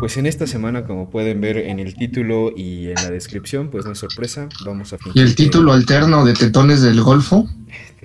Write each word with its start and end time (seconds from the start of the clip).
Pues 0.00 0.16
en 0.16 0.24
esta 0.24 0.46
semana, 0.46 0.86
como 0.86 1.10
pueden 1.10 1.42
ver 1.42 1.58
en 1.58 1.78
el 1.78 1.94
título 1.94 2.52
y 2.56 2.88
en 2.88 2.94
la 2.94 3.10
descripción, 3.10 3.70
pues 3.70 3.84
no 3.84 3.92
es 3.92 3.98
sorpresa, 3.98 4.48
vamos 4.64 4.94
a 4.94 4.98
Y 5.14 5.20
el 5.20 5.34
título 5.34 5.74
alterno 5.74 6.24
de 6.24 6.32
Tetones 6.32 6.80
del 6.80 7.02
Golfo. 7.02 7.46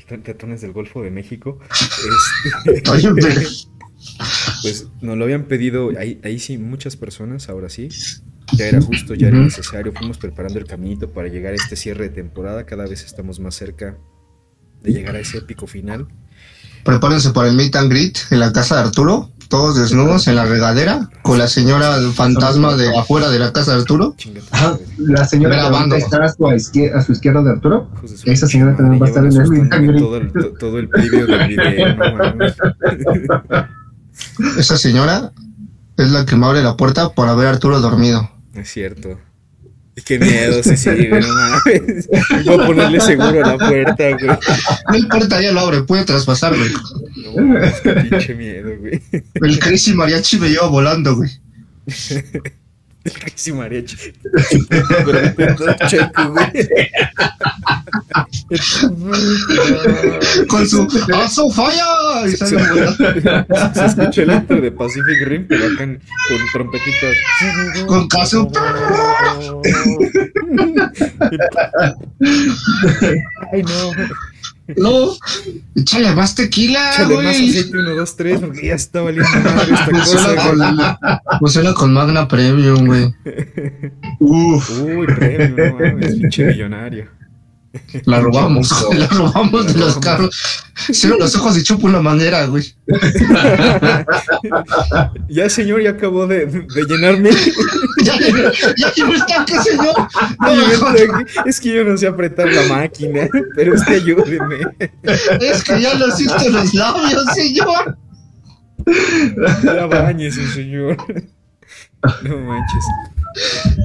Tetones 0.06 0.60
del 0.60 0.74
Golfo 0.74 1.02
de 1.02 1.12
México. 1.12 1.60
Este, 2.66 2.82
pues 4.62 4.88
nos 5.02 5.18
lo 5.18 5.24
habían 5.24 5.46
pedido, 5.46 5.92
ahí, 5.98 6.20
ahí 6.24 6.38
sí, 6.38 6.58
muchas 6.58 6.96
personas, 6.98 7.50
ahora 7.50 7.70
sí. 7.70 7.88
Ya 8.54 8.68
era 8.68 8.82
justo, 8.82 9.16
ya 9.16 9.30
era 9.30 9.38
necesario. 9.38 9.94
Fuimos 9.94 10.18
preparando 10.18 10.60
el 10.60 10.66
caminito 10.66 11.12
para 11.12 11.30
llegar 11.30 11.54
a 11.54 11.56
este 11.56 11.76
cierre 11.76 12.10
de 12.10 12.16
temporada. 12.16 12.66
Cada 12.66 12.86
vez 12.86 13.04
estamos 13.04 13.40
más 13.40 13.56
cerca 13.56 13.98
de 14.84 14.92
llegar 14.92 15.16
a 15.16 15.20
ese 15.20 15.40
épico 15.40 15.66
final. 15.66 16.08
Prepárense 16.86 17.32
para 17.32 17.50
el 17.50 17.56
meet 17.56 17.76
and 17.76 17.90
greet 17.90 18.16
en 18.30 18.40
la 18.40 18.54
casa 18.54 18.76
de 18.76 18.82
Arturo, 18.82 19.32
todos 19.50 19.76
desnudos 19.76 20.28
en 20.28 20.36
la 20.36 20.46
regadera, 20.46 21.10
con 21.24 21.40
la 21.40 21.48
señora 21.48 21.98
fantasma 22.14 22.76
de 22.76 22.96
afuera 22.96 23.32
de 23.32 23.40
la 23.40 23.52
casa 23.52 23.72
de 23.72 23.80
Arturo. 23.80 24.16
la 25.00 25.26
señora 25.26 25.72
que 25.90 25.98
está 25.98 26.26
a 26.26 26.30
su, 26.30 26.48
izquierda, 26.52 27.00
a 27.00 27.02
su 27.02 27.14
izquierda 27.14 27.42
de 27.42 27.50
Arturo. 27.50 27.90
Esa 28.26 28.46
señora 28.46 28.78
también 28.78 29.02
va 29.02 29.08
a 29.08 29.10
estar 29.10 29.26
en 29.26 29.36
el 29.36 29.50
meet 29.50 29.74
and 29.74 29.88
greet. 29.88 30.00
Todo 30.00 30.18
el, 30.18 30.32
todo 30.60 30.78
el 30.78 30.88
preview 30.88 31.26
del 31.26 31.48
video, 31.48 31.96
Esa 34.60 34.78
señora 34.78 35.32
es 35.98 36.12
la 36.12 36.24
que 36.28 36.36
me 36.36 36.46
abre 36.46 36.62
la 36.62 36.78
puerta 36.78 37.16
para 37.16 37.34
ver 37.34 37.48
a 37.48 37.50
Arturo 37.50 37.80
dormido. 37.80 38.30
Es 38.54 38.70
cierto. 38.70 39.18
Qué 40.04 40.20
miedo, 40.20 40.62
sí, 40.62 40.76
sí, 40.76 40.90
güey, 40.90 41.22
no 41.22 41.28
mames. 41.28 42.10
Voy 42.46 42.54
a 42.54 42.66
ponerle 42.68 43.00
seguro 43.00 43.46
a 43.46 43.56
la 43.56 43.58
puerta, 43.58 44.10
güey. 44.12 44.38
No 44.90 44.98
importa, 44.98 45.42
ya 45.42 45.54
lo 45.54 45.62
abre, 45.62 45.84
puede 45.84 46.04
traspasar, 46.04 46.56
güey. 46.56 46.72
No, 47.16 47.60
qué 47.82 47.94
pinche 47.94 48.36
miedo, 48.36 48.78
güey. 48.78 49.02
El 49.12 49.60
Crazy 49.60 49.94
Mariachi 49.94 50.38
me 50.38 50.50
lleva 50.50 50.68
volando, 50.68 51.16
güey. 51.16 51.30
El 53.06 53.14
Crazy 53.14 53.54
Mariachi. 53.54 53.96
Con 60.48 60.68
su 60.68 60.88
¡Aso 61.14 61.52
falla! 61.52 62.26
Y 62.28 62.32
sale 62.32 62.56
Se 63.74 63.86
escucha 63.86 64.24
el 64.24 64.32
intro 64.32 64.60
de 64.60 64.72
Pacific 64.72 65.28
Rim, 65.28 65.46
pero 65.48 65.66
acá 65.66 65.86
con 65.86 66.00
trompetita. 66.52 67.08
Con 67.86 68.08
caso. 68.08 68.52
Ay, 73.52 73.64
no. 73.64 73.92
No, 74.78 75.16
échale 75.76 76.12
más 76.16 76.34
tequila, 76.34 76.92
Échale 76.92 77.16
más 77.18 77.36
aceite 77.36 77.78
1, 77.78 77.96
2, 77.96 78.16
3, 78.16 78.40
porque 78.40 78.68
ya 78.68 78.76
está 78.76 79.02
valiendo 79.02 79.30
madre 79.56 79.74
esta 79.74 79.92
cosa. 79.92 80.98
Con, 81.30 81.40
Pusela 81.40 81.74
con 81.74 81.94
Magna 81.94 82.28
Premium, 82.28 82.88
güey. 82.88 83.14
Uf. 84.20 84.70
Uy, 84.82 85.06
premium, 85.06 85.56
no 85.56 85.80
mames, 85.80 86.16
pinche 86.16 86.46
millonario. 86.46 87.08
La 88.06 88.20
robamos, 88.20 88.88
la 88.96 89.08
robamos 89.08 89.74
de 89.74 89.80
los 89.80 89.98
carros. 90.00 90.64
Cierro 90.92 91.18
los 91.18 91.36
ojos 91.36 91.58
y 91.58 91.64
chupo 91.64 91.88
una 91.88 92.02
manera, 92.02 92.46
güey. 92.46 92.64
ya, 95.30 95.50
señor, 95.50 95.82
ya 95.82 95.92
acabó 95.92 96.28
de, 96.28 96.46
de 96.46 96.86
llenarme. 96.88 97.32
ya, 98.04 98.14
ya 98.78 98.94
llenó 98.94 99.14
el 99.14 99.26
tanque, 99.26 99.60
señor. 99.62 99.96
No, 100.40 100.52
es 101.46 101.60
que 101.60 101.74
yo 101.74 101.84
no 101.84 101.98
sé 101.98 102.08
apretar 102.08 102.52
la 102.52 102.64
máquina, 102.68 103.28
pero 103.56 103.76
usted 103.76 104.02
ayúdeme. 104.02 104.60
es 105.42 105.64
que 105.64 105.82
ya 105.82 105.94
lo 105.96 106.10
hiciste 106.10 106.50
los 106.50 106.74
labios, 106.74 107.26
señor. 107.34 107.98
Ya 109.64 109.86
bañese, 109.88 110.46
señor. 110.48 110.98
No 112.24 112.40
manches. 112.40 112.86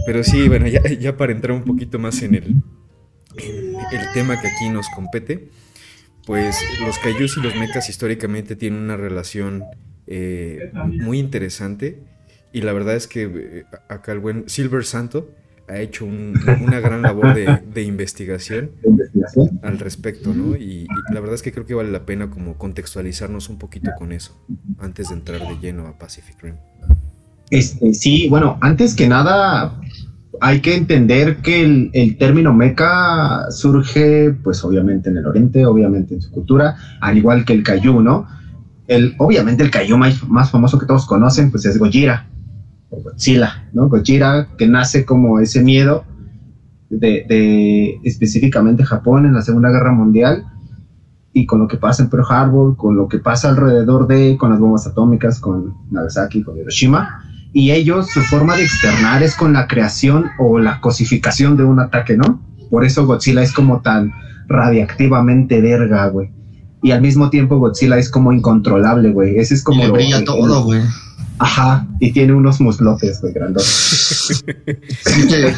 Pero 0.07 0.23
sí, 0.23 0.49
bueno, 0.49 0.69
ya, 0.69 0.83
ya 0.89 1.17
para 1.17 1.33
entrar 1.33 1.57
un 1.57 1.65
poquito 1.65 1.99
más 1.99 2.23
en 2.23 2.35
el, 2.35 2.63
el 3.93 4.13
tema 4.13 4.41
que 4.41 4.49
aquí 4.49 4.69
nos 4.69 4.89
compete, 4.91 5.49
pues 6.27 6.57
los 6.81 6.99
Kaijus 6.99 7.37
y 7.37 7.41
los 7.41 7.55
mechas 7.57 7.89
históricamente 7.89 8.57
tienen 8.57 8.81
una 8.81 8.97
relación 8.97 9.65
eh, 10.07 10.71
muy 10.75 11.19
interesante 11.19 12.03
y 12.53 12.63
la 12.63 12.73
verdad 12.73 12.97
es 12.97 13.07
que 13.07 13.23
eh, 13.23 13.65
acá 13.89 14.13
el 14.13 14.19
buen 14.19 14.49
Silver 14.49 14.85
Santo 14.85 15.31
ha 15.69 15.79
hecho 15.79 16.05
un, 16.05 16.35
una 16.63 16.81
gran 16.81 17.03
labor 17.03 17.35
de, 17.35 17.61
de 17.73 17.83
investigación, 17.85 18.73
al 19.63 19.79
respecto, 19.79 20.35
¿no? 20.35 20.57
Y, 20.57 20.83
y, 20.83 21.15
la 21.15 21.21
verdad 21.21 21.37
es 21.37 21.43
que 21.43 21.53
creo 21.53 21.65
que 21.65 21.75
vale 21.75 21.91
la 21.91 22.05
pena 22.05 22.29
como 22.29 22.59
contextualizarnos 22.59 23.49
un 23.49 23.59
poquito 23.59 23.93
con 23.97 24.11
eso 24.11 24.37
antes 24.79 25.11
de 25.11 25.15
entrar 25.15 25.41
de 25.41 25.59
lleno 25.61 25.87
a 25.87 25.97
Pacific 25.97 26.43
Rim. 26.43 26.57
Este, 27.51 27.95
sí, 27.95 28.29
bueno, 28.29 28.59
antes 28.61 28.95
que 28.95 29.09
nada, 29.09 29.81
hay 30.41 30.61
que 30.61 30.75
entender 30.75 31.37
que 31.37 31.63
el, 31.93 32.17
término 32.17 32.53
mecha 32.53 33.51
surge, 33.51 34.33
pues 34.43 34.65
obviamente 34.65 35.11
en 35.11 35.19
el 35.19 35.27
Oriente, 35.27 35.67
obviamente 35.67 36.15
en 36.15 36.23
su 36.23 36.31
cultura, 36.31 36.77
al 37.01 37.19
igual 37.19 37.45
que 37.45 37.53
el 37.53 37.63
Kaiju, 37.63 38.01
¿no? 38.01 38.27
El, 38.87 39.15
obviamente 39.19 39.63
el 39.63 39.99
más, 39.99 40.29
más 40.29 40.51
famoso 40.51 40.79
que 40.79 40.87
todos 40.87 41.07
conocen, 41.07 41.51
pues 41.51 41.65
es 41.67 41.79
Gojira, 41.79 42.27
o 42.89 43.03
Godzilla, 43.03 43.69
¿no? 43.73 43.89
Gojira, 43.89 44.49
que 44.57 44.67
nace 44.67 45.05
como 45.05 45.39
ese 45.39 45.63
miedo 45.63 46.05
de, 46.89 47.25
de 47.29 48.01
específicamente 48.03 48.85
Japón 48.85 49.27
en 49.27 49.35
la 49.35 49.43
Segunda 49.43 49.71
Guerra 49.71 49.93
Mundial, 49.93 50.45
y 51.33 51.47
con 51.47 51.61
lo 51.61 51.69
que 51.69 51.77
pasa 51.77 52.03
en 52.03 52.11
Pearl 52.11 52.25
Harbor, 52.29 52.77
con 52.77 52.97
lo 52.97 53.09
que 53.09 53.19
pasa 53.19 53.51
alrededor 53.51 54.09
de, 54.09 54.37
con 54.37 54.51
las 54.51 54.59
bombas 54.59 54.87
atómicas, 54.87 55.39
con 55.39 55.75
Nagasaki, 55.91 56.43
con 56.43 56.57
Hiroshima, 56.57 57.25
y 57.53 57.73
ellos 57.73 58.11
su 58.11 58.21
forma 58.23 58.57
de 58.57 58.65
externar 58.65 59.23
es 59.23 59.35
con 59.35 59.53
la 59.53 59.67
creación 59.67 60.31
o 60.39 60.59
la 60.59 60.81
cosificación 60.81 61.57
de 61.57 61.65
un 61.65 61.81
ataque, 61.81 62.17
¿no? 62.17 62.41
Por 62.71 62.85
eso 62.85 63.07
Godzilla 63.07 63.43
es 63.43 63.53
como 63.53 63.81
tan 63.81 64.13
radiactivamente 64.47 65.61
verga, 65.61 66.07
güey. 66.09 66.31
Y 66.83 66.93
al 66.93 67.03
mismo 67.03 67.29
tiempo 67.29 67.59
Godzilla 67.59 67.99
es 67.99 68.09
como 68.09 68.33
incontrolable, 68.33 69.11
güey. 69.11 69.39
Ese 69.39 69.55
es 69.55 69.65
como... 69.65 69.83
Y 69.83 69.87
le 69.87 69.93
brilla 69.93 70.19
lo, 70.21 70.25
todo, 70.25 70.65
güey. 70.65 70.81
Ajá, 71.39 71.87
y 71.99 72.13
tiene 72.13 72.35
unos 72.35 72.61
muslotes, 72.61 73.21
güey, 73.21 73.33
grandotes. 73.33 74.43
sí 75.05 75.27
te, 75.27 75.55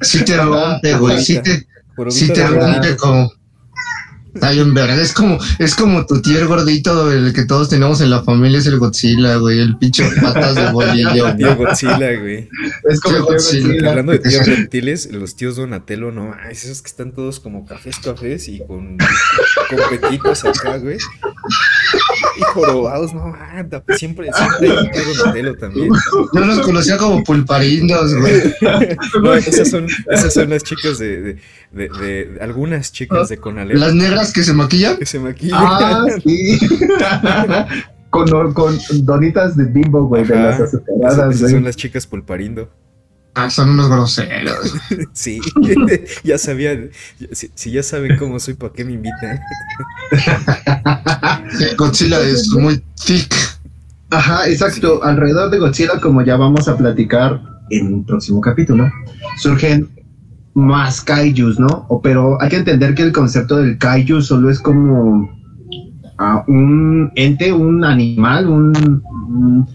sí 0.00 0.24
te 0.24 0.36
rompe, 0.42 0.94
güey. 0.96 1.20
Sí 1.20 1.40
te, 1.42 1.66
sí 2.08 2.32
te 2.32 2.46
rompe 2.46 2.96
como... 2.96 3.30
Está 4.34 4.50
bien 4.50 4.74
verga, 4.74 4.94
es 4.94 5.12
como, 5.12 5.38
es 5.58 5.74
como 5.74 6.06
tu 6.06 6.22
tío 6.22 6.46
gordito, 6.46 7.10
el 7.10 7.32
que 7.32 7.44
todos 7.44 7.68
tenemos 7.68 8.00
en 8.00 8.10
la 8.10 8.22
familia 8.22 8.58
es 8.58 8.66
el 8.66 8.78
Godzilla, 8.78 9.36
güey, 9.36 9.58
el 9.58 9.76
pinche 9.76 10.08
patas 10.20 10.54
de 10.54 10.70
bolillo. 10.70 11.34
Tío 11.36 11.56
Godzilla, 11.56 12.18
güey. 12.18 12.48
Es 12.88 13.00
como 13.00 13.20
Godzilla. 13.24 13.66
Godzilla. 13.66 13.90
Hablando 13.90 14.12
de 14.12 14.18
tíos 14.18 14.46
reptiles, 14.46 15.12
los 15.12 15.36
tíos 15.36 15.56
Donatello, 15.56 16.12
no, 16.12 16.34
esos 16.50 16.82
que 16.82 16.88
están 16.88 17.12
todos 17.12 17.40
como 17.40 17.64
cafés, 17.66 17.98
cafés 17.98 18.48
y 18.48 18.58
con, 18.60 18.98
con 18.98 20.50
acá, 20.50 20.76
güey. 20.78 20.98
Y 22.40 22.42
jorobados, 22.54 23.12
no, 23.12 23.34
anda, 23.34 23.82
siempre, 23.96 24.30
siempre 24.32 24.70
hay 24.70 25.10
un 25.10 25.16
Donatello 25.18 25.56
también. 25.56 25.90
Yo 26.32 26.40
los 26.40 26.60
conocía 26.60 26.96
como 26.96 27.22
pulparindos, 27.22 28.14
güey. 28.16 28.54
No, 29.22 29.34
esas 29.34 29.68
son, 29.68 29.86
esas 30.10 30.32
son 30.32 30.50
las 30.50 30.62
chicas 30.62 30.98
de, 30.98 31.20
de, 31.20 31.38
de, 31.72 31.88
de 31.88 32.38
algunas 32.40 32.92
chicas 32.92 33.28
de 33.28 33.38
Conalep. 33.38 33.76
Las 33.76 33.94
negras 33.94 34.32
que 34.32 34.42
se 34.42 34.52
maquillan. 34.52 34.96
Que 34.96 35.06
se 35.06 35.18
maquillan. 35.18 35.58
Ah, 35.60 36.06
sí. 36.24 36.58
con, 38.10 38.52
con 38.52 38.78
donitas 39.04 39.56
de 39.56 39.64
bimbo, 39.64 40.06
güey, 40.06 40.24
de 40.24 40.36
las 40.36 40.60
azucaradas, 40.60 41.14
esas, 41.14 41.34
esas 41.36 41.50
son 41.50 41.64
las 41.64 41.76
chicas 41.76 42.06
pulparindo. 42.06 42.68
Ah, 43.40 43.48
son 43.48 43.70
unos 43.70 43.88
groseros. 43.88 44.74
sí, 45.12 45.40
ya 46.24 46.36
sabía. 46.36 46.78
Si, 47.32 47.50
si, 47.54 47.70
ya 47.70 47.82
saben 47.82 48.16
cómo 48.18 48.38
soy, 48.38 48.54
¿para 48.54 48.72
qué 48.72 48.84
me 48.84 48.92
invitan? 48.92 49.40
Godzilla 51.78 52.20
es 52.20 52.48
muy 52.50 52.82
thick. 53.04 53.34
Ajá, 54.10 54.46
exacto. 54.46 54.96
Sí. 54.96 55.08
Alrededor 55.08 55.50
de 55.50 55.58
Godzilla, 55.58 56.00
como 56.00 56.22
ya 56.22 56.36
vamos 56.36 56.68
a 56.68 56.76
platicar 56.76 57.40
en 57.70 57.94
un 57.94 58.04
próximo 58.04 58.40
capítulo, 58.40 58.90
surgen 59.38 59.88
más 60.54 61.00
kaijus, 61.00 61.58
¿no? 61.58 61.86
O, 61.88 62.02
pero 62.02 62.40
hay 62.42 62.50
que 62.50 62.56
entender 62.56 62.94
que 62.94 63.04
el 63.04 63.12
concepto 63.12 63.56
del 63.56 63.78
kaiju 63.78 64.20
solo 64.20 64.50
es 64.50 64.60
como 64.60 65.30
uh, 66.18 66.42
un 66.52 67.10
ente, 67.14 67.52
un 67.52 67.84
animal, 67.84 68.48
un, 68.48 69.02
un 69.06 69.68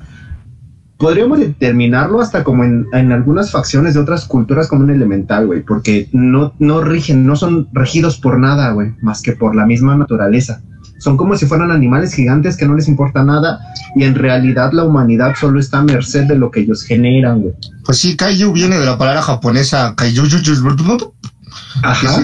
podríamos 0.98 1.40
determinarlo 1.40 2.22
hasta 2.22 2.44
como 2.44 2.64
en, 2.64 2.88
en, 2.94 3.12
algunas 3.12 3.52
facciones 3.52 3.94
de 3.94 4.00
otras 4.00 4.26
culturas 4.26 4.68
como 4.68 4.84
un 4.84 4.92
elemental, 4.92 5.48
güey, 5.48 5.62
porque 5.62 6.10
no, 6.12 6.54
no 6.60 6.82
rigen, 6.82 7.26
no 7.26 7.36
son 7.36 7.68
regidos 7.74 8.18
por 8.18 8.40
nada, 8.40 8.72
güey, 8.72 8.94
más 9.02 9.22
que 9.22 9.34
por 9.34 9.56
la 9.56 9.66
misma 9.66 9.96
naturaleza. 9.96 10.62
Son 10.98 11.18
como 11.18 11.36
si 11.36 11.46
fueran 11.46 11.72
animales 11.72 12.14
gigantes 12.14 12.56
que 12.56 12.66
no 12.66 12.76
les 12.76 12.88
importa 12.88 13.24
nada 13.24 13.60
y 13.96 14.04
en 14.04 14.16
realidad 14.16 14.72
la 14.72 14.86
humanidad 14.86 15.36
solo 15.40 15.60
está 15.60 15.80
a 15.80 15.84
merced 15.84 16.24
de 16.24 16.38
lo 16.38 16.50
que 16.50 16.62
ellos 16.62 16.84
generan, 16.84 17.42
güey. 17.42 17.54
Pues 17.84 17.98
sí, 17.98 18.16
kaiju 18.16 18.54
viene 18.54 18.80
de 18.80 18.86
la 18.86 18.98
palabra 18.98 19.22
japonesa 19.22 19.94
kaiju, 19.96 20.24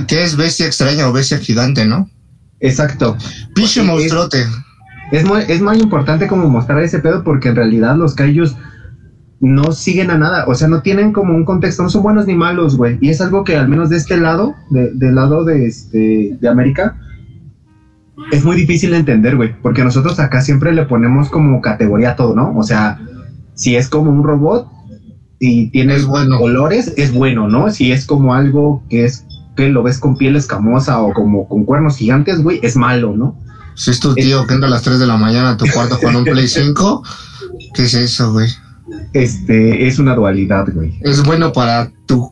que, 0.08 0.24
es 0.24 0.36
bestia 0.36 0.66
extraña 0.66 1.08
o 1.08 1.14
bestia 1.14 1.38
gigante, 1.38 1.86
¿no? 1.86 2.10
Exacto. 2.60 3.18
Pinche 3.54 3.84
monstruote. 3.84 4.42
Es 4.42 4.48
muy, 5.26 5.42
es 5.48 5.62
muy 5.62 5.78
importante 5.78 6.28
como 6.28 6.50
mostrar 6.50 6.82
ese 6.82 7.00
pedo 7.00 7.24
porque 7.24 7.50
en 7.50 7.56
realidad 7.56 7.96
los 7.96 8.16
kaijus 8.16 8.56
no 9.42 9.72
siguen 9.72 10.12
a 10.12 10.18
nada, 10.18 10.46
o 10.48 10.54
sea, 10.54 10.68
no 10.68 10.82
tienen 10.84 11.12
como 11.12 11.34
un 11.34 11.46
contexto, 11.46 11.82
no 11.82 11.90
son 11.90 12.04
buenos 12.04 12.28
ni 12.28 12.36
malos, 12.36 12.78
güey. 12.78 12.98
Y 13.02 13.10
es 13.10 13.22
algo 13.22 13.44
que 13.44 13.58
al 13.58 13.68
menos 13.68 13.90
de 13.90 13.98
este 13.98 14.18
lado, 14.18 14.54
de, 14.70 14.92
del 14.94 15.16
lado 15.16 15.44
de, 15.44 15.66
este, 15.66 16.38
de 16.40 16.48
América, 16.48 16.96
es 18.32 18.46
muy 18.46 18.56
difícil 18.56 18.92
de 18.92 18.98
entender, 18.98 19.36
güey, 19.36 19.56
porque 19.62 19.84
nosotros 19.84 20.20
acá 20.20 20.42
siempre 20.42 20.72
le 20.74 20.86
ponemos 20.86 21.30
como 21.30 21.60
categoría 21.60 22.12
a 22.12 22.16
todo, 22.16 22.36
¿no? 22.36 22.56
O 22.56 22.62
sea, 22.62 23.00
si 23.56 23.76
es 23.76 23.90
como 23.90 24.12
un 24.12 24.24
robot 24.24 24.68
y 25.40 25.72
tiene 25.72 25.96
colores, 26.38 26.94
es 26.98 27.12
bueno, 27.12 27.48
¿no? 27.48 27.72
Si 27.72 27.92
es 27.92 28.06
como 28.06 28.36
algo 28.36 28.84
que 28.90 29.06
es 29.06 29.26
que 29.56 29.70
lo 29.70 29.82
ves 29.82 29.98
con 29.98 30.16
piel 30.18 30.36
escamosa 30.36 31.02
o 31.02 31.14
como 31.14 31.48
con 31.48 31.66
cuernos 31.66 31.98
gigantes, 31.98 32.44
güey, 32.44 32.60
es 32.62 32.78
malo, 32.78 33.16
¿no? 33.18 33.36
Si 33.82 33.90
es 33.90 34.00
tu 34.00 34.14
tío 34.14 34.46
que 34.46 34.54
entra 34.54 34.68
a 34.68 34.70
las 34.70 34.84
3 34.84 35.00
de 35.00 35.08
la 35.08 35.18
mañana 35.18 35.50
a 35.50 35.58
tu 35.58 35.66
cuarto 35.66 36.00
con 36.00 36.16
un 36.16 36.24
Play 36.24 36.48
5, 36.48 37.04
¿qué 37.74 37.86
es 37.86 37.96
eso, 37.96 38.32
güey? 38.32 38.48
Este, 39.12 39.88
es 39.88 39.98
una 39.98 40.14
dualidad, 40.14 40.68
güey. 40.72 41.00
Es 41.02 41.24
bueno 41.24 41.52
para 41.52 41.92
tu 42.06 42.32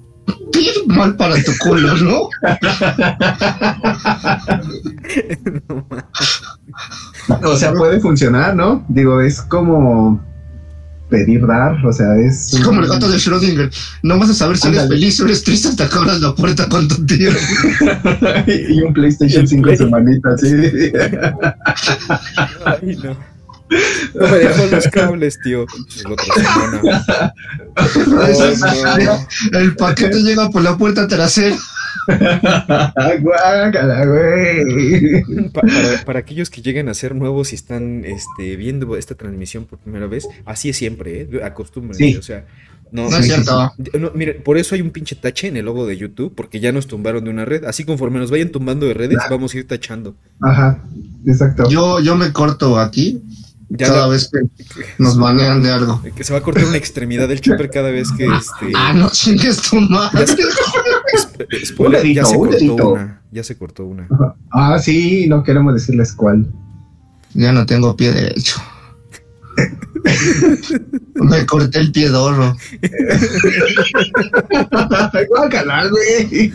mal 0.85 1.15
para 1.15 1.43
tu 1.43 1.51
culo, 1.57 1.97
¿no? 1.97 2.29
o 7.43 7.57
sea, 7.57 7.73
puede 7.73 7.99
funcionar, 7.99 8.55
¿no? 8.55 8.85
Digo, 8.87 9.19
es 9.19 9.41
como 9.41 10.23
pedir 11.09 11.45
dar, 11.45 11.83
o 11.85 11.91
sea, 11.91 12.15
es... 12.15 12.53
Es 12.53 12.59
como 12.63 12.81
el 12.81 12.87
gato 12.87 13.09
de 13.09 13.17
Schrödinger, 13.17 13.71
no 14.03 14.19
vas 14.19 14.29
a 14.29 14.33
saber 14.33 14.57
si 14.57 14.67
eres 14.69 14.87
feliz 14.87 15.19
o 15.19 15.25
eres 15.25 15.43
triste 15.43 15.69
hasta 15.69 15.89
que 15.89 15.95
abras 15.97 16.21
la 16.21 16.33
puerta 16.35 16.67
con 16.69 16.87
tu 16.87 17.05
tío. 17.05 17.31
y 18.47 18.81
un 18.81 18.93
PlayStation 18.93 19.47
5 19.47 19.75
semanitas, 19.75 20.41
sí. 20.41 20.53
Ay, 22.65 22.97
no. 23.03 23.17
No 24.15 24.27
me 24.27 24.37
dejó 24.37 24.65
los 24.65 24.87
cables, 24.87 25.39
tío. 25.43 25.65
El 29.51 29.75
paquete 29.75 30.23
llega 30.23 30.49
por 30.49 30.63
la 30.63 30.75
puerta 30.75 31.07
trasera. 31.07 31.55
Guácala, 33.21 34.05
güey. 34.05 35.23
Para, 35.53 36.05
para, 36.05 36.19
aquellos 36.19 36.49
que 36.49 36.61
lleguen 36.61 36.89
a 36.89 36.93
ser 36.93 37.15
nuevos 37.15 37.51
y 37.51 37.55
están 37.55 38.03
este, 38.05 38.55
viendo 38.55 38.95
esta 38.95 39.15
transmisión 39.15 39.65
por 39.65 39.79
primera 39.79 40.07
vez, 40.07 40.27
así 40.45 40.69
es 40.69 40.77
siempre, 40.77 41.21
¿eh? 41.21 41.43
Acostúmbrense, 41.43 42.17
o 42.17 42.21
sea. 42.21 42.45
No, 42.91 43.07
no 43.09 43.17
es 43.17 43.25
cierto. 43.27 43.71
No, 43.99 44.11
miren, 44.15 44.41
por 44.41 44.57
eso 44.57 44.73
hay 44.73 44.81
un 44.81 44.89
pinche 44.89 45.15
tache 45.15 45.47
en 45.47 45.57
el 45.57 45.65
logo 45.65 45.85
de 45.85 45.95
YouTube, 45.95 46.33
porque 46.35 46.59
ya 46.59 46.71
nos 46.71 46.87
tumbaron 46.87 47.23
de 47.23 47.29
una 47.29 47.45
red. 47.45 47.63
Así 47.65 47.83
conforme 47.83 48.19
nos 48.19 48.31
vayan 48.31 48.49
tumbando 48.49 48.87
de 48.87 48.95
redes, 48.95 49.19
vamos 49.29 49.53
a 49.53 49.57
ir 49.57 49.67
tachando. 49.67 50.15
Ajá, 50.41 50.83
exacto. 51.25 51.69
Yo, 51.69 51.99
yo 51.99 52.15
me 52.15 52.33
corto 52.33 52.79
aquí 52.79 53.21
cada 53.77 54.07
vez 54.07 54.29
que 54.29 54.39
nos 54.97 55.17
banean 55.17 55.61
de 55.61 55.71
algo. 55.71 56.01
Que 56.15 56.23
se 56.23 56.33
va 56.33 56.39
a 56.39 56.41
cortar 56.41 56.65
una 56.65 56.77
extremidad 56.77 57.27
del 57.27 57.41
chopper 57.41 57.69
cada 57.69 57.91
vez 57.91 58.11
que 58.11 58.25
este. 58.25 58.71
Ah, 58.75 58.93
no 58.93 59.09
chingues 59.09 59.61
tu 59.61 59.79
madre. 59.81 60.25
ya 62.13 62.25
se 62.25 62.35
cortó 62.35 62.89
una. 62.93 63.21
Ya 63.31 63.43
se 63.43 63.57
cortó 63.57 63.85
una. 63.85 64.07
Ah, 64.51 64.79
sí, 64.79 65.27
no 65.27 65.43
queremos 65.43 65.73
decirles 65.73 66.13
cuál. 66.13 66.47
Ya 67.33 67.51
no 67.51 67.65
tengo 67.65 67.95
pie 67.95 68.11
derecho. 68.11 68.59
Me 71.15 71.45
corté 71.45 71.79
el 71.79 71.91
pie 71.91 72.09
dorro. 72.09 72.55
calar, 75.49 75.89
güey. 75.89 76.51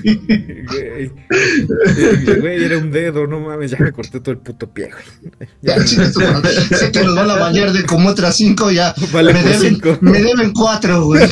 Güey, 2.40 2.64
era 2.64 2.78
un 2.78 2.90
dedo, 2.90 3.26
no 3.26 3.40
mames, 3.40 3.72
ya 3.72 3.78
me 3.78 3.92
corté 3.92 4.20
todo 4.20 4.32
el 4.32 4.38
puto 4.38 4.72
pie, 4.72 4.90
güey. 4.90 5.48
Ya, 5.62 5.78
sé 5.86 6.92
que 6.92 7.02
nos 7.02 7.14
van 7.14 7.30
a 7.30 7.36
bañar 7.36 7.72
de 7.72 7.84
como 7.84 8.10
otras 8.10 8.36
cinco, 8.36 8.70
ya. 8.70 8.94
Vale, 9.12 9.32
me, 9.32 9.42
deben, 9.42 9.60
cinco. 9.60 9.98
me 10.00 10.22
deben 10.22 10.52
cuatro, 10.52 11.04
güey. 11.04 11.28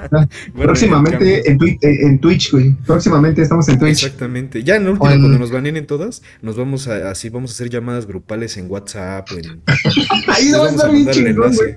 Próximamente 0.56 1.50
en, 1.50 1.58
eh, 1.62 1.78
en, 1.80 2.20
Twitch, 2.20 2.52
güey. 2.52 2.74
Próximamente 2.86 3.42
estamos 3.42 3.68
en 3.68 3.78
Twitch. 3.78 4.04
Exactamente. 4.04 4.62
Ya 4.62 4.76
en 4.76 4.86
último, 4.86 5.00
cuando 5.00 5.28
nos 5.28 5.50
baneen 5.50 5.76
en 5.76 5.86
todas, 5.86 6.22
nos 6.42 6.56
vamos 6.56 6.88
a, 6.88 7.10
así 7.10 7.28
vamos 7.28 7.50
a 7.50 7.54
hacer 7.54 7.70
llamadas 7.70 8.06
grupales 8.06 8.56
en 8.56 8.70
WhatsApp. 8.70 9.28
En, 9.32 9.62
Ahí 10.28 10.48
no 10.50 10.60
va 10.60 10.66
a 10.66 10.70
estar 10.70 10.90
bien 10.90 11.10
chingón, 11.10 11.49
güey. 11.56 11.76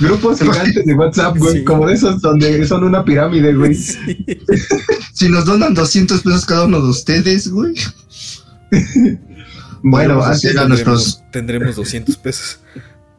Grupos 0.00 0.40
gigantes 0.40 0.84
de 0.84 0.94
WhatsApp, 0.94 1.36
güey, 1.38 1.64
como 1.64 1.86
de 1.86 1.94
esos 1.94 2.20
donde 2.20 2.66
son 2.66 2.84
una 2.84 3.04
pirámide, 3.04 3.54
güey. 3.54 3.74
si 5.12 5.28
nos 5.28 5.44
donan 5.44 5.74
200 5.74 6.22
pesos 6.22 6.44
cada 6.44 6.64
uno 6.64 6.80
de 6.80 6.88
ustedes, 6.88 7.50
güey. 7.50 7.74
bueno, 9.82 10.22
así 10.22 10.48
tendremos, 10.48 10.68
nuestros... 10.68 11.22
tendremos 11.30 11.76
200 11.76 12.16
pesos. 12.16 12.60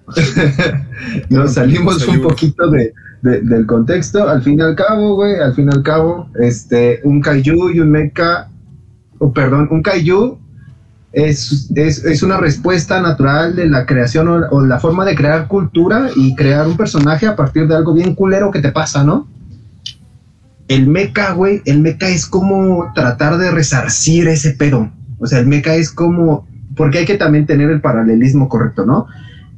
nos 1.30 1.54
salimos 1.54 2.07
un 2.07 2.22
poquito 2.22 2.69
de, 2.69 2.94
del 3.22 3.66
contexto. 3.66 4.28
Al 4.28 4.44
fin 4.44 4.60
y 4.60 4.62
al 4.62 4.75
cabo, 4.75 5.16
güey, 5.16 5.36
al 5.40 5.54
fin 5.56 5.69
y 5.72 5.75
al 5.75 5.83
cabo, 5.83 6.30
este, 6.40 7.01
un 7.04 7.22
kaiju 7.22 7.72
y 7.72 7.80
un 7.80 7.92
mecha, 7.92 8.50
o 9.19 9.33
perdón, 9.33 9.68
un 9.72 9.81
kaiju 9.81 10.40
es, 11.18 11.72
es, 11.74 12.06
es, 12.06 12.22
una 12.22 12.38
respuesta 12.38 13.02
natural 13.02 13.56
de 13.56 13.68
la 13.68 13.88
creación 13.88 14.28
o, 14.28 14.62
la 14.62 14.80
forma 14.80 15.04
de 15.04 15.16
crear 15.16 15.48
cultura 15.48 16.10
y 16.16 16.36
crear 16.36 16.68
un 16.68 16.78
personaje 16.78 17.25
a 17.25 17.36
partir 17.36 17.68
de 17.68 17.75
algo 17.75 17.96
bien 17.96 18.14
culero 18.14 18.52
que 18.52 18.62
te 18.62 18.72
pasa, 18.72 19.04
¿no? 19.04 19.28
El 20.68 20.86
mecha, 20.86 21.31
güey, 21.31 21.64
el 21.66 21.81
mecha 21.81 22.08
es 22.08 22.28
como 22.28 22.92
tratar 22.94 23.40
de 23.40 23.50
resarcir 23.50 24.28
ese 24.28 24.52
pedo. 24.52 24.92
O 25.18 25.25
sea, 25.25 25.40
el 25.40 25.48
mecha 25.48 25.74
es 25.74 25.90
como, 25.90 26.48
porque 26.75 27.00
hay 27.00 27.06
que 27.06 27.18
también 27.18 27.48
tener 27.48 27.72
el 27.72 27.81
paralelismo 27.81 28.48
correcto, 28.48 28.86
¿no? 28.86 29.08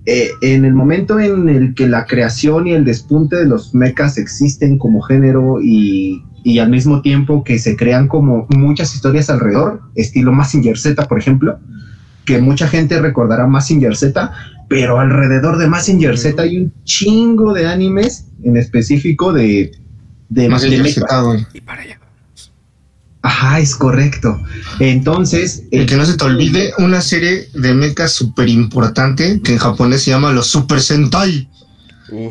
Eh, 0.06 0.29
en 0.41 0.63
el 0.63 0.73
momento 0.73 1.19
en 1.19 1.50
el 1.50 1.75
que 1.75 1.88
la 1.88 2.06
creación 2.06 2.67
y 2.67 2.71
el 2.71 2.85
despunte 2.85 3.35
de 3.35 3.45
los 3.45 3.75
mechas 3.75 4.17
existen 4.17 4.77
como 4.77 5.01
género 5.01 5.61
y 5.61 6.23
y 6.49 6.59
al 6.59 6.69
mismo 6.69 7.01
tiempo 7.01 7.43
que 7.43 7.59
se 7.59 7.75
crean 7.75 8.07
como 8.07 8.47
muchas 8.49 8.95
historias 8.95 9.29
alrededor, 9.29 9.81
estilo 9.95 10.31
Massinger 10.31 10.77
Z, 10.77 11.07
por 11.07 11.19
ejemplo, 11.19 11.59
que 12.25 12.41
mucha 12.41 12.67
gente 12.67 12.99
recordará 12.99 13.45
Massinger 13.45 13.95
Z, 13.95 14.31
pero 14.67 14.99
alrededor 14.99 15.57
de 15.57 15.67
Massinger 15.67 16.17
Z 16.17 16.41
hay 16.41 16.57
un 16.57 16.73
chingo 16.83 17.53
de 17.53 17.67
animes 17.67 18.25
en 18.43 18.57
específico 18.57 19.31
de 19.31 19.71
de, 20.29 20.45
Y 21.53 21.61
para 21.61 21.81
allá 21.81 21.99
Ajá, 23.21 23.59
es 23.59 23.75
correcto. 23.75 24.39
Entonces. 24.79 25.63
El 25.71 25.85
que 25.85 25.97
no 25.97 26.05
se 26.05 26.15
te 26.15 26.23
olvide, 26.23 26.71
una 26.77 27.01
serie 27.01 27.49
de 27.53 27.73
mechas 27.73 28.13
súper 28.13 28.47
importante 28.47 29.41
que 29.43 29.53
en 29.53 29.57
japonés 29.57 30.03
se 30.03 30.11
llama 30.11 30.31
los 30.31 30.47
Super 30.47 30.79
Sentai 30.79 31.49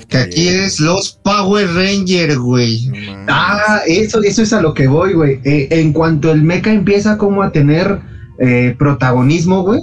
que 0.08 0.18
aquí 0.18 0.49
es 0.49 0.80
los 0.80 1.18
Power 1.23 1.66
Rangers, 1.75 2.37
güey. 2.37 2.90
ah, 3.28 3.80
eso, 3.87 4.23
eso 4.23 4.42
es 4.42 4.52
a 4.52 4.61
lo 4.61 4.75
que 4.75 4.87
voy, 4.87 5.12
güey. 5.12 5.40
Eh, 5.44 5.68
en 5.70 5.92
cuanto 5.92 6.32
el 6.32 6.42
mecha 6.42 6.73
empieza 6.73 7.18
como 7.18 7.42
a 7.42 7.52
tener 7.52 8.00
eh, 8.38 8.75
protagonismo, 8.78 9.62
güey, 9.62 9.80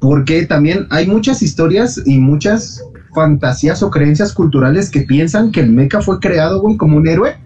porque 0.00 0.46
también 0.46 0.86
hay 0.90 1.06
muchas 1.06 1.42
historias 1.42 2.00
y 2.04 2.18
muchas 2.18 2.82
fantasías 3.14 3.82
o 3.82 3.90
creencias 3.90 4.32
culturales 4.32 4.90
que 4.90 5.02
piensan 5.02 5.50
que 5.50 5.60
el 5.60 5.70
mecha 5.70 6.00
fue 6.00 6.20
creado, 6.20 6.60
güey, 6.60 6.76
como 6.76 6.96
un 6.96 7.08
héroe, 7.08 7.36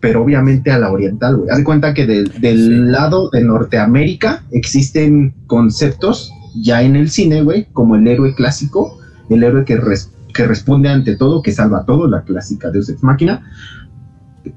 pero 0.00 0.22
obviamente 0.22 0.70
a 0.70 0.78
la 0.78 0.90
oriental, 0.90 1.36
güey. 1.36 1.50
Haz 1.50 1.58
de 1.58 1.64
cuenta 1.64 1.94
que 1.94 2.06
del, 2.06 2.92
lado 2.92 3.30
de 3.30 3.42
Norteamérica 3.42 4.44
existen 4.52 5.34
conceptos 5.46 6.32
ya 6.62 6.82
en 6.82 6.96
el 6.96 7.10
cine, 7.10 7.42
güey, 7.42 7.66
como 7.72 7.96
el 7.96 8.06
héroe 8.06 8.34
clásico, 8.34 8.98
el 9.30 9.42
héroe 9.42 9.64
que 9.64 9.76
responde 9.76 10.17
que 10.38 10.46
responde 10.46 10.88
ante 10.88 11.16
todo, 11.16 11.42
que 11.42 11.50
salva 11.50 11.84
todo, 11.84 12.06
la 12.06 12.22
clásica 12.22 12.70
Deus 12.70 12.88
Ex 12.88 13.02
Máquina. 13.02 13.44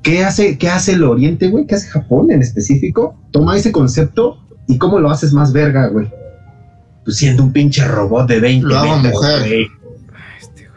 ¿Qué 0.04 0.24
hace, 0.24 0.60
qué 0.60 0.70
hace 0.70 0.92
el 0.92 1.04
Oriente, 1.04 1.48
güey? 1.48 1.66
¿Qué 1.66 1.74
hace 1.74 1.88
Japón 1.88 2.30
en 2.30 2.44
específico? 2.44 3.20
Toma 3.32 3.58
ese 3.58 3.72
concepto 3.72 4.38
y 4.68 4.78
cómo 4.78 5.00
lo 5.00 5.10
haces 5.10 5.34
más 5.34 5.52
verga, 5.52 5.88
güey. 5.88 6.08
Pues 7.04 7.18
siendo 7.18 7.42
un 7.42 7.52
pinche 7.52 7.84
robot 7.88 8.28
de 8.28 8.40
20 8.40 8.68
lo 8.68 8.78
hago 8.78 8.98
mujer. 8.98 9.40
Güey. 9.40 9.68
Este, 10.40 10.70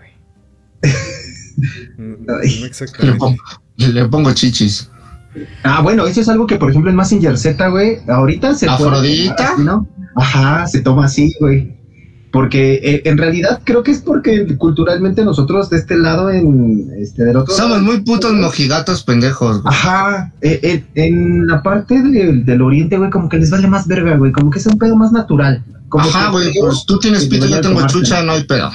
güey. 0.81 1.13
le, 3.93 4.09
pongo, 4.09 4.33
chichis. 4.33 4.91
Ah, 5.65 5.83
bueno, 5.83 6.07
eso 6.07 6.23
es 6.23 6.31
algo 6.31 6.47
que, 6.47 6.57
por 6.57 6.71
ejemplo, 6.71 6.91
en 6.91 6.97
Massinger 6.97 7.37
Z, 7.37 7.69
güey, 7.69 7.99
ahorita 8.09 8.55
se... 8.55 8.71
Afrodita. 8.71 9.59
¿no? 9.59 9.87
Ajá, 10.17 10.67
se 10.67 10.81
toma 10.81 11.05
así, 11.05 11.35
güey. 11.41 11.77
Porque 12.35 12.81
eh, 12.83 13.03
en 13.05 13.17
realidad 13.17 13.61
creo 13.63 13.85
que 13.85 13.93
es 13.93 14.01
porque 14.01 14.57
culturalmente 14.57 15.25
nosotros 15.25 15.71
de 15.71 15.77
este 15.77 15.97
lado, 15.97 16.31
en 16.31 16.91
este 16.99 17.23
del 17.23 17.37
otro 17.37 17.55
Somos 17.55 17.81
muy 17.81 18.01
putos 18.01 18.33
mojigatos 18.33 19.05
pendejos. 19.05 19.63
Ajá, 19.65 20.33
eh, 20.41 20.59
eh, 20.65 20.85
en 20.97 21.47
la 21.47 21.63
parte 21.63 22.03
del 22.03 22.61
oriente, 22.61 22.99
güey, 22.99 23.11
como 23.11 23.29
que 23.29 23.39
les 23.39 23.51
vale 23.51 23.69
más 23.69 23.87
verga, 23.87 24.17
güey, 24.17 24.33
como 24.33 24.51
que 24.51 24.59
es 24.59 24.67
un 24.67 24.77
pedo 24.79 24.97
más 24.97 25.13
natural. 25.13 25.63
Ajá, 25.97 26.33
güey, 26.33 26.53
pues 26.59 26.85
tú 26.85 26.99
tienes 26.99 27.27
pito, 27.27 27.47
yo 27.47 27.61
tengo 27.61 27.87
chucha, 27.87 28.25
no 28.25 28.33
hay 28.33 28.43
pedo. 28.43 28.69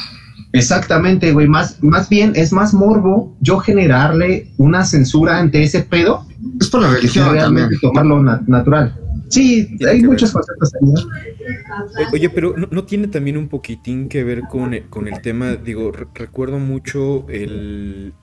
Exactamente, 0.53 1.33
güey, 1.33 1.49
más, 1.49 1.83
más 1.83 2.07
bien 2.07 2.31
es 2.35 2.53
más 2.53 2.73
morbo 2.73 3.35
yo 3.41 3.59
generarle 3.59 4.53
una 4.55 4.85
censura 4.85 5.37
ante 5.37 5.63
ese 5.63 5.81
pedo. 5.81 6.25
Es 6.61 6.69
por 6.69 6.81
la 6.81 6.91
religión 6.91 7.29
realmente 7.33 7.75
tomarlo 7.81 8.23
natural. 8.23 8.95
Sí, 9.29 9.77
hay 9.87 10.01
muchos 10.01 10.31
conceptos 10.31 10.71
ahí. 10.75 12.05
Oye, 12.13 12.29
pero 12.29 12.55
¿no, 12.57 12.83
tiene 12.85 13.07
también 13.07 13.37
un 13.37 13.47
poquitín 13.47 14.09
que 14.09 14.23
ver 14.23 14.41
con, 14.49 14.73
el, 14.73 14.89
con 14.89 15.07
el 15.07 15.21
tema? 15.21 15.55
Digo, 15.55 15.91
recuerdo 15.91 16.59
mucho 16.59 17.27
el, 17.29 18.13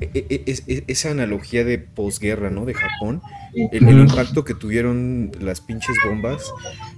e, 0.00 0.44
e, 0.46 0.84
esa 0.86 1.10
analogía 1.10 1.64
de 1.64 1.78
posguerra, 1.78 2.50
¿no? 2.50 2.64
De 2.64 2.74
Japón, 2.74 3.20
el, 3.54 3.88
impacto 3.88 4.44
que 4.44 4.54
tuvieron 4.54 5.32
las 5.40 5.60
pinches 5.60 5.96
bombas 6.04 6.52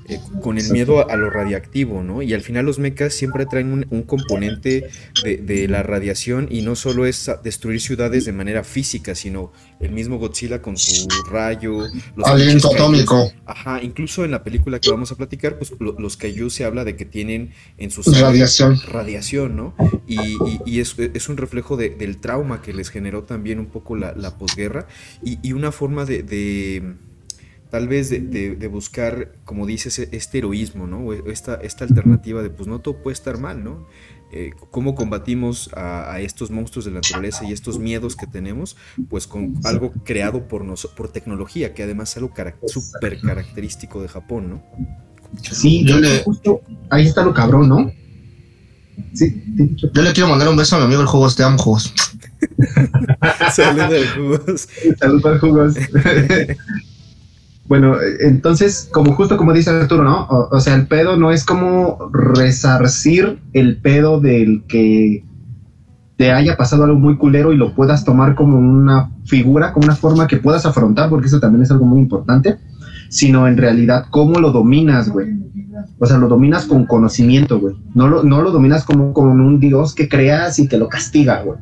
eh, 0.09 0.21
con 0.41 0.59
el 0.59 0.71
miedo 0.71 1.09
a, 1.11 1.17
lo 1.17 1.31
radiactivo, 1.31 2.03
¿no? 2.03 2.23
Y 2.23 2.33
al 2.33 2.43
final 2.43 2.65
los 2.65 2.79
mechas 2.79 3.13
siempre 3.13 3.45
traen 3.47 3.87
un, 3.91 4.03
componente 4.03 4.89
de, 5.25 5.69
la 5.69 5.83
radiación 5.83 6.47
y 6.51 6.63
no 6.63 6.77
solo 6.77 7.07
es 7.07 7.31
destruir 7.43 7.81
ciudades 7.81 8.25
de 8.25 8.33
manera 8.33 8.63
física, 8.63 9.17
sino 9.17 9.53
el 9.81 9.91
mismo 9.91 10.19
Godzilla 10.19 10.63
con 10.63 10.77
su 10.77 11.09
rayo. 11.31 11.89
Los 12.15 12.29
Aliento 12.29 12.73
atómico. 12.73 13.33
Ajá, 13.47 13.83
incluso 13.83 14.25
en 14.25 14.31
la 14.31 14.45
película 14.45 14.79
que 14.79 14.91
vamos 14.91 15.11
a 15.11 15.17
platicar, 15.17 15.59
pues 15.59 15.73
los 15.81 16.17
Kaiju 16.17 16.51
se 16.51 16.65
habla 16.65 16.85
de 16.85 16.95
que 16.95 17.05
tienen 17.05 17.53
en 17.79 17.91
sus 17.91 18.07
radiación. 18.21 18.81
radiación, 18.89 19.57
¿no? 19.57 19.75
Y, 20.07 20.79
es, 20.79 21.29
un 21.29 21.37
reflejo 21.37 21.77
del 21.77 22.19
trauma 22.19 22.63
que 22.63 22.73
les 22.73 22.91
generó 22.91 23.25
también 23.25 23.59
un 23.59 23.67
poco 23.67 23.97
la, 23.97 24.39
posguerra 24.39 24.87
y, 25.23 25.53
una 25.53 25.73
forma 25.73 26.05
de 26.05 26.95
tal 27.71 27.89
vez 27.89 28.11
de, 28.11 28.69
buscar, 28.69 29.33
como 29.45 29.67
dices, 29.67 29.99
e, 29.99 30.09
este 30.13 30.39
heroísmo, 30.39 30.87
¿no? 30.87 31.13
Esta, 31.13 31.57
esta 31.57 31.85
alternativa 31.85 32.43
de, 32.43 32.51
pues 32.51 32.69
no 32.69 32.81
todo 32.81 33.03
puede 33.03 33.15
estar 33.15 33.39
mal, 33.39 33.63
¿no? 33.65 33.87
Eh, 34.33 34.51
¿Cómo 34.71 34.95
combatimos 34.95 35.71
a, 35.75 36.21
estos 36.21 36.51
monstruos 36.51 36.85
de 36.85 36.91
la 36.91 36.97
naturaleza 36.97 37.45
y 37.45 37.53
estos 37.53 37.79
miedos 37.79 38.17
que 38.17 38.27
tenemos? 38.27 38.77
Pues 39.09 39.27
con 39.27 39.55
algo 39.65 39.93
creado 40.05 40.49
por, 40.49 40.65
nos, 40.65 40.87
por 40.87 41.13
tecnología, 41.13 41.75
que 41.75 41.83
además 41.83 42.11
es 42.11 42.17
algo 42.19 42.33
súper 42.67 43.21
característico 43.21 44.03
de 44.03 44.09
Japón, 44.09 44.49
¿no? 44.51 44.63
Sí, 45.43 45.85
yo 45.85 45.99
le... 45.99 46.21
justo 46.21 46.61
ahí 46.91 47.07
está 47.07 47.25
lo 47.25 47.35
cabrón, 47.35 47.69
¿no? 47.69 47.93
Sí, 49.13 49.43
yo 49.93 50.03
le 50.03 50.13
quiero 50.13 50.29
mandar 50.29 50.49
un 50.49 50.57
beso 50.57 50.77
a 50.77 50.79
mi 50.79 50.87
amigo 50.87 51.03
el 51.03 51.07
Jugos, 51.07 51.37
te 51.37 51.43
amo 51.43 51.59
Jugos. 51.59 51.93
Saludos 53.55 53.93
al 53.93 54.09
Jugos. 54.09 54.69
Saludos 54.99 55.25
al 55.27 55.39
Jugos. 55.39 55.75
Bueno, 57.69 57.97
entonces, 58.21 58.89
como 58.93 59.13
justo 59.15 59.37
como 59.37 59.53
dice 59.53 59.71
Arturo, 59.71 60.05
¿no? 60.05 60.27
O, 60.29 60.61
sea, 60.61 60.75
el 60.75 60.87
pedo 60.87 61.17
no 61.17 61.33
es 61.33 61.45
como 61.45 62.11
resarcir 62.13 63.41
el 63.53 63.79
pedo 63.79 64.21
del 64.21 64.65
que 64.69 65.25
te 66.17 66.31
haya 66.33 66.57
pasado 66.57 66.85
algo 66.85 66.99
muy 66.99 67.17
culero 67.17 67.53
y 67.53 67.57
lo 67.57 67.75
puedas 67.75 68.05
tomar 68.05 68.37
como 68.37 68.59
una 68.59 69.11
figura, 69.25 69.73
como 69.73 69.87
una 69.87 69.97
forma 69.97 70.29
que 70.29 70.37
puedas 70.37 70.65
afrontar, 70.65 71.11
porque 71.11 71.27
eso 71.27 71.41
también 71.41 71.63
es 71.63 71.71
algo 71.71 71.87
muy 71.87 71.99
importante, 71.99 72.57
sino 73.11 73.49
en 73.49 73.57
realidad 73.57 74.07
cómo 74.11 74.39
lo 74.39 74.53
dominas, 74.53 75.11
güey. 75.11 75.29
O 75.99 76.07
sea, 76.07 76.19
lo 76.19 76.29
dominas 76.29 76.67
con 76.67 76.87
conocimiento, 76.87 77.59
güey. 77.59 77.75
No 77.95 78.09
lo, 78.09 78.23
no 78.23 78.43
lo 78.43 78.53
dominas 78.53 78.85
como 78.85 79.13
con 79.13 79.41
un 79.41 79.59
dios 79.61 79.95
que 79.95 80.09
creas 80.09 80.59
y 80.59 80.69
te 80.69 80.79
lo 80.79 80.89
castiga, 80.89 81.43
güey. 81.43 81.59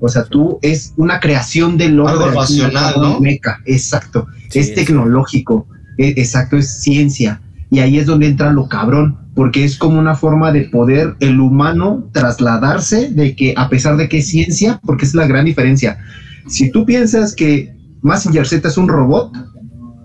O 0.00 0.08
sea, 0.08 0.24
tú 0.24 0.58
es 0.62 0.94
una 0.96 1.20
creación 1.20 1.76
del 1.76 1.98
hombre. 1.98 2.24
Algo 2.24 2.40
racional, 2.40 2.94
¿no? 3.00 3.20
Meca, 3.20 3.60
exacto. 3.64 4.26
es 4.52 4.74
tecnológico, 4.74 5.66
e, 5.96 6.14
exacto, 6.16 6.56
es 6.56 6.80
ciencia. 6.80 7.40
Y 7.70 7.80
ahí 7.80 7.98
es 7.98 8.06
donde 8.06 8.26
entra 8.26 8.52
lo 8.52 8.68
cabrón, 8.68 9.18
porque 9.34 9.64
es 9.64 9.76
como 9.76 9.98
una 9.98 10.14
forma 10.14 10.52
de 10.52 10.62
poder 10.62 11.16
el 11.20 11.38
humano 11.40 12.08
trasladarse 12.12 13.10
de 13.10 13.36
que, 13.36 13.54
a 13.56 13.68
pesar 13.68 13.96
de 13.96 14.08
que 14.08 14.18
es 14.18 14.28
ciencia, 14.28 14.80
porque 14.84 15.04
es 15.04 15.14
la 15.14 15.26
gran 15.26 15.44
diferencia. 15.44 15.98
Si 16.46 16.70
tú 16.70 16.86
piensas 16.86 17.34
que 17.34 17.74
Massinger 18.00 18.46
Z 18.46 18.66
es 18.66 18.78
un 18.78 18.88
robot, 18.88 19.32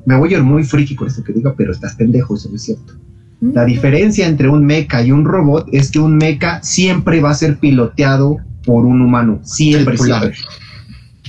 me 0.06 0.18
voy 0.18 0.34
a 0.34 0.38
ir 0.38 0.44
muy 0.44 0.64
friki 0.64 0.96
con 0.96 1.08
esto 1.08 1.24
que 1.24 1.34
diga, 1.34 1.54
pero 1.56 1.72
estás 1.72 1.96
pendejo, 1.96 2.36
eso 2.36 2.50
no 2.50 2.56
es 2.56 2.64
cierto. 2.64 2.94
La 3.42 3.66
diferencia 3.66 4.28
entre 4.28 4.48
un 4.48 4.66
mecha 4.66 5.02
y 5.02 5.12
un 5.12 5.26
robot 5.26 5.68
es 5.72 5.92
que 5.92 6.00
un 6.00 6.18
mecha 6.18 6.62
siempre 6.64 7.20
va 7.20 7.32
a 7.32 7.36
ser 7.36 7.58
piloteado 7.60 8.38
por 8.65 8.86
un 8.86 9.01
humano, 9.01 9.39
siempre, 9.43 9.98
siempre. 9.98 10.34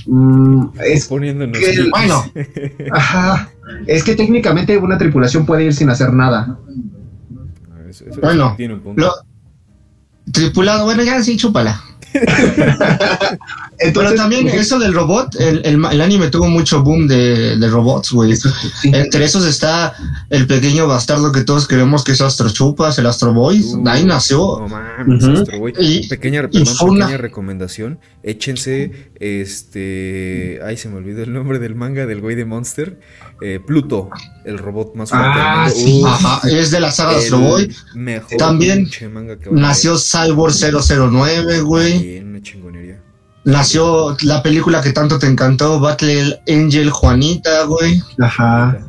Mm, 0.07 0.67
es 0.83 1.07
Poniéndonos 1.07 1.57
que, 1.57 1.89
bueno, 1.89 2.23
ajá, 2.91 3.49
es 3.87 4.03
que 4.03 4.15
técnicamente 4.15 4.77
una 4.77 4.97
tripulación 4.97 5.45
puede 5.45 5.65
ir 5.65 5.73
sin 5.73 5.89
hacer 5.89 6.13
nada. 6.13 6.57
bueno, 8.21 8.55
tripulado, 10.31 10.85
bueno, 10.85 11.03
ya 11.03 11.21
sí, 11.23 11.37
chúpala. 11.37 11.81
Pero 13.77 14.15
también 14.15 14.47
eso 14.47 14.79
del 14.79 14.93
robot, 14.93 15.35
el, 15.39 15.83
anime 15.83 16.29
tuvo 16.29 16.47
mucho 16.47 16.81
boom 16.83 17.07
de, 17.07 17.67
robots, 17.69 18.11
güey. 18.11 18.33
Entre 18.83 19.25
esos 19.25 19.45
está 19.45 19.93
el 20.29 20.47
pequeño 20.47 20.87
bastardo 20.87 21.31
que 21.31 21.41
todos 21.41 21.67
queremos 21.67 22.03
que 22.03 22.13
es 22.13 22.21
Astro 22.21 22.49
Chupas, 22.49 22.97
el 22.99 23.05
Astro 23.05 23.33
Boys. 23.33 23.73
Uh, 23.73 23.87
ahí 23.87 24.05
nació. 24.05 24.59
No 24.59 24.67
mames, 24.67 25.23
Astro 25.23 25.59
Boy. 25.59 25.73
pequeña, 26.07 26.47
pequeña 26.47 27.17
recomendación. 27.17 27.99
Échense 28.23 29.09
este. 29.19 30.59
Ay, 30.63 30.77
se 30.77 30.89
me 30.89 30.95
olvidó 30.97 31.23
el 31.23 31.33
nombre 31.33 31.59
del 31.59 31.75
manga 31.75 32.05
del 32.05 32.21
güey 32.21 32.35
de 32.35 32.45
Monster. 32.45 32.99
Eh, 33.41 33.59
Pluto, 33.65 34.09
el 34.45 34.57
robot 34.57 34.95
más 34.95 35.09
fuerte 35.09 35.27
ah, 35.33 35.69
Sí. 35.73 36.01
Ajá, 36.05 36.47
es 36.47 36.71
de 36.71 36.79
la 36.79 36.91
saga 36.91 37.11
de 37.11 37.17
Astro 37.17 37.39
Boy. 37.39 37.75
También 38.37 38.89
nació 39.51 39.97
Cyborg 39.97 40.53
009, 40.53 41.61
güey. 41.61 42.19
Una 42.19 42.41
chingonería. 42.41 43.01
Nació 43.43 44.15
la 44.21 44.41
película 44.41 44.81
que 44.81 44.91
tanto 44.91 45.19
te 45.19 45.27
encantó, 45.27 45.79
Battle 45.79 46.41
Angel 46.47 46.89
Juanita, 46.89 47.65
güey. 47.65 48.01
Ajá. 48.19 48.79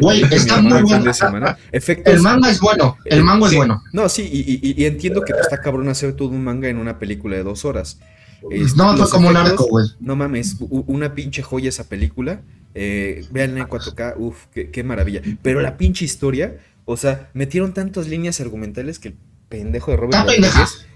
Güey, 0.00 0.22
está 0.30 0.60
muy 0.60 0.82
bueno. 0.82 1.12
el 2.04 2.20
manga 2.20 2.50
es 2.50 2.60
bueno, 2.60 2.96
el 3.04 3.24
manga 3.24 3.48
es 3.48 3.54
bueno. 3.54 3.82
No, 3.92 4.08
sí, 4.08 4.28
y, 4.62 4.84
entiendo 4.84 5.22
que 5.22 5.32
está 5.32 5.60
cabrón 5.60 5.88
hacer 5.88 6.14
todo 6.14 6.28
un 6.28 6.44
manga 6.44 6.68
en 6.68 6.78
una 6.78 6.98
película 6.98 7.36
de 7.36 7.42
dos 7.42 7.64
horas. 7.64 7.98
no, 8.76 8.96
fue 8.96 9.08
como 9.10 9.28
un 9.28 9.36
arco, 9.36 9.66
güey. 9.68 9.86
No 10.00 10.14
mames, 10.14 10.56
una 10.60 11.14
pinche 11.14 11.42
joya 11.42 11.68
esa 11.68 11.84
película. 11.84 12.42
Eh, 12.74 13.26
vean 13.30 13.56
en 13.56 13.64
4K, 13.64 14.14
uff, 14.16 14.46
qué, 14.52 14.84
maravilla. 14.84 15.22
Pero 15.42 15.60
la 15.60 15.76
pinche 15.76 16.04
historia, 16.04 16.58
o 16.84 16.96
sea, 16.96 17.30
metieron 17.34 17.74
tantas 17.74 18.08
líneas 18.08 18.40
argumentales 18.40 18.98
que 18.98 19.08
el 19.08 19.14
pendejo 19.48 19.90
de 19.90 19.96
Robert 19.96 20.24
Rodríguez. 20.24 20.86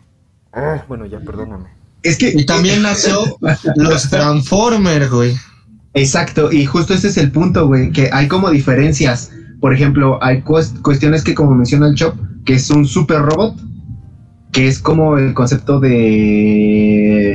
Ah, 0.52 0.84
bueno, 0.88 1.06
ya, 1.06 1.20
perdóname. 1.20 1.70
Es 2.02 2.18
que 2.18 2.30
y 2.34 2.44
también 2.44 2.82
nació 2.82 3.38
los 3.76 4.10
Transformers, 4.10 5.10
güey. 5.10 5.34
Exacto, 5.94 6.50
y 6.50 6.64
justo 6.64 6.94
ese 6.94 7.08
es 7.08 7.16
el 7.18 7.30
punto, 7.30 7.66
güey, 7.66 7.92
que 7.92 8.08
hay 8.12 8.28
como 8.28 8.50
diferencias. 8.50 9.30
Por 9.60 9.74
ejemplo, 9.74 10.22
hay 10.22 10.42
cuestiones 10.42 11.22
que, 11.22 11.34
como 11.34 11.54
menciona 11.54 11.86
el 11.86 11.94
Chop, 11.94 12.16
que 12.44 12.54
es 12.54 12.70
un 12.70 12.86
super 12.86 13.20
robot, 13.20 13.56
que 14.52 14.68
es 14.68 14.78
como 14.78 15.18
el 15.18 15.34
concepto 15.34 15.78
de, 15.80 17.34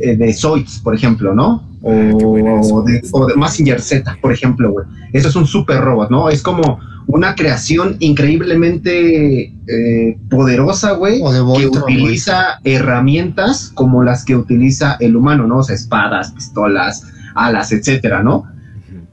eh, 0.00 0.16
de 0.16 0.32
Zoids, 0.32 0.78
por 0.78 0.94
ejemplo, 0.94 1.34
¿no? 1.34 1.67
O, 1.80 1.92
ah, 1.92 2.82
de, 2.84 3.02
o 3.12 3.26
de 3.26 3.34
Massinger 3.36 3.80
Z, 3.80 4.18
por 4.20 4.32
ejemplo, 4.32 4.72
güey. 4.72 4.86
Eso 5.12 5.28
es 5.28 5.36
un 5.36 5.46
super 5.46 5.80
robot, 5.80 6.10
¿no? 6.10 6.28
Es 6.28 6.42
como 6.42 6.80
una 7.08 7.34
creación 7.34 7.96
increíblemente 8.00 9.54
eh, 9.66 10.18
poderosa, 10.28 10.92
güey, 10.92 11.22
que 11.56 11.66
utiliza 11.66 12.60
herramientas 12.64 13.72
como 13.74 14.02
las 14.02 14.24
que 14.24 14.36
utiliza 14.36 14.96
el 15.00 15.16
humano, 15.16 15.46
¿no? 15.46 15.58
O 15.58 15.62
sea, 15.62 15.74
espadas, 15.74 16.32
pistolas, 16.32 17.06
alas, 17.34 17.72
etcétera, 17.72 18.22
¿no? 18.22 18.44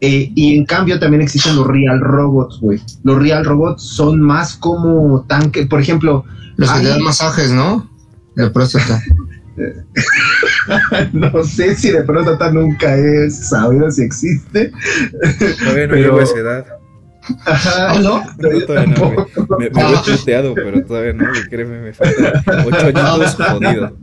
Eh, 0.02 0.32
y 0.36 0.58
en 0.58 0.66
cambio 0.66 1.00
también 1.00 1.22
existen 1.22 1.56
los 1.56 1.68
real 1.68 2.02
robots, 2.02 2.60
güey. 2.60 2.82
Los 3.04 3.18
real 3.18 3.46
robots 3.46 3.82
son 3.82 4.20
más 4.20 4.58
como 4.58 5.22
tanque, 5.22 5.66
por 5.66 5.80
ejemplo. 5.80 6.26
Los 6.58 6.72
que 6.72 6.84
dan 6.84 7.02
masajes, 7.02 7.52
¿no? 7.52 7.90
De 8.36 8.50
próstata. 8.50 9.02
no 11.14 11.44
sé 11.44 11.76
si 11.76 11.92
de 11.92 12.04
próstata 12.04 12.52
nunca 12.52 12.96
he 12.96 13.30
sabido 13.30 13.90
si 13.92 14.04
existe. 14.04 14.72
Todavía 15.60 15.88
no 15.88 15.94
pero... 15.94 16.22
esa 16.22 16.40
edad. 16.40 16.66
Ajá, 17.46 18.00
¿no? 18.02 18.24
todavía 18.38 18.96
no, 18.96 19.58
me, 19.58 19.70
me, 19.72 19.82
he 19.82 20.02
chuteado, 20.04 20.54
pero 20.54 20.86
todavía 20.86 21.14
no, 21.14 21.26
créeme, 21.50 21.82
me 21.82 21.92
falta 21.92 22.44
ocho 22.66 22.86
años 22.86 23.36
jodido. 23.36 23.98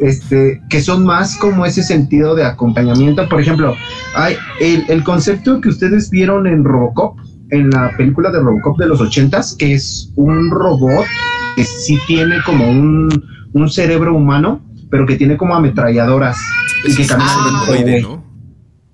Este, 0.00 0.60
que 0.68 0.80
son 0.80 1.04
más 1.04 1.36
como 1.36 1.64
ese 1.66 1.82
sentido 1.82 2.34
de 2.34 2.44
acompañamiento. 2.44 3.28
Por 3.28 3.40
ejemplo, 3.40 3.76
hay 4.14 4.36
el, 4.60 4.84
el, 4.88 5.04
concepto 5.04 5.60
que 5.60 5.68
ustedes 5.68 6.10
vieron 6.10 6.46
en 6.46 6.64
Robocop, 6.64 7.18
en 7.50 7.70
la 7.70 7.96
película 7.96 8.30
de 8.30 8.40
Robocop 8.40 8.78
de 8.78 8.86
los 8.86 9.00
ochentas, 9.00 9.54
que 9.56 9.74
es 9.74 10.10
un 10.16 10.50
robot 10.50 11.06
que 11.56 11.64
sí 11.64 11.98
tiene 12.06 12.36
como 12.44 12.68
un, 12.68 13.08
un 13.52 13.70
cerebro 13.70 14.14
humano, 14.14 14.62
pero 14.90 15.06
que 15.06 15.16
tiene 15.16 15.36
como 15.36 15.54
ametralladoras 15.54 16.36
y 16.84 16.94
que 16.94 17.06
ah, 17.10 17.64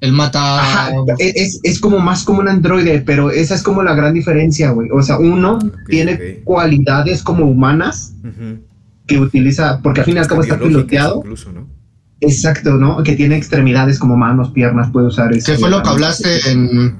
el 0.00 0.12
mata. 0.12 0.92
Es, 1.18 1.60
es, 1.62 1.80
como 1.80 1.98
más 1.98 2.24
como 2.24 2.40
un 2.40 2.48
androide, 2.48 3.00
pero 3.00 3.30
esa 3.30 3.54
es 3.54 3.62
como 3.62 3.82
la 3.82 3.94
gran 3.94 4.14
diferencia, 4.14 4.70
güey. 4.70 4.90
O 4.90 5.02
sea, 5.02 5.18
uno 5.18 5.58
tiene 5.88 6.40
cualidades 6.44 7.22
como 7.22 7.46
humanas 7.46 8.14
que 9.06 9.18
utiliza, 9.18 9.80
porque 9.82 10.00
al 10.00 10.06
fin 10.06 10.16
y 10.16 10.18
al 10.18 10.26
cabo 10.26 10.42
está 10.42 10.58
piloteado. 10.58 11.16
Incluso, 11.16 11.52
¿no? 11.52 11.66
Exacto, 12.20 12.74
¿no? 12.74 13.02
Que 13.02 13.14
tiene 13.14 13.36
extremidades 13.36 13.98
como 13.98 14.16
manos, 14.16 14.50
piernas, 14.50 14.90
puede 14.90 15.06
usar. 15.06 15.30
¿Qué 15.30 15.56
fue 15.56 15.70
lo 15.70 15.82
que 15.82 15.88
hablaste 15.88 16.50
en, 16.50 16.96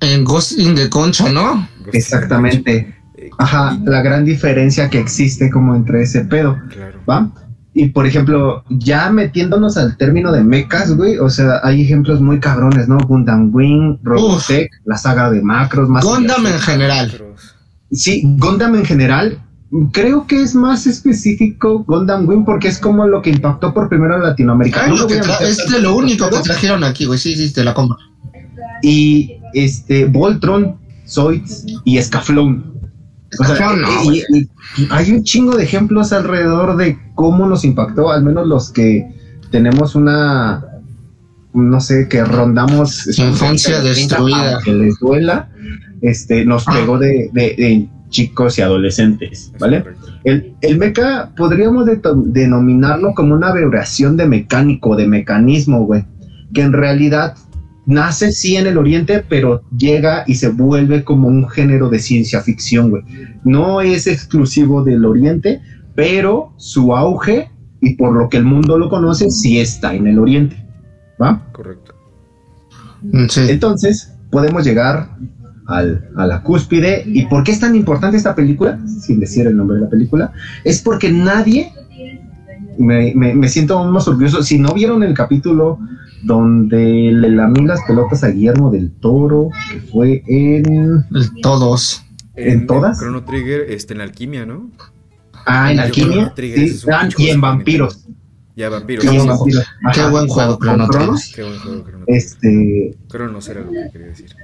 en 0.00 0.24
Ghost 0.24 0.58
in 0.58 0.74
the 0.74 0.88
Concha, 0.88 1.30
no? 1.30 1.68
Exactamente. 1.92 2.94
Ajá, 3.38 3.78
la 3.84 4.02
gran 4.02 4.24
diferencia 4.24 4.88
que 4.88 4.98
existe 4.98 5.50
como 5.50 5.74
entre 5.74 6.02
ese 6.02 6.24
pedo. 6.24 6.56
Claro. 6.70 7.00
¿Va? 7.08 7.30
Y 7.74 7.90
por 7.90 8.06
ejemplo, 8.06 8.64
ya 8.70 9.08
metiéndonos 9.10 9.76
al 9.76 9.96
término 9.96 10.32
de 10.32 10.42
mechas, 10.42 10.96
güey, 10.96 11.18
o 11.18 11.30
sea, 11.30 11.60
hay 11.62 11.82
ejemplos 11.82 12.20
muy 12.20 12.40
cabrones, 12.40 12.88
¿no? 12.88 12.98
Gundam 12.98 13.54
Wing, 13.54 13.98
Robotech, 14.02 14.70
la 14.84 14.96
saga 14.96 15.30
de 15.30 15.42
Macros, 15.42 15.88
más. 15.88 16.04
Gundam 16.04 16.44
en 16.46 16.58
general. 16.58 17.12
Sí, 17.92 18.22
Gundam 18.38 18.74
en 18.74 18.84
general. 18.84 19.38
Creo 19.92 20.26
que 20.26 20.42
es 20.42 20.56
más 20.56 20.88
específico 20.88 21.84
Gundam 21.84 22.28
Wing 22.28 22.44
porque 22.44 22.66
es 22.66 22.78
como 22.78 23.06
lo 23.06 23.22
que 23.22 23.30
impactó 23.30 23.72
por 23.72 23.88
primero 23.88 24.16
a 24.16 24.18
Latinoamérica. 24.18 24.86
es 25.40 25.70
de 25.70 25.80
lo 25.80 25.94
único 25.94 26.28
que 26.30 26.40
trajeron 26.40 26.82
aquí, 26.82 27.04
güey. 27.04 27.18
Sí, 27.18 27.36
sí, 27.36 27.52
te 27.52 27.62
la 27.62 27.74
compro. 27.74 27.98
Y 28.82 29.36
este, 29.54 30.06
Voltron, 30.06 30.78
Zoids 31.06 31.64
y 31.84 32.02
Scaflón 32.02 32.77
hay 34.90 35.10
un 35.12 35.22
chingo 35.24 35.56
de 35.56 35.64
ejemplos 35.64 36.12
alrededor 36.12 36.76
de 36.76 36.98
cómo 37.14 37.46
nos 37.46 37.64
impactó, 37.64 38.10
al 38.10 38.22
menos 38.22 38.46
los 38.46 38.70
que 38.70 39.06
tenemos 39.50 39.94
una, 39.94 40.64
no 41.52 41.80
sé, 41.80 42.08
que 42.08 42.24
rondamos 42.24 43.18
infancia 43.18 43.80
destruida, 43.80 44.60
que 44.64 44.72
les 44.72 44.98
duela, 44.98 45.50
este, 46.00 46.44
nos 46.44 46.66
ah. 46.68 46.72
pegó 46.74 46.98
de, 46.98 47.88
chicos 48.08 48.58
y 48.58 48.62
adolescentes, 48.62 49.52
¿vale? 49.58 49.84
El, 50.24 50.54
el 50.62 50.78
meca 50.78 51.30
podríamos 51.36 51.86
denominarlo 52.24 53.12
como 53.14 53.34
una 53.34 53.52
vibración 53.52 54.16
de 54.16 54.26
mecánico, 54.26 54.96
de 54.96 55.06
mecanismo, 55.06 55.84
güey, 55.84 56.06
que 56.54 56.62
en 56.62 56.72
realidad 56.72 57.34
nace 57.88 58.32
sí 58.32 58.56
en 58.56 58.66
el 58.66 58.76
Oriente, 58.76 59.24
pero 59.26 59.62
llega 59.76 60.22
y 60.26 60.34
se 60.34 60.50
vuelve 60.50 61.04
como 61.04 61.26
un 61.26 61.48
género 61.48 61.88
de 61.88 61.98
ciencia 61.98 62.42
ficción, 62.42 62.90
güey. 62.90 63.02
No 63.44 63.80
es 63.80 64.06
exclusivo 64.06 64.84
del 64.84 65.06
Oriente, 65.06 65.62
pero 65.94 66.52
su 66.58 66.94
auge 66.94 67.50
y 67.80 67.94
por 67.94 68.12
lo 68.12 68.28
que 68.28 68.36
el 68.36 68.44
mundo 68.44 68.76
lo 68.76 68.90
conoce, 68.90 69.30
sí 69.30 69.58
está 69.58 69.94
en 69.94 70.06
el 70.06 70.18
Oriente. 70.18 70.62
¿Va? 71.20 71.42
Correcto. 71.52 71.94
Mm, 73.00 73.24
Entonces, 73.48 74.12
podemos 74.30 74.64
llegar 74.64 75.16
al, 75.66 76.10
a 76.16 76.26
la 76.26 76.42
cúspide. 76.42 77.04
¿Y 77.06 77.24
por 77.24 77.42
qué 77.42 77.52
es 77.52 77.60
tan 77.60 77.74
importante 77.74 78.18
esta 78.18 78.34
película? 78.34 78.78
Sin 79.00 79.18
decir 79.18 79.46
el 79.46 79.56
nombre 79.56 79.78
de 79.78 79.84
la 79.84 79.88
película. 79.88 80.32
Es 80.62 80.82
porque 80.82 81.10
nadie, 81.10 81.72
me, 82.76 83.14
me 83.14 83.48
siento 83.48 83.78
aún 83.78 83.92
más 83.92 84.06
orgulloso, 84.06 84.42
si 84.42 84.58
no 84.58 84.74
vieron 84.74 85.02
el 85.02 85.14
capítulo 85.14 85.78
donde 86.22 87.10
le 87.12 87.30
lamí 87.30 87.66
las 87.66 87.80
pelotas 87.86 88.24
a 88.24 88.28
Guillermo 88.28 88.70
del 88.70 88.90
Toro, 88.90 89.50
que 89.70 89.80
fue 89.80 90.22
en... 90.26 91.04
Todos. 91.42 92.04
¿En, 92.34 92.66
todas? 92.66 92.98
Chrono 92.98 93.24
Trigger, 93.24 93.66
este, 93.68 93.94
en 93.94 94.00
Alquimia, 94.00 94.46
¿no? 94.46 94.70
Ah, 95.46 95.72
en 95.72 95.80
Alquimia. 95.80 96.32
Sí, 96.36 96.80
ah, 96.92 97.08
y 97.16 97.28
en 97.28 97.40
Vampiros. 97.40 98.06
Ya, 98.54 98.68
Vampiros. 98.68 99.04
Qué, 99.04 99.10
buen, 99.10 99.48
Qué 99.94 100.06
buen 100.08 100.28
juego, 100.28 100.58
Chrono 100.60 100.88
Trigger. 100.88 101.14
Qué 101.34 101.42
buen 101.42 101.58
juego, 101.58 101.84
Chrono 101.84 102.04
Trigger. 102.04 102.16
Este... 102.16 102.96
Cronos 103.08 103.48
era 103.48 103.60
lo 103.60 103.70
que 103.70 103.90
quería 103.92 104.06
decir. 104.08 104.34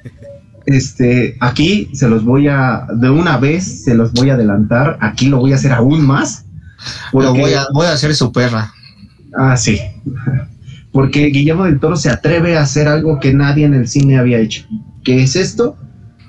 Este, 0.67 1.37
aquí 1.41 1.91
se 1.93 2.09
los 2.09 2.25
voy 2.25 2.49
a, 2.49 2.87
de 2.95 3.11
una 3.11 3.37
vez 3.37 3.85
se 3.85 3.95
los 3.95 4.13
voy 4.15 4.31
a 4.31 4.35
adelantar, 4.35 4.97
aquí 5.03 5.29
lo 5.29 5.39
voy 5.39 5.53
a 5.53 5.57
hacer 5.57 5.73
aún 5.73 6.07
más. 6.07 6.47
Lo 7.13 7.35
voy 7.35 7.53
a, 7.53 7.67
voy 7.73 7.87
a 7.87 7.93
hacer 7.93 8.15
su 8.15 8.33
perra. 8.33 8.73
Ah, 9.37 9.57
sí 9.57 9.79
porque 10.95 11.27
Guillermo 11.27 11.65
del 11.65 11.81
Toro 11.81 11.97
se 11.97 12.09
atreve 12.09 12.57
a 12.57 12.63
hacer 12.63 12.87
algo 12.87 13.19
que 13.19 13.35
nadie 13.35 13.67
en 13.67 13.75
el 13.75 13.89
cine 13.89 14.17
había 14.17 14.39
hecho. 14.39 14.65
¿Qué 15.03 15.25
es 15.25 15.35
esto? 15.35 15.77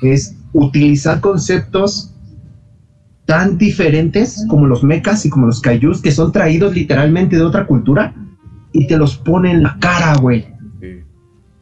Es 0.01 0.36
utilizar 0.53 1.22
conceptos 1.22 2.15
tan 3.25 3.60
diferentes 3.60 4.43
como 4.50 4.65
los 4.65 4.84
mechas 4.84 5.24
y 5.24 5.29
como 5.29 5.45
los 5.45 5.62
kaijus, 5.62 6.01
que 6.01 6.12
son 6.12 6.31
traídos 6.31 6.74
literalmente 6.74 7.36
de 7.36 7.43
otra 7.43 7.67
cultura, 7.67 8.15
y 8.73 8.88
te 8.88 8.97
los 8.97 9.17
pone 9.17 9.51
en 9.51 9.62
la 9.62 9.78
cara, 9.80 10.15
güey. 10.15 10.47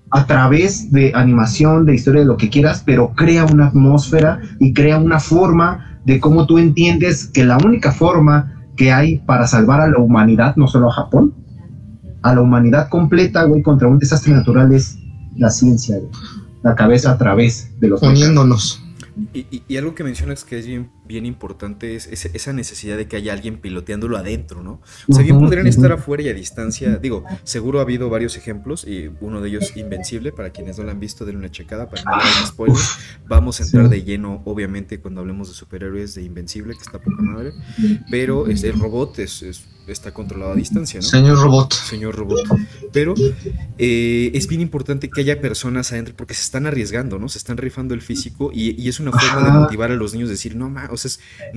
A 0.09 0.25
través 0.25 0.89
de 0.93 1.11
animación, 1.13 1.85
de 1.85 1.95
historia, 1.95 2.21
de 2.21 2.27
lo 2.27 2.37
que 2.37 2.49
quieras, 2.49 2.83
pero 2.85 3.13
crea 3.15 3.43
una 3.43 3.67
atmósfera 3.67 4.39
y 4.61 4.71
crea 4.71 4.97
una 4.97 5.19
forma 5.19 5.99
de 6.05 6.21
cómo 6.21 6.45
tú 6.45 6.57
entiendes 6.57 7.27
que 7.27 7.43
la 7.43 7.57
única 7.57 7.91
forma 7.91 8.63
que 8.77 8.93
hay 8.93 9.17
para 9.17 9.45
salvar 9.45 9.81
a 9.81 9.87
la 9.87 9.97
humanidad, 9.97 10.55
no 10.55 10.69
solo 10.69 10.87
a 10.89 10.93
Japón, 10.93 11.42
a 12.23 12.33
la 12.33 12.41
humanidad 12.41 12.89
completa, 12.89 13.43
güey, 13.43 13.61
contra 13.61 13.87
un 13.87 13.99
desastre 13.99 14.33
natural 14.33 14.73
es 14.73 14.97
la 15.35 15.49
ciencia, 15.49 15.97
güey. 15.97 16.09
La 16.63 16.75
cabeza 16.75 17.11
a 17.11 17.17
través 17.17 17.69
de 17.79 17.89
los... 17.89 17.99
Poniéndonos. 17.99 18.81
Y, 19.31 19.77
algo 19.77 19.93
que 19.93 20.03
mencionas 20.03 20.43
que 20.43 20.57
es 20.57 20.65
bien, 20.65 20.89
bien 21.05 21.27
importante 21.27 21.95
es, 21.95 22.07
esa 22.07 22.51
necesidad 22.51 22.97
de 22.97 23.07
que 23.07 23.15
haya 23.15 23.31
alguien 23.31 23.57
piloteándolo 23.59 24.17
adentro, 24.17 24.63
¿no? 24.63 24.81
O 25.07 25.13
sea, 25.13 25.23
bien 25.23 25.39
podrían 25.39 25.67
estar 25.67 25.91
afuera 25.91 26.23
y 26.23 26.29
a 26.29 26.33
distancia. 26.33 26.97
Digo, 26.97 27.23
seguro 27.43 27.77
ha 27.77 27.83
habido 27.83 28.09
varios 28.09 28.37
ejemplos 28.37 28.87
y 28.87 29.11
uno 29.21 29.39
de 29.41 29.49
ellos 29.49 29.77
Invencible, 29.77 30.31
para 30.31 30.49
quienes 30.49 30.79
no 30.79 30.85
lo 30.85 30.91
han 30.91 30.99
visto, 30.99 31.25
denle 31.25 31.39
una 31.39 31.51
checada 31.51 31.89
para 31.89 32.03
no 32.03 32.11
dar 32.11 32.47
spoilers. 32.47 32.97
Vamos 33.27 33.59
a 33.59 33.63
entrar 33.65 33.87
de 33.87 34.03
lleno, 34.03 34.41
obviamente, 34.45 34.99
cuando 34.99 35.21
hablemos 35.21 35.47
de 35.47 35.53
superhéroes 35.53 36.15
de 36.15 36.23
Invencible, 36.23 36.73
que 36.73 36.81
está 36.81 36.97
poca 36.97 37.21
madre. 37.21 37.51
Pero 38.09 38.47
es, 38.47 38.63
el 38.63 38.79
robot 38.79 39.19
es 39.19 39.67
está 39.87 40.13
controlado 40.13 40.53
a 40.53 40.55
distancia, 40.55 40.99
¿no? 40.99 41.05
Señor 41.05 41.39
robot. 41.39 41.73
Señor 41.73 42.15
robot. 42.15 42.45
Pero 42.91 43.13
eh, 43.77 44.31
es 44.33 44.47
bien 44.47 44.61
importante 44.61 45.09
que 45.09 45.21
haya 45.21 45.41
personas 45.41 45.91
adentro 45.91 46.15
porque 46.15 46.33
se 46.33 46.43
están 46.43 46.65
arriesgando, 46.65 47.19
¿no? 47.19 47.29
Se 47.29 47.37
están 47.37 47.57
rifando 47.57 47.93
el 47.93 48.01
físico 48.01 48.51
y, 48.53 48.87
es 48.87 48.99
una 48.99 49.11
forma 49.11 49.45
de 49.45 49.51
motivar 49.51 49.91
a 49.91 49.95
los 49.95 50.13
niños, 50.13 50.29
decir, 50.29 50.55
no, 50.55 50.69
ma, 50.69 50.89
o 50.91 50.97
sea, 50.97 51.11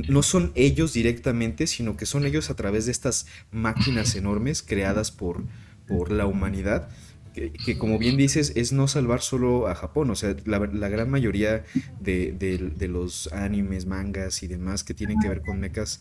no 0.08 0.22
son 0.22 0.52
ellos 0.54 0.92
directamente, 0.92 1.66
sino 1.66 1.96
que 1.96 2.06
son 2.06 2.26
ellos 2.26 2.50
a 2.50 2.56
través 2.56 2.86
de 2.86 2.92
estas 2.92 3.26
máquinas 3.52 4.14
enormes 4.14 4.62
creadas 4.62 5.10
por, 5.10 5.44
por 5.86 6.10
la 6.10 6.26
humanidad. 6.26 6.88
Que, 7.34 7.76
como 7.76 7.98
bien 7.98 8.16
dices, 8.16 8.54
es 8.56 8.72
no 8.72 8.88
salvar 8.88 9.20
solo 9.20 9.68
a 9.68 9.74
Japón, 9.74 10.10
o 10.10 10.14
sea, 10.14 10.34
la, 10.46 10.58
gran 10.58 11.10
mayoría 11.10 11.64
de, 12.00 12.32
de, 12.32 12.88
los 12.88 13.30
animes, 13.30 13.84
mangas 13.84 14.42
y 14.42 14.46
demás 14.46 14.84
que 14.84 14.94
tienen 14.94 15.20
que 15.20 15.28
ver 15.28 15.42
con 15.42 15.60
mechas 15.60 16.00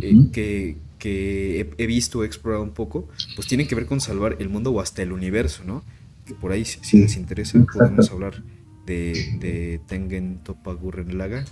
eh, 0.00 0.76
que, 0.98 1.66
he, 1.78 1.86
visto, 1.86 2.22
he 2.22 2.26
explorado 2.26 2.62
un 2.62 2.72
poco, 2.72 3.08
pues 3.36 3.48
tienen 3.48 3.66
que 3.66 3.74
ver 3.74 3.86
con 3.86 4.00
salvar 4.00 4.36
el 4.38 4.48
mundo 4.48 4.70
o 4.70 4.80
hasta 4.80 5.02
el 5.02 5.12
universo, 5.12 5.62
¿no? 5.64 5.82
Que 6.24 6.34
por 6.34 6.52
ahí, 6.52 6.64
si 6.64 6.98
les 6.98 7.16
interesa, 7.16 7.58
podemos 7.72 8.10
hablar 8.10 8.42
de, 8.86 9.36
de 9.40 9.80
Tengen 9.86 10.38
Topa 10.42 10.72
Gurren 10.72 11.16
Laga. 11.16 11.44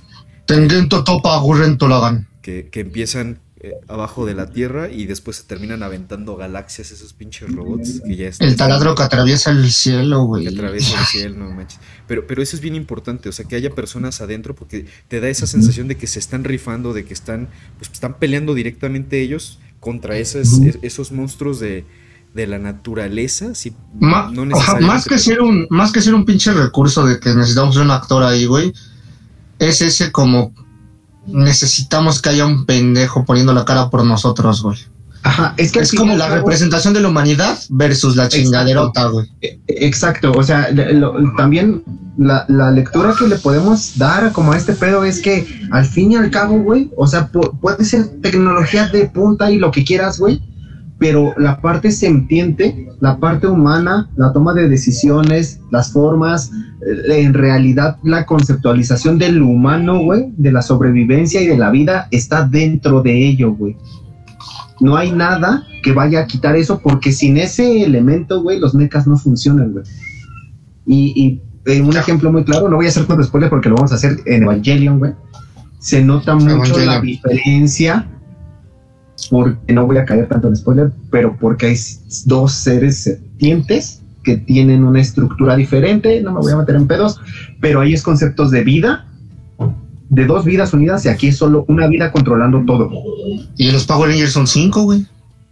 Tengen 0.47 0.89
Topa 0.89 1.39
Gurren 1.39 1.79
Tolagan. 1.79 2.29
Que, 2.43 2.69
que 2.71 2.81
empiezan 2.81 3.41
eh, 3.61 3.75
abajo 3.89 4.25
de 4.25 4.35
la 4.35 4.51
Tierra 4.51 4.89
y 4.89 5.07
después 5.07 5.39
se 5.39 5.43
terminan 5.43 5.83
aventando 5.83 6.37
galaxias 6.37 6.93
esos 6.93 7.13
pinches 7.13 7.53
robots 7.53 8.01
que 8.07 8.15
ya 8.15 8.31
El 8.39 8.55
taladro 8.55 8.95
que 8.95 9.03
atraviesa 9.03 9.51
el 9.51 9.69
cielo, 9.73 10.23
güey. 10.27 10.45
Que 10.45 10.51
atraviesa 10.51 11.01
el 11.01 11.07
cielo, 11.11 11.45
no 11.45 11.51
manches. 11.51 11.81
Pero, 12.07 12.25
pero 12.29 12.41
eso 12.41 12.55
es 12.55 12.63
bien 12.63 12.77
importante, 12.77 13.29
o 13.29 13.33
sea, 13.33 13.47
que 13.47 13.57
haya 13.57 13.71
personas 13.71 14.21
adentro 14.21 14.55
porque 14.55 14.87
te 15.09 15.21
da 15.21 15.29
esa 15.29 15.49
sensación 15.49 15.89
de 15.89 15.97
que 15.97 16.07
se 16.07 16.21
están 16.21 16.45
rifando, 16.45 16.93
de 16.93 17.05
que 17.05 17.13
están, 17.13 17.49
pues, 17.79 17.91
están 17.91 18.21
peleando 18.21 18.55
directamente 18.55 19.21
ellos 19.21 19.59
contra 19.81 20.19
esos, 20.19 20.61
esos 20.83 21.11
monstruos 21.11 21.59
de, 21.59 21.85
la 22.35 22.61
naturaleza, 22.61 23.57
si 23.57 23.75
no 23.99 24.47
más 24.81 25.05
que 25.05 25.19
ser 25.19 25.41
un 25.41 25.67
más 25.71 25.91
que 25.91 26.01
ser 26.01 26.15
un 26.15 26.25
pinche 26.25 26.53
recurso 26.53 27.05
de 27.05 27.19
que 27.19 27.35
necesitamos 27.35 27.77
un 27.77 27.91
actor 27.91 28.23
ahí, 28.23 28.47
güey, 28.47 28.73
es 29.59 29.83
ese 29.83 30.13
como 30.13 30.55
necesitamos 31.29 32.21
que 32.21 32.31
haya 32.31 32.47
un 32.47 32.67
pendejo 32.67 33.25
poniendo 33.25 33.53
la 33.53 33.65
cara 33.65 33.91
por 33.91 34.05
nosotros, 34.05 34.63
güey. 34.63 34.79
Ajá, 35.23 35.55
es 35.57 35.73
que 35.73 35.81
es 35.81 35.93
como 35.93 36.17
la 36.17 36.29
representación 36.29 36.95
de 36.95 37.01
la 37.01 37.09
humanidad 37.09 37.59
versus 37.71 38.17
la 38.17 38.29
chingaderota, 38.29 39.07
güey. 39.09 39.27
E, 39.43 39.59
exacto, 39.67 40.33
o 40.33 40.43
sea, 40.43 40.69
también 41.37 41.83
la, 42.17 42.45
la, 42.49 42.71
lectura 42.71 43.15
que 43.19 43.27
le 43.27 43.37
podemos 43.37 43.99
dar 43.99 44.33
como 44.33 44.53
a 44.53 44.57
este 44.57 44.75
pedo 44.75 45.05
es 45.05 45.21
que 45.21 45.47
al 45.73 45.85
fin 45.85 46.13
y 46.13 46.17
al 46.17 46.31
cabo, 46.31 46.59
güey, 46.61 46.91
o 46.97 47.07
sea, 47.07 47.29
puede 47.29 47.85
ser 47.85 48.07
tecnología 48.23 48.89
de 48.89 49.07
punta 49.07 49.51
y 49.51 49.59
lo 49.59 49.71
que 49.73 49.85
quieras, 49.85 50.21
güey, 50.21 50.41
pero 50.99 51.35
la 51.37 51.61
parte 51.61 51.91
sentiente, 51.91 52.89
la 53.01 53.19
parte 53.19 53.47
humana, 53.47 54.09
la 54.17 54.33
toma 54.33 54.55
de 54.55 54.69
decisiones, 54.69 55.61
las 55.71 55.93
formas, 55.93 56.51
en 56.81 57.35
realidad 57.35 57.97
la 58.03 58.25
conceptualización 58.25 59.19
del 59.19 59.43
humano, 59.43 59.99
güey, 60.01 60.33
de 60.37 60.53
la 60.53 60.63
sobrevivencia 60.63 61.41
y 61.41 61.47
de 61.47 61.59
la 61.59 61.71
vida 61.71 62.09
está 62.11 62.47
dentro 62.47 63.03
de 63.03 63.27
ello, 63.27 63.53
güey. 63.53 63.77
No 64.81 64.97
hay 64.97 65.11
nada 65.11 65.67
que 65.83 65.93
vaya 65.93 66.21
a 66.21 66.27
quitar 66.27 66.55
eso 66.57 66.79
porque 66.79 67.13
sin 67.13 67.37
ese 67.37 67.83
elemento, 67.83 68.43
güey, 68.43 68.61
los 68.61 68.75
mechas 68.75 69.07
no 69.07 69.17
funcionan, 69.17 69.73
güey. 69.73 69.85
Y, 70.87 71.41
eh, 71.67 71.83
un 71.83 71.97
ejemplo 71.97 72.33
muy 72.33 72.45
claro, 72.45 72.69
no 72.69 72.77
voy 72.77 72.87
a 72.87 72.89
hacer 72.89 73.07
tanto 73.07 73.23
spoiler 73.25 73.51
porque 73.51 73.69
lo 73.69 73.75
vamos 73.75 73.93
a 73.93 73.97
hacer 73.97 74.17
en 74.25 74.45
Evangelion, 74.45 74.99
güey. 74.99 75.13
Se 75.81 76.03
nota 76.03 76.35
mucho 76.35 76.79
la 76.79 77.01
diferencia 77.01 78.07
porque 79.31 79.73
no 79.73 79.87
voy 79.87 79.99
a 79.99 80.05
caer 80.05 80.29
tanto 80.29 80.49
en 80.49 80.57
spoiler, 80.57 80.93
pero 81.11 81.37
porque 81.37 81.67
hay 81.67 81.77
dos 82.25 82.53
seres 82.53 83.03
serpientes 83.03 84.03
que 84.29 84.37
tienen 84.37 84.85
una 84.85 85.01
estructura 85.01 85.57
diferente, 85.57 86.21
no 86.21 86.35
me 86.35 86.41
voy 86.41 86.53
a 86.53 86.57
meter 86.59 86.77
en 86.77 86.87
pedos, 86.87 87.19
pero 87.61 87.81
ahí 87.81 87.95
es 87.95 88.03
conceptos 88.03 88.51
de 88.51 88.63
vida, 88.63 89.07
de 90.11 90.27
dos 90.27 90.45
vidas 90.45 90.75
unidas 90.75 91.07
y 91.07 91.09
aquí 91.09 91.29
es 91.29 91.39
solo 91.39 91.65
una 91.67 91.87
vida 91.87 92.13
controlando 92.13 92.63
todo. 92.67 92.91
Y 93.57 93.71
los 93.71 93.87
Power 93.87 94.11
Rangers 94.11 94.33
son 94.33 94.47
cinco, 94.47 94.83
güey. 94.83 95.07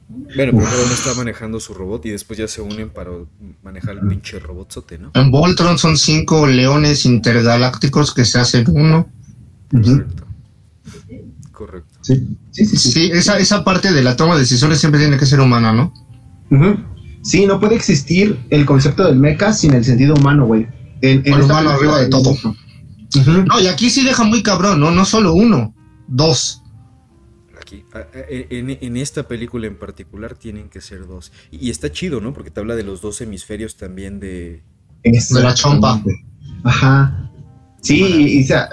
Bueno, 0.08 0.52
pero 0.58 0.84
uno 0.84 0.92
está 0.92 1.14
manejando 1.14 1.58
su 1.58 1.72
robot 1.72 2.04
y 2.04 2.10
después 2.10 2.38
ya 2.38 2.46
se 2.46 2.60
unen 2.60 2.90
para 2.90 3.12
manejar 3.62 3.96
el 3.96 4.06
pinche 4.08 4.38
robotzote, 4.38 4.98
¿no? 4.98 5.10
En 5.14 5.30
Voltron 5.30 5.78
son 5.78 5.96
cinco 5.96 6.46
leones 6.46 7.06
intergalácticos 7.06 8.12
que 8.12 8.26
se 8.26 8.38
hacen 8.38 8.66
uno. 8.68 9.08
Correcto. 9.70 10.26
Correcto. 11.50 11.98
Sí, 12.02 12.26
sí, 12.50 12.66
sí. 12.66 12.76
sí. 12.76 13.10
esa, 13.10 13.38
esa 13.38 13.64
parte 13.64 13.90
de 13.90 14.02
la 14.02 14.16
toma 14.16 14.34
de 14.34 14.40
decisiones 14.40 14.78
siempre 14.78 15.00
tiene 15.00 15.16
que 15.16 15.24
ser 15.24 15.40
humana, 15.40 15.72
¿no? 15.72 15.94
Sí, 17.26 17.44
no 17.44 17.58
puede 17.58 17.74
existir 17.74 18.38
el 18.50 18.64
concepto 18.64 19.04
del 19.04 19.16
mecha 19.16 19.52
sin 19.52 19.74
el 19.74 19.84
sentido 19.84 20.14
humano, 20.14 20.46
güey. 20.46 20.68
En, 21.00 21.26
el 21.26 21.42
humano 21.42 21.70
arriba 21.70 21.98
de 21.98 22.08
todo. 22.08 22.36
No, 23.46 23.60
y 23.60 23.66
aquí 23.66 23.90
sí 23.90 24.04
deja 24.04 24.22
muy 24.22 24.44
cabrón, 24.44 24.78
¿no? 24.78 24.92
No 24.92 25.04
solo 25.04 25.34
uno, 25.34 25.74
dos. 26.06 26.62
Aquí, 27.60 27.82
en, 28.12 28.96
esta 28.96 29.26
película 29.26 29.66
en 29.66 29.76
particular 29.76 30.36
tienen 30.36 30.68
que 30.68 30.80
ser 30.80 31.08
dos. 31.08 31.32
Y, 31.50 31.70
está 31.70 31.90
chido, 31.90 32.20
¿no? 32.20 32.32
Porque 32.32 32.52
te 32.52 32.60
habla 32.60 32.76
de 32.76 32.84
los 32.84 33.00
dos 33.00 33.20
hemisferios 33.20 33.76
también 33.76 34.20
de... 34.20 34.62
De 35.02 35.42
la 35.42 35.52
chompa. 35.52 36.00
Ajá. 36.62 37.32
Sí, 37.82 38.04
y, 38.04 38.44
sea... 38.44 38.68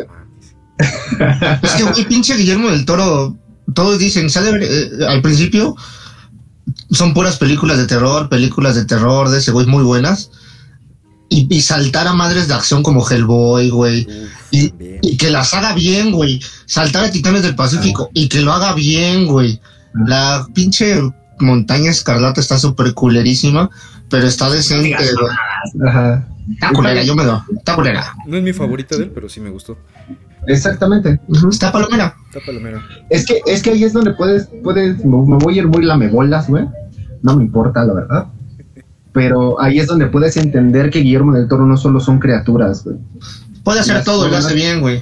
es 1.63 1.71
que, 1.71 1.83
güey, 1.85 2.05
pinche 2.07 2.35
Guillermo 2.35 2.69
del 2.69 2.85
Toro, 2.85 3.35
todos 3.73 3.97
dicen, 3.97 4.29
sale 4.29 4.63
eh, 4.63 4.89
al 5.07 5.23
principio 5.23 5.75
son 6.93 7.13
puras 7.13 7.37
películas 7.37 7.77
de 7.77 7.87
terror, 7.87 8.29
películas 8.29 8.75
de 8.75 8.85
terror 8.85 9.29
de 9.29 9.39
ese 9.39 9.51
güey 9.51 9.65
muy 9.65 9.83
buenas. 9.83 10.31
Y, 11.29 11.61
saltar 11.61 12.05
a 12.05 12.13
madres 12.13 12.47
de 12.47 12.53
acción 12.53 12.83
como 12.83 13.09
Hellboy, 13.09 13.71
güey. 13.71 14.07
Y, 14.51 15.17
que 15.17 15.31
las 15.31 15.55
haga 15.55 15.73
bien, 15.73 16.11
güey. 16.11 16.39
Saltar 16.67 17.05
a 17.05 17.11
Titanes 17.11 17.41
del 17.41 17.55
Pacífico 17.55 18.11
y 18.13 18.29
que 18.29 18.41
lo 18.41 18.53
haga 18.53 18.73
bien, 18.73 19.25
güey. 19.25 19.59
La 19.93 20.45
pinche 20.53 21.01
montaña 21.39 21.89
escarlata 21.89 22.39
está 22.39 22.59
súper 22.59 22.93
culerísima, 22.93 23.71
pero 24.09 24.27
está 24.27 24.51
decente, 24.51 24.95
Ajá. 25.87 26.27
Está 26.51 26.69
culera, 26.71 27.01
yo 27.01 27.15
me 27.15 27.23
doy. 27.23 27.39
Está 27.57 27.75
culera. 27.75 28.15
No 28.27 28.37
es 28.37 28.43
mi 28.43 28.53
favorita 28.53 28.95
de 28.95 29.05
él, 29.05 29.11
pero 29.11 29.27
sí 29.27 29.39
me 29.39 29.49
gustó. 29.49 29.75
Exactamente. 30.47 31.19
Está 31.49 31.71
palomera. 31.71 32.15
Está 32.27 32.45
palomera. 32.45 32.85
Es 33.09 33.25
que, 33.25 33.41
es 33.47 33.63
que 33.63 33.71
ahí 33.71 33.83
es 33.83 33.93
donde 33.93 34.11
puedes, 34.11 34.49
puedes, 34.63 35.03
me 35.03 35.37
voy 35.37 35.55
a 35.55 35.57
ir 35.61 35.67
muy 35.67 35.83
lamebolas, 35.83 36.47
güey. 36.47 36.65
No 37.23 37.35
me 37.35 37.43
importa, 37.43 37.83
la 37.83 37.93
verdad. 37.93 38.27
Pero 39.11 39.59
ahí 39.59 39.79
es 39.79 39.87
donde 39.87 40.07
puedes 40.07 40.37
entender 40.37 40.89
que 40.89 40.99
Guillermo 40.99 41.33
del 41.33 41.47
Toro 41.47 41.65
no 41.65 41.77
solo 41.77 41.99
son 41.99 42.19
criaturas, 42.19 42.83
güey. 42.83 42.97
Puede 43.63 43.79
hacer 43.79 44.03
todo, 44.03 44.27
lo 44.27 44.37
hace 44.37 44.53
bien, 44.53 44.81
güey. 44.81 45.01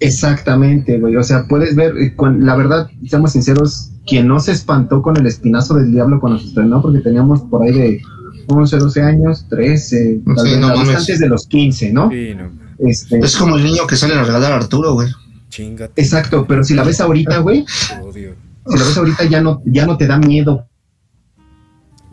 Exactamente, 0.00 0.98
güey. 0.98 1.16
O 1.16 1.22
sea, 1.22 1.46
puedes 1.46 1.74
ver, 1.76 1.96
eh, 1.96 2.14
la 2.40 2.56
verdad, 2.56 2.90
seamos 3.06 3.32
sinceros, 3.32 3.90
quien 4.06 4.28
no 4.28 4.40
se 4.40 4.52
espantó 4.52 5.00
con 5.00 5.16
el 5.16 5.26
espinazo 5.26 5.74
del 5.74 5.92
diablo 5.92 6.20
cuando 6.20 6.38
se 6.38 6.48
estrenó, 6.48 6.82
porque 6.82 7.00
teníamos 7.00 7.42
por 7.42 7.62
ahí 7.62 7.72
de 7.72 8.02
11, 8.48 8.76
12 8.76 9.02
años, 9.02 9.46
13, 9.48 10.20
antes 10.26 11.18
de 11.18 11.28
los 11.28 11.46
15, 11.46 11.92
¿no? 11.92 12.10
Sí, 12.10 12.34
no. 12.34 12.50
Este, 12.78 13.18
es 13.18 13.36
como 13.36 13.56
el 13.56 13.64
niño 13.64 13.86
que 13.86 13.96
sale 13.96 14.14
a 14.14 14.24
regalar 14.24 14.52
a 14.52 14.56
Arturo, 14.56 14.94
güey. 14.94 15.08
Chingate. 15.48 16.00
Exacto, 16.00 16.44
pero 16.46 16.64
si 16.64 16.74
la 16.74 16.82
ves 16.82 17.00
ahorita, 17.00 17.38
güey. 17.38 17.64
Si 17.68 17.94
la 17.94 18.84
ves 18.84 18.96
ahorita 18.96 19.24
ya 19.24 19.40
no, 19.40 19.62
ya 19.64 19.86
no 19.86 19.96
te 19.96 20.06
da 20.06 20.18
miedo. 20.18 20.66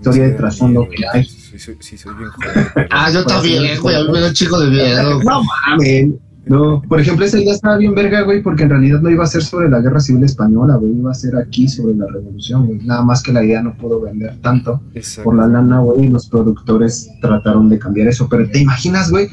Historia 0.02 0.24
de 0.24 0.32
trasfondo 0.32 0.90
que 0.90 1.04
hay. 1.14 1.24
Sí, 1.24 1.60
sí, 1.80 1.98
soy 1.98 2.16
bien 2.16 2.30
joven, 2.32 2.88
Ah, 2.90 3.12
yo 3.12 3.24
también, 3.24 3.80
güey. 3.80 3.96
A 3.96 4.04
mí 4.04 4.12
me 4.12 4.20
da 4.20 4.34
chico 4.34 4.60
de 4.60 4.72
miedo. 4.72 5.22
No 5.24 5.44
mames. 5.44 6.10
No, 6.48 6.82
por 6.82 7.00
ejemplo, 7.00 7.24
esa 7.24 7.40
idea 7.40 7.54
estaba 7.54 7.78
bien 7.78 7.94
verga, 7.94 8.22
güey, 8.24 8.42
porque 8.42 8.64
en 8.64 8.72
realidad 8.72 9.00
no 9.00 9.12
iba 9.12 9.24
a 9.24 9.28
ser 9.28 9.44
sobre 9.44 9.70
la 9.70 9.80
guerra 9.80 10.00
civil 10.00 10.24
española, 10.24 10.76
güey, 10.76 10.98
iba 10.98 11.12
a 11.12 11.14
ser 11.14 11.36
aquí 11.38 11.68
sobre 11.68 11.94
la 11.94 12.08
revolución, 12.08 12.66
güey. 12.66 12.80
Nada 12.80 13.04
más 13.04 13.22
que 13.22 13.32
la 13.32 13.44
idea 13.44 13.62
no 13.62 13.78
pudo 13.78 14.02
vender 14.02 14.38
tanto 14.42 14.82
por 15.24 15.36
la 15.36 15.46
lana, 15.46 15.82
güey, 15.82 16.06
y 16.06 16.10
los 16.10 16.28
productores 16.28 17.12
trataron 17.22 17.70
de 17.70 17.78
cambiar 17.78 18.08
eso. 18.08 18.28
Pero 18.28 18.50
te 18.50 18.60
imaginas, 18.60 19.12
güey, 19.12 19.30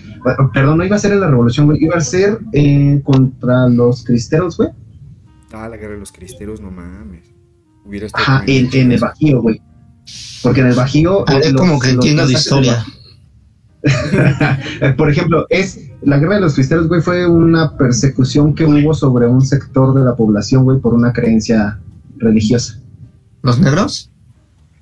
perdón, 0.52 0.78
no 0.78 0.84
iba 0.84 0.96
a 0.96 0.98
ser 0.98 1.12
en 1.12 1.20
la 1.20 1.28
revolución, 1.28 1.64
güey, 1.64 1.82
iba 1.82 1.96
a 1.96 2.00
ser 2.02 2.40
eh, 2.52 3.00
contra 3.02 3.68
los 3.68 4.04
cristeros, 4.04 4.58
güey. 4.58 4.68
Ah, 5.52 5.66
la 5.66 5.78
guerra 5.78 5.94
de 5.94 6.00
los 6.00 6.12
cristeros, 6.12 6.60
no 6.60 6.70
mames. 6.70 7.24
Hubiera 7.86 8.04
estado 8.04 8.22
Ajá, 8.22 8.44
en, 8.46 8.92
el 8.92 9.00
Bajío, 9.00 9.40
güey. 9.40 9.62
Porque 10.42 10.60
en 10.60 10.68
el 10.68 10.74
Bajío. 10.74 11.24
Ah, 11.26 11.38
es 11.38 11.52
como 11.54 11.78
que 11.78 11.90
entiendo 11.90 12.24
la 12.24 12.32
historia. 12.32 12.84
Por 14.96 15.10
ejemplo, 15.10 15.46
es 15.50 15.88
la 16.02 16.18
guerra 16.18 16.36
de 16.36 16.40
los 16.42 16.54
cristeros, 16.54 16.88
güey, 16.88 17.00
fue 17.00 17.26
una 17.26 17.76
persecución 17.76 18.54
que 18.54 18.64
hubo 18.64 18.94
sobre 18.94 19.26
un 19.26 19.42
sector 19.42 19.94
de 19.94 20.04
la 20.04 20.14
población, 20.16 20.64
güey, 20.64 20.78
por 20.78 20.94
una 20.94 21.12
creencia 21.12 21.78
religiosa. 22.16 22.80
¿Los 23.42 23.58
negros? 23.60 24.10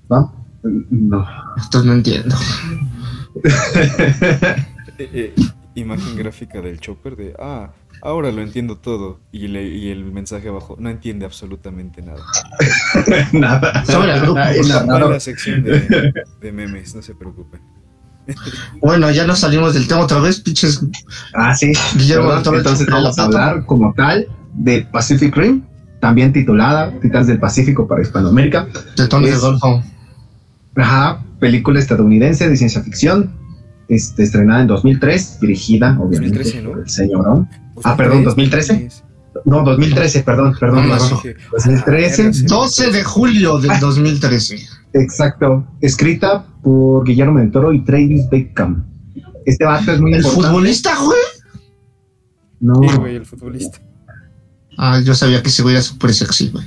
¿No? 0.09 0.33
No. 0.63 1.27
Esto 1.57 1.83
no 1.85 1.93
entiendo. 1.93 2.37
Eh, 4.99 5.11
eh, 5.13 5.35
imagen 5.75 6.17
gráfica 6.17 6.63
del 6.63 6.81
chopper 6.81 7.17
de, 7.17 7.35
ah, 7.39 7.71
ahora 8.03 8.33
lo 8.33 8.43
entiendo 8.43 8.79
todo. 8.79 9.21
Y, 9.33 9.45
el 9.47 10.05
mensaje 10.13 10.49
abajo, 10.49 10.77
no 10.79 10.91
entiende 10.91 11.25
absolutamente 11.25 12.03
nada. 12.03 12.25
nada. 13.33 13.85
Sobre 13.85 14.13
el 14.15 14.21
grupo. 14.21 14.41
la 14.41 15.21
sección 15.21 15.63
de, 15.63 16.13
de 16.41 16.53
memes, 16.53 16.95
no 16.95 17.03
se 17.03 17.15
preocupen. 17.15 17.61
Bueno, 18.81 19.11
ya 19.11 19.27
nos 19.27 19.41
salimos 19.41 19.75
del 19.75 19.87
tema 19.87 20.01
otra 20.01 20.21
vez, 20.21 20.41
pinches. 20.41 20.81
Ah, 21.35 21.55
sí. 21.55 21.73
entonces 21.97 22.87
vamos 22.89 23.19
a 23.19 23.25
hablar 23.25 23.65
como 23.67 23.93
tal 23.95 24.27
de 24.53 24.83
Pacific 24.83 25.35
Rim, 25.37 25.63
también 26.01 26.33
titulada 26.33 26.93
Titanes 27.01 27.27
del 27.27 27.39
Pacífico 27.39 27.87
para 27.87 28.03
Hispanoamérica. 28.03 28.67
De 28.97 29.37
Golfo. 29.37 29.83
Ajá, 30.77 31.25
película 31.41 31.79
estadounidense 31.79 32.49
de 32.49 32.57
ciencia 32.57 32.83
ficción, 32.83 33.33
este, 33.89 34.25
estrenada 34.25 34.61
en 34.61 34.67
2003, 34.67 35.41
dirigida, 35.41 35.99
obviamente, 35.99 36.39
2013, 36.39 36.63
¿no? 36.63 36.71
por 36.71 36.79
el 36.81 36.91
señor. 36.91 37.47
Ah, 37.85 37.97
perdón, 37.97 38.25
2013. 38.25 38.89
No, 39.45 39.63
2013, 39.63 40.23
perdón, 40.23 40.57
perdón. 40.59 40.89
2013. 40.89 42.45
12 42.47 42.91
de 42.91 43.05
julio 43.05 43.59
del 43.59 43.79
2013. 43.79 44.59
Exacto. 44.95 45.67
Escrita 45.81 46.47
por 46.63 47.05
Guillermo 47.05 47.39
del 47.39 47.51
Toro 47.51 47.73
y 47.73 47.85
Travis 47.85 48.29
Beckham. 48.31 48.85
Este 49.45 49.65
vato 49.65 49.93
es 49.93 50.01
muy 50.01 50.15
¿El 50.15 50.25
futbolista, 50.25 50.97
güey? 50.99 51.19
No. 52.61 52.81
Sí, 52.83 52.97
güey, 52.97 53.17
el 53.17 53.27
futbolista. 53.27 53.79
Ah, 54.79 55.01
yo 55.01 55.15
sabía 55.15 55.43
que 55.43 55.51
se 55.51 55.63
veía 55.63 55.81
súper 55.81 56.13
sexy, 56.13 56.51
güey. 56.51 56.65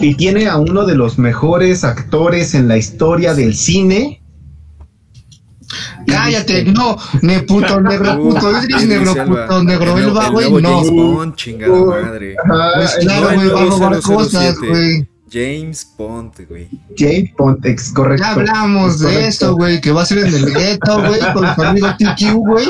Y 0.00 0.14
tiene 0.14 0.46
a 0.46 0.56
uno 0.56 0.86
de 0.86 0.94
los 0.94 1.18
mejores 1.18 1.84
actores 1.84 2.54
en 2.54 2.68
la 2.68 2.76
historia 2.76 3.34
del 3.34 3.54
cine. 3.54 4.17
Cállate, 6.28 6.64
no, 6.64 6.96
ne 7.22 7.40
puto 7.48 7.80
negro, 7.80 8.18
puto, 8.18 8.58
eres 8.58 8.86
negro, 8.86 9.14
puto 9.14 9.64
negro, 9.64 9.98
el 9.98 10.16
va, 10.16 10.28
güey, 10.28 10.50
no. 10.52 11.34
chingada 11.34 12.02
madre. 12.02 12.36
Pues 12.76 12.96
claro, 13.00 13.34
güey, 13.34 13.48
va 13.48 13.62
a 13.62 13.64
robar 13.64 14.00
cosas, 14.02 14.58
güey. 14.58 15.08
James 15.30 15.86
Bond, 15.96 16.32
güey. 16.48 16.68
James 16.96 17.30
Bond, 17.36 17.64
ex, 17.64 17.92
correcto. 17.92 18.24
Ya 18.24 18.32
hablamos 18.32 19.00
de 19.00 19.28
esto, 19.28 19.54
güey, 19.54 19.80
que 19.80 19.92
va 19.92 20.02
a 20.02 20.06
ser 20.06 20.18
en 20.18 20.34
el 20.34 20.54
gueto, 20.54 21.02
güey, 21.06 21.20
con 21.32 21.54
su 21.54 21.62
amigo 21.62 21.88
TQ, 21.98 22.34
güey, 22.34 22.66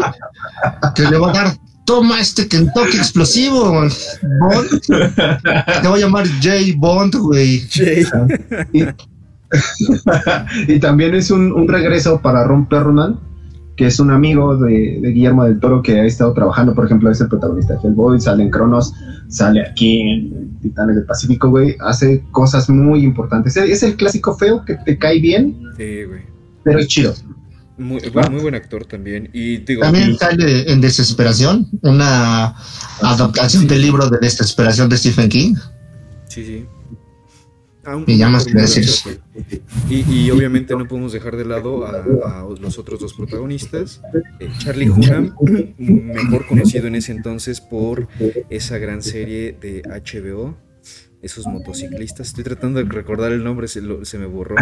que 0.94 1.02
le 1.02 1.18
va 1.18 1.30
a 1.30 1.32
dar, 1.32 1.56
toma 1.84 2.20
este 2.20 2.46
Kentucky 2.46 2.96
explosivo, 2.96 3.70
Bond. 3.70 4.80
Te 4.86 5.88
va 5.88 5.94
a 5.94 5.98
llamar 5.98 6.26
J 6.42 6.54
Bond, 6.76 7.16
güey. 7.16 7.68
Y, 8.72 8.84
y, 10.74 10.78
también 10.78 11.14
es 11.14 11.30
un, 11.30 11.52
un 11.52 11.66
regreso 11.66 12.20
para 12.20 12.44
Ron 12.44 12.66
Perlman 12.66 13.27
que 13.78 13.86
es 13.86 14.00
un 14.00 14.10
amigo 14.10 14.56
de, 14.56 15.00
Guillermo 15.00 15.44
del 15.44 15.60
Toro 15.60 15.80
que 15.82 16.00
ha 16.00 16.04
estado 16.04 16.34
trabajando, 16.34 16.74
por 16.74 16.84
ejemplo, 16.84 17.12
es 17.12 17.20
el 17.20 17.28
protagonista 17.28 17.74
de 17.74 17.80
Hellboy, 17.84 18.20
sale 18.20 18.42
en 18.42 18.50
Cronos, 18.50 18.92
sale 19.28 19.64
aquí 19.64 20.00
en 20.00 20.58
Titanes 20.60 20.96
del 20.96 21.04
Pacífico, 21.04 21.48
güey, 21.48 21.76
hace 21.78 22.24
cosas 22.32 22.68
muy 22.68 23.04
importantes. 23.04 23.56
Es 23.56 23.84
el 23.84 23.94
clásico 23.94 24.36
feo 24.36 24.64
que 24.64 24.74
te 24.84 24.98
cae 24.98 25.20
bien, 25.20 25.62
sí, 25.76 26.04
güey. 26.04 26.22
pero 26.64 26.80
es 26.80 26.88
chido. 26.88 27.14
Muy, 27.78 28.02
muy, 28.32 28.40
buen 28.40 28.56
actor 28.56 28.84
también. 28.84 29.30
Y 29.32 29.58
también 29.58 30.18
sale 30.18 30.72
en 30.72 30.80
Desesperación, 30.80 31.68
una 31.82 32.56
adaptación 33.00 33.68
del 33.68 33.82
libro 33.82 34.10
de 34.10 34.18
Desesperación 34.18 34.88
de 34.88 34.96
Stephen 34.96 35.28
King. 35.28 35.54
Sí, 36.26 36.44
sí. 36.44 36.66
Y 38.06 38.18
ya 38.18 38.28
más 38.28 38.46
que 38.46 38.54
decir. 38.54 39.20
Y, 39.88 40.30
obviamente 40.30 40.74
no 40.76 40.86
podemos 40.86 41.12
dejar 41.12 41.36
de 41.36 41.44
lado 41.44 41.86
a, 41.86 42.46
los 42.60 42.78
otros 42.78 43.00
dos 43.00 43.14
protagonistas. 43.14 44.00
Eh, 44.40 44.48
Charlie 44.58 44.90
Hunnam, 44.90 45.34
mejor 45.78 46.46
conocido 46.46 46.86
en 46.86 46.96
ese 46.96 47.12
entonces 47.12 47.60
por 47.60 48.08
esa 48.50 48.78
gran 48.78 49.02
serie 49.02 49.56
de 49.60 49.82
HBO, 49.82 50.56
esos 51.22 51.46
motociclistas. 51.46 52.28
Estoy 52.28 52.44
tratando 52.44 52.82
de 52.82 52.84
recordar 52.86 53.32
el 53.32 53.42
nombre, 53.42 53.68
se, 53.68 53.80
me 53.80 54.26
borró. 54.26 54.56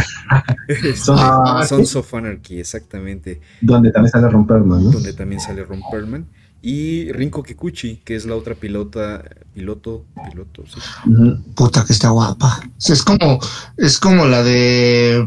Sons 0.95 1.97
of 1.97 2.15
Anarchy, 2.15 2.61
exactamente. 2.61 3.41
Donde 3.61 3.91
también 3.91 4.11
sale 4.11 4.29
Ron 4.29 4.47
Perlman, 4.47 4.85
¿no? 4.85 4.91
Donde 4.91 5.13
también 5.13 5.41
sale 5.41 5.65
Ron 5.65 5.83
Perlman. 5.91 6.27
Y 6.69 7.13
Rinko 7.13 7.45
Kikuchi, 7.45 8.03
que 8.05 8.17
es 8.17 8.27
la 8.27 8.35
otra 8.35 8.57
pilota, 8.57 9.23
piloto, 9.55 10.05
piloto, 10.29 10.65
sí. 10.67 10.81
Puta 11.55 11.85
que 11.85 11.93
está 11.93 12.09
guapa. 12.09 12.61
Es 12.81 13.05
como, 13.05 13.39
es 13.77 14.01
como 14.01 14.25
la 14.25 14.43
de 14.43 15.25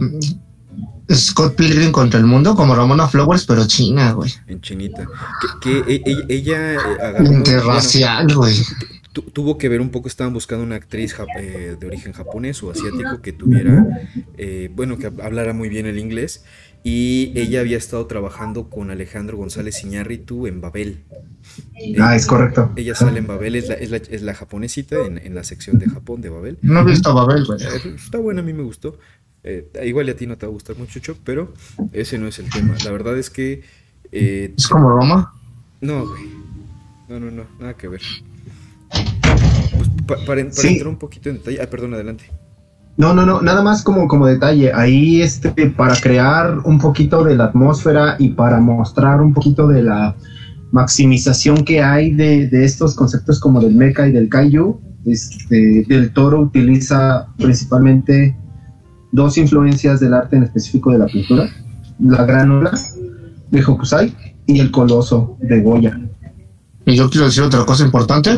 Scott 1.09 1.55
Pilgrim 1.55 1.93
contra 1.93 2.19
el 2.19 2.25
mundo, 2.25 2.57
como 2.57 2.75
Ramona 2.75 3.07
Flowers, 3.07 3.45
pero 3.45 3.65
china, 3.65 4.11
güey. 4.11 4.33
En 4.47 4.59
chinita. 4.59 5.07
Que, 5.61 5.77
e, 5.87 6.03
e, 6.05 6.25
ella, 6.27 6.73
eh, 6.73 7.23
Interracial, 7.23 8.35
güey. 8.35 8.57
Tuvo 9.11 9.57
que 9.57 9.69
ver 9.69 9.81
un 9.81 9.89
poco, 9.89 10.07
estaban 10.07 10.33
buscando 10.33 10.63
una 10.63 10.75
actriz 10.75 11.15
eh, 11.39 11.75
de 11.79 11.87
origen 11.87 12.13
japonés 12.13 12.61
o 12.63 12.71
asiático 12.71 13.21
que 13.21 13.33
tuviera, 13.33 13.85
eh, 14.37 14.69
bueno, 14.73 14.97
que 14.97 15.07
hablara 15.07 15.53
muy 15.53 15.69
bien 15.69 15.85
el 15.85 15.97
inglés. 15.97 16.43
Y 16.81 17.33
ella 17.35 17.59
había 17.59 17.77
estado 17.77 18.05
trabajando 18.05 18.69
con 18.69 18.89
Alejandro 18.89 19.35
González 19.35 19.83
Iñárritu 19.83 20.47
en 20.47 20.61
Babel. 20.61 21.03
Ah, 21.99 22.15
es 22.15 22.25
correcto. 22.25 22.71
Ella 22.77 22.95
sale 22.95 23.19
en 23.19 23.27
Babel, 23.27 23.55
es 23.55 23.67
la, 23.67 23.75
es 23.75 23.91
la, 23.91 23.97
es 23.97 24.21
la 24.21 24.33
japonesita 24.33 24.95
en, 25.05 25.35
la 25.35 25.43
sección 25.43 25.77
de 25.77 25.89
Japón 25.89 26.21
de 26.21 26.29
Babel. 26.29 26.57
No 26.61 26.79
he 26.79 26.85
visto 26.85 27.13
Babel, 27.13 27.43
güey. 27.45 27.59
Está 27.95 28.17
buena, 28.17 28.39
a 28.39 28.43
mí 28.45 28.53
me 28.53 28.63
gustó. 28.63 28.97
Eh, 29.43 29.69
igual 29.85 30.07
a 30.09 30.13
ti 30.13 30.25
no 30.25 30.37
te 30.37 30.45
va 30.45 30.51
a 30.51 30.53
gustar 30.53 30.77
mucho, 30.77 31.17
pero 31.25 31.53
ese 31.91 32.17
no 32.17 32.27
es 32.27 32.39
el 32.39 32.49
tema. 32.49 32.75
La 32.85 32.91
verdad 32.91 33.17
es 33.17 33.29
que... 33.29 33.63
Eh, 34.11 34.53
¿Es 34.57 34.67
como 34.67 34.89
Roma? 34.89 35.33
No, 35.81 36.07
güey. 36.07 36.23
No, 37.09 37.19
no, 37.19 37.31
no, 37.31 37.43
nada 37.59 37.75
que 37.75 37.87
ver. 37.87 38.01
Para, 40.25 40.41
entrar 40.41 40.87
un 40.87 40.97
poquito 40.97 41.29
en 41.29 41.37
detalle... 41.37 41.59
Ah, 41.61 41.69
perdón, 41.69 41.93
adelante. 41.93 42.25
No, 42.97 43.13
no, 43.13 43.25
no, 43.25 43.41
nada 43.41 43.61
más 43.61 43.83
como, 43.83 44.07
como 44.07 44.25
detalle. 44.25 44.73
Ahí, 44.73 45.21
este, 45.21 45.51
para 45.69 45.95
crear 45.95 46.59
un 46.65 46.79
poquito 46.79 47.23
de 47.23 47.35
la 47.35 47.45
atmósfera 47.45 48.15
y 48.19 48.29
para 48.29 48.59
mostrar 48.59 49.21
un 49.21 49.33
poquito 49.33 49.67
de 49.67 49.83
la 49.83 50.15
maximización 50.71 51.63
que 51.63 51.81
hay 51.81 52.11
de, 52.11 52.47
de 52.47 52.65
estos 52.65 52.95
conceptos 52.95 53.39
como 53.39 53.61
del 53.61 53.73
mecha 53.73 54.07
y 54.07 54.11
del 54.11 54.29
kaiju, 54.29 54.79
este, 55.05 55.85
del 55.87 56.11
toro 56.11 56.41
utiliza 56.41 57.27
principalmente 57.37 58.35
dos 59.11 59.37
influencias 59.37 59.99
del 59.99 60.13
arte 60.13 60.35
en 60.35 60.43
específico 60.43 60.91
de 60.91 60.99
la 60.99 61.05
pintura, 61.07 61.49
la 61.99 62.25
gran 62.25 62.63
de 63.49 63.63
Hokusai 63.63 64.13
y 64.45 64.59
el 64.59 64.71
coloso 64.71 65.37
de 65.39 65.61
Goya. 65.61 65.99
Y 66.85 66.95
yo 66.95 67.09
quiero 67.09 67.25
decir 67.25 67.43
otra 67.43 67.65
cosa 67.65 67.85
importante. 67.85 68.37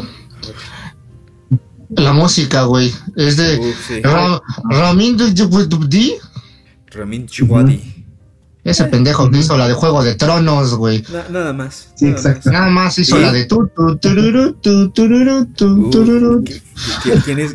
La 1.96 2.14
música, 2.14 2.64
güey, 2.64 2.94
es 3.16 3.38
de 3.38 3.74
Ramin 4.70 5.18
Djibouti. 5.18 6.16
Ramin 6.88 7.26
Djibouti. 7.26 8.02
Ese 8.64 8.84
pendejo 8.86 9.32
que 9.32 9.40
hizo 9.40 9.58
la 9.58 9.68
de 9.68 9.74
Juego 9.74 10.04
de 10.04 10.14
Tronos, 10.14 10.76
güey. 10.76 11.04
nada 11.32 11.52
más. 11.52 11.90
Sí, 11.96 12.08
exacto. 12.08 12.52
Nada 12.52 12.70
más 12.70 12.98
hizo 13.00 13.18
la 13.18 13.32
de 13.32 13.46
tu, 13.46 13.68
tu, 13.76 14.00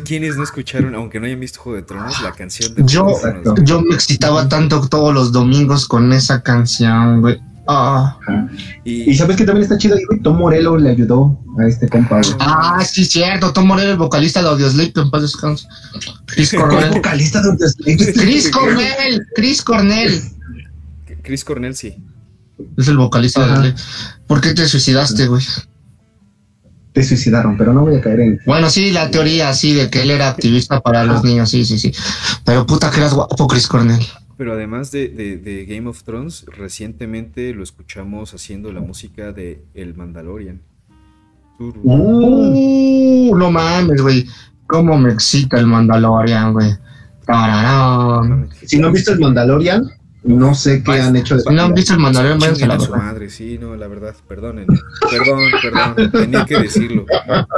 ¿quiénes, 0.03 0.35
no 0.35 0.43
escucharon, 0.43 0.95
aunque 0.95 1.21
no 1.21 1.27
hayan 1.27 1.39
visto 1.39 1.61
Juego 1.61 1.77
de 1.77 1.83
Tronos, 1.83 2.21
la 2.21 2.33
canción 2.33 2.75
de 2.75 2.83
Yo, 2.85 3.07
yo 3.63 3.81
me 3.81 3.95
excitaba 3.95 4.49
tanto 4.49 4.85
todos 4.89 5.13
los 5.13 5.31
domingos 5.31 5.87
con 5.87 6.11
esa 6.11 6.43
canción, 6.43 7.21
güey. 7.21 7.41
Ah. 7.67 8.17
Y, 8.85 9.13
sabes 9.15 9.35
que 9.35 9.43
también 9.43 9.63
está 9.63 9.77
chido, 9.77 9.97
Tom 10.23 10.37
Morello 10.37 10.77
le 10.77 10.91
ayudó 10.91 11.37
a 11.59 11.67
este 11.67 11.89
compa. 11.89 12.21
Ah, 12.39 12.83
sí, 12.85 13.03
cierto. 13.03 13.51
Tom 13.51 13.67
Morello, 13.67 13.91
el 13.91 13.97
vocalista 13.97 14.41
de 14.41 14.47
Audioslave, 14.47 14.93
en 14.95 15.11
paz 15.11 15.21
descanse. 15.21 15.67
Chris 16.25 16.53
Cornell. 16.53 16.91
vocalista 16.91 17.41
de 17.41 17.49
Audioslave. 17.49 18.13
Chris 18.13 18.49
Cornell, 18.49 19.27
Chris 19.35 19.61
Cornell. 19.61 20.21
Chris 21.23 21.43
Cornell, 21.43 21.75
sí. 21.75 21.95
Es 22.77 22.87
el 22.87 22.97
vocalista 22.97 23.45
de 23.59 23.75
¿Por 24.27 24.41
qué 24.41 24.53
te 24.53 24.65
suicidaste, 24.65 25.27
güey? 25.27 25.43
Te 26.93 27.03
suicidaron, 27.03 27.57
pero 27.57 27.73
no 27.73 27.81
voy 27.81 27.95
a 27.95 28.01
caer 28.01 28.21
en. 28.21 28.39
Bueno, 28.45 28.69
sí, 28.69 28.91
la 28.91 29.11
teoría, 29.11 29.53
sí, 29.53 29.73
de 29.73 29.89
que 29.89 30.01
él 30.01 30.09
era 30.09 30.29
activista 30.29 30.79
para 30.79 31.03
los 31.03 31.23
niños, 31.23 31.49
sí, 31.49 31.65
sí, 31.65 31.77
sí. 31.77 31.91
Pero 32.43 32.65
puta 32.65 32.89
que 32.89 32.97
eras 32.97 33.13
guapo, 33.13 33.47
Chris 33.47 33.67
Cornell. 33.67 34.03
Pero 34.37 34.53
además 34.53 34.91
de, 34.91 35.65
Game 35.67 35.89
of 35.89 36.03
Thrones, 36.03 36.45
recientemente 36.45 37.53
lo 37.53 37.63
escuchamos 37.63 38.33
haciendo 38.33 38.71
la 38.71 38.81
música 38.81 39.33
de 39.33 39.63
El 39.73 39.95
Mandalorian. 39.95 40.61
Uh, 41.59 43.35
no 43.35 43.51
mames, 43.51 44.01
güey. 44.01 44.27
¿Cómo 44.67 44.97
me 44.97 45.11
excita 45.11 45.59
el 45.59 45.65
Mandalorian, 45.65 46.53
güey? 46.53 46.69
Si 48.65 48.79
no 48.79 48.87
han 48.87 48.93
visto 48.93 49.11
el 49.11 49.19
Mandalorian, 49.19 49.89
no 50.27 50.53
sé 50.53 50.83
qué 50.83 50.91
han 50.93 51.15
hecho. 51.15 51.37
De 51.37 51.53
no 51.53 51.63
han 51.63 51.73
visto 51.73 51.93
el 51.93 51.99
Mandalorian, 51.99 52.39
váyanse 52.39 52.65
a 52.65 52.67
la 52.67 52.79
su 52.79 52.91
madre, 52.91 53.29
sí, 53.29 53.57
no, 53.57 53.75
la 53.75 53.87
verdad, 53.87 54.15
perdonen. 54.27 54.67
Perdón, 55.09 55.39
perdón, 55.61 56.11
tenía 56.11 56.45
que 56.45 56.59
decirlo. 56.59 57.05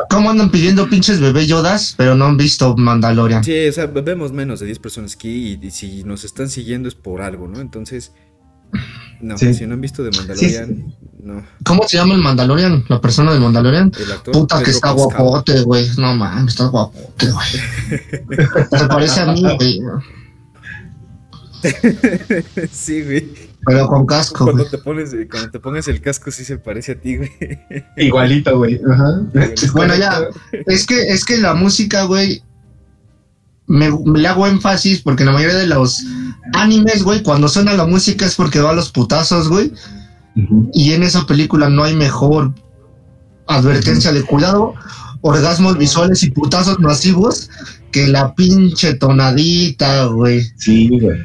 ¿Cómo 0.10 0.30
andan 0.30 0.52
pidiendo 0.52 0.90
pinches 0.90 1.20
bebé 1.20 1.48
yodas, 1.48 1.96
pero 1.98 2.16
no 2.16 2.26
han 2.26 2.38
visto 2.38 2.76
Mandalorian? 2.78 3.44
Sí, 3.44 3.68
o 3.68 3.72
sea, 3.72 3.88
vemos 3.88 4.32
menos 4.32 4.60
de 4.60 4.68
10 4.68 4.80
personas 4.80 5.16
aquí 5.16 5.60
y, 5.62 5.72
si 5.72 6.04
nos 6.04 6.24
están 6.24 6.50
siguiendo 6.50 6.88
es 6.88 6.96
por 6.96 7.22
algo, 7.22 7.48
¿no? 7.48 7.60
Entonces, 7.60 8.14
no, 9.22 9.38
si 9.38 9.66
no 9.66 9.74
han 9.74 9.82
visto 9.82 10.04
de 10.04 10.12
Mandalorian, 10.12 10.96
no. 11.24 11.44
¿Cómo 11.66 11.88
se 11.88 11.98
llama 11.98 12.16
el 12.16 12.22
Mandalorian? 12.22 12.86
¿La 12.88 13.02
persona 13.02 13.34
del 13.34 13.42
Mandalorian? 13.42 13.92
El 14.00 14.12
actor. 14.12 14.34
Puta 14.34 14.64
que 14.64 14.72
está 14.72 14.92
guapote, 14.92 15.62
güey. 15.62 15.88
No 15.98 16.16
mames, 16.16 16.54
está 16.54 16.68
guapote, 16.68 17.30
güey. 17.30 17.48
Se 18.80 18.86
parece 18.88 19.22
a 19.22 19.26
mí, 19.34 19.42
güey. 19.42 19.82
sí, 22.72 23.04
güey. 23.04 23.50
Pero 23.66 23.88
con 23.88 24.06
casco. 24.06 24.46
Cuando 24.46 24.66
te 24.66 24.78
pones, 24.78 25.16
cuando 25.30 25.52
te 25.52 25.60
pones 25.60 25.88
el 25.88 26.02
casco 26.02 26.32
sí 26.32 26.46
se 26.46 26.58
parece 26.58 26.94
a 26.94 27.00
ti, 27.00 27.18
güey. 27.18 27.30
Igualito, 27.98 28.58
güey. 28.58 28.80
Bueno, 29.74 29.96
ya. 29.96 30.22
Es 30.68 30.86
que, 30.86 31.10
es 31.10 31.26
que 31.26 31.38
la 31.38 31.54
música, 31.54 32.04
güey. 32.04 32.44
Me, 33.68 33.92
le 34.16 34.28
hago 34.28 34.48
énfasis 34.48 35.02
porque 35.02 35.24
la 35.24 35.32
mayoría 35.32 35.58
de 35.58 35.68
los 35.68 36.04
animes, 36.54 37.04
güey, 37.04 37.22
cuando 37.22 37.48
suena 37.48 37.74
la 37.74 37.86
música 37.86 38.26
es 38.26 38.34
porque 38.36 38.60
va 38.60 38.72
a 38.72 38.74
los 38.74 38.92
putazos, 38.92 39.48
güey. 39.48 39.72
Y 40.74 40.94
en 40.94 41.04
esa 41.04 41.28
película 41.28 41.70
no 41.70 41.84
hay 41.84 41.96
mejor 41.96 42.54
advertencia 43.48 44.12
de 44.12 44.24
cuidado, 44.24 44.74
orgasmos 45.22 45.78
visuales 45.78 46.24
y 46.24 46.32
putazos 46.32 46.80
masivos 46.80 47.50
que 47.92 48.08
la 48.08 48.34
pinche 48.34 48.96
tonadita, 48.96 50.06
güey. 50.06 50.42
Sí, 50.58 50.90
güey. 50.90 51.20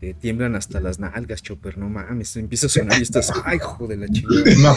Te 0.00 0.14
tiemblan 0.14 0.54
hasta 0.56 0.80
las 0.80 0.98
nalgas, 0.98 1.42
Chopper, 1.42 1.76
no 1.76 1.90
mames. 1.90 2.34
Empieza 2.36 2.66
a 2.66 2.70
sonar 2.70 2.98
y 2.98 3.02
estás, 3.02 3.30
ay, 3.44 3.58
hijo 3.58 3.86
de 3.86 3.98
la 3.98 4.08
chingada. 4.08 4.74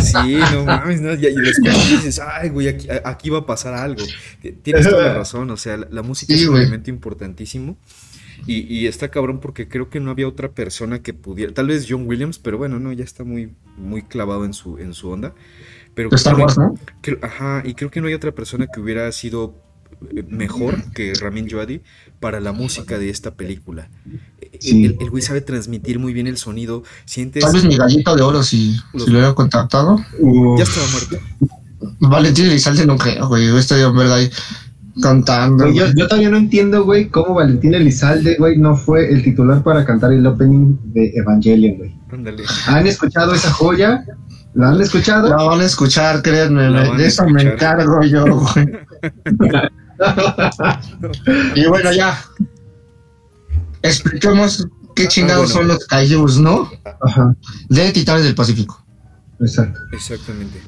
sí, 0.00 0.12
sí, 0.12 0.38
no 0.52 0.64
mames, 0.64 1.00
¿no? 1.00 1.14
Y, 1.14 1.26
y 1.26 1.36
dices, 1.40 2.20
ay, 2.20 2.50
güey, 2.50 2.68
aquí, 2.68 2.86
aquí, 3.04 3.30
va 3.30 3.38
a 3.38 3.46
pasar 3.46 3.74
algo. 3.74 4.04
Tienes 4.62 4.88
toda 4.88 5.08
la 5.08 5.14
razón, 5.14 5.50
o 5.50 5.56
sea, 5.56 5.76
la, 5.76 6.02
música 6.02 6.34
es 6.34 6.46
un 6.46 6.56
elemento 6.56 6.90
importantísimo. 6.90 7.76
Y, 8.46 8.60
y, 8.72 8.86
está 8.86 9.10
cabrón 9.10 9.40
porque 9.40 9.66
creo 9.66 9.90
que 9.90 9.98
no 9.98 10.12
había 10.12 10.28
otra 10.28 10.52
persona 10.52 11.02
que 11.02 11.14
pudiera, 11.14 11.52
tal 11.52 11.68
vez 11.68 11.86
John 11.88 12.06
Williams, 12.06 12.38
pero 12.38 12.58
bueno, 12.58 12.78
no, 12.78 12.92
ya 12.92 13.02
está 13.02 13.24
muy, 13.24 13.54
muy 13.76 14.02
clavado 14.02 14.44
en 14.44 14.52
su, 14.52 14.78
en 14.78 14.94
su 14.94 15.10
onda. 15.10 15.34
Pero 15.96 16.10
ajá, 17.22 17.62
y 17.64 17.74
creo 17.74 17.90
que 17.90 18.02
no 18.02 18.08
hay 18.08 18.14
otra 18.14 18.32
persona 18.32 18.66
que 18.66 18.80
hubiera 18.80 19.10
sido 19.12 19.54
eh, 20.14 20.24
mejor 20.28 20.92
que 20.92 21.14
Ramin 21.14 21.46
Djawadi 21.46 21.80
para 22.20 22.38
la 22.38 22.52
música 22.52 22.98
de 22.98 23.08
esta 23.08 23.32
película. 23.32 23.88
El, 24.62 25.10
güey 25.10 25.22
sabe 25.22 25.40
transmitir 25.40 25.98
muy 25.98 26.12
bien 26.12 26.26
el 26.26 26.36
sonido. 26.36 26.82
Sientes. 27.06 27.42
Tal 27.42 27.54
vez 27.54 27.64
mi 27.64 27.76
gallito 27.76 28.14
de 28.14 28.22
oro 28.22 28.42
si, 28.42 28.76
lo 28.92 29.04
hubiera 29.04 29.32
contactado. 29.32 29.98
Ya 30.58 30.64
estaba 30.64 30.86
muerto. 30.92 31.18
Valentín 31.98 32.46
Elizalde 32.46 32.84
no 32.84 32.98
creo, 32.98 33.26
güey. 33.28 33.46
Yo 33.46 33.56
estoy 33.56 33.80
en 33.80 33.96
verdad 33.96 34.16
ahí 34.16 34.30
cantando. 35.00 35.66
Yo, 35.72 35.86
yo, 35.94 36.08
todavía 36.08 36.28
no 36.30 36.36
entiendo, 36.36 36.84
güey, 36.84 37.08
cómo 37.08 37.34
Valentín 37.34 37.74
Elizalde, 37.74 38.36
güey, 38.38 38.58
no 38.58 38.76
fue 38.76 39.10
el 39.10 39.22
titular 39.22 39.62
para 39.62 39.84
cantar 39.86 40.12
el 40.12 40.26
opening 40.26 40.76
de 40.84 41.12
Evangelion, 41.14 41.76
güey. 41.76 41.94
¿Han 42.66 42.86
escuchado 42.86 43.34
esa 43.34 43.50
joya? 43.50 44.04
¿La 44.56 44.70
han 44.70 44.80
escuchado? 44.80 45.28
La 45.28 45.36
van 45.36 45.60
a 45.60 45.64
escuchar, 45.64 46.22
créanme, 46.22 46.62
de 46.96 47.06
eso 47.06 47.28
me 47.28 47.42
encargo 47.42 48.02
yo, 48.04 48.24
güey. 48.54 48.66
y 51.54 51.66
bueno, 51.66 51.92
ya. 51.92 52.18
Expliquemos 53.82 54.66
qué 54.94 55.04
ah, 55.04 55.08
chingados 55.08 55.50
son 55.50 55.68
los 55.68 55.84
Kaijus, 55.86 56.38
¿no? 56.38 56.70
Ajá. 57.02 57.36
De 57.68 57.92
Titanes 57.92 58.24
del 58.24 58.34
Pacífico. 58.34 58.82
Exacto. 59.40 59.78
Exactamente. 59.92 60.58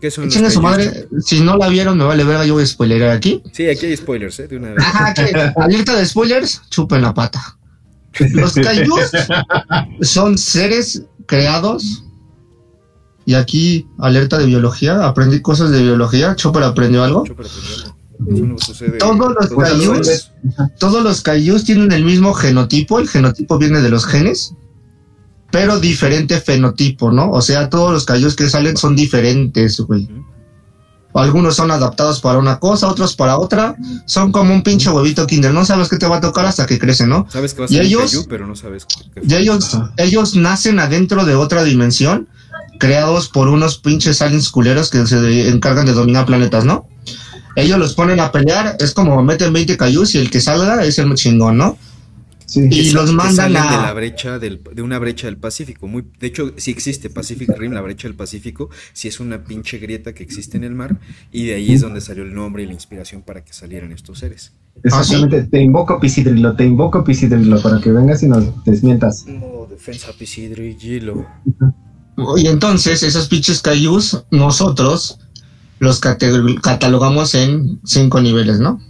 ¿Qué 0.00 0.08
son 0.12 0.28
los 0.28 0.52
su 0.52 0.62
madre, 0.62 1.08
si 1.20 1.40
no 1.40 1.56
la 1.56 1.68
vieron, 1.68 1.98
me 1.98 2.04
vale 2.04 2.22
verga, 2.22 2.44
yo 2.44 2.54
voy 2.54 2.62
a 2.62 2.66
spoilerar 2.66 3.10
aquí. 3.10 3.42
Sí, 3.52 3.68
aquí 3.68 3.86
hay 3.86 3.96
spoilers, 3.96 4.38
¿eh? 4.38 4.46
De 4.46 4.58
una 4.58 4.68
vez. 4.68 4.78
Ajá, 4.78 5.12
alerta 5.56 5.96
de 5.96 6.06
spoilers, 6.06 6.62
chupen 6.70 7.02
la 7.02 7.12
pata. 7.12 7.58
Los 8.32 8.54
Kaijus 8.54 9.10
son 10.02 10.38
seres 10.38 11.02
creados 11.26 12.05
Y 13.26 13.34
aquí, 13.34 13.88
alerta 13.98 14.38
de 14.38 14.46
biología, 14.46 15.06
aprendí 15.06 15.42
cosas 15.42 15.70
de 15.70 15.82
biología. 15.82 16.36
Chopper 16.36 16.62
aprendió 16.62 17.02
algo. 17.02 17.24
Chopper 17.24 17.46
aprendió 17.46 17.74
algo. 17.84 18.56
todos 18.98 19.34
los 19.34 19.50
cayús, 19.50 20.32
todos 20.78 21.02
los 21.02 21.20
cayús 21.22 21.64
tienen 21.64 21.90
el 21.90 22.04
mismo 22.04 22.32
genotipo. 22.32 23.00
El 23.00 23.08
genotipo 23.08 23.58
viene 23.58 23.82
de 23.82 23.90
los 23.90 24.06
genes, 24.06 24.54
pero 25.50 25.80
diferente 25.80 26.40
fenotipo, 26.40 27.10
¿no? 27.10 27.30
O 27.32 27.42
sea, 27.42 27.68
todos 27.68 27.92
los 27.92 28.04
cayús 28.04 28.36
que 28.36 28.48
salen 28.48 28.76
son 28.76 28.94
diferentes, 28.94 29.80
güey. 29.80 30.08
Algunos 31.12 31.56
son 31.56 31.70
adaptados 31.70 32.20
para 32.20 32.38
una 32.38 32.60
cosa, 32.60 32.88
otros 32.88 33.16
para 33.16 33.38
otra. 33.38 33.74
Son 34.06 34.30
como 34.30 34.52
un 34.52 34.62
pinche 34.62 34.90
huevito 34.90 35.26
Kinder. 35.26 35.52
No 35.52 35.64
sabes 35.64 35.88
qué 35.88 35.96
te 35.96 36.06
va 36.06 36.18
a 36.18 36.20
tocar 36.20 36.44
hasta 36.44 36.66
que 36.66 36.78
crece, 36.78 37.06
¿no? 37.06 37.26
Sabes 37.30 37.54
que 37.54 37.60
va 37.60 37.64
a 37.64 37.68
ser 37.68 37.84
y 37.84 37.86
ellos, 37.86 38.26
pero 38.28 38.46
no 38.46 38.54
sabes 38.54 38.86
y 39.26 39.34
ellos, 39.34 39.78
ellos 39.96 40.36
nacen 40.36 40.78
adentro 40.78 41.24
de 41.24 41.34
otra 41.34 41.64
dimensión 41.64 42.28
creados 42.78 43.28
por 43.28 43.48
unos 43.48 43.78
pinches 43.78 44.22
aliens 44.22 44.50
culeros 44.50 44.90
que 44.90 45.06
se 45.06 45.48
encargan 45.48 45.86
de 45.86 45.92
dominar 45.92 46.26
planetas, 46.26 46.64
¿no? 46.64 46.88
Ellos 47.56 47.78
los 47.78 47.94
ponen 47.94 48.20
a 48.20 48.30
pelear, 48.30 48.76
es 48.80 48.92
como 48.92 49.22
meten 49.22 49.52
20 49.52 49.76
cayús 49.76 50.14
y 50.14 50.18
el 50.18 50.30
que 50.30 50.40
salga 50.40 50.84
es 50.84 50.98
el 50.98 51.14
chingón, 51.14 51.56
¿no? 51.56 51.78
Y 52.54 52.92
los 52.92 53.12
mandan 53.12 53.56
a... 53.56 53.70
de 53.70 53.76
la 53.82 53.92
brecha 53.92 54.38
del, 54.38 54.62
de 54.72 54.82
una 54.82 54.98
brecha 54.98 55.26
del 55.26 55.36
Pacífico. 55.36 55.88
Muy, 55.88 56.04
de 56.20 56.28
hecho, 56.28 56.52
sí 56.56 56.70
existe 56.70 57.10
Pacific 57.10 57.50
Rim, 57.56 57.72
la 57.72 57.80
brecha 57.80 58.08
del 58.08 58.16
Pacífico, 58.16 58.70
sí 58.92 59.08
es 59.08 59.18
una 59.20 59.42
pinche 59.44 59.78
grieta 59.78 60.12
que 60.14 60.22
existe 60.22 60.56
en 60.56 60.64
el 60.64 60.74
mar, 60.74 60.96
y 61.32 61.46
de 61.46 61.54
ahí 61.54 61.72
es 61.72 61.80
donde 61.80 62.00
salió 62.00 62.22
el 62.22 62.34
nombre 62.34 62.62
y 62.62 62.66
la 62.66 62.72
inspiración 62.72 63.22
para 63.22 63.44
que 63.44 63.52
salieran 63.52 63.90
estos 63.92 64.20
seres. 64.20 64.52
Exactamente, 64.82 65.44
te 65.44 65.60
invoco 65.60 65.98
Pisidrilo, 65.98 66.54
te 66.54 66.64
invoco 66.64 67.02
Pisidrilo 67.02 67.60
para 67.62 67.80
que 67.80 67.90
vengas 67.90 68.22
y 68.22 68.28
nos 68.28 68.64
desmientas. 68.64 69.24
No, 69.26 69.66
defensa 69.68 70.12
Pisidrilo. 70.16 71.26
Y 72.36 72.46
entonces, 72.46 73.02
esos 73.02 73.28
pinches 73.28 73.60
cayús, 73.60 74.24
nosotros 74.30 75.18
los 75.78 76.00
catalogamos 76.00 77.34
en 77.34 77.80
cinco 77.84 78.20
niveles, 78.20 78.58
¿no? 78.60 78.80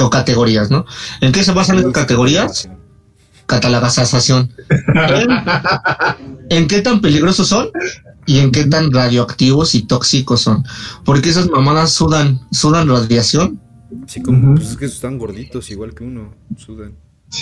O 0.00 0.10
categorías, 0.10 0.70
¿no? 0.70 0.84
¿En 1.20 1.32
qué 1.32 1.44
se 1.44 1.52
basan 1.52 1.82
las 1.82 1.92
categorías? 1.92 2.68
Catalogación. 3.46 4.52
¿En, 4.68 5.30
¿En 6.50 6.68
qué 6.68 6.80
tan 6.80 7.00
peligrosos 7.00 7.48
son? 7.48 7.70
y 8.26 8.38
en 8.38 8.52
qué 8.52 8.64
tan 8.64 8.92
radioactivos 8.92 9.74
y 9.74 9.82
tóxicos 9.82 10.40
son. 10.42 10.64
Porque 11.04 11.30
esas 11.30 11.48
mamadas 11.48 11.92
sudan, 11.92 12.40
sudan 12.50 12.88
radiación. 12.88 13.60
Sí, 14.06 14.22
como 14.22 14.54
pues 14.54 14.70
es 14.70 14.76
que 14.76 14.86
están 14.86 15.18
gorditos, 15.18 15.70
igual 15.70 15.94
que 15.94 16.04
uno, 16.04 16.34
sudan. 16.56 16.94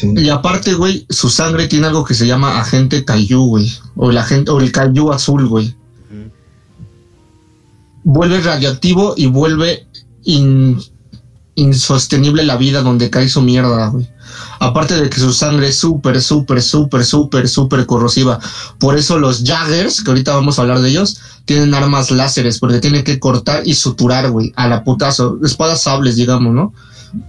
Y 0.02 0.28
aparte, 0.28 0.74
güey, 0.74 1.04
su 1.10 1.28
sangre 1.28 1.66
tiene 1.66 1.88
algo 1.88 2.04
que 2.04 2.14
se 2.14 2.26
llama 2.26 2.60
agente 2.60 3.04
Cayu, 3.04 3.44
güey. 3.44 3.72
O 3.96 4.10
el 4.10 4.18
agente, 4.18 4.50
o 4.50 4.60
el 4.60 4.70
Cayu 4.70 5.12
azul, 5.12 5.46
güey. 5.48 5.74
Vuelve 8.04 8.40
radioactivo 8.40 9.14
y 9.16 9.26
vuelve 9.26 9.86
insostenible 11.54 12.44
la 12.44 12.56
vida 12.56 12.82
donde 12.82 13.10
cae 13.10 13.28
su 13.28 13.42
mierda, 13.42 13.88
güey. 13.88 14.08
Aparte 14.60 14.94
de 14.94 15.10
que 15.10 15.18
su 15.18 15.32
sangre 15.32 15.68
es 15.68 15.78
súper, 15.78 16.20
súper, 16.22 16.62
súper, 16.62 17.04
súper, 17.04 17.48
súper 17.48 17.86
corrosiva. 17.86 18.38
Por 18.78 18.96
eso 18.96 19.18
los 19.18 19.42
Jaggers, 19.42 20.02
que 20.02 20.10
ahorita 20.10 20.34
vamos 20.34 20.58
a 20.58 20.62
hablar 20.62 20.80
de 20.80 20.90
ellos, 20.90 21.20
tienen 21.46 21.74
armas 21.74 22.10
láseres, 22.10 22.58
porque 22.58 22.78
tienen 22.78 23.02
que 23.02 23.18
cortar 23.18 23.66
y 23.66 23.74
suturar, 23.74 24.30
güey, 24.30 24.52
a 24.56 24.68
la 24.68 24.84
putazo. 24.84 25.38
Espadas 25.42 25.82
sables, 25.82 26.16
digamos, 26.16 26.54
¿no? 26.54 26.72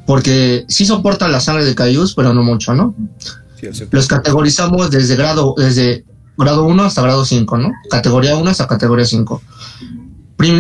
Porque 0.06 0.66
sí 0.68 0.86
soportan 0.86 1.32
la 1.32 1.40
sangre 1.40 1.66
de 1.66 1.76
Cayús, 1.76 2.14
pero 2.14 2.34
no 2.34 2.44
mucho, 2.44 2.74
¿no? 2.74 2.96
Los 3.92 4.08
categorizamos 4.08 4.90
desde 4.90 5.16
grado, 5.16 5.54
desde 5.58 6.04
grado 6.38 6.64
1 6.64 6.84
hasta 6.84 7.02
grado 7.02 7.26
5, 7.26 7.58
¿no? 7.58 7.72
Categoría 7.90 8.36
1 8.36 8.50
hasta 8.50 8.68
categoría 8.68 9.06
5. 9.06 9.42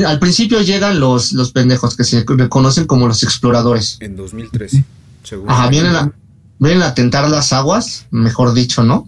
al 0.05 0.19
principio 0.19 0.62
llegan 0.62 0.99
los, 0.99 1.34
los 1.34 1.51
pendejos 1.51 1.95
que 1.95 2.03
se 2.03 2.23
reconocen 2.27 2.86
como 2.86 3.07
los 3.07 3.23
exploradores. 3.23 3.97
En 3.99 4.15
2013, 4.15 4.86
seguro. 5.23 5.51
Ajá, 5.51 5.69
vienen 5.69 5.95
a, 5.95 6.12
vienen 6.60 6.84
a 6.84 6.93
tentar 6.93 7.27
las 7.29 7.53
aguas, 7.53 8.05
mejor 8.12 8.53
dicho, 8.53 8.84
¿no? 8.84 9.07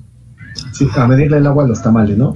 Sí, 0.72 0.88
a 0.96 1.08
medirle 1.08 1.38
el 1.38 1.48
agua 1.48 1.64
a 1.64 1.68
los 1.68 1.82
tamales, 1.82 2.18
¿no? 2.18 2.34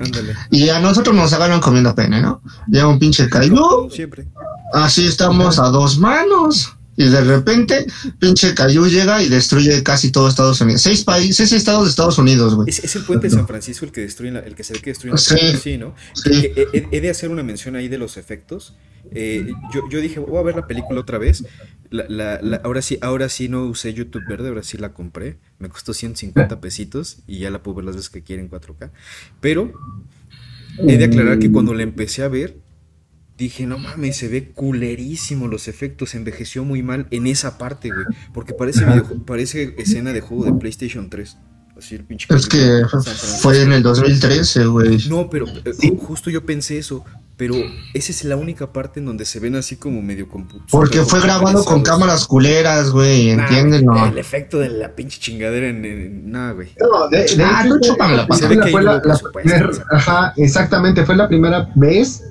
Y 0.52 0.70
a 0.70 0.80
nosotros 0.80 1.16
nos 1.16 1.34
agarran 1.34 1.60
comiendo 1.60 1.94
pene, 1.96 2.22
¿no? 2.22 2.42
Llega 2.68 2.88
un 2.88 3.00
pinche 3.00 3.28
Cayú. 3.30 3.90
Siempre. 3.92 4.28
Así 4.74 5.06
estamos 5.08 5.60
a 5.60 5.70
dos 5.70 5.98
manos. 5.98 6.77
Y 7.00 7.10
de 7.10 7.22
repente, 7.22 7.86
pinche 8.18 8.56
Cayú 8.56 8.88
llega 8.88 9.22
y 9.22 9.30
destruye 9.30 9.84
casi 9.84 10.12
todo 10.12 10.28
Estados 10.28 10.60
Unidos. 10.62 10.82
Seis 10.82 11.04
países, 11.04 11.36
seis 11.36 11.52
estados 11.54 11.84
de 11.84 11.92
Estados 11.92 12.18
Unidos, 12.18 12.56
güey. 12.56 12.68
Es, 12.70 12.96
el 12.96 13.04
puente 13.04 13.28
de 13.28 13.36
San 13.36 13.48
Francisco 13.48 13.86
el 13.86 13.92
que 13.92 14.02
destruye, 14.02 14.36
el 14.36 14.56
que 14.56 14.64
se 14.64 14.74
ve 14.74 14.80
que 14.80 14.90
destruye. 14.90 15.16
Sí, 15.20 15.38
sí, 15.62 15.78
¿no? 15.78 15.94
Sí. 16.16 16.52
He, 16.56 17.00
de 17.00 17.10
hacer 17.12 17.30
una 17.30 17.44
mención 17.44 17.76
ahí 17.76 17.88
de 17.88 18.00
los 18.00 18.18
efectos. 18.18 18.76
Eh, 19.12 19.46
yo, 19.72 19.88
yo, 19.92 20.02
dije, 20.02 20.20
voy 20.20 20.40
a 20.40 20.42
ver 20.42 20.56
la 20.56 20.66
película 20.66 21.00
otra 21.00 21.20
vez. 21.20 21.46
La, 21.92 22.40
la, 22.42 22.62
ahora 22.64 22.82
sí, 22.82 22.98
ahora 23.02 23.30
sí 23.30 23.48
no 23.48 23.66
usé 23.66 23.94
YouTube 23.94 24.24
verde, 24.28 24.48
ahora 24.48 24.64
sí 24.64 24.78
la 24.78 24.94
compré. 24.94 25.38
Me 25.60 25.70
costó 25.70 25.94
150 25.94 26.60
pesitos 26.60 27.20
y 27.28 27.38
ya 27.40 27.52
la 27.52 27.62
puedo 27.62 27.76
ver 27.76 27.86
las 27.86 27.96
veces 27.96 28.10
que 28.10 28.24
quieren 28.24 28.46
en 28.46 28.52
4K. 28.52 28.90
Pero 29.40 29.72
he 30.80 30.98
de 30.98 31.06
aclarar 31.06 31.38
que 31.38 31.52
cuando 31.52 31.76
la 31.76 31.84
empecé 31.84 32.24
a 32.24 32.28
ver, 32.28 32.58
dije, 33.38 33.68
no 33.68 33.78
mames, 33.78 34.18
se 34.18 34.28
ve 34.28 34.52
culerísimo 34.52 35.48
los 35.48 35.68
efectos, 35.68 36.16
envejeció 36.16 36.64
muy 36.64 36.82
mal 36.82 37.08
en 37.12 37.28
esa 37.28 37.58
parte, 37.58 37.90
güey. 37.90 38.06
Porque 38.34 38.54
parece, 38.54 38.86
parece 39.26 39.76
escena 39.78 40.14
de 40.14 40.22
juego 40.22 40.46
de 40.46 40.54
PlayStation 40.54 41.10
3. 41.10 41.38
Así 41.78 41.94
el 41.94 42.04
pinche. 42.04 42.28
Es 42.34 42.48
que 42.48 42.84
fue 43.40 43.62
en 43.62 43.72
el 43.72 43.84
2013, 43.84 44.66
güey. 44.66 44.98
No, 45.10 45.30
pero 45.30 45.46
eh, 45.48 45.96
justo 46.00 46.32
yo 46.32 46.44
pensé 46.44 46.80
eso. 46.80 47.06
Pero 47.38 47.54
esa 47.94 48.12
es 48.12 48.24
la 48.24 48.36
única 48.36 48.74
parte 48.74 49.00
en 49.00 49.06
donde 49.06 49.24
se 49.24 49.40
ven 49.40 49.56
así 49.56 49.76
como 49.76 50.02
medio 50.02 50.28
Porque 50.72 51.02
fue 51.04 51.22
grabado 51.22 51.64
con 51.66 51.84
cámaras 51.84 52.26
culeras, 52.26 52.90
güey, 52.90 53.30
¿entiendes? 53.30 53.84
No. 53.84 54.08
El 54.08 54.18
efecto 54.18 54.58
de 54.58 54.70
la 54.70 54.96
pinche 54.96 55.20
chingadera 55.20 55.68
en. 55.68 56.32
nada, 56.32 56.54
güey. 56.54 56.70
No, 56.80 57.08
de, 57.10 57.26
de 57.26 57.44
ah, 57.44 57.64
hecho, 57.64 57.96
fue, 58.72 58.82
la, 58.82 59.02
Ajá, 59.92 60.34
exactamente. 60.36 61.06
Fue 61.06 61.16
la 61.16 61.28
primera 61.28 61.70
vez 61.76 62.24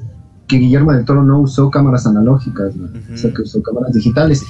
que 0.47 0.59
Guillermo 0.59 0.93
del 0.93 1.05
Toro 1.05 1.23
no 1.23 1.41
usó 1.41 1.71
cámaras 1.71 2.07
analógicas, 2.07 2.75
o 3.13 3.17
sea, 3.17 3.33
que 3.33 3.43
usó 3.43 3.63
cámaras 3.63 3.93
digitales. 3.93 4.45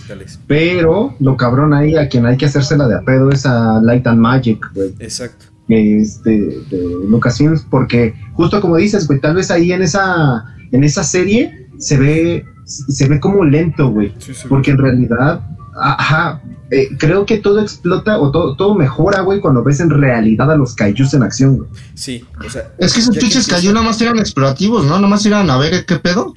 Pero 0.46 1.14
lo 1.20 1.36
cabrón 1.36 1.72
ahí 1.72 1.96
a 1.96 2.08
quien 2.08 2.26
hay 2.26 2.36
que 2.36 2.46
hacérsela 2.46 2.86
de 2.88 2.96
a 2.96 3.00
pedo 3.00 3.30
es 3.30 3.46
a 3.46 3.80
Light 3.80 4.06
and 4.06 4.20
Magic, 4.20 4.60
güey. 4.74 4.94
Exacto. 4.98 5.46
Este, 5.68 6.30
de 6.30 6.86
Lucasfilms, 7.08 7.66
porque 7.68 8.14
justo 8.34 8.60
como 8.60 8.76
dices, 8.76 9.06
güey, 9.06 9.20
tal 9.20 9.34
vez 9.34 9.50
ahí 9.50 9.72
en 9.72 9.82
esa, 9.82 10.44
en 10.70 10.84
esa 10.84 11.02
serie 11.02 11.68
se 11.78 11.96
ve, 11.96 12.44
se 12.64 13.08
ve 13.08 13.18
como 13.18 13.44
lento, 13.44 13.90
güey. 13.90 14.14
porque 14.48 14.72
en 14.72 14.78
realidad, 14.78 15.40
ajá, 15.78 16.42
eh, 16.70 16.88
creo 16.98 17.26
que 17.26 17.38
todo 17.38 17.60
explota 17.60 18.18
o 18.18 18.30
todo, 18.30 18.56
todo 18.56 18.74
mejora, 18.74 19.20
güey, 19.20 19.40
cuando 19.40 19.62
ves 19.62 19.80
en 19.80 19.90
realidad 19.90 20.50
a 20.50 20.56
los 20.56 20.74
kaijus 20.74 21.14
en 21.14 21.22
acción, 21.22 21.58
güey. 21.58 21.70
Sí, 21.94 22.24
o 22.44 22.50
sea. 22.50 22.72
Es 22.78 22.92
que 22.92 23.00
esos 23.00 23.16
pinches 23.16 23.46
kaiju 23.46 23.72
nada 23.72 23.86
más 23.86 24.00
eran 24.00 24.18
explorativos, 24.18 24.84
¿no? 24.84 24.96
Nada 24.96 25.08
más 25.08 25.24
eran 25.26 25.48
a 25.50 25.58
ver 25.58 25.84
qué 25.86 25.96
pedo. 25.96 26.34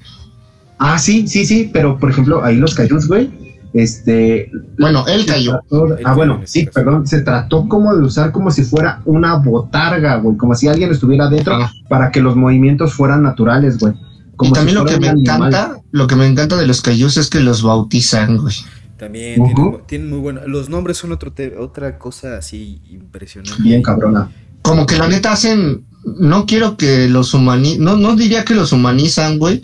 Ah, 0.77 0.97
sí, 0.97 1.27
sí, 1.27 1.45
sí, 1.45 1.69
pero 1.73 1.97
por 1.97 2.09
ejemplo, 2.09 2.43
ahí 2.43 2.57
los 2.57 2.75
kaijus, 2.75 3.07
güey, 3.07 3.29
este. 3.73 4.51
Bueno, 4.77 5.05
el 5.07 5.25
cayó. 5.25 5.61
ah, 6.03 6.13
bueno, 6.13 6.41
sí, 6.45 6.67
perdón. 6.73 7.05
Se 7.05 7.21
trató 7.21 7.67
como 7.67 7.95
de 7.95 8.03
usar 8.03 8.31
como 8.31 8.51
si 8.51 8.63
fuera 8.63 9.01
una 9.05 9.35
botarga, 9.35 10.17
güey. 10.17 10.37
Como 10.37 10.55
si 10.55 10.67
alguien 10.67 10.91
estuviera 10.91 11.29
dentro 11.29 11.55
ah. 11.55 11.71
para 11.87 12.11
que 12.11 12.21
los 12.21 12.35
movimientos 12.35 12.93
fueran 12.93 13.21
naturales, 13.21 13.77
güey. 13.77 13.93
y 14.41 14.51
también 14.51 14.75
lo 14.75 14.85
que 14.85 14.99
me 14.99 15.07
encanta, 15.07 15.77
lo 15.91 16.07
que 16.07 16.15
me 16.15 16.25
encanta 16.25 16.55
de 16.55 16.65
los 16.65 16.81
cayús 16.81 17.17
es 17.17 17.29
que 17.29 17.39
los 17.41 17.61
bautizan, 17.61 18.37
güey. 18.37 18.55
También 18.99 19.41
tienen, 19.87 20.09
muy 20.09 20.19
buenos. 20.19 20.45
Los 20.45 20.67
nombres 20.67 20.97
son 20.97 21.13
otro 21.13 21.31
otra 21.57 21.97
cosa 21.97 22.37
así 22.37 22.81
impresionante. 22.89 23.63
Bien 23.63 23.81
cabrona. 23.81 24.29
Como 24.61 24.85
que 24.85 24.97
la 24.97 25.07
neta 25.07 25.31
hacen. 25.31 25.85
No 26.03 26.45
quiero 26.45 26.75
que 26.75 27.07
los 27.07 27.33
humanizan. 27.33 27.81
No, 27.81 27.95
no 27.95 28.17
diría 28.17 28.43
que 28.43 28.53
los 28.53 28.73
humanizan, 28.73 29.39
güey. 29.39 29.61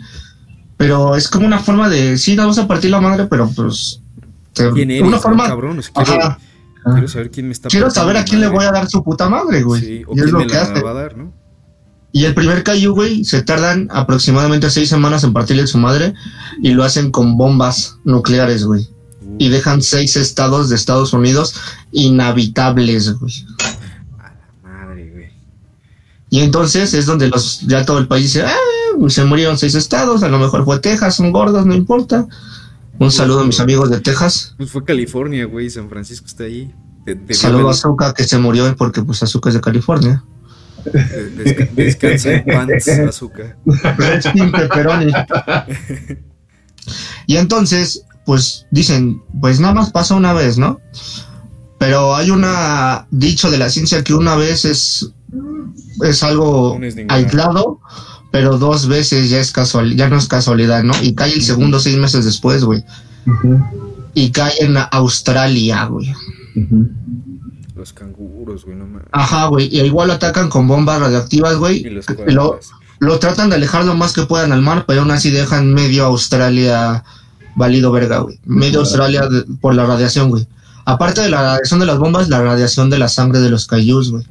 Pero 0.78 1.16
es 1.16 1.28
como 1.28 1.46
una 1.46 1.58
forma 1.58 1.90
de. 1.90 2.16
Sí, 2.16 2.34
vamos 2.34 2.58
a 2.58 2.66
partir 2.66 2.90
la 2.90 3.02
madre, 3.02 3.26
pero 3.26 3.50
pues. 3.54 4.00
¿Quién 4.54 4.90
eres, 4.90 5.06
una 5.06 5.18
forma. 5.18 5.46
Cabrón, 5.48 5.82
quiero, 5.92 6.38
quiero, 6.92 7.08
saber 7.08 7.30
quién 7.30 7.46
me 7.46 7.52
está 7.52 7.68
Quiero 7.68 7.90
saber 7.90 8.16
a 8.16 8.24
quién 8.24 8.40
le 8.40 8.48
voy 8.48 8.64
a 8.64 8.72
dar 8.72 8.88
su 8.88 9.04
puta 9.04 9.28
madre, 9.28 9.62
güey. 9.62 9.82
Sí, 9.82 10.02
o 10.06 10.16
y 10.16 10.20
es 10.20 10.30
lo 10.30 10.46
que 10.46 10.56
hace. 10.56 10.80
Va 10.80 10.92
a 10.92 10.94
dar, 10.94 11.14
¿no? 11.18 11.30
Y 12.10 12.24
el 12.24 12.32
primer 12.32 12.62
Caillou, 12.62 12.94
güey, 12.94 13.22
se 13.26 13.42
tardan 13.42 13.88
aproximadamente 13.92 14.70
seis 14.70 14.88
semanas 14.88 15.24
en 15.24 15.34
partirle 15.34 15.66
su 15.66 15.76
madre 15.76 16.14
y 16.62 16.70
lo 16.70 16.84
hacen 16.84 17.10
con 17.10 17.36
bombas 17.36 17.98
nucleares, 18.04 18.64
güey 18.64 18.95
y 19.38 19.48
dejan 19.48 19.82
seis 19.82 20.16
estados 20.16 20.68
de 20.68 20.76
Estados 20.76 21.12
Unidos 21.12 21.54
inhabitables, 21.92 23.18
güey. 23.18 23.46
A 24.18 24.22
la 24.22 24.68
madre, 24.68 25.10
güey. 25.10 25.30
Y 26.30 26.40
entonces 26.40 26.94
es 26.94 27.06
donde 27.06 27.28
los 27.28 27.60
ya 27.62 27.84
todo 27.84 27.98
el 27.98 28.08
país 28.08 28.32
dice, 28.32 28.42
ah, 28.42 28.56
se 29.08 29.24
murieron 29.24 29.58
seis 29.58 29.74
estados, 29.74 30.22
a 30.22 30.28
lo 30.28 30.38
mejor 30.38 30.64
fue 30.64 30.78
Texas, 30.78 31.16
son 31.16 31.32
gordos, 31.32 31.66
no 31.66 31.74
importa. 31.74 32.26
Un 32.98 33.10
saludo 33.10 33.40
a 33.40 33.44
mis 33.44 33.60
amigos 33.60 33.90
de 33.90 34.00
Texas. 34.00 34.54
Pues 34.56 34.70
fue 34.70 34.84
California, 34.84 35.44
güey, 35.44 35.68
San 35.68 35.88
Francisco 35.88 36.26
está 36.26 36.44
ahí. 36.44 36.74
Saludo 37.30 37.68
a 37.68 37.72
Azuka 37.72 38.14
que 38.14 38.24
se 38.24 38.38
murió 38.38 38.74
porque 38.76 39.02
pues 39.02 39.22
Azuka 39.22 39.50
es 39.50 39.54
de 39.54 39.60
California. 39.60 40.24
descansa 41.74 42.32
en 42.32 42.44
pants, 42.44 42.88
azúcar. 42.88 43.56
pepperoni. 43.64 45.12
y 47.26 47.36
entonces, 47.36 48.04
pues 48.26 48.66
dicen, 48.72 49.22
pues 49.40 49.60
nada 49.60 49.72
más 49.72 49.90
pasa 49.90 50.16
una 50.16 50.32
vez, 50.32 50.58
¿no? 50.58 50.80
Pero 51.78 52.16
hay 52.16 52.30
una 52.30 53.06
dicho 53.10 53.50
de 53.50 53.58
la 53.58 53.70
ciencia 53.70 54.02
que 54.02 54.14
una 54.14 54.34
vez 54.34 54.64
es, 54.64 55.12
es 56.02 56.22
algo 56.22 56.78
aislado, 57.08 57.80
pero 58.32 58.58
dos 58.58 58.88
veces 58.88 59.30
ya 59.30 59.38
es 59.38 59.52
casual, 59.52 59.94
ya 59.96 60.08
no 60.08 60.16
es 60.16 60.26
casualidad, 60.26 60.82
¿no? 60.82 60.92
Y 61.02 61.14
cae 61.14 61.32
el 61.32 61.42
segundo 61.42 61.78
seis 61.78 61.96
meses 61.96 62.24
después, 62.24 62.64
güey. 62.64 62.84
Y 64.14 64.32
cae 64.32 64.52
en 64.58 64.76
Australia, 64.90 65.84
güey. 65.84 66.12
Los 67.76 67.92
canguros, 67.92 68.64
güey, 68.64 68.76
no 68.76 68.86
mames. 68.86 69.08
Ajá, 69.12 69.46
güey. 69.46 69.68
Y 69.70 69.80
igual 69.82 70.08
lo 70.08 70.14
atacan 70.14 70.48
con 70.48 70.66
bombas 70.66 70.98
radioactivas, 70.98 71.56
güey. 71.56 71.86
Y 72.26 72.32
lo, 72.32 72.58
lo 72.98 73.18
tratan 73.20 73.50
de 73.50 73.56
alejar 73.56 73.84
lo 73.84 73.94
más 73.94 74.12
que 74.12 74.22
puedan 74.22 74.50
al 74.50 74.62
mar, 74.62 74.84
pero 74.86 75.02
aún 75.02 75.10
así 75.12 75.30
dejan 75.30 75.72
medio 75.72 76.06
Australia 76.06 77.04
valido 77.56 77.90
verga, 77.90 78.18
güey. 78.18 78.38
Medio 78.44 78.80
Australia 78.80 79.28
por 79.60 79.74
la 79.74 79.86
radiación, 79.86 80.30
güey. 80.30 80.46
Aparte 80.84 81.22
de 81.22 81.30
la 81.30 81.42
radiación 81.42 81.80
de 81.80 81.86
las 81.86 81.98
bombas, 81.98 82.28
la 82.28 82.42
radiación 82.42 82.90
de 82.90 82.98
la 82.98 83.08
sangre 83.08 83.40
de 83.40 83.50
los 83.50 83.66
cayús, 83.66 84.12
güey. 84.12 84.24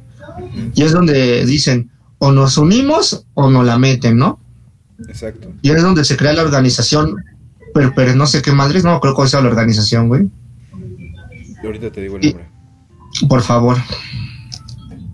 Y 0.74 0.82
es 0.82 0.92
donde 0.92 1.44
dicen, 1.44 1.90
o 2.18 2.32
nos 2.32 2.56
unimos 2.56 3.26
o 3.34 3.50
nos 3.50 3.66
la 3.66 3.78
meten, 3.78 4.16
¿no? 4.16 4.38
Exacto. 5.06 5.52
Y 5.60 5.70
es 5.70 5.82
donde 5.82 6.04
se 6.04 6.16
crea 6.16 6.32
la 6.32 6.42
organización, 6.42 7.16
pero, 7.74 7.92
pero 7.94 8.14
no 8.14 8.26
sé 8.26 8.40
qué 8.40 8.52
madres, 8.52 8.84
no 8.84 8.98
creo 9.00 9.14
cuál 9.14 9.28
sea 9.28 9.42
la 9.42 9.48
organización, 9.48 10.08
güey. 10.08 10.30
Ahorita 11.62 11.90
te 11.90 12.00
digo 12.00 12.16
el 12.16 12.22
nombre. 12.22 12.48
por 13.28 13.42
favor. 13.42 13.76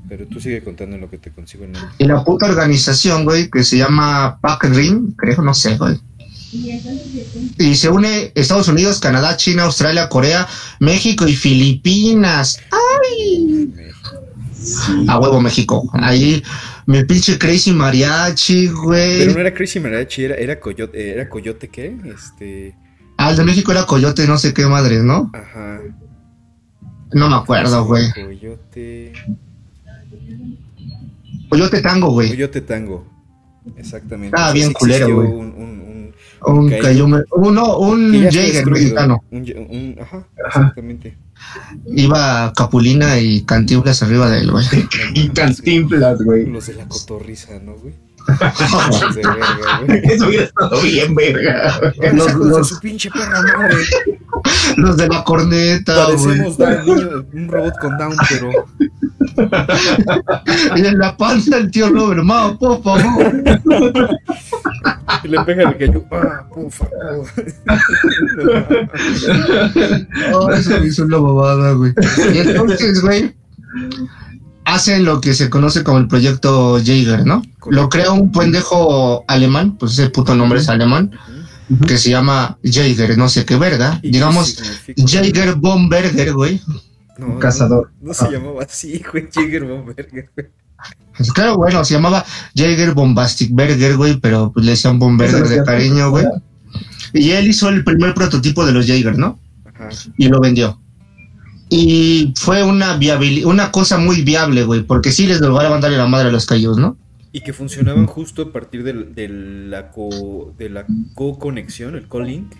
Pero 0.08 0.26
tú 0.26 0.38
sigue 0.38 0.62
contando 0.62 0.98
lo 0.98 1.08
que 1.08 1.16
te 1.16 1.30
consigo 1.30 1.64
el 1.64 1.72
nombre. 1.72 1.90
Y 1.98 2.04
la 2.04 2.22
puta 2.22 2.46
organización, 2.46 3.24
güey, 3.24 3.50
que 3.50 3.64
se 3.64 3.78
llama 3.78 4.38
Pack 4.40 4.64
Ring, 4.64 5.14
creo, 5.16 5.40
no 5.42 5.54
sé, 5.54 5.76
güey 5.78 5.98
y 6.52 7.74
se 7.74 7.88
une 7.88 8.32
Estados 8.34 8.68
Unidos, 8.68 9.00
Canadá, 9.00 9.36
China, 9.36 9.64
Australia, 9.64 10.08
Corea, 10.08 10.46
México 10.80 11.26
y 11.26 11.34
Filipinas. 11.34 12.60
¡Ay! 12.70 13.72
A 15.08 15.18
huevo 15.18 15.40
México. 15.40 15.90
Ahí 15.94 16.42
mi 16.86 17.04
pinche 17.04 17.38
Crazy 17.38 17.72
Mariachi, 17.72 18.68
güey. 18.68 19.18
Pero 19.18 19.32
no 19.32 19.40
era 19.40 19.54
Crazy 19.54 19.80
Mariachi, 19.80 20.24
era, 20.24 20.34
era 20.34 20.60
Coyote, 20.60 21.10
¿era 21.10 21.28
Coyote 21.28 21.68
qué? 21.68 21.96
Este. 22.04 22.76
Ah, 23.16 23.30
el 23.30 23.36
de 23.36 23.44
México 23.44 23.72
era 23.72 23.86
Coyote, 23.86 24.26
no 24.26 24.36
sé 24.36 24.52
qué 24.52 24.66
madre, 24.66 25.02
¿no? 25.02 25.30
Ajá. 25.32 25.80
No 27.12 27.28
me 27.28 27.36
acuerdo, 27.36 27.84
güey. 27.84 28.10
Coyote. 28.12 29.12
Coyote 31.48 31.80
Tango, 31.80 32.10
güey. 32.10 32.28
Coyote 32.30 32.60
Tango. 32.62 33.06
Exactamente. 33.76 34.36
Ah, 34.38 34.52
bien 34.52 34.72
culero, 34.72 35.14
güey. 35.14 35.28
Un, 35.28 35.54
un, 35.56 35.71
un, 36.46 36.72
un 36.72 37.24
uno, 37.30 37.78
un 37.78 38.12
Jaeger 38.30 38.66
mexicano. 38.70 39.24
Un, 39.30 39.96
ajá, 40.00 40.26
exactamente. 40.46 41.16
Iba 41.86 42.52
Capulina 42.54 43.18
y 43.18 43.42
Cantinflas 43.42 44.02
arriba 44.02 44.30
de 44.30 44.40
él, 44.40 44.50
güey. 44.50 44.66
y 45.14 45.28
Cantinflas, 45.28 46.22
güey. 46.22 46.46
Los 46.46 46.66
de 46.66 46.74
la 46.74 46.88
cotorriza, 46.88 47.58
¿no, 47.60 47.74
güey? 47.74 47.94
Eso 50.04 50.28
hubiera 50.28 50.44
estado 50.44 50.80
bien, 50.80 51.14
verga. 51.14 51.80
Los, 52.12 52.34
los, 52.34 52.56
de 52.56 52.64
su 52.64 52.80
pinche 52.80 53.10
perra 53.10 53.42
madre. 53.58 53.76
Los 54.76 54.96
de 54.96 55.08
la 55.08 55.24
corneta, 55.24 56.06
Parecemos 56.06 56.56
güey. 56.56 56.76
un 57.32 57.48
robot 57.48 57.74
con 57.80 57.98
Down, 57.98 58.16
pero 58.28 58.50
en 60.76 60.98
la 60.98 61.16
panza 61.16 61.58
el 61.58 61.70
tío 61.70 61.88
Robert, 61.88 62.22
ma, 62.22 62.58
por 62.58 62.82
favor. 62.82 63.42
Y 65.24 65.28
le 65.28 65.40
pega 65.44 65.70
el 65.70 65.76
que 65.76 66.02
ah, 66.12 66.44
por 66.52 66.70
favor. 66.70 67.26
oh, 70.34 70.50
eso 70.50 70.80
me 70.80 70.86
hizo 70.86 71.04
una 71.04 71.16
bobada, 71.18 71.72
güey. 71.72 71.92
Y 72.34 72.38
entonces, 72.38 73.00
güey, 73.02 73.34
hacen 74.64 75.04
lo 75.04 75.20
que 75.20 75.34
se 75.34 75.50
conoce 75.50 75.84
como 75.84 75.98
el 75.98 76.08
proyecto 76.08 76.78
Jaeger, 76.82 77.26
¿no? 77.26 77.42
Lo 77.70 77.88
crea 77.88 78.12
un 78.12 78.32
pendejo 78.32 79.24
alemán, 79.28 79.76
pues 79.78 79.92
ese 79.92 80.10
puto 80.10 80.34
nombre 80.34 80.60
es 80.60 80.68
alemán, 80.68 81.12
que 81.86 81.96
se 81.96 82.10
llama 82.10 82.58
Jaeger, 82.62 83.16
no 83.16 83.28
sé 83.28 83.44
qué 83.44 83.56
verga. 83.56 84.00
Digamos, 84.02 84.58
Jaeger 84.96 85.54
Bomberger, 85.54 86.32
güey 86.32 86.60
un 87.18 87.38
cazador. 87.38 87.90
No, 88.00 88.14
se 88.14 88.24
ah. 88.26 88.30
llamaba 88.30 88.62
así, 88.62 89.02
güey, 89.12 89.28
Jäger 89.30 89.64
Bomberger, 89.64 90.30
güey. 90.34 90.48
Claro, 91.34 91.56
bueno, 91.56 91.84
se 91.84 91.94
llamaba 91.94 92.24
Jäger 92.54 92.94
Bombastic 92.94 93.50
Burger, 93.50 93.96
güey, 93.96 94.18
pero 94.18 94.50
pues 94.52 94.64
le 94.64 94.72
decían 94.72 94.98
Bomberger 94.98 95.46
de 95.46 95.62
cariño, 95.62 96.10
güey. 96.10 96.24
Y 97.12 97.30
él 97.30 97.48
hizo 97.48 97.68
el 97.68 97.84
primer 97.84 98.14
prototipo 98.14 98.64
de 98.64 98.72
los 98.72 98.86
Jaeger, 98.86 99.18
¿no? 99.18 99.38
Ajá. 99.64 99.90
Y 100.16 100.28
lo 100.28 100.40
vendió. 100.40 100.80
Y 101.68 102.34
fue 102.36 102.62
una 102.62 102.98
una 103.44 103.70
cosa 103.70 103.98
muy 103.98 104.22
viable, 104.22 104.64
güey, 104.64 104.82
porque 104.82 105.12
sí 105.12 105.26
les 105.26 105.40
a 105.40 105.70
mandarle 105.70 105.96
la 105.96 106.06
madre 106.06 106.28
a 106.28 106.32
los 106.32 106.46
cayos, 106.46 106.78
¿no? 106.78 106.96
Y 107.32 107.40
que 107.40 107.52
funcionaban 107.52 108.06
justo 108.06 108.42
a 108.42 108.52
partir 108.52 108.82
de, 108.82 108.92
de 108.92 109.28
la 109.28 109.90
co, 109.90 110.54
de 110.58 110.68
la 110.68 110.84
co-conexión, 111.14 111.94
el 111.94 112.08
co-link 112.08 112.52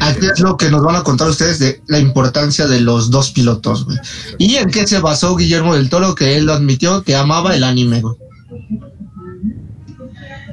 Aquí 0.00 0.26
es 0.26 0.40
lo 0.40 0.58
que 0.58 0.70
nos 0.70 0.82
van 0.82 0.96
a 0.96 1.02
contar 1.02 1.28
ustedes 1.28 1.58
de 1.58 1.80
la 1.86 1.98
importancia 1.98 2.66
de 2.66 2.80
los 2.80 3.10
dos 3.10 3.30
pilotos, 3.30 3.86
güey. 3.86 3.96
Y 4.38 4.56
en 4.56 4.68
qué 4.70 4.86
se 4.86 4.98
basó 4.98 5.36
Guillermo 5.36 5.74
del 5.74 5.88
Toro, 5.88 6.14
que 6.14 6.36
él 6.36 6.44
lo 6.44 6.52
admitió, 6.52 7.02
que 7.02 7.16
amaba 7.16 7.56
el 7.56 7.64
anime, 7.64 8.02
güey. 8.02 8.14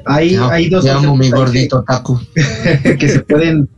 Hay, 0.06 0.36
hay 0.36 0.70
dos 0.70 0.86
amo 0.88 1.16
mi 1.16 1.30
gordito 1.30 1.84
Taku. 1.84 2.20
que 3.00 3.10
se 3.10 3.20
pueden 3.20 3.70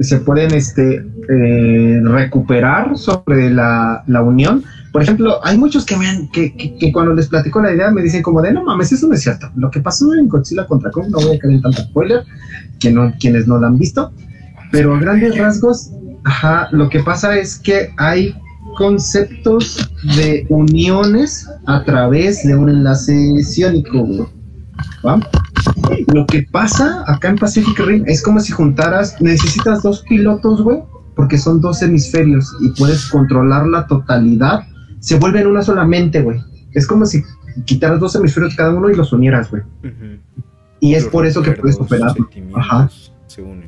se 0.00 0.18
pueden 0.18 0.52
este 0.52 1.04
eh, 1.28 2.00
recuperar 2.02 2.96
sobre 2.98 3.50
la, 3.50 4.02
la, 4.06 4.22
unión. 4.22 4.62
Por 4.92 5.02
ejemplo, 5.02 5.40
hay 5.44 5.56
muchos 5.56 5.86
que 5.86 5.96
me 5.96 6.28
que, 6.32 6.54
que, 6.54 6.92
cuando 6.92 7.14
les 7.14 7.28
platico 7.28 7.62
la 7.62 7.72
idea 7.72 7.90
me 7.90 8.02
dicen 8.02 8.22
como 8.22 8.42
de 8.42 8.52
no 8.52 8.64
mames, 8.64 8.92
eso 8.92 9.06
no 9.06 9.14
es 9.14 9.22
cierto. 9.22 9.50
Lo 9.56 9.70
que 9.70 9.80
pasó 9.80 10.12
en 10.14 10.28
Godzilla 10.28 10.66
contra 10.66 10.90
Kong, 10.90 11.08
no 11.08 11.18
voy 11.18 11.36
a 11.36 11.38
caer 11.38 11.54
en 11.54 11.62
tanto 11.62 11.82
spoiler, 11.82 12.24
que 12.78 12.90
no, 12.90 13.12
quienes 13.18 13.46
no 13.46 13.58
lo 13.58 13.66
han 13.66 13.78
visto, 13.78 14.12
pero 14.70 14.94
a 14.94 15.00
grandes 15.00 15.36
rasgos, 15.36 15.90
ajá, 16.24 16.68
lo 16.72 16.88
que 16.88 17.00
pasa 17.00 17.36
es 17.36 17.58
que 17.58 17.92
hay 17.96 18.34
conceptos 18.76 19.90
de 20.16 20.46
uniones 20.48 21.48
a 21.66 21.84
través 21.84 22.44
de 22.44 22.54
un 22.54 22.68
enlace 22.68 23.42
ciónico. 23.42 24.30
Lo 26.12 26.26
que 26.26 26.46
pasa 26.50 27.04
acá 27.06 27.28
en 27.28 27.36
Pacific 27.36 27.78
Rim 27.78 28.04
es 28.06 28.22
como 28.22 28.40
si 28.40 28.52
juntaras, 28.52 29.20
necesitas 29.20 29.82
dos 29.82 30.02
pilotos, 30.08 30.62
güey, 30.62 30.78
porque 31.16 31.38
son 31.38 31.60
dos 31.60 31.82
hemisferios 31.82 32.54
y 32.60 32.68
puedes 32.70 33.06
controlar 33.06 33.66
la 33.66 33.86
totalidad. 33.86 34.60
Se 35.00 35.18
vuelven 35.18 35.46
una 35.46 35.62
solamente, 35.62 36.22
güey. 36.22 36.40
Es 36.72 36.86
como 36.86 37.06
si 37.06 37.22
quitaras 37.64 38.00
dos 38.00 38.14
hemisferios 38.14 38.54
cada 38.54 38.72
uno 38.72 38.90
y 38.90 38.94
los 38.94 39.12
unieras, 39.12 39.50
güey. 39.50 39.62
Y 40.80 40.94
es 40.94 41.06
por 41.06 41.26
eso 41.26 41.42
que 41.42 41.52
puedes 41.52 41.78
operar. 41.78 42.14
Ajá. 42.54 42.88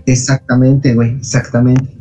Exactamente, 0.07 0.95
güey, 0.95 1.17
exactamente. 1.17 1.97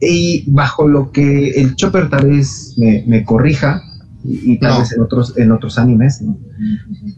Y 0.00 0.50
bajo 0.50 0.88
lo 0.88 1.12
que 1.12 1.50
el 1.50 1.76
Chopper 1.76 2.08
tal 2.08 2.26
vez 2.26 2.74
me, 2.76 3.24
corrija, 3.24 3.82
y, 4.24 4.58
tal 4.58 4.80
vez 4.80 4.92
en 4.92 5.00
otros, 5.00 5.36
en 5.36 5.52
otros 5.52 5.78
animes, 5.78 6.22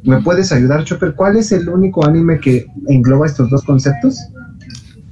¿me 0.04 0.20
puedes 0.22 0.52
ayudar, 0.52 0.84
Chopper? 0.84 1.14
¿Cuál 1.14 1.36
es 1.36 1.52
el 1.52 1.68
único 1.68 2.04
anime 2.04 2.38
que 2.40 2.66
engloba 2.88 3.26
estos 3.26 3.50
dos 3.50 3.62
conceptos? 3.64 4.18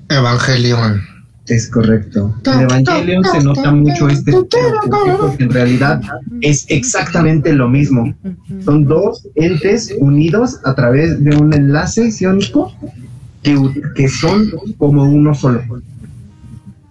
Evangelion. 0.09 1.01
Es 1.47 1.69
correcto. 1.69 2.35
En 2.45 2.61
Evangelion 2.61 3.25
se 3.25 3.43
nota 3.43 3.73
mucho 3.73 4.09
este 4.09 4.33
porque 4.33 5.43
en 5.43 5.51
realidad 5.51 6.01
es 6.43 6.65
exactamente 6.69 7.53
lo 7.53 7.69
mismo. 7.69 8.15
Son 8.65 8.85
dos 8.85 9.27
entes 9.35 9.93
unidos 9.99 10.61
a 10.65 10.75
través 10.75 11.23
de 11.25 11.37
un 11.37 11.53
enlace 11.53 12.13
sionista 12.13 12.61
que, 13.43 14.09
son 14.09 14.53
como 14.79 15.05
uno 15.05 15.35
solo. 15.35 15.63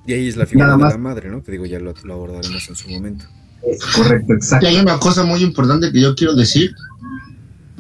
Y 0.06 0.14
ahí 0.14 0.28
es 0.28 0.38
la 0.38 0.46
figura 0.46 0.76
de 0.76 0.84
la 0.84 0.98
madre, 0.98 1.30
¿no? 1.30 1.44
Que 1.44 1.52
digo, 1.52 1.66
ya 1.66 1.80
lo, 1.80 1.94
abordaremos 2.12 2.68
en 2.70 2.76
su 2.76 2.90
momento. 2.90 3.26
correcto, 3.96 4.34
exacto. 4.34 4.66
Y 4.66 4.70
hay 4.70 4.80
una 4.80 5.00
cosa 5.00 5.24
muy 5.24 5.44
importante 5.44 5.92
que 5.92 6.02
yo 6.02 6.16
quiero 6.16 6.36
decir. 6.36 6.74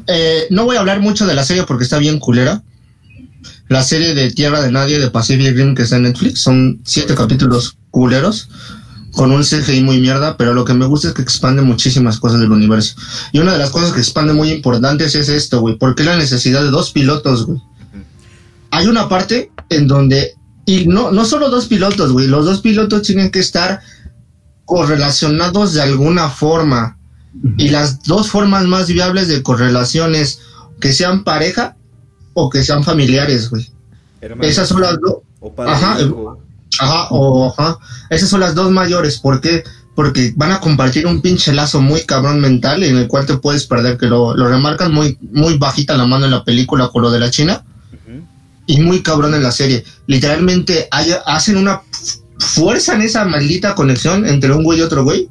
Eh, 0.07 0.47
no 0.49 0.65
voy 0.65 0.75
a 0.75 0.79
hablar 0.79 1.01
mucho 1.01 1.27
de 1.27 1.35
la 1.35 1.43
serie 1.43 1.63
porque 1.63 1.83
está 1.83 1.97
bien 1.97 2.19
culera. 2.19 2.63
La 3.67 3.83
serie 3.83 4.15
de 4.15 4.31
Tierra 4.31 4.61
de 4.61 4.71
Nadie 4.71 4.99
de 4.99 5.11
Pacific 5.11 5.55
Rim 5.55 5.75
que 5.75 5.83
está 5.83 5.97
en 5.97 6.03
Netflix 6.03 6.41
son 6.41 6.81
siete 6.83 7.13
capítulos 7.13 7.77
culeros 7.91 8.49
con 9.11 9.31
un 9.31 9.43
CGI 9.43 9.83
muy 9.83 9.99
mierda, 9.99 10.37
pero 10.37 10.53
lo 10.53 10.65
que 10.65 10.73
me 10.73 10.85
gusta 10.85 11.09
es 11.09 11.13
que 11.13 11.21
expande 11.21 11.61
muchísimas 11.61 12.19
cosas 12.19 12.39
del 12.39 12.51
universo. 12.51 12.95
Y 13.31 13.39
una 13.39 13.53
de 13.53 13.59
las 13.59 13.69
cosas 13.69 13.91
que 13.91 13.99
expande 13.99 14.33
muy 14.33 14.51
importantes 14.51 15.15
es 15.15 15.29
esto, 15.29 15.61
güey. 15.61 15.77
¿Por 15.77 15.95
qué 15.95 16.03
la 16.03 16.17
necesidad 16.17 16.63
de 16.63 16.69
dos 16.69 16.91
pilotos, 16.91 17.45
güey? 17.45 17.61
Hay 18.71 18.87
una 18.87 19.09
parte 19.09 19.51
en 19.69 19.87
donde, 19.87 20.35
y 20.65 20.87
no, 20.87 21.11
no 21.11 21.25
solo 21.25 21.49
dos 21.49 21.67
pilotos, 21.67 22.11
güey, 22.11 22.27
los 22.27 22.45
dos 22.45 22.61
pilotos 22.61 23.03
tienen 23.03 23.31
que 23.31 23.39
estar 23.39 23.81
correlacionados 24.65 25.73
de 25.73 25.81
alguna 25.81 26.29
forma. 26.29 26.97
Y 27.57 27.69
las 27.69 28.03
dos 28.03 28.29
formas 28.29 28.65
más 28.65 28.87
viables 28.87 29.27
de 29.27 29.43
correlación 29.43 30.15
es 30.15 30.41
que 30.79 30.93
sean 30.93 31.23
pareja 31.23 31.75
o 32.33 32.49
que 32.49 32.63
sean 32.63 32.83
familiares, 32.83 33.49
güey. 33.49 33.69
Esas 34.41 34.67
son 34.67 34.81
las 34.81 34.97
dos. 34.99 35.17
Ajá, 35.57 35.97
ajá, 36.79 37.07
o 37.11 37.47
ajá. 37.47 37.79
Esas 38.09 38.29
son 38.29 38.41
las 38.41 38.55
dos 38.55 38.71
mayores. 38.71 39.19
¿Por 39.19 39.41
qué? 39.41 39.63
Porque 39.95 40.33
van 40.35 40.51
a 40.51 40.59
compartir 40.59 41.07
un 41.07 41.21
pinche 41.21 41.53
lazo 41.53 41.81
muy 41.81 42.01
cabrón 42.01 42.39
mental 42.39 42.83
en 42.83 42.97
el 42.97 43.07
cual 43.07 43.25
te 43.25 43.37
puedes 43.37 43.65
perder, 43.65 43.97
que 43.97 44.07
lo, 44.07 44.35
lo 44.35 44.47
remarcan 44.47 44.93
muy, 44.93 45.17
muy 45.31 45.57
bajita 45.57 45.97
la 45.97 46.05
mano 46.05 46.25
en 46.25 46.31
la 46.31 46.43
película 46.43 46.89
con 46.89 47.01
lo 47.01 47.11
de 47.11 47.19
la 47.19 47.29
China. 47.29 47.63
Y 48.69 48.79
muy 48.81 49.01
cabrón 49.01 49.33
en 49.33 49.41
la 49.41 49.51
serie. 49.51 49.83
Literalmente 50.05 50.87
hacen 50.91 51.57
una 51.57 51.81
fuerza 52.37 52.93
en 52.93 53.01
esa 53.01 53.25
maldita 53.25 53.73
conexión 53.73 54.27
entre 54.27 54.53
un 54.53 54.63
güey 54.63 54.77
y 54.77 54.83
otro 54.83 55.03
güey. 55.03 55.27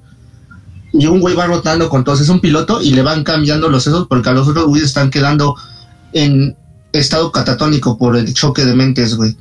Y 0.92 1.06
un 1.06 1.20
güey 1.20 1.36
va 1.36 1.46
rotando 1.46 1.88
con 1.88 2.02
todos. 2.02 2.20
Es 2.20 2.30
un 2.30 2.40
piloto 2.40 2.82
y 2.82 2.90
le 2.90 3.02
van 3.02 3.22
cambiando 3.22 3.68
los 3.68 3.84
sesos 3.84 4.08
porque 4.08 4.30
a 4.30 4.32
los 4.32 4.48
otros 4.48 4.66
güeyes 4.66 4.88
están 4.88 5.10
quedando 5.10 5.54
en 6.12 6.56
estado 6.92 7.30
catatónico 7.30 7.96
por 7.96 8.16
el 8.16 8.34
choque 8.34 8.64
de 8.64 8.74
mentes, 8.74 9.14
güey. 9.14 9.36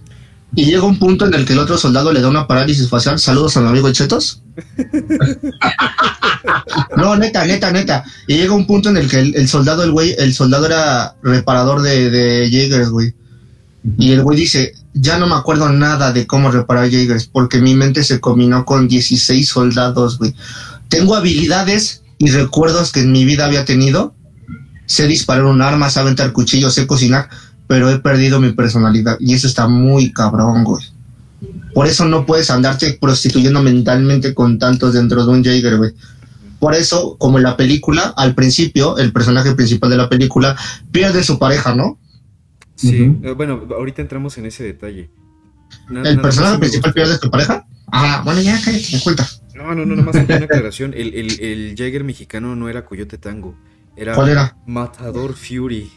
Y 0.55 0.65
llega 0.65 0.83
un 0.83 0.99
punto 0.99 1.25
en 1.25 1.33
el 1.33 1.43
que 1.43 1.53
el 1.53 1.59
otro 1.59 1.75
soldado 1.75 2.13
le 2.13 2.21
da 2.21 2.29
una 2.29 2.45
parálisis 2.45 2.87
facial. 2.87 3.17
Saludos 3.17 3.57
a 3.57 3.61
mi 3.61 3.69
amigo 3.69 3.91
Chetos. 3.91 4.43
no, 6.97 7.15
neta, 7.15 7.45
neta, 7.45 7.71
neta. 7.71 8.03
Y 8.27 8.37
llega 8.37 8.53
un 8.53 8.67
punto 8.67 8.89
en 8.89 8.97
el 8.97 9.09
que 9.09 9.21
el, 9.21 9.47
soldado, 9.47 9.83
el 9.83 9.89
güey, 9.89 10.13
el 10.19 10.35
soldado 10.35 10.67
era 10.67 11.15
reparador 11.23 11.81
de, 11.81 12.11
de 12.11 12.47
Jaegers, 12.51 12.91
güey. 12.91 13.15
Y 13.97 14.11
el 14.11 14.23
güey 14.23 14.37
dice, 14.37 14.73
ya 14.93 15.17
no 15.17 15.27
me 15.27 15.35
acuerdo 15.35 15.69
nada 15.69 16.11
de 16.11 16.27
cómo 16.27 16.51
reparar 16.51 16.89
Jaegers, 16.89 17.27
porque 17.27 17.59
mi 17.59 17.75
mente 17.75 18.03
se 18.03 18.19
combinó 18.19 18.65
con 18.65 18.87
16 18.87 19.47
soldados, 19.47 20.17
güey. 20.17 20.33
Tengo 20.89 21.15
habilidades 21.15 22.03
y 22.17 22.29
recuerdos 22.29 22.91
que 22.91 23.01
en 23.01 23.11
mi 23.11 23.25
vida 23.25 23.45
había 23.45 23.65
tenido. 23.65 24.13
Sé 24.85 25.07
disparar 25.07 25.45
un 25.45 25.61
arma, 25.61 25.89
sé 25.89 25.99
aventar 25.99 26.31
cuchillos, 26.31 26.73
sé 26.73 26.87
cocinar, 26.87 27.29
pero 27.67 27.89
he 27.89 27.99
perdido 27.99 28.39
mi 28.39 28.51
personalidad 28.53 29.17
y 29.19 29.33
eso 29.33 29.47
está 29.47 29.67
muy 29.67 30.11
cabrón, 30.11 30.63
güey. 30.63 30.83
Por 31.73 31.87
eso 31.87 32.05
no 32.05 32.25
puedes 32.25 32.49
andarte 32.49 32.97
prostituyendo 32.99 33.61
mentalmente 33.61 34.33
con 34.33 34.57
tantos 34.57 34.93
dentro 34.93 35.25
de 35.25 35.31
un 35.31 35.43
Jaeger, 35.43 35.77
güey. 35.77 35.91
Por 36.59 36.73
eso, 36.73 37.17
como 37.19 37.37
en 37.37 37.43
la 37.43 37.55
película, 37.55 38.13
al 38.17 38.33
principio, 38.33 38.97
el 38.97 39.13
personaje 39.13 39.53
principal 39.53 39.91
de 39.91 39.97
la 39.97 40.09
película 40.09 40.55
pierde 40.91 41.23
su 41.23 41.37
pareja, 41.37 41.75
¿no? 41.75 41.99
Sí, 42.77 43.17
eh, 43.23 43.31
bueno, 43.35 43.67
ahorita 43.69 44.01
entramos 44.01 44.37
en 44.37 44.45
ese 44.45 44.63
detalle. 44.63 45.09
¿El 45.89 46.21
personaje 46.21 46.59
principal 46.59 46.93
pierde 46.93 47.17
su 47.17 47.29
pareja? 47.29 47.67
Ah, 47.91 48.21
bueno, 48.23 48.41
ya 48.41 48.59
cállate, 48.63 48.87
me 48.93 49.01
cuenta. 49.01 49.27
No, 49.55 49.73
no, 49.73 49.85
no, 49.85 49.95
nada 49.95 50.11
más 50.11 50.15
una 50.15 50.35
aclaración. 50.35 50.93
El, 50.93 51.13
el, 51.13 51.39
el 51.39 51.75
Jäger 51.75 52.03
mexicano 52.03 52.55
no 52.55 52.69
era 52.69 52.85
Coyote 52.85 53.17
Tango. 53.17 53.55
Era 53.95 54.13
¿Cuál 54.13 54.29
era? 54.29 54.57
Matador 54.67 55.33
Fury. 55.33 55.89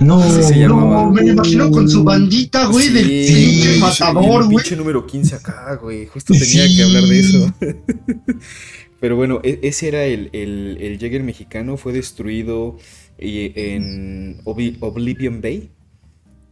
No, 0.00 0.24
no, 0.68 1.10
me 1.10 1.26
imagino 1.26 1.70
con 1.70 1.88
su 1.88 2.02
bandita, 2.02 2.66
güey, 2.66 2.88
del 2.88 3.06
pinche 3.06 3.78
matador, 3.78 4.44
güey. 4.44 4.56
Pinche 4.56 4.76
número 4.76 5.06
15 5.06 5.34
acá, 5.34 5.74
güey. 5.74 6.06
Justo 6.06 6.32
tenía 6.32 6.66
que 6.74 6.82
hablar 6.82 7.02
de 7.02 7.20
eso. 7.20 7.54
Pero 9.00 9.16
bueno, 9.16 9.40
e, 9.42 9.60
ese 9.62 9.88
era 9.88 10.04
el, 10.04 10.30
el, 10.32 10.78
el 10.80 10.98
Jäger 10.98 11.22
mexicano. 11.22 11.76
Fue 11.76 11.92
destruido 11.92 12.78
en 13.20 14.40
Oblivion 14.44 15.40
Bay, 15.40 15.70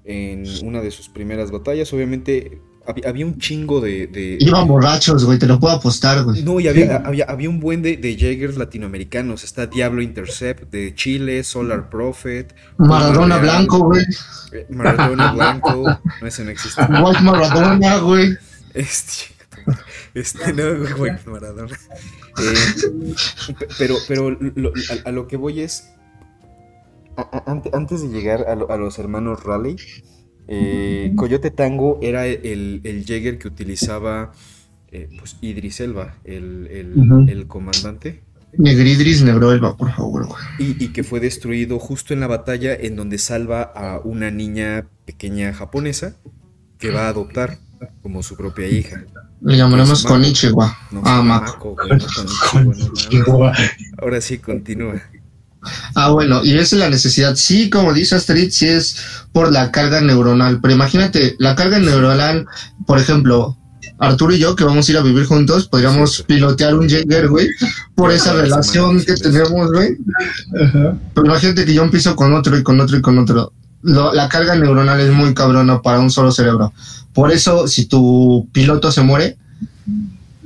en 0.05 0.45
una 0.62 0.81
de 0.81 0.91
sus 0.91 1.09
primeras 1.09 1.51
batallas. 1.51 1.93
Obviamente 1.93 2.61
había, 3.05 3.27
un 3.27 3.39
chingo 3.39 3.81
de, 3.83 4.39
Iban 4.41 4.66
borrachos, 4.66 5.25
güey, 5.25 5.39
te 5.39 5.47
lo 5.47 5.61
puedo 5.61 5.75
apostar, 5.75 6.25
güey. 6.25 6.43
No, 6.43 6.59
y 6.59 6.69
había, 6.69 6.97
había, 6.97 7.51
un 7.51 7.61
buen 7.61 7.83
de, 7.83 7.99
de 7.99 8.16
Jaegers 8.16 8.57
latinoamericanos. 8.57 9.45
Está 9.45 9.66
Diablo 9.66 10.01
Intercept 10.01 10.71
de 10.73 10.95
Chile, 10.95 11.45
Solar 11.45 11.91
Prophet. 11.91 12.55
Maradona 12.79 13.37
Blanco, 13.39 13.81
güey. 13.81 14.05
Eh, 14.53 14.66
Maradona 14.71 15.33
Blanco. 15.33 16.01
No, 16.21 16.27
ese 16.27 16.45
no 16.45 16.51
existe. 16.51 16.83
White 17.05 17.21
Maradona, 17.21 17.99
güey. 17.99 18.37
Este, 18.73 19.35
este 20.14 20.53
no, 20.55 20.97
güey, 20.97 21.12
Maradona. 21.27 21.77
Eh, 22.39 23.14
pero 23.79 23.97
pero 24.07 24.39
a, 25.05 25.11
lo 25.11 25.27
que 25.27 25.37
voy 25.37 25.61
es 25.61 25.91
antes 27.73 28.03
de 28.03 28.09
llegar 28.09 28.47
a, 28.49 28.77
los 28.77 28.99
hermanos 28.99 29.45
Raleigh, 29.45 29.77
eh, 30.47 31.12
Coyote 31.16 31.51
Tango 31.51 31.99
era 32.01 32.27
el, 32.27 32.81
el 32.85 33.05
Jäger 33.05 33.39
que 33.39 33.49
utilizaba 33.49 34.33
eh, 34.91 35.09
pues, 35.19 35.37
Idris 35.41 35.81
Elba, 35.81 36.16
el, 36.25 37.45
comandante. 37.49 38.23
Negridris 38.57 39.23
Nebroelba, 39.23 39.77
por 39.77 39.93
favor. 39.93 40.27
Y, 40.59 40.83
y, 40.83 40.89
que 40.89 41.05
fue 41.05 41.21
destruido 41.21 41.79
justo 41.79 42.14
en 42.14 42.21
la 42.21 42.27
batalla 42.27 42.75
en 42.75 42.97
donde 42.97 43.19
salva 43.19 43.62
a 43.62 44.01
una 44.01 44.31
niña 44.31 44.87
pequeña 45.05 45.53
japonesa 45.53 46.16
que 46.79 46.91
va 46.91 47.07
a 47.07 47.09
adoptar 47.09 47.59
como 48.03 48.23
su 48.23 48.37
propia 48.37 48.66
hija. 48.69 49.05
Le 49.43 49.57
llamaremos 49.57 50.05
Konichiwa. 50.05 50.77
ah, 51.05 51.23
Mako. 51.23 51.77
Ahora 54.01 54.21
sí, 54.21 54.39
continúa. 54.39 55.01
Ah, 55.94 56.11
bueno, 56.11 56.44
y 56.44 56.52
esa 56.54 56.76
es 56.76 56.80
la 56.80 56.90
necesidad. 56.90 57.34
Sí, 57.36 57.70
como 57.70 57.92
dice 57.92 58.16
Astrid, 58.16 58.50
sí 58.50 58.68
es 58.68 58.96
por 59.32 59.52
la 59.52 59.70
carga 59.70 60.00
neuronal. 60.00 60.61
Pero 60.61 60.74
imagínate, 60.74 61.36
la 61.38 61.54
carga 61.54 61.78
neuronal, 61.78 62.46
por 62.86 62.98
ejemplo, 62.98 63.56
Arturo 63.98 64.32
y 64.32 64.38
yo, 64.38 64.54
que 64.54 64.64
vamos 64.64 64.88
a 64.88 64.92
ir 64.92 64.98
a 64.98 65.02
vivir 65.02 65.26
juntos, 65.26 65.66
podríamos 65.66 66.22
pilotear 66.22 66.74
un 66.74 66.88
Jaeger, 66.88 67.28
güey, 67.28 67.48
por 67.94 68.12
esa 68.12 68.32
relación 68.32 69.02
que 69.02 69.14
tenemos, 69.14 69.72
güey. 69.72 69.96
Pero 70.52 71.26
imagínate 71.26 71.64
que 71.64 71.74
yo 71.74 71.82
empiezo 71.82 72.14
con 72.14 72.32
otro 72.32 72.56
y 72.56 72.62
con 72.62 72.80
otro 72.80 72.96
y 72.96 73.02
con 73.02 73.18
otro. 73.18 73.52
la 73.82 74.28
carga 74.28 74.54
neuronal 74.54 75.00
es 75.00 75.12
muy 75.12 75.34
cabrona 75.34 75.82
para 75.82 75.98
un 75.98 76.11
solo 76.11 76.30
cerebro. 76.30 76.72
Por 77.12 77.32
eso, 77.32 77.66
si 77.66 77.86
tu 77.86 78.48
piloto 78.52 78.92
se 78.92 79.02
muere, 79.02 79.36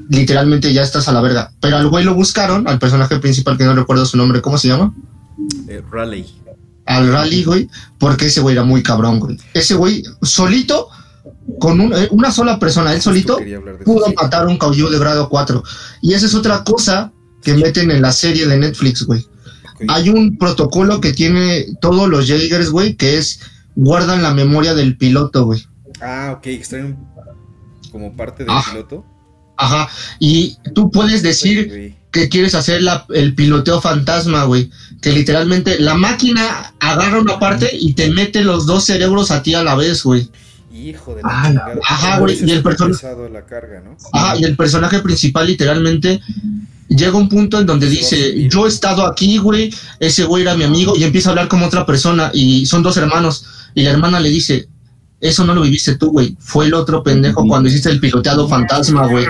literalmente 0.09 0.72
ya 0.72 0.82
estás 0.82 1.09
a 1.09 1.12
la 1.12 1.20
verga. 1.20 1.53
Pero 1.61 1.76
al 1.76 1.88
güey 1.88 2.05
lo 2.05 2.14
buscaron, 2.14 2.68
al 2.68 2.78
personaje 2.78 3.18
principal 3.18 3.57
que 3.57 3.64
no 3.64 3.74
recuerdo 3.74 4.07
su 4.07 4.16
nombre, 4.16 4.40
¿cómo 4.40 4.59
se 4.59 4.68
llama? 4.68 4.94
Eh, 5.68 5.82
Raleigh. 5.90 6.26
Al 6.86 7.12
Raleigh, 7.12 7.44
güey, 7.44 7.68
porque 7.98 8.26
ese 8.26 8.40
güey 8.40 8.55
era 8.55 8.64
muy 8.64 8.82
cabrón, 8.82 9.20
güey. 9.20 9.38
Ese 9.55 9.74
güey 9.74 10.03
solito, 10.22 10.88
con 11.59 11.80
eh, 11.80 12.09
una 12.11 12.30
sola 12.30 12.59
persona, 12.59 12.92
él 12.92 13.00
solito, 13.00 13.38
pudo 13.84 14.12
matar 14.20 14.46
un 14.46 14.59
caballo 14.59 14.90
de 14.90 14.98
grado 14.98 15.28
4. 15.28 15.62
Y 16.03 16.14
esa 16.14 16.26
es 16.26 16.34
otra 16.34 16.64
cosa 16.64 17.12
que 17.42 17.55
meten 17.55 17.90
en 17.90 18.03
la 18.03 18.12
serie 18.12 18.46
de 18.46 18.57
Netflix, 18.57 19.05
güey. 19.05 19.26
Hay 19.88 20.09
un 20.09 20.38
protocolo 20.38 21.00
que 21.00 21.12
tiene 21.12 21.66
todos 21.80 22.09
los 22.09 22.28
Jaegers, 22.28 22.70
güey, 22.70 22.94
que 22.94 23.18
es 23.18 23.40
guardan 23.74 24.22
la 24.22 24.34
memoria 24.34 24.74
del 24.74 24.96
piloto, 24.96 25.44
güey. 25.44 25.66
Ah, 26.00 26.34
ok, 26.36 26.46
extraen 26.48 26.96
como 27.90 28.16
parte 28.16 28.44
del 28.44 28.53
ah. 28.53 28.64
piloto. 28.68 29.05
Ajá, 29.62 29.88
y 30.18 30.56
tú 30.74 30.90
puedes 30.90 31.22
decir 31.22 31.94
que 32.10 32.28
quieres 32.28 32.54
hacer 32.54 32.82
el 33.14 33.34
piloteo 33.34 33.80
fantasma, 33.80 34.44
güey. 34.44 34.70
Que 35.00 35.12
literalmente 35.12 35.80
la 35.80 35.94
máquina 35.94 36.74
agarra 36.80 37.20
una 37.20 37.38
parte 37.38 37.70
y 37.72 37.94
te 37.94 38.10
mete 38.10 38.42
los 38.42 38.66
dos 38.66 38.84
cerebros 38.84 39.30
a 39.30 39.42
ti 39.42 39.54
a 39.54 39.62
la 39.62 39.74
vez, 39.74 40.02
güey. 40.02 40.28
Hijo 40.74 41.14
de 41.14 41.22
la 41.22 41.28
ah, 41.30 41.74
Ajá, 41.82 42.18
güey. 42.18 42.38
Y 42.44 42.50
el 42.50 42.62
personaje. 42.62 43.06
Ajá, 44.12 44.36
y 44.36 44.44
el 44.44 44.56
personaje 44.56 45.00
principal 45.00 45.46
literalmente 45.46 46.20
llega 46.88 47.16
un 47.16 47.28
punto 47.28 47.58
en 47.58 47.66
donde 47.66 47.88
dice, 47.88 48.48
yo 48.48 48.66
he 48.66 48.68
estado 48.68 49.06
aquí, 49.06 49.38
güey, 49.38 49.74
ese 49.98 50.24
güey 50.24 50.42
era 50.42 50.54
mi 50.54 50.64
amigo, 50.64 50.94
y 50.96 51.04
empieza 51.04 51.30
a 51.30 51.32
hablar 51.32 51.48
como 51.48 51.66
otra 51.66 51.86
persona, 51.86 52.30
y 52.34 52.66
son 52.66 52.82
dos 52.82 52.96
hermanos, 52.96 53.46
y 53.74 53.82
la 53.82 53.90
hermana 53.90 54.20
le 54.20 54.28
dice, 54.28 54.68
eso 55.23 55.45
no 55.45 55.55
lo 55.55 55.62
viviste 55.62 55.95
tú, 55.95 56.11
güey. 56.11 56.37
Fue 56.41 56.66
el 56.66 56.75
otro 56.75 57.05
pendejo 57.05 57.47
cuando 57.47 57.68
hiciste 57.68 57.89
el 57.89 58.01
piloteado 58.01 58.49
fantasma, 58.49 59.07
güey. 59.07 59.25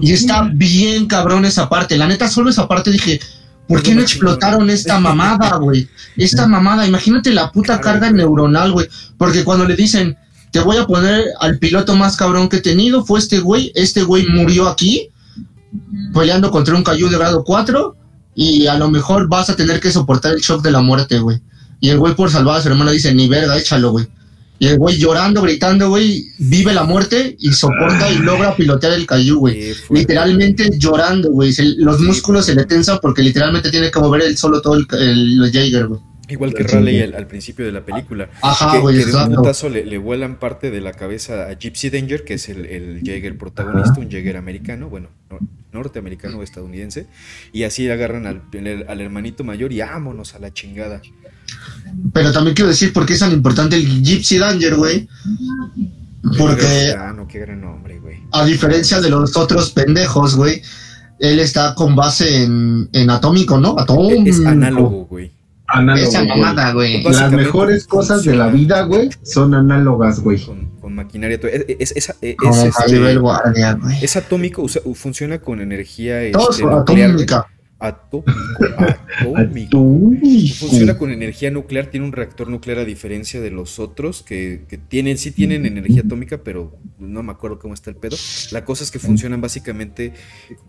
Y 0.00 0.12
está 0.12 0.48
bien 0.54 1.06
cabrón 1.06 1.44
esa 1.44 1.68
parte. 1.68 1.98
La 1.98 2.06
neta, 2.06 2.28
solo 2.28 2.50
esa 2.50 2.68
parte 2.68 2.92
dije, 2.92 3.18
¿por 3.66 3.82
qué 3.82 3.96
no 3.96 4.00
explotaron 4.00 4.70
esta 4.70 5.00
mamada, 5.00 5.56
güey? 5.56 5.88
Esta 6.16 6.46
mamada, 6.46 6.86
imagínate 6.86 7.32
la 7.32 7.50
puta 7.50 7.80
carga 7.80 8.12
neuronal, 8.12 8.70
güey. 8.70 8.86
Porque 9.16 9.42
cuando 9.42 9.64
le 9.64 9.74
dicen, 9.74 10.16
te 10.52 10.60
voy 10.60 10.76
a 10.76 10.86
poner 10.86 11.24
al 11.40 11.58
piloto 11.58 11.96
más 11.96 12.16
cabrón 12.16 12.48
que 12.48 12.58
he 12.58 12.60
tenido, 12.60 13.04
fue 13.04 13.18
este 13.18 13.40
güey. 13.40 13.72
Este 13.74 14.04
güey 14.04 14.24
murió 14.28 14.68
aquí, 14.68 15.08
peleando 16.14 16.52
contra 16.52 16.76
un 16.76 16.84
cayú 16.84 17.08
de 17.08 17.18
grado 17.18 17.42
4. 17.42 17.96
Y 18.36 18.68
a 18.68 18.78
lo 18.78 18.88
mejor 18.88 19.26
vas 19.26 19.50
a 19.50 19.56
tener 19.56 19.80
que 19.80 19.90
soportar 19.90 20.34
el 20.34 20.42
shock 20.42 20.62
de 20.62 20.70
la 20.70 20.80
muerte, 20.80 21.18
güey. 21.18 21.40
Y 21.80 21.88
el 21.88 21.98
güey 21.98 22.14
por 22.14 22.30
salvar 22.30 22.60
a 22.60 22.62
su 22.62 22.68
hermana 22.68 22.92
dice, 22.92 23.12
ni 23.12 23.26
verga, 23.28 23.58
échalo, 23.58 23.90
güey. 23.90 24.06
Y 24.60 24.66
el 24.66 24.78
güey 24.78 24.98
llorando, 24.98 25.42
gritando, 25.42 25.88
güey, 25.88 26.32
vive 26.38 26.74
la 26.74 26.82
muerte 26.82 27.36
y 27.38 27.52
soporta 27.52 28.10
y 28.10 28.18
logra 28.18 28.56
pilotear 28.56 28.94
el 28.94 29.06
Caillou, 29.06 29.40
güey. 29.40 29.72
Literalmente 29.90 30.70
llorando, 30.76 31.30
güey. 31.30 31.52
los 31.76 32.00
músculos 32.00 32.46
se 32.46 32.54
le 32.54 32.64
tensan 32.64 32.98
porque 33.00 33.22
literalmente 33.22 33.70
tiene 33.70 33.90
que 33.90 34.00
mover 34.00 34.22
él 34.22 34.36
solo 34.36 34.60
todo 34.60 34.74
el, 34.74 34.86
el, 34.98 35.50
Jaeger, 35.52 35.86
güey. 35.86 36.00
Igual 36.28 36.52
que 36.52 36.62
Raleigh 36.62 37.14
al, 37.14 37.26
principio 37.26 37.64
de 37.64 37.72
la 37.72 37.84
película. 37.84 38.28
Ajá, 38.42 38.72
que, 38.72 38.78
güey, 38.80 38.98
que 38.98 39.06
de 39.06 39.16
un 39.16 39.34
putazo 39.36 39.70
le, 39.70 39.86
le, 39.86 39.96
vuelan 39.96 40.38
parte 40.38 40.70
de 40.70 40.80
la 40.82 40.92
cabeza 40.92 41.48
a 41.48 41.54
Gypsy 41.54 41.88
Danger, 41.88 42.24
que 42.24 42.34
es 42.34 42.50
el, 42.50 42.66
el 42.66 43.00
Jäger 43.02 43.38
protagonista, 43.38 43.92
Ajá. 43.92 44.00
un 44.00 44.10
Jäger 44.10 44.36
americano, 44.36 44.90
bueno, 44.90 45.08
no, 45.30 45.38
norteamericano 45.72 46.38
o 46.38 46.42
estadounidense, 46.42 47.06
y 47.52 47.62
así 47.62 47.88
agarran 47.88 48.26
al, 48.26 48.42
al, 48.88 49.00
hermanito 49.00 49.42
mayor 49.42 49.72
y 49.72 49.80
vámonos 49.80 50.34
a 50.34 50.38
la 50.38 50.52
chingada. 50.52 51.00
Pero 52.12 52.32
también 52.32 52.54
quiero 52.54 52.68
decir 52.68 52.92
por 52.92 53.06
qué 53.06 53.14
es 53.14 53.20
tan 53.20 53.32
importante 53.32 53.76
el 53.76 54.02
Gypsy 54.02 54.38
Danger, 54.38 54.76
güey. 54.76 55.08
Porque. 56.38 56.94
No, 57.14 57.26
qué 57.26 57.40
gran 57.40 57.60
nombre, 57.60 57.98
güey. 58.00 58.18
A 58.32 58.44
diferencia 58.44 59.00
de 59.00 59.10
los 59.10 59.36
otros 59.36 59.70
pendejos, 59.70 60.36
güey, 60.36 60.62
él 61.18 61.38
está 61.38 61.74
con 61.74 61.96
base 61.96 62.44
en, 62.44 62.88
en 62.92 63.10
atómico, 63.10 63.58
¿no? 63.58 63.78
Atómico. 63.78 64.28
Es 64.28 64.44
análogo, 64.44 65.06
güey. 65.06 65.32
Análogo, 65.66 66.08
Esa 66.08 66.24
mamada, 66.24 66.72
güey. 66.72 67.02
Las 67.02 67.32
mejores 67.32 67.86
cosas 67.86 68.24
de 68.24 68.34
la 68.34 68.48
vida, 68.48 68.82
güey, 68.82 69.10
son 69.22 69.54
análogas, 69.54 70.20
güey. 70.20 70.42
Con, 70.44 70.66
con, 70.80 70.94
maquinaria. 70.94 71.38
Es, 71.42 71.92
es, 71.92 72.08
es, 72.08 72.14
es 72.20 72.36
Como 72.36 72.54
este, 72.64 73.16
guardia, 73.16 73.74
güey. 73.74 74.02
es 74.04 74.16
atómico, 74.16 74.62
o 74.62 74.68
sea, 74.68 74.82
funciona 74.94 75.38
con 75.38 75.60
energía 75.60 76.30
Todo 76.32 76.50
este, 76.50 76.64
nuclear. 76.64 77.10
atómica. 77.10 77.46
Atómico. 77.78 78.32
Atómico. 79.18 79.78
Funciona 80.58 80.96
con 80.98 81.10
energía 81.10 81.50
nuclear, 81.50 81.86
tiene 81.86 82.06
un 82.06 82.12
reactor 82.12 82.48
nuclear 82.48 82.78
a 82.78 82.84
diferencia 82.84 83.40
de 83.40 83.50
los 83.50 83.78
otros 83.78 84.22
que, 84.22 84.64
que 84.68 84.78
tienen, 84.78 85.18
sí 85.18 85.30
tienen 85.30 85.66
energía 85.66 86.02
atómica, 86.04 86.38
pero 86.44 86.76
no 86.98 87.22
me 87.22 87.32
acuerdo 87.32 87.58
cómo 87.58 87.74
está 87.74 87.90
el 87.90 87.96
pedo. 87.96 88.16
La 88.52 88.64
cosa 88.64 88.84
es 88.84 88.90
que 88.90 88.98
funcionan 88.98 89.40
básicamente 89.40 90.12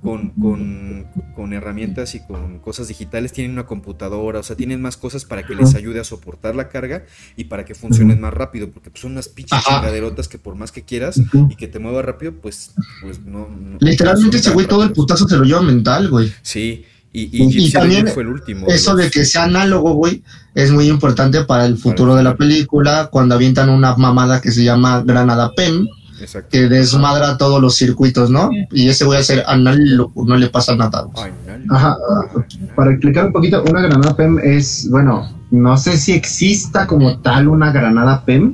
con, 0.01 0.29
con, 0.31 1.07
con 1.35 1.53
herramientas 1.53 2.15
y 2.15 2.25
con 2.25 2.59
cosas 2.59 2.87
digitales, 2.87 3.33
tienen 3.33 3.51
una 3.53 3.65
computadora, 3.65 4.39
o 4.39 4.43
sea, 4.43 4.55
tienen 4.55 4.81
más 4.81 4.97
cosas 4.97 5.25
para 5.25 5.45
que 5.45 5.55
les 5.55 5.75
ayude 5.75 5.99
a 5.99 6.03
soportar 6.03 6.55
la 6.55 6.69
carga 6.69 7.05
y 7.35 7.45
para 7.45 7.65
que 7.65 7.75
funcionen 7.75 8.19
más 8.21 8.33
rápido, 8.33 8.71
porque 8.71 8.89
pues, 8.89 9.01
son 9.01 9.11
unas 9.13 9.29
pinches 9.29 9.59
chingaderotas 9.63 10.27
que 10.27 10.37
por 10.37 10.55
más 10.55 10.71
que 10.71 10.83
quieras 10.83 11.21
y 11.49 11.55
que 11.55 11.67
te 11.67 11.79
mueva 11.79 12.01
rápido, 12.01 12.33
pues, 12.33 12.73
pues 13.01 13.19
no, 13.25 13.47
no- 13.49 13.77
Literalmente 13.79 14.37
ese 14.37 14.51
güey 14.51 14.67
todo 14.67 14.83
el 14.83 14.91
putazo 14.91 15.27
se 15.27 15.37
lo 15.37 15.43
lleva 15.43 15.61
mental, 15.61 16.09
güey. 16.09 16.31
Sí, 16.41 16.85
y, 17.11 17.21
Y- 17.21 17.29
y, 17.31 17.43
y 17.43 17.51
Gypsy 17.51 17.71
también 17.71 18.07
fue 18.07 18.23
el 18.23 18.29
último. 18.29 18.67
Eso 18.67 18.95
de 18.95 19.09
que 19.09 19.25
sea 19.25 19.43
análogo, 19.43 19.93
güey, 19.93 20.23
es 20.55 20.71
muy 20.71 20.87
importante 20.87 21.43
para 21.43 21.65
el 21.65 21.77
futuro 21.77 22.15
de 22.15 22.23
la 22.23 22.35
película. 22.35 23.09
Cuando 23.11 23.35
avientan 23.35 23.69
una 23.69 23.95
mamada 23.95 24.41
que 24.41 24.51
se 24.51 24.63
llama 24.63 25.01
Granada 25.05 25.51
PEM, 25.55 25.87
Exacto. 26.21 26.49
que 26.51 26.67
desmadra 26.67 27.37
todos 27.37 27.61
los 27.61 27.75
circuitos, 27.75 28.29
¿no? 28.29 28.49
Y 28.71 28.89
ese 28.89 29.05
voy 29.05 29.17
a 29.17 29.23
ser 29.23 29.43
análogo, 29.47 30.25
no 30.25 30.35
le 30.35 30.49
pasa 30.49 30.75
nada. 30.75 31.07
Ajá, 31.69 31.97
para 32.75 32.91
explicar 32.91 33.25
un 33.27 33.33
poquito, 33.33 33.63
una 33.63 33.81
granada 33.81 34.15
PEM 34.15 34.39
es, 34.43 34.87
bueno, 34.89 35.29
no 35.51 35.77
sé 35.77 35.97
si 35.97 36.11
exista 36.13 36.85
como 36.87 37.19
tal 37.19 37.47
una 37.47 37.71
granada 37.71 38.23
PEM, 38.25 38.53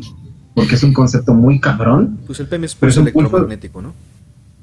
porque 0.54 0.76
es 0.76 0.84
un 0.84 0.94
concepto 0.94 1.34
muy 1.34 1.60
cabrón. 1.60 2.20
Pues 2.26 2.40
el 2.40 2.48
PM 2.48 2.66
es 2.68 2.76
Pero 2.76 2.90
es 2.92 2.98
un 2.98 3.04
electromagnético, 3.08 3.82
¿no? 3.82 3.94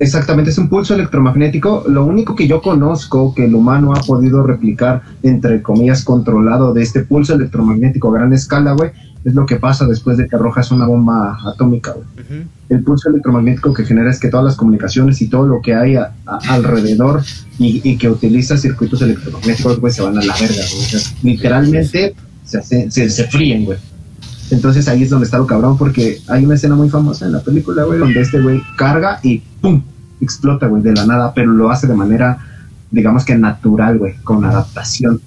Exactamente, 0.02 0.50
es 0.50 0.58
un 0.58 0.68
pulso 0.68 0.94
electromagnético. 0.94 1.84
Lo 1.88 2.04
único 2.04 2.34
que 2.34 2.48
yo 2.48 2.60
conozco 2.60 3.32
que 3.34 3.44
el 3.44 3.54
humano 3.54 3.92
ha 3.94 4.00
podido 4.00 4.42
replicar, 4.42 5.00
entre 5.22 5.62
comillas, 5.62 6.02
controlado 6.02 6.74
de 6.74 6.82
este 6.82 7.00
pulso 7.04 7.34
electromagnético 7.34 8.10
a 8.10 8.14
gran 8.18 8.32
escala, 8.32 8.72
güey, 8.72 8.90
es 9.24 9.34
lo 9.34 9.46
que 9.46 9.56
pasa 9.56 9.86
después 9.86 10.16
de 10.16 10.26
que 10.26 10.34
arrojas 10.34 10.72
una 10.72 10.86
bomba 10.86 11.38
atómica, 11.46 11.92
güey. 11.92 12.06
El 12.68 12.82
pulso 12.82 13.10
electromagnético 13.10 13.72
que 13.72 13.84
genera 13.84 14.10
es 14.10 14.18
que 14.18 14.26
todas 14.28 14.44
las 14.44 14.56
comunicaciones 14.56 15.22
y 15.22 15.28
todo 15.28 15.46
lo 15.46 15.60
que 15.62 15.74
hay 15.74 15.94
a- 15.94 16.12
a- 16.26 16.38
alrededor 16.48 17.22
y, 17.60 17.80
y 17.88 17.96
que 17.96 18.10
utiliza 18.10 18.56
circuitos 18.56 19.02
electromagnéticos, 19.02 19.78
güey, 19.78 19.92
se 19.92 20.02
van 20.02 20.18
a 20.18 20.22
la 20.24 20.34
verga, 20.34 20.56
güey. 20.72 20.84
O 20.84 20.88
sea, 20.88 21.00
literalmente 21.22 22.14
se, 22.44 22.58
hace- 22.58 22.90
se, 22.90 23.08
se 23.08 23.24
fríen, 23.28 23.66
güey. 23.66 23.78
Entonces 24.50 24.86
ahí 24.88 25.02
es 25.04 25.10
donde 25.10 25.24
está 25.26 25.38
lo 25.38 25.46
cabrón, 25.46 25.78
porque 25.78 26.18
hay 26.28 26.44
una 26.44 26.56
escena 26.56 26.74
muy 26.74 26.90
famosa 26.90 27.24
en 27.24 27.32
la 27.32 27.40
película, 27.40 27.84
güey, 27.84 27.98
donde 27.98 28.20
este 28.20 28.40
güey 28.40 28.60
carga 28.76 29.18
y 29.22 29.38
¡pum! 29.60 29.80
Explota, 30.22 30.66
güey, 30.68 30.82
de 30.82 30.92
la 30.92 31.04
nada, 31.06 31.34
pero 31.34 31.52
lo 31.52 31.70
hace 31.70 31.86
de 31.86 31.94
manera, 31.94 32.38
digamos 32.90 33.24
que 33.24 33.34
natural, 33.36 33.98
güey, 33.98 34.14
con 34.24 34.44
adaptación. 34.44 35.20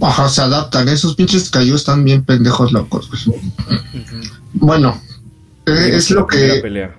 Ajá, 0.00 0.28
se 0.28 0.40
adaptan. 0.42 0.88
Esos 0.88 1.14
pinches 1.14 1.50
cayos 1.50 1.76
están 1.80 2.04
bien 2.04 2.24
pendejos 2.24 2.72
locos, 2.72 3.10
güey. 3.26 3.40
Bueno, 4.54 5.00
eh, 5.66 5.90
es 5.94 6.10
La 6.10 6.20
lo 6.20 6.26
primera 6.26 6.54
que. 6.54 6.60
pelea. 6.60 6.96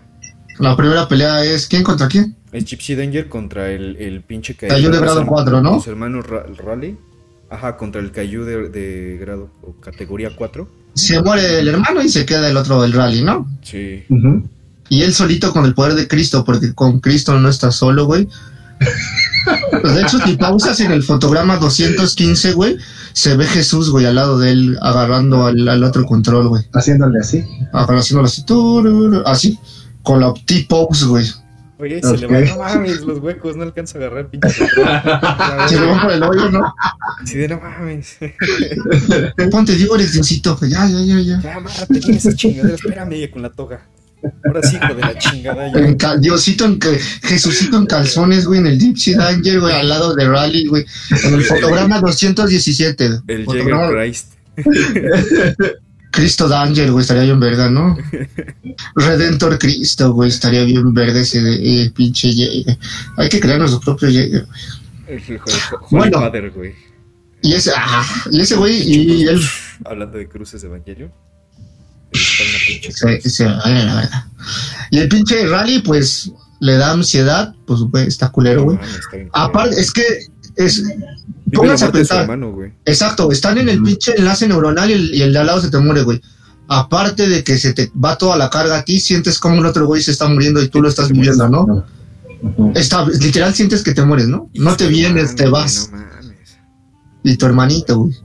La 0.60 0.76
primera 0.78 1.08
pelea 1.08 1.44
es. 1.44 1.68
¿Quién 1.68 1.84
contra 1.84 2.08
quién? 2.08 2.36
Es 2.52 2.66
Gypsy 2.66 2.96
Danger 2.96 3.28
contra 3.30 3.70
el, 3.72 3.96
el 3.98 4.22
pinche. 4.22 4.56
Caillou 4.56 4.92
de 4.92 5.00
grado 5.00 5.16
Los 5.16 5.24
herma- 5.24 5.30
cuatro, 5.30 5.62
¿no? 5.62 5.74
Los 5.76 5.88
hermanos 5.88 6.28
Ra- 6.28 6.46
Raleigh. 6.64 6.98
Ajá, 7.50 7.76
contra 7.76 8.00
el 8.00 8.12
Caillou 8.12 8.46
de, 8.46 8.70
de 8.70 9.18
grado 9.20 9.50
o 9.62 9.74
categoría 9.82 10.30
4. 10.36 10.70
Se 10.94 11.22
muere 11.22 11.60
el 11.60 11.68
hermano 11.68 12.02
y 12.02 12.08
se 12.10 12.26
queda 12.26 12.48
el 12.50 12.56
otro 12.56 12.82
del 12.82 12.94
rally, 12.94 13.24
¿no? 13.24 13.46
Sí. 13.62 14.04
Ujú. 14.10 14.48
Y 14.92 15.04
él 15.04 15.14
solito 15.14 15.54
con 15.54 15.64
el 15.64 15.74
poder 15.74 15.94
de 15.96 16.06
Cristo, 16.06 16.44
porque 16.44 16.74
con 16.76 17.00
Cristo 17.00 17.40
no 17.40 17.48
está 17.48 17.72
solo, 17.72 18.06
güey. 18.08 18.28
Pues 19.82 19.96
de 19.96 20.02
hecho, 20.02 20.20
si 20.20 20.36
pausas 20.36 20.82
en 20.82 20.92
el 20.92 21.02
fotograma 21.02 21.56
215, 21.56 22.52
güey, 22.52 22.76
se 23.14 23.38
ve 23.38 23.46
Jesús, 23.46 23.90
güey, 23.90 24.06
al 24.06 24.16
lado 24.16 24.38
de 24.38 24.52
él, 24.52 24.78
agarrando 24.82 25.46
al, 25.46 25.66
al 25.70 25.82
otro 25.86 26.06
control, 26.06 26.50
güey. 26.50 26.64
Haciéndole 26.74 27.20
así. 27.20 27.42
Haciéndolo 27.72 28.28
así, 28.28 28.44
turururu, 28.46 29.24
así, 29.26 29.58
con 30.04 30.20
la 30.20 30.34
T-pose, 30.34 31.06
güey. 31.06 31.26
Oye, 31.80 32.02
Ok. 32.04 32.12
se 32.12 32.18
le 32.18 32.28
van, 32.28 32.46
no 32.50 32.58
mames, 32.58 33.02
los 33.02 33.20
huecos, 33.20 33.56
no 33.56 33.64
alcanza 33.64 33.98
a 33.98 34.02
agarrar 34.02 34.30
pinche. 34.30 34.50
Se 35.70 35.80
le 35.80 35.88
va 35.88 36.02
por 36.02 36.12
el 36.12 36.22
hoyo, 36.22 36.52
¿no? 36.52 36.76
Sí, 37.24 37.38
de 37.38 37.48
no 37.48 37.62
mames. 37.62 38.18
Ponte, 39.50 39.74
digo, 39.74 39.96
eres 39.96 40.12
Diosito, 40.12 40.58
güey, 40.58 40.72
ya, 40.72 40.86
ya, 40.86 41.00
ya, 41.00 41.20
ya. 41.22 41.42
Ya, 41.42 41.56
amárrate 41.56 42.02
con 42.02 42.14
esas 42.14 42.36
chingaderas. 42.36 42.82
Espérame 42.84 43.32
con 43.32 43.42
la 43.42 43.50
toga. 43.50 43.82
Ahora 44.46 44.62
sí, 44.64 44.76
hijo 44.78 44.94
de 44.94 45.02
la 45.02 45.18
chingada. 45.18 45.68
En 45.72 45.98
Diosito 46.20 46.66
en 46.66 46.80
que 46.80 47.00
Jesucito 47.24 47.78
en 47.78 47.86
calzones, 47.86 48.46
güey, 48.46 48.60
en 48.60 48.68
el 48.68 48.80
Gypsy 48.80 49.14
Danger, 49.16 49.60
güey, 49.60 49.74
al 49.74 49.90
lado 49.90 50.14
de 50.16 50.28
Rally, 50.28 50.68
güey. 50.68 50.86
En 51.24 51.34
el 51.34 51.44
fotograma 51.44 52.00
217. 52.00 53.10
El 53.28 53.46
fotograma- 53.46 53.90
Jäger 53.90 53.92
Christ. 53.92 54.34
Cristo 56.12 56.48
Danger, 56.50 56.92
güey, 56.92 57.02
estaría 57.04 57.24
bien 57.24 57.40
verga, 57.40 57.70
¿no? 57.70 57.98
Redentor 58.96 59.58
Cristo, 59.58 60.12
güey, 60.14 60.30
estaría 60.30 60.66
bien 60.66 60.94
verga 60.94 61.22
ese 61.22 61.42
de, 61.42 61.84
eh, 61.86 61.90
pinche 61.96 62.32
Jäger. 62.34 62.78
Hay 63.18 63.30
que 63.30 63.40
crear 63.40 63.60
nuestro 63.60 63.80
propio 63.80 64.10
el 65.08 65.40
Holy 65.42 65.88
Bueno. 65.90 66.20
Father, 66.20 66.52
güey. 66.52 66.74
Y 67.42 67.54
ese, 67.54 67.72
ah, 67.76 68.06
y 68.30 68.42
ese 68.42 68.56
güey, 68.56 68.82
y 68.84 69.28
él 69.28 69.42
Hablando 69.86 70.18
de 70.18 70.28
cruces 70.28 70.62
de 70.62 70.68
Evangelio. 70.68 71.12
Se, 72.14 73.22
se 73.22 73.46
vale 73.46 73.86
la 73.86 73.96
verdad. 73.96 74.26
Y 74.90 75.00
el 75.00 75.08
pinche 75.08 75.48
Rally, 75.48 75.80
pues, 75.80 76.32
le 76.60 76.74
da 76.76 76.92
ansiedad, 76.92 77.56
pues, 77.66 77.82
güey, 77.82 78.08
está 78.08 78.30
culero, 78.30 78.64
güey. 78.64 78.78
No. 78.78 79.30
Aparte, 79.34 79.80
es 79.80 79.92
que, 79.92 80.04
es, 80.56 80.84
pónganse 81.54 81.86
a 81.86 81.92
pensar, 81.92 82.22
hermano, 82.22 82.56
exacto, 82.86 83.32
están 83.32 83.58
en 83.58 83.70
el 83.70 83.82
pinche 83.82 84.14
enlace 84.18 84.48
neuronal 84.48 84.90
y 84.90 84.94
el, 84.94 85.16
y 85.16 85.22
el 85.22 85.34
de 85.34 85.40
al 85.40 85.48
lado 85.48 85.62
se 85.62 85.70
te 85.70 85.80
muere, 85.80 86.04
güey. 86.04 86.22
Aparte 86.68 87.28
de 87.28 87.44
que 87.44 87.58
se 87.58 87.74
te 87.74 87.92
va 87.94 88.18
toda 88.18 88.38
la 88.38 88.50
carga 88.50 88.78
a 88.78 88.86
ti, 88.86 89.00
sientes 89.00 89.40
como 89.40 89.56
el 89.60 89.66
otro 89.66 89.86
güey 89.88 90.02
se 90.02 90.12
está 90.12 90.30
muriendo 90.30 90.62
y 90.62 90.70
tú 90.70 90.82
lo 90.82 90.88
estás 90.88 91.10
viviendo, 91.10 91.50
¿no? 91.50 91.86
Está, 92.76 93.06
literal 93.06 93.54
sientes 93.54 93.84
que 93.84 93.94
te 93.94 94.04
mueres, 94.04 94.28
¿no? 94.28 94.50
No 94.54 94.76
te 94.76 94.88
vienes, 94.88 95.36
te 95.36 95.48
vas. 95.48 95.92
Y 97.24 97.36
tu 97.38 97.46
hermanito, 97.46 97.98
güey. 97.98 98.18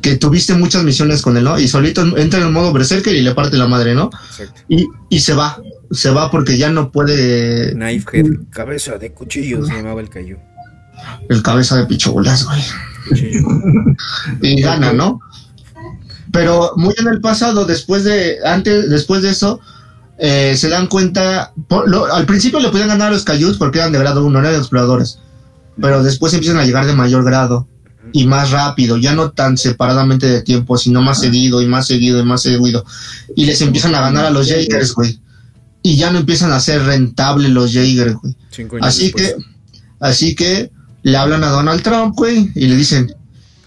Que 0.00 0.16
tuviste 0.16 0.54
muchas 0.54 0.82
misiones 0.82 1.20
con 1.22 1.36
él, 1.36 1.44
¿no? 1.44 1.58
Y 1.58 1.68
solito 1.68 2.02
entra 2.16 2.40
en 2.40 2.46
el 2.46 2.52
modo 2.52 2.72
berserker 2.72 3.14
y 3.14 3.20
le 3.22 3.34
parte 3.34 3.56
la 3.58 3.68
madre, 3.68 3.94
¿no? 3.94 4.10
Exacto. 4.30 4.62
Y, 4.68 4.86
y 5.10 5.20
se 5.20 5.34
va. 5.34 5.60
Se 5.90 6.10
va 6.10 6.30
porque 6.30 6.56
ya 6.56 6.70
no 6.70 6.90
puede 6.92 7.72
Knife 7.72 8.06
Head, 8.20 8.26
cabeza 8.50 8.96
de 8.96 9.12
cuchillo, 9.12 9.64
se 9.66 9.74
llamaba 9.74 10.00
el 10.00 10.08
Caillou. 10.08 10.38
el 11.28 11.42
cabeza 11.42 11.76
de 11.76 11.86
picholas, 11.86 12.44
güey. 12.44 12.62
Cuchillo. 13.08 13.40
Y 14.40 14.60
gana, 14.62 14.92
¿no? 14.92 15.20
Pero 16.32 16.72
muy 16.76 16.94
en 16.98 17.08
el 17.08 17.20
pasado, 17.20 17.64
después 17.64 18.04
de, 18.04 18.36
antes, 18.44 18.88
después 18.88 19.22
de 19.22 19.30
eso, 19.30 19.60
eh, 20.18 20.54
se 20.56 20.68
dan 20.68 20.86
cuenta, 20.86 21.52
por- 21.68 21.88
lo- 21.88 22.06
al 22.12 22.24
principio 22.26 22.60
le 22.60 22.68
podían 22.68 22.88
ganar 22.88 23.08
a 23.08 23.10
los 23.12 23.24
Cayús 23.24 23.56
porque 23.58 23.78
eran 23.80 23.90
de 23.92 23.98
grado 23.98 24.24
1, 24.24 24.38
eran 24.38 24.54
exploradores. 24.54 25.18
Pero 25.80 26.02
después 26.04 26.32
empiezan 26.34 26.58
a 26.60 26.64
llegar 26.64 26.86
de 26.86 26.92
mayor 26.94 27.24
grado 27.24 27.66
y 28.12 28.26
más 28.26 28.50
rápido, 28.50 28.96
ya 28.96 29.14
no 29.14 29.30
tan 29.30 29.56
separadamente 29.56 30.26
de 30.26 30.42
tiempo, 30.42 30.76
sino 30.76 31.02
más 31.02 31.20
seguido 31.20 31.62
y 31.62 31.66
más 31.66 31.86
seguido 31.86 32.20
y 32.20 32.24
más 32.24 32.42
seguido. 32.42 32.84
Y 33.36 33.44
les 33.44 33.60
empiezan 33.60 33.94
a 33.94 34.00
ganar 34.00 34.24
a 34.24 34.30
los 34.30 34.48
Jaegers, 34.48 34.94
güey. 34.94 35.20
Y 35.82 35.96
ya 35.96 36.10
no 36.10 36.18
empiezan 36.18 36.52
a 36.52 36.60
ser 36.60 36.82
rentables 36.82 37.50
los 37.50 37.72
Jaegers, 37.72 38.14
güey. 38.14 38.36
Así 38.80 39.04
después. 39.04 39.34
que, 39.34 39.44
así 40.00 40.34
que 40.34 40.70
le 41.02 41.16
hablan 41.16 41.44
a 41.44 41.48
Donald 41.48 41.82
Trump, 41.82 42.14
güey, 42.16 42.50
y 42.54 42.66
le 42.66 42.76
dicen, 42.76 43.14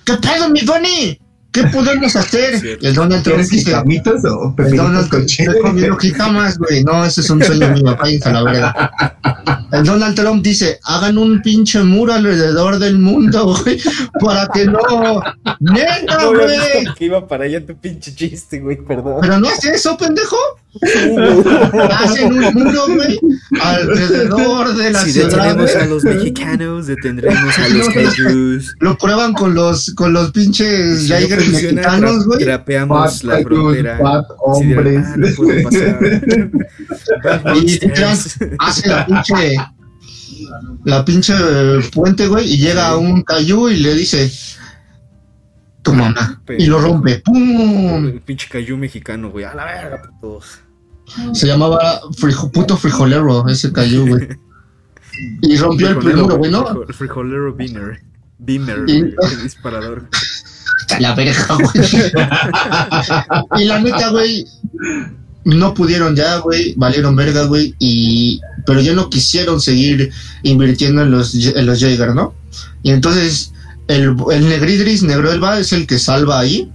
¿qué 0.03 0.13
pedo, 0.15 0.49
mi 0.49 0.61
Donny? 0.61 1.19
¿Qué 1.51 1.63
podemos 1.65 2.15
hacer? 2.15 2.79
El 2.81 2.95
Donald 2.95 3.21
Trump 3.21 3.35
¿Quieres 3.35 3.49
dice, 3.49 3.65
jicamitas 3.65 4.25
o 4.25 4.55
el 4.57 4.75
Donald 4.75 5.07
con 5.07 5.25
Trump 5.27 5.57
comiendo 5.61 5.97
jicamas, 5.97 6.57
güey. 6.57 6.83
No, 6.83 7.05
ese 7.05 7.21
es 7.21 7.29
un 7.29 7.43
sueño 7.43 7.69
mío, 7.69 7.95
cállense 7.95 8.29
a 8.29 8.33
la 8.33 8.43
verga. 8.43 9.62
Donald 9.81 10.15
Trump 10.15 10.43
dice, 10.43 10.79
hagan 10.83 11.17
un 11.17 11.41
pinche 11.41 11.81
muro 11.83 12.13
alrededor 12.13 12.77
del 12.79 12.99
mundo, 12.99 13.55
güey, 13.63 13.79
para 14.19 14.47
que 14.53 14.65
no... 14.65 14.79
¡Neta, 15.59 16.25
güey! 16.25 16.85
que 16.97 17.05
iba 17.05 17.27
para 17.27 17.45
allá 17.45 17.65
tu 17.65 17.75
pinche 17.75 18.13
chiste, 18.13 18.59
güey, 18.59 18.77
perdón. 18.77 19.17
Pero 19.21 19.39
no 19.39 19.47
hace 19.47 19.71
eso, 19.71 19.97
pendejo. 19.97 20.37
Hacen 21.99 22.33
un 22.33 22.53
muro, 22.53 22.85
güey, 22.95 23.19
alrededor 23.61 24.75
de 24.75 24.91
la 24.91 24.99
Si 25.03 25.11
ciudad. 25.11 25.27
detenemos 25.29 25.71
güey. 25.71 25.83
a 25.83 25.87
los 25.87 26.03
mexicanos, 26.03 26.87
detendremos 26.87 27.59
a 27.59 27.67
los 27.69 27.89
cayús. 27.89 28.75
Lo 28.79 28.97
prueban 28.97 29.33
con 29.33 29.53
los, 29.53 29.93
con 29.93 30.13
los 30.13 30.31
pinches 30.31 31.03
Si 31.03 31.09
no 31.09 31.15
Jaegers 31.15 31.43
funciona, 31.45 31.73
mexicanos, 31.81 32.15
tra- 32.15 32.25
güey. 32.25 32.43
Trapeamos 32.43 33.23
la 33.23 33.39
frontera. 33.41 33.97
fat 33.99 34.25
Si 34.59 34.65
de- 34.67 34.75
hombres. 34.77 35.05
ah, 35.05 35.13
no 35.17 35.27
puedo 35.35 35.63
pasar. 35.63 35.99
Bad 37.43 37.55
Y 37.55 37.59
monsters. 37.61 38.35
hace 38.59 38.87
la 38.89 39.05
pinche 39.05 39.55
la 40.85 41.03
pinche 41.05 41.33
puente, 41.93 42.27
güey, 42.27 42.53
y 42.53 42.57
llega 42.57 42.89
a 42.89 42.97
un 42.97 43.21
cayú 43.23 43.69
y 43.69 43.77
le 43.77 43.93
dice 43.95 44.31
tu 45.81 45.93
mamá 45.93 46.41
y 46.57 46.65
lo 46.67 46.79
rompe. 46.79 47.19
¡Pum! 47.19 48.05
El 48.07 48.21
pinche 48.21 48.47
cayú 48.49 48.77
mexicano, 48.77 49.29
güey. 49.31 49.45
A 49.45 49.53
la 49.53 49.65
verga, 49.65 50.01
putos. 50.21 50.59
Se 51.33 51.45
llamaba 51.47 51.99
frijo- 52.17 52.49
puto 52.51 52.77
frijolero 52.77 53.47
ese 53.49 53.71
cayú, 53.71 54.07
güey. 54.07 54.27
Y 55.43 55.57
rompió 55.57 55.89
el 55.89 55.97
primero, 55.99 56.37
güey, 56.37 56.49
¿no? 56.51 56.65
frijo- 56.65 56.93
Frijolero 56.93 57.53
Beamer. 57.53 58.01
Beamer, 58.39 58.83
Y- 58.87 58.99
el 58.99 59.43
disparador. 59.43 60.07
La 60.99 61.13
verga, 61.13 61.47
güey. 61.55 61.87
y 63.61 63.65
la 63.65 63.79
neta, 63.79 64.09
güey, 64.09 64.45
no 65.45 65.73
pudieron 65.73 66.15
ya, 66.15 66.37
güey, 66.37 66.73
valieron 66.75 67.15
verga, 67.15 67.45
güey, 67.45 67.75
y 67.79 68.39
pero 68.65 68.81
ya 68.81 68.93
no 68.93 69.09
quisieron 69.09 69.59
seguir 69.59 70.11
invirtiendo 70.43 71.01
en 71.01 71.11
los 71.11 71.35
en 71.35 71.65
los 71.65 71.79
Jaeger, 71.79 72.15
¿no? 72.15 72.33
Y 72.81 72.91
entonces 72.91 73.51
el, 73.87 74.15
el 74.31 74.49
Negridris 74.49 75.03
Negroelva 75.03 75.59
es 75.59 75.73
el 75.73 75.87
que 75.87 75.99
salva 75.99 76.39
ahí, 76.39 76.71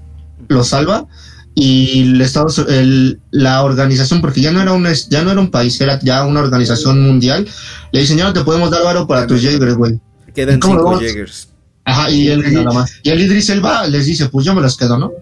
lo 0.49 0.64
salva 0.64 1.07
y 1.55 2.03
el 2.03 2.21
Estados 2.21 2.59
el, 2.69 3.21
la 3.31 3.64
organización 3.64 4.21
porque 4.21 4.41
ya 4.41 4.53
no 4.53 4.61
era 4.61 4.73
un 4.73 4.87
ya 5.09 5.23
no 5.23 5.33
era 5.33 5.41
un 5.41 5.51
país, 5.51 5.81
era 5.81 5.99
ya 6.01 6.25
una 6.25 6.41
organización 6.41 7.01
mundial. 7.03 7.49
Le 7.91 8.01
dicen, 8.01 8.19
"Ya 8.19 8.25
no 8.25 8.33
te 8.33 8.45
podemos 8.45 8.71
dar 8.71 8.85
varo 8.85 9.07
para 9.07 9.27
tus 9.27 9.43
Jaeger, 9.43 9.75
güey." 9.75 9.99
Quedan 10.35 10.61
¿Cómo 10.61 10.75
lo 10.75 10.83
cinco? 10.83 11.01
Jaegers. 11.01 11.49
Ajá, 11.89 12.11
y 12.11 12.28
el, 12.28 12.53
Nada 12.53 12.72
más. 12.72 12.93
y 13.03 13.11
el 13.11 13.20
Idris 13.20 13.49
Elba 13.51 13.86
les 13.86 14.07
dice, 14.07 14.28
"Pues 14.28 14.45
yo 14.47 14.55
me 14.55 14.61
los 14.61 14.76
quedo, 14.76 14.99
¿no?" 14.99 15.12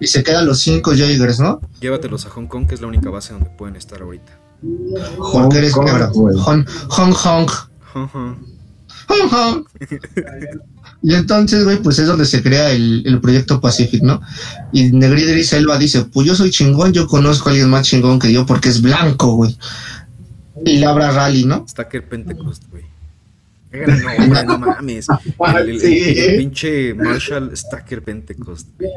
Y 0.00 0.06
se 0.08 0.22
quedan 0.22 0.46
los 0.46 0.58
cinco 0.60 0.92
Jaegers, 0.94 1.38
¿no? 1.40 1.60
Llévatelos 1.80 2.26
a 2.26 2.30
Hong 2.30 2.46
Kong, 2.46 2.66
que 2.66 2.74
es 2.74 2.80
la 2.80 2.88
única 2.88 3.08
base 3.10 3.32
donde 3.32 3.50
pueden 3.50 3.76
estar 3.76 4.02
ahorita. 4.02 4.38
Porque 5.32 5.58
eres 5.58 5.72
Kong, 5.72 5.86
negro. 5.86 6.10
güey. 6.12 6.36
Hong 6.36 6.64
Hong 6.88 7.12
Hong. 7.12 7.48
Ajá. 7.94 8.36
Hong 9.08 9.28
Hong. 9.30 9.64
Y 11.02 11.14
entonces, 11.14 11.64
güey, 11.64 11.78
pues 11.78 11.98
es 11.98 12.06
donde 12.06 12.26
se 12.26 12.42
crea 12.42 12.72
el, 12.72 13.02
el 13.06 13.20
proyecto 13.22 13.58
Pacific, 13.58 14.02
¿no? 14.02 14.20
Y 14.70 14.92
Negridri 14.92 15.42
Selva 15.44 15.78
dice, 15.78 16.04
pues 16.04 16.26
yo 16.26 16.34
soy 16.34 16.50
chingón, 16.50 16.92
yo 16.92 17.06
conozco 17.06 17.48
a 17.48 17.52
alguien 17.52 17.70
más 17.70 17.86
chingón 17.86 18.18
que 18.18 18.30
yo 18.30 18.44
porque 18.44 18.68
es 18.68 18.82
blanco, 18.82 19.34
güey. 19.36 19.56
Y 20.62 20.76
Labra 20.78 21.10
Rally, 21.10 21.46
¿no? 21.46 21.64
Stacker 21.66 22.06
Pentecost, 22.06 22.64
güey. 22.70 22.84
No 23.72 24.58
mames. 24.58 25.06
El, 25.56 25.80
el- 25.84 26.36
pinche 26.38 26.94
Marshall 26.94 27.56
Stacker 27.56 28.02
Pentecost, 28.02 28.68
güey. 28.78 28.90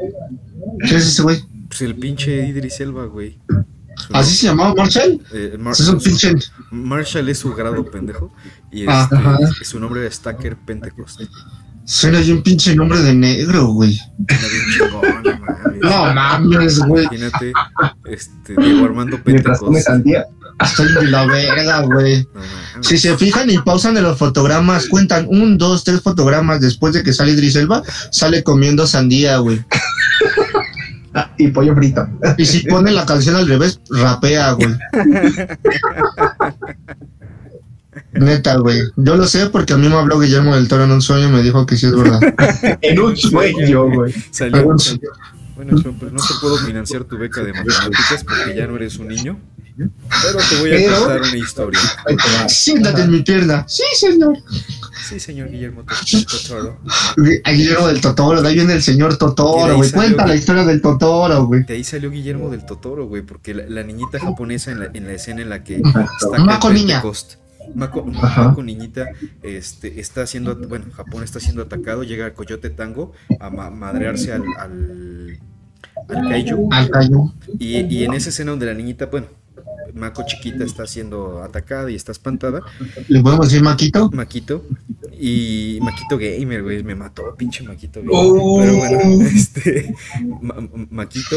¿Qué 0.80 0.96
es 0.96 1.06
ese, 1.06 1.22
güey? 1.22 1.42
Pues 1.68 1.82
el 1.82 1.94
pinche 1.94 2.46
Idris 2.46 2.80
Elba, 2.80 3.04
güey. 3.06 3.38
Su 3.96 4.12
¿Así 4.16 4.34
se 4.34 4.46
llamaba 4.48 4.74
Marshall? 4.74 5.20
Eh, 5.32 5.56
Mar- 5.58 5.72
Es 5.72 5.88
un 5.88 6.00
pinche... 6.00 6.32
Marshall 6.72 7.28
es 7.28 7.38
su 7.38 7.54
grado 7.54 7.88
pendejo 7.88 8.32
y 8.72 8.84
Ah, 8.88 9.08
este, 9.40 9.64
su 9.64 9.78
nombre 9.78 10.00
era 10.00 10.10
Stacker 10.10 10.56
Pentecost. 10.56 11.20
Suena 11.86 12.20
yo 12.22 12.34
un 12.34 12.42
pinche 12.42 12.74
nombre 12.74 12.98
de 13.00 13.14
negro, 13.14 13.66
güey. 13.66 14.00
No 15.82 16.14
mames. 16.14 16.78
Güey. 16.80 17.04
Imagínate, 17.04 17.52
este, 18.06 18.56
Diego 18.56 18.86
Armando 18.86 19.20
Mientras 19.24 19.58
come 19.58 19.76
Pentecost. 19.76 19.86
sandía. 19.86 20.24
Estoy 20.64 20.92
de 20.92 21.10
la 21.10 21.26
verga, 21.26 21.80
güey. 21.80 22.26
No. 22.34 22.82
Si 22.82 22.96
se 22.96 23.16
fijan 23.16 23.50
y 23.50 23.58
pausan 23.58 23.96
en 23.96 24.04
los 24.04 24.18
fotogramas, 24.18 24.86
cuentan 24.86 25.26
un, 25.28 25.58
dos, 25.58 25.82
tres 25.84 26.00
fotogramas 26.00 26.60
después 26.60 26.94
de 26.94 27.02
que 27.02 27.12
sale 27.12 27.32
Idris 27.32 27.56
Elba, 27.56 27.82
sale 28.10 28.42
comiendo 28.44 28.86
sandía, 28.86 29.36
güey. 29.38 29.62
Ah, 31.12 31.30
y 31.38 31.48
pollo 31.48 31.74
frito. 31.74 32.08
Y 32.38 32.46
si 32.46 32.60
pone 32.66 32.92
la 32.92 33.04
canción 33.04 33.36
al 33.36 33.48
revés, 33.48 33.80
rapea, 33.90 34.52
güey. 34.52 34.74
Neta, 38.12 38.56
güey. 38.56 38.80
Yo 38.96 39.16
lo 39.16 39.26
sé 39.26 39.46
porque 39.50 39.72
a 39.72 39.76
mí 39.76 39.88
me 39.88 39.94
habló 39.96 40.18
Guillermo 40.18 40.54
del 40.54 40.68
Toro 40.68 40.84
en 40.84 40.90
un 40.92 41.02
sueño 41.02 41.28
y 41.28 41.32
me 41.32 41.42
dijo 41.42 41.66
que 41.66 41.76
sí 41.76 41.86
es 41.86 41.96
verdad. 41.96 42.20
en 42.82 43.00
un 43.00 43.16
sueño, 43.16 43.90
güey. 43.90 44.14
Salió. 44.30 44.64
Bueno, 45.56 45.76
pero, 45.76 45.92
pues 45.94 46.12
no 46.12 46.18
te 46.18 46.34
puedo 46.40 46.56
financiar 46.58 47.04
tu 47.04 47.16
beca 47.16 47.42
de 47.42 47.52
matemáticas 47.52 48.24
porque 48.24 48.56
ya 48.56 48.66
no 48.66 48.76
eres 48.76 48.98
un 48.98 49.08
niño. 49.08 49.38
Pero 49.76 50.38
te 50.50 50.56
voy 50.60 50.70
a 50.70 50.74
Pero- 50.76 50.98
contar 51.00 51.20
una 51.22 51.36
historia. 51.36 51.80
Siéntate 52.48 53.02
en 53.02 53.10
mi 53.10 53.22
pierna. 53.22 53.64
Sí, 53.68 53.82
señor. 53.94 54.36
Sí, 55.08 55.18
señor 55.20 55.50
Guillermo 55.50 55.84
Totoro. 55.84 56.80
A 57.44 57.50
Guillermo 57.52 57.88
del 57.88 58.00
Totoro, 58.00 58.40
de 58.40 58.48
ahí 58.48 58.54
viene 58.54 58.72
el 58.72 58.82
señor 58.82 59.16
Totoro, 59.16 59.76
güey. 59.76 59.90
Cuenta 59.90 60.26
la 60.26 60.34
historia 60.34 60.64
del 60.64 60.80
Totoro, 60.80 61.46
güey. 61.46 61.64
De 61.64 61.74
ahí 61.74 61.84
salió 61.84 62.10
Guillermo 62.10 62.50
del 62.50 62.64
Totoro, 62.64 63.06
güey, 63.06 63.22
porque 63.22 63.52
la, 63.54 63.64
la 63.68 63.82
niñita 63.82 64.18
japonesa 64.20 64.70
en 64.72 64.80
la, 64.80 64.86
en 64.94 65.06
la 65.06 65.12
escena 65.12 65.42
en 65.42 65.50
la 65.50 65.62
que 65.64 65.76
está 65.76 66.38
Mako 66.38 66.70
niña. 66.70 66.96
Pentecost, 67.02 67.34
Mako, 67.74 68.62
niñita, 68.62 69.08
este, 69.42 70.00
está 70.00 70.26
siendo, 70.26 70.56
bueno, 70.56 70.86
Japón 70.92 71.22
está 71.22 71.40
siendo 71.40 71.62
atacado, 71.62 72.02
llega 72.04 72.26
el 72.26 72.32
Coyote 72.34 72.70
Tango 72.70 73.12
a 73.40 73.50
ma- 73.50 73.70
madrearse 73.70 74.32
al, 74.32 74.42
al, 74.58 75.38
al 76.08 76.28
kaiju, 76.28 76.68
Al 76.72 76.90
y, 77.58 77.80
y 77.80 78.04
en 78.04 78.14
esa 78.14 78.28
escena 78.30 78.50
donde 78.50 78.66
la 78.66 78.74
niñita, 78.74 79.06
bueno, 79.06 79.26
Mako 79.92 80.24
chiquita 80.26 80.64
está 80.64 80.86
siendo 80.86 81.42
atacada 81.42 81.90
y 81.90 81.94
está 81.94 82.12
espantada, 82.12 82.60
¿Le 83.08 83.20
podemos 83.20 83.48
decir 83.48 83.62
Maquito? 83.62 84.10
Maquito, 84.12 84.64
y 85.20 85.78
Maquito 85.82 86.18
Gamer, 86.18 86.62
güey, 86.62 86.82
me 86.82 86.94
mató, 86.94 87.34
pinche 87.36 87.62
Maquito 87.64 88.00
Gamer. 88.00 88.14
Oh. 88.16 88.58
Pero 88.60 88.76
bueno, 88.76 89.26
este, 89.34 89.94
Ma- 90.40 90.68
Maquito, 90.90 91.36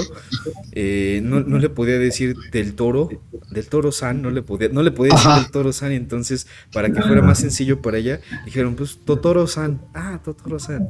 eh, 0.72 1.22
no, 1.24 1.42
no 1.42 1.58
le 1.60 1.70
podía 1.70 2.00
decir 2.00 2.36
del 2.52 2.74
toro, 2.74 3.10
del 3.52 3.68
toro 3.68 3.92
san, 3.92 4.22
no 4.22 4.30
le 4.32 4.42
podía, 4.42 4.70
no 4.70 4.82
le 4.84 4.92
podía 4.92 5.14
decir 5.14 5.30
Ajá. 5.30 5.42
del 5.42 5.52
toro 5.52 5.74
san, 5.74 5.92
y 5.92 5.96
entonces, 5.96 6.48
para 6.74 6.92
que 6.92 7.02
fuera 7.02 7.22
más 7.22 7.40
sencillo 7.40 7.82
para 7.82 7.98
ella, 7.98 8.20
dijeron, 8.46 8.76
pues, 8.76 8.98
Totoro 9.06 9.48
san, 9.48 9.82
ah, 9.94 10.20
Totoro 10.24 10.60
san. 10.60 10.88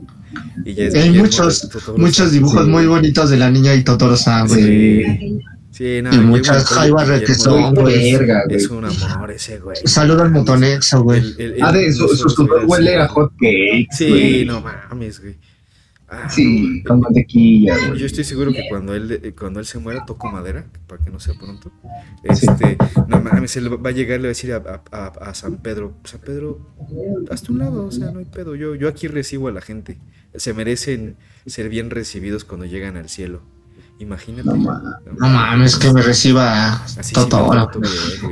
Y 0.65 0.73
ya 0.73 0.85
es 0.85 0.95
Hay 0.95 1.11
muchos, 1.11 1.69
Totoro 1.69 1.97
muchos 1.97 2.17
san. 2.27 2.31
dibujos 2.31 2.65
Sí. 2.65 2.69
muy 2.71 2.85
bonitos 2.85 3.29
de 3.29 3.37
la 3.37 3.49
niña 3.51 3.73
y 3.75 3.83
Totoro-san, 3.83 4.47
güey. 4.47 4.63
Sí, 4.63 5.39
sí, 5.78 6.01
no, 6.01 6.13
Y 6.13 6.17
muchas 6.19 6.65
jaivas 6.65 7.21
que 7.21 7.34
son, 7.36 7.73
Toro 7.73 7.84
güey. 7.88 8.09
es- 8.11 8.19
Verga, 8.19 8.43
güey. 8.45 8.57
Es 8.57 8.69
un 8.69 8.86
amor 8.86 9.32
ese, 9.32 9.59
güey. 9.59 9.78
Saludo 9.86 10.23
al 10.23 10.32
motonexo, 10.32 11.03
güey. 11.03 11.21
Ah, 11.61 11.71
de 11.71 11.91
su, 11.93 12.07
su 12.09 12.30
sudor 12.30 12.65
huele 12.65 12.95
a 12.95 13.07
hot 13.07 13.32
cakes. 13.39 13.88
Sí, 13.91 14.43
no 14.45 14.61
mames, 14.61 15.21
güey. 15.21 15.36
Ah, 16.09 16.30
Sí, 16.30 16.84
con 16.88 17.01
mantequilla, 17.01 17.78
güey. 17.88 17.99
Yo 17.99 18.05
estoy 18.05 18.23
seguro 18.23 18.53
que 18.53 18.63
cuando 18.69 18.95
él 18.95 19.19
eh, 19.21 19.34
cuando 19.38 19.59
él 19.59 19.65
se 19.65 19.78
muera 19.78 20.05
toco 20.05 20.32
madera, 20.32 20.65
para 20.88 21.03
que 21.03 21.09
no 21.09 21.19
sea 21.19 21.34
pronto. 21.34 21.69
Este, 22.23 22.78
no 23.09 23.19
mames, 23.21 23.57
él 23.57 23.67
va 23.86 23.89
a 23.89 23.93
llegar 23.93 24.19
y 24.19 24.21
le 24.21 24.28
va 24.30 24.30
a 24.30 24.36
decir 24.36 24.53
a, 24.53 24.57
a- 24.57 24.82
a- 24.91 25.30
a 25.30 25.34
San 25.34 25.57
Pedro, 25.57 25.95
San 26.05 26.21
Pedro, 26.21 26.65
hazte 27.30 27.51
un 27.51 27.59
lado, 27.59 27.86
o 27.88 27.91
sea, 27.91 28.11
no 28.11 28.19
hay 28.19 28.25
pedo. 28.25 28.55
Yo, 28.55 28.73
yo 28.75 28.88
aquí 28.88 29.07
recibo 29.09 29.49
a 29.49 29.51
la 29.51 29.59
gente. 29.59 29.97
Se 30.34 30.53
merecen 30.53 31.17
ser 31.45 31.67
bien 31.67 31.89
recibidos 31.89 32.45
cuando 32.45 32.65
llegan 32.65 32.95
al 32.95 33.09
cielo. 33.09 33.41
Imagínate. 33.99 34.47
No 34.47 34.55
mames. 34.55 34.93
No 35.19 35.27
mames, 35.27 35.75
que 35.75 35.91
me 35.91 36.03
reciba 36.03 36.73
Así 36.73 37.01
sí 37.01 37.13
bien, 37.15 37.31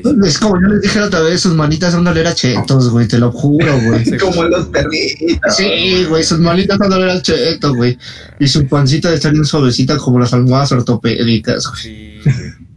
güey. 0.03 0.29
Es 0.29 0.37
como 0.37 0.61
yo 0.61 0.67
les 0.67 0.81
dije 0.81 0.99
la 0.99 1.07
otra 1.07 1.21
vez, 1.21 1.41
sus 1.41 1.55
manitas 1.55 1.91
son 1.91 2.03
de 2.03 2.11
oler 2.11 2.27
a 2.27 2.35
chetos, 2.35 2.89
güey, 2.89 3.07
te 3.07 3.17
lo 3.17 3.31
juro, 3.31 3.73
güey. 3.81 4.05
Sí. 4.05 4.17
Como 4.21 4.43
los 4.43 4.67
perritos. 4.67 5.55
Sí, 5.55 6.05
güey, 6.07 6.23
sus 6.23 6.39
manitas 6.39 6.77
son 6.77 6.89
de 6.89 6.95
oler 6.95 7.09
a 7.09 7.21
cheto, 7.21 7.73
güey. 7.73 7.97
Y 8.39 8.47
su 8.47 8.67
pancita 8.67 9.09
de 9.09 9.15
estar 9.15 9.31
bien 9.31 9.45
suavecita 9.45 9.97
como 9.97 10.19
las 10.19 10.33
almohadas 10.33 10.71
ortopédicas, 10.71 11.67
güey. 11.67 11.81
Sí. 11.81 12.21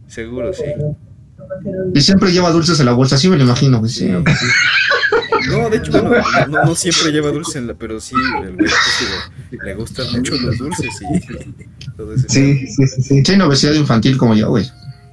Seguro, 0.07 0.51
sí. 0.51 0.63
Y 1.93 2.01
siempre 2.01 2.31
lleva 2.31 2.51
dulces 2.51 2.79
en 2.79 2.87
la 2.87 2.93
bolsa, 2.93 3.15
así 3.15 3.29
me 3.29 3.37
lo 3.37 3.43
imagino, 3.43 3.79
güey. 3.79 3.91
Sí. 3.91 4.09
No, 5.49 5.69
de 5.69 5.77
hecho, 5.77 5.91
bueno, 5.91 6.23
no, 6.49 6.65
no 6.65 6.75
siempre 6.75 7.11
lleva 7.11 7.31
dulce, 7.31 7.59
en 7.59 7.67
la, 7.67 7.73
pero 7.73 7.99
sí, 7.99 8.15
el 8.43 8.55
güey 8.55 8.69
pues, 8.69 9.51
le, 9.51 9.57
le 9.65 9.75
gustan 9.75 10.11
mucho 10.11 10.35
los 10.35 10.57
dulces 10.57 10.87
y 11.01 11.89
todo 11.97 12.13
ese 12.13 12.29
Sí, 12.29 12.67
sí, 12.67 12.87
sí, 12.87 13.01
sí. 13.01 13.23
Tiene 13.23 13.43
obesidad 13.43 13.73
infantil 13.73 14.17
como 14.17 14.35
yo, 14.35 14.49
güey. 14.49 14.65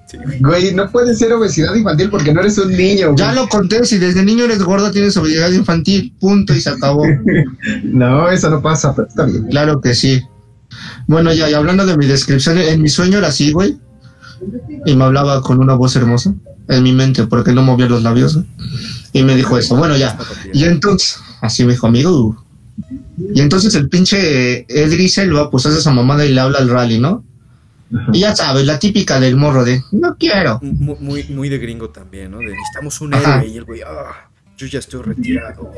Sí, 0.06 0.18
güey. 0.24 0.38
Güey, 0.40 0.74
no 0.74 0.90
puede 0.90 1.14
ser 1.14 1.32
obesidad 1.32 1.74
infantil 1.74 2.10
porque 2.10 2.32
no 2.32 2.40
eres 2.40 2.58
un 2.58 2.70
niño. 2.70 3.06
güey. 3.08 3.18
Ya 3.18 3.32
lo 3.32 3.48
conté, 3.48 3.84
si 3.84 3.98
desde 3.98 4.24
niño 4.24 4.44
eres 4.44 4.62
gordo 4.62 4.90
tienes 4.90 5.16
obesidad 5.16 5.50
infantil, 5.50 6.14
punto 6.20 6.54
y 6.54 6.60
se 6.60 6.70
acabó. 6.70 7.04
No, 7.84 8.28
eso 8.30 8.50
no 8.50 8.62
pasa, 8.62 8.94
pero 8.94 9.08
está 9.08 9.24
bien. 9.24 9.46
Claro 9.48 9.80
que 9.80 9.94
sí. 9.94 10.22
Bueno, 11.06 11.32
ya, 11.32 11.48
y 11.48 11.54
hablando 11.54 11.86
de 11.86 11.96
mi 11.96 12.06
descripción, 12.06 12.58
en 12.58 12.82
mi 12.82 12.88
sueño 12.88 13.18
era 13.18 13.28
así, 13.28 13.52
güey. 13.52 13.78
Y 14.84 14.94
me 14.94 15.04
hablaba 15.04 15.40
con 15.42 15.58
una 15.58 15.74
voz 15.74 15.96
hermosa 15.96 16.34
en 16.68 16.82
mi 16.82 16.92
mente, 16.92 17.26
porque 17.26 17.52
no 17.52 17.62
movía 17.62 17.86
los 17.86 18.02
labios. 18.02 18.40
Y 19.12 19.22
me 19.22 19.34
dijo 19.34 19.58
eso, 19.58 19.76
bueno, 19.76 19.96
ya. 19.96 20.18
Y 20.52 20.64
entonces, 20.64 21.18
así 21.40 21.64
me 21.64 21.72
dijo, 21.72 21.86
amigo. 21.86 22.44
Y 23.32 23.40
entonces 23.40 23.74
el 23.74 23.88
pinche 23.88 24.66
Edrisel 24.68 25.34
va, 25.34 25.50
pues 25.50 25.64
hace 25.66 25.78
esa 25.78 25.92
mamada 25.92 26.26
y 26.26 26.32
le 26.32 26.40
habla 26.40 26.58
al 26.58 26.68
rally, 26.68 26.98
¿no? 26.98 27.24
Y 28.12 28.20
ya 28.20 28.34
sabes, 28.34 28.66
la 28.66 28.78
típica 28.78 29.20
del 29.20 29.36
morro 29.36 29.64
de 29.64 29.82
no 29.92 30.16
quiero. 30.16 30.58
Muy, 30.60 31.24
muy 31.24 31.48
de 31.48 31.58
gringo 31.58 31.90
también, 31.90 32.32
¿no? 32.32 32.38
De 32.38 32.46
necesitamos 32.46 33.00
un 33.00 33.14
héroe 33.14 33.46
y 33.46 33.56
el 33.56 33.64
güey, 33.64 33.80
ah, 33.82 34.28
yo 34.56 34.66
ya 34.66 34.78
estoy 34.78 35.02
retirado. 35.02 35.70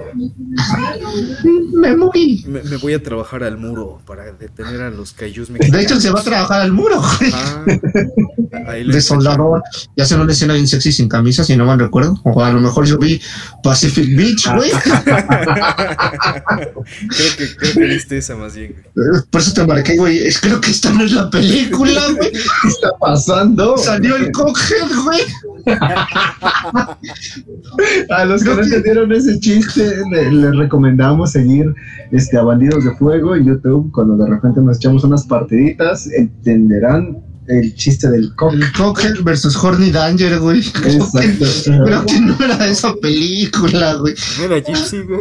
Me 1.75 1.97
morí. 1.97 2.45
Me, 2.47 2.77
voy 2.77 2.95
a 2.95 3.03
trabajar 3.03 3.43
al 3.43 3.59
muro 3.59 4.01
para 4.07 4.33
detener 4.33 4.81
a 4.83 4.91
los 4.91 5.13
cayús 5.13 5.53
De 5.53 5.83
hecho, 5.83 6.01
se 6.01 6.11
va 6.11 6.21
a 6.21 6.25
trabajar 6.25 6.61
al 6.61 6.73
muro. 6.73 7.01
Ah, 7.33 7.65
de 8.69 9.01
soldador. 9.01 9.63
Ya 9.97 10.05
se 10.05 10.15
una 10.15 10.31
escena 10.33 10.53
bien 10.55 10.69
sexy 10.69 10.93
sin 10.93 11.09
camisa, 11.09 11.43
si 11.45 11.57
no 11.57 11.65
mal 11.65 11.79
recuerdo. 11.79 12.21
O 12.25 12.43
a 12.43 12.51
lo 12.51 12.61
mejor 12.61 12.85
yo 12.87 12.99
vi 12.99 13.19
Pacific 13.63 14.15
Beach, 14.17 14.49
güey. 14.55 14.71
creo, 17.09 17.37
que, 17.37 17.57
creo 17.57 17.73
que 17.75 17.85
viste 17.85 18.19
esa 18.19 18.37
más 18.37 18.55
bien, 18.55 18.77
güey. 18.95 19.09
Por 19.31 19.41
eso 19.41 19.55
te 19.55 19.67
marqué, 19.67 19.97
güey. 19.97 20.21
Creo 20.41 20.61
que 20.61 20.71
esta 20.71 20.91
no 20.91 21.03
es 21.05 21.13
la 21.13 21.31
película, 21.31 22.01
güey. 22.17 22.33
¿Qué 22.33 22.69
está 22.69 22.91
pasando? 23.01 23.79
Salió 23.79 24.17
el 24.17 24.31
cockhead, 24.33 24.89
güey. 25.05 25.21
a 28.11 28.25
los 28.25 28.43
que 28.43 28.55
no 28.55 28.63
entendieron 28.63 29.13
ese 29.13 29.39
chiste, 29.41 30.03
les 30.11 30.57
recomendamos 30.57 31.33
seguir 31.33 31.75
este, 32.11 32.39
a 32.39 32.43
Bandidos 32.43 32.85
de 32.85 32.97
Fuego 32.97 33.37
en 33.37 33.45
YouTube. 33.45 33.93
Cuando 33.93 34.17
de 34.17 34.31
repente 34.31 34.61
nos 34.61 34.79
echamos 34.79 35.05
unas 35.05 35.27
partiditas, 35.27 36.11
entenderán 36.13 37.28
el 37.49 37.75
chiste 37.75 38.09
del 38.11 38.35
Cockhead 38.35 39.23
versus 39.23 39.57
Horny 39.57 39.91
Danger, 39.91 40.39
güey. 40.39 40.61
Exacto. 40.61 41.47
Creo 41.85 42.05
que 42.05 42.21
no 42.21 42.37
era 42.45 42.67
esa 42.67 42.95
película, 42.97 43.95
güey. 43.95 44.15
No 44.39 44.45
era 44.45 44.61
Gypsy, 44.61 44.99
güey. 45.03 45.21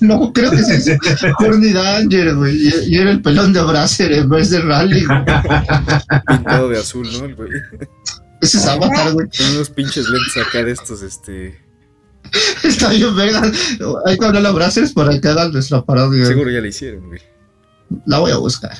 No, 0.00 0.32
creo 0.32 0.50
que 0.50 0.62
sí 0.62 0.92
es 0.92 0.98
Horny 1.38 1.72
Danger, 1.72 2.34
güey. 2.36 2.56
Y, 2.86 2.96
era 2.96 3.10
el 3.10 3.20
pelón 3.20 3.52
de 3.52 3.62
Brasser 3.62 4.12
en 4.12 4.28
vez 4.28 4.50
de 4.50 4.60
Rally, 4.60 5.04
güey. 5.04 5.18
Pintado 6.26 6.68
de 6.68 6.78
azul, 6.78 7.06
¿no? 7.12 7.24
El 7.26 7.34
güey. 7.34 7.50
Ese 8.40 8.58
es 8.58 8.66
Avatar, 8.66 9.12
güey. 9.12 9.26
Son 9.30 9.54
unos 9.56 9.70
pinches 9.70 10.08
lentes 10.08 10.36
acá 10.36 10.64
de 10.64 10.72
estos, 10.72 11.02
este. 11.02 11.60
Está 12.62 12.90
bien, 12.90 13.14
verga. 13.14 13.50
Hay 14.06 14.18
que 14.18 14.24
hablar 14.24 14.46
a 14.46 14.50
Brazzers 14.52 14.92
para 14.92 15.20
que 15.20 15.28
hagan 15.28 15.52
nuestra 15.52 15.82
parodia. 15.84 16.24
Seguro 16.26 16.50
ya 16.50 16.60
la 16.60 16.68
hicieron, 16.68 17.08
güey. 17.08 17.20
La 18.06 18.20
voy 18.20 18.30
a 18.30 18.36
buscar. 18.36 18.76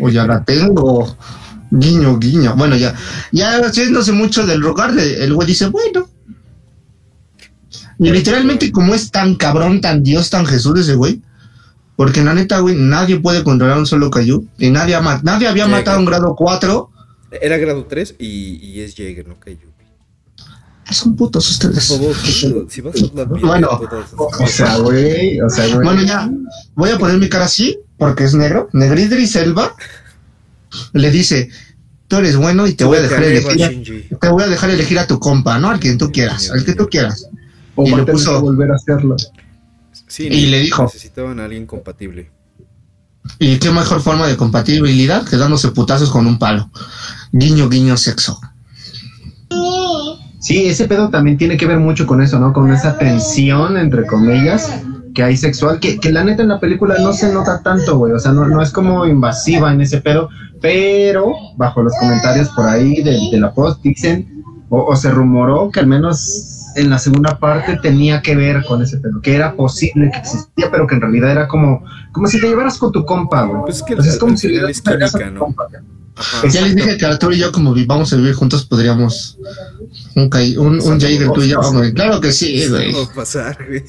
O 0.00 0.08
ya 0.08 0.26
la 0.26 0.44
tengo. 0.44 1.16
Guiño, 1.78 2.18
guiño. 2.18 2.54
Bueno, 2.56 2.76
ya. 2.76 2.94
Ya 3.32 3.58
haciéndose 3.58 4.12
mucho 4.12 4.46
del 4.46 4.62
rogar, 4.62 4.98
el 4.98 5.34
güey 5.34 5.46
dice, 5.48 5.66
bueno. 5.66 6.08
Y 7.98 8.10
literalmente, 8.10 8.72
como 8.72 8.94
es 8.94 9.10
tan 9.10 9.36
cabrón, 9.36 9.80
tan 9.80 10.02
Dios, 10.02 10.30
tan 10.30 10.46
Jesús 10.46 10.80
ese 10.80 10.94
güey. 10.94 11.20
Porque 11.96 12.22
la 12.22 12.34
neta, 12.34 12.58
güey, 12.58 12.74
nadie 12.76 13.20
puede 13.20 13.44
controlar 13.44 13.78
un 13.78 13.86
solo 13.86 14.10
Cayu. 14.10 14.46
Y 14.58 14.70
nadie, 14.70 14.98
nadie 15.22 15.46
había 15.46 15.68
matado 15.68 15.98
un 15.98 16.04
grado 16.04 16.34
4 16.34 16.90
era 17.40 17.56
grado 17.56 17.84
3 17.86 18.16
y, 18.18 18.60
y 18.64 18.80
es 18.80 18.94
Jaeger, 18.94 19.26
no 19.26 19.38
Kaiju. 19.38 19.72
Son 20.90 21.16
putos 21.16 21.50
ustedes. 21.50 21.88
Por 21.88 21.98
favor, 21.98 22.70
si 22.70 22.80
vas 22.82 23.02
a 23.02 23.06
hablar 23.06 23.28
bien, 23.28 23.46
bueno, 23.46 23.68
o 24.16 24.46
sea, 24.46 24.76
güey, 24.78 25.40
o 25.40 25.48
sea, 25.48 25.66
güey. 25.66 25.82
Bueno, 25.82 26.02
ya, 26.02 26.30
voy 26.74 26.90
a 26.90 26.98
poner 26.98 27.16
mi 27.16 27.28
cara 27.28 27.46
así, 27.46 27.78
porque 27.96 28.24
es 28.24 28.34
negro. 28.34 28.68
Negridri 28.74 29.26
Selva 29.26 29.74
le 30.92 31.10
dice, 31.10 31.48
tú 32.08 32.16
eres 32.16 32.36
bueno 32.36 32.66
y 32.66 32.74
te 32.74 32.84
voy 32.84 32.98
a 32.98 33.02
dejar 33.02 33.22
elegir 33.24 33.64
a, 33.64 34.18
te 34.18 34.28
voy 34.28 34.42
a 34.42 34.46
dejar 34.46 34.70
elegir 34.70 34.98
a 34.98 35.06
tu 35.06 35.18
compa, 35.18 35.58
¿no? 35.58 35.70
Al 35.70 35.80
quien 35.80 35.98
tú 35.98 36.10
quieras, 36.12 36.50
al 36.50 36.64
que 36.64 36.74
tú 36.74 36.88
quieras. 36.88 37.28
O 37.74 37.86
y 37.86 37.94
le 37.94 38.04
puso 38.04 38.40
volver 38.40 38.70
a 38.70 38.76
hacerlo. 38.76 39.16
Sí, 40.06 40.28
y 40.28 40.46
le 40.46 40.60
dijo, 40.60 40.84
necesitaban 40.84 41.40
a 41.40 41.44
alguien 41.44 41.66
compatible. 41.66 42.30
Y 43.38 43.58
qué 43.58 43.70
mejor 43.70 44.00
forma 44.00 44.26
de 44.26 44.36
compatibilidad 44.36 45.26
que 45.26 45.36
dándose 45.36 45.68
putazos 45.70 46.10
con 46.10 46.26
un 46.26 46.38
palo. 46.38 46.70
Guiño, 47.32 47.68
guiño, 47.68 47.96
sexo. 47.96 48.38
Sí, 50.40 50.66
ese 50.66 50.86
pedo 50.86 51.08
también 51.08 51.38
tiene 51.38 51.56
que 51.56 51.66
ver 51.66 51.78
mucho 51.78 52.06
con 52.06 52.22
eso, 52.22 52.38
¿no? 52.38 52.52
Con 52.52 52.70
esa 52.70 52.98
tensión, 52.98 53.78
entre 53.78 54.06
comillas, 54.06 54.70
que 55.14 55.22
hay 55.22 55.36
sexual, 55.36 55.80
que, 55.80 55.98
que 55.98 56.12
la 56.12 56.24
neta 56.24 56.42
en 56.42 56.48
la 56.48 56.60
película 56.60 56.96
no 57.00 57.12
se 57.12 57.32
nota 57.32 57.62
tanto, 57.62 57.96
güey. 57.96 58.12
O 58.12 58.18
sea, 58.18 58.32
no, 58.32 58.46
no 58.46 58.60
es 58.60 58.70
como 58.70 59.06
invasiva 59.06 59.72
en 59.72 59.80
ese 59.80 60.00
pedo, 60.00 60.28
pero 60.60 61.32
bajo 61.56 61.82
los 61.82 61.94
comentarios 61.98 62.48
por 62.50 62.66
ahí 62.66 63.02
de, 63.02 63.18
de 63.30 63.40
la 63.40 63.52
post 63.54 63.82
dicen, 63.82 64.42
o, 64.68 64.84
o 64.84 64.96
se 64.96 65.10
rumoró 65.10 65.70
que 65.70 65.80
al 65.80 65.86
menos 65.86 66.72
en 66.76 66.90
la 66.90 66.98
segunda 66.98 67.38
parte 67.38 67.78
tenía 67.80 68.20
que 68.20 68.34
ver 68.34 68.64
con 68.64 68.82
ese 68.82 68.98
pedo, 68.98 69.20
que 69.20 69.34
era 69.34 69.54
posible 69.54 70.10
que 70.10 70.18
existía, 70.18 70.70
pero 70.70 70.86
que 70.86 70.96
en 70.96 71.00
realidad 71.00 71.30
era 71.30 71.48
como, 71.48 71.84
como 72.12 72.26
si 72.26 72.40
te 72.40 72.48
llevaras 72.48 72.78
con 72.78 72.92
tu 72.92 73.04
compa, 73.04 73.44
güey. 73.44 73.62
Pues 73.62 73.76
es 73.76 73.82
que 73.82 73.94
es 73.94 74.18
como 74.18 74.36
si 74.36 74.48
le 74.48 74.72
química, 74.72 75.30
¿no? 75.30 75.40
Compa, 75.40 75.68
ya 76.52 76.60
les 76.62 76.76
dije 76.76 76.96
que 76.96 77.06
Arturo 77.06 77.34
y 77.34 77.38
yo, 77.38 77.50
como 77.50 77.74
vamos 77.86 78.12
a 78.12 78.16
vivir 78.16 78.34
juntos, 78.34 78.64
podríamos 78.64 79.38
un, 80.14 80.30
un, 80.58 80.80
un 80.80 81.00
Jaeger 81.00 81.30
tú 81.32 81.42
y 81.42 81.48
yo. 81.48 81.60
Claro 81.94 82.20
que 82.20 82.32
sí, 82.32 82.68
güey. 82.68 82.92
No 82.92 82.98
va 82.98 83.12
a 83.12 83.14
pasar, 83.14 83.58
güey. 83.66 83.84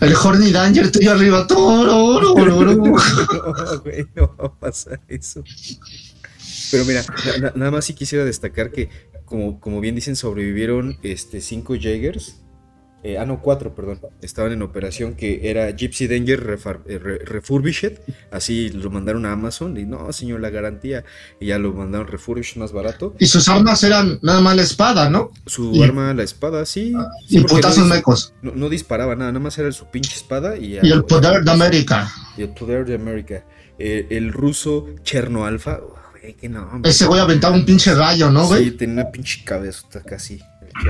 El 0.00 0.14
Horny 0.14 0.52
Danger 0.52 0.92
tú 0.92 1.00
y 1.02 1.08
arriba, 1.08 1.46
todo, 1.46 1.84
no, 2.24 3.80
güey, 3.82 4.06
no 4.14 4.36
va 4.40 4.46
a 4.46 4.52
pasar 4.52 5.00
eso. 5.08 5.42
Pero 6.70 6.84
mira, 6.84 7.04
nada 7.54 7.70
más 7.70 7.84
sí 7.84 7.94
quisiera 7.94 8.24
destacar 8.24 8.70
que 8.70 8.88
como, 9.24 9.60
como 9.60 9.80
bien 9.80 9.94
dicen, 9.94 10.16
sobrevivieron 10.16 10.98
este, 11.02 11.40
cinco 11.40 11.74
Jaegers. 11.74 12.36
Eh, 13.04 13.18
ah, 13.18 13.26
no, 13.26 13.42
cuatro, 13.42 13.74
perdón. 13.74 14.00
Estaban 14.22 14.52
en 14.52 14.62
operación 14.62 15.14
que 15.14 15.50
era 15.50 15.70
Gypsy 15.70 16.08
Danger 16.08 16.58
eh, 16.86 16.98
Refurbished. 16.98 17.98
Así 18.30 18.70
lo 18.70 18.90
mandaron 18.90 19.26
a 19.26 19.32
Amazon. 19.32 19.76
Y 19.76 19.84
no, 19.84 20.10
señor, 20.10 20.40
la 20.40 20.48
garantía. 20.48 21.04
Y 21.38 21.48
ya 21.48 21.58
lo 21.58 21.74
mandaron 21.74 22.06
refurbished 22.08 22.56
más 22.56 22.72
barato. 22.72 23.14
Y 23.18 23.26
sus 23.26 23.46
armas 23.50 23.84
eran 23.84 24.18
nada 24.22 24.40
más 24.40 24.56
la 24.56 24.62
espada, 24.62 25.10
¿no? 25.10 25.30
Su 25.44 25.84
arma, 25.84 26.14
la 26.14 26.22
espada, 26.22 26.64
sí. 26.64 26.94
y 27.28 27.40
putazos 27.40 27.86
mecos. 27.86 28.32
No, 28.40 28.70
disparaba 28.70 29.14
nada, 29.14 29.30
nada 29.32 29.42
más 29.42 29.58
era 29.58 29.70
su 29.70 29.86
pinche 29.90 30.16
espada. 30.16 30.56
Y, 30.56 30.78
y 30.82 30.90
el 30.90 31.04
poder 31.04 31.44
de 31.44 31.50
América. 31.50 32.10
Y 32.38 32.42
el 32.42 32.54
poder 32.54 32.86
de 32.86 32.94
América. 32.94 33.44
Eh, 33.78 34.06
el 34.10 34.32
ruso 34.32 34.86
Cherno 35.02 35.44
Alfa. 35.44 35.80
Ese 36.84 37.04
güey 37.04 37.20
aventaba 37.20 37.54
un 37.54 37.66
pinche 37.66 37.94
gallo, 37.94 38.30
¿no, 38.30 38.46
güey? 38.46 38.64
Sí, 38.64 38.70
tenía 38.70 39.02
una 39.02 39.10
pinche 39.12 39.44
cabeza 39.44 40.02
casi. 40.06 40.40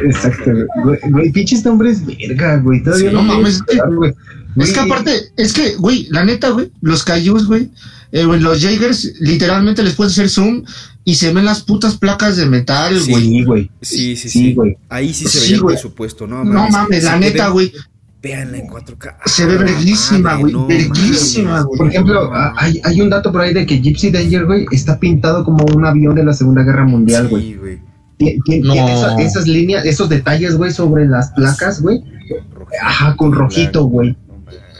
Exacto, 0.04 0.50
güey. 0.82 0.98
Güey, 1.10 1.32
pinches 1.32 1.64
nombres 1.64 2.04
verga, 2.04 2.56
güey. 2.58 2.82
Todavía 2.82 3.12
no 3.12 3.22
mames. 3.22 3.62
güey. 3.96 4.14
Es 4.56 4.72
que 4.72 4.80
aparte, 4.80 5.10
es 5.36 5.52
que, 5.52 5.74
güey, 5.76 6.06
la 6.10 6.24
neta, 6.24 6.50
güey, 6.50 6.70
los 6.80 7.02
cayús, 7.02 7.46
güey, 7.46 7.70
eh, 8.12 8.24
los 8.24 8.62
Jaegers, 8.62 9.14
literalmente 9.20 9.82
les 9.82 9.94
puedes 9.94 10.12
hacer 10.12 10.28
zoom 10.28 10.62
y 11.04 11.16
se 11.16 11.32
ven 11.32 11.44
las 11.44 11.62
putas 11.62 11.96
placas 11.96 12.36
de 12.36 12.46
metal, 12.46 12.94
güey. 13.08 13.22
Sí, 13.22 13.44
güey. 13.44 13.70
Sí, 13.80 14.16
sí, 14.16 14.28
sí. 14.28 14.54
güey. 14.54 14.76
Ahí 14.88 15.12
sí 15.12 15.26
se 15.26 15.40
veía 15.40 15.56
el 15.56 15.64
presupuesto, 15.64 16.26
¿no? 16.26 16.44
No 16.44 16.68
mames, 16.70 17.04
la 17.04 17.18
neta, 17.18 17.48
güey. 17.48 17.72
Véanla 18.22 18.56
en 18.56 18.68
4K. 18.68 19.16
Se 19.26 19.44
ve 19.44 19.58
verguísima, 19.58 20.36
güey. 20.36 20.54
verguísima, 20.66 21.62
güey. 21.62 21.78
Por 21.78 21.88
ejemplo, 21.88 22.30
hay, 22.56 22.80
hay, 22.82 23.00
un 23.00 23.10
dato 23.10 23.30
por 23.30 23.42
ahí 23.42 23.52
de 23.52 23.66
que 23.66 23.80
Gypsy 23.80 24.10
Danger, 24.10 24.46
güey, 24.46 24.66
está 24.70 24.98
pintado 24.98 25.44
como 25.44 25.64
un 25.74 25.84
avión 25.84 26.14
de 26.14 26.24
la 26.24 26.32
Segunda 26.32 26.62
Guerra 26.62 26.84
Mundial, 26.84 27.28
güey. 27.28 27.42
Sí, 27.42 27.54
güey. 27.54 27.93
Tiene, 28.44 29.24
esas 29.24 29.46
líneas, 29.46 29.84
esos 29.84 30.08
detalles, 30.08 30.56
güey, 30.56 30.70
sobre 30.70 31.06
las 31.06 31.30
placas, 31.32 31.80
güey. 31.82 32.02
Ajá, 32.82 33.16
con 33.16 33.32
rojito, 33.32 33.84
güey. 33.84 34.16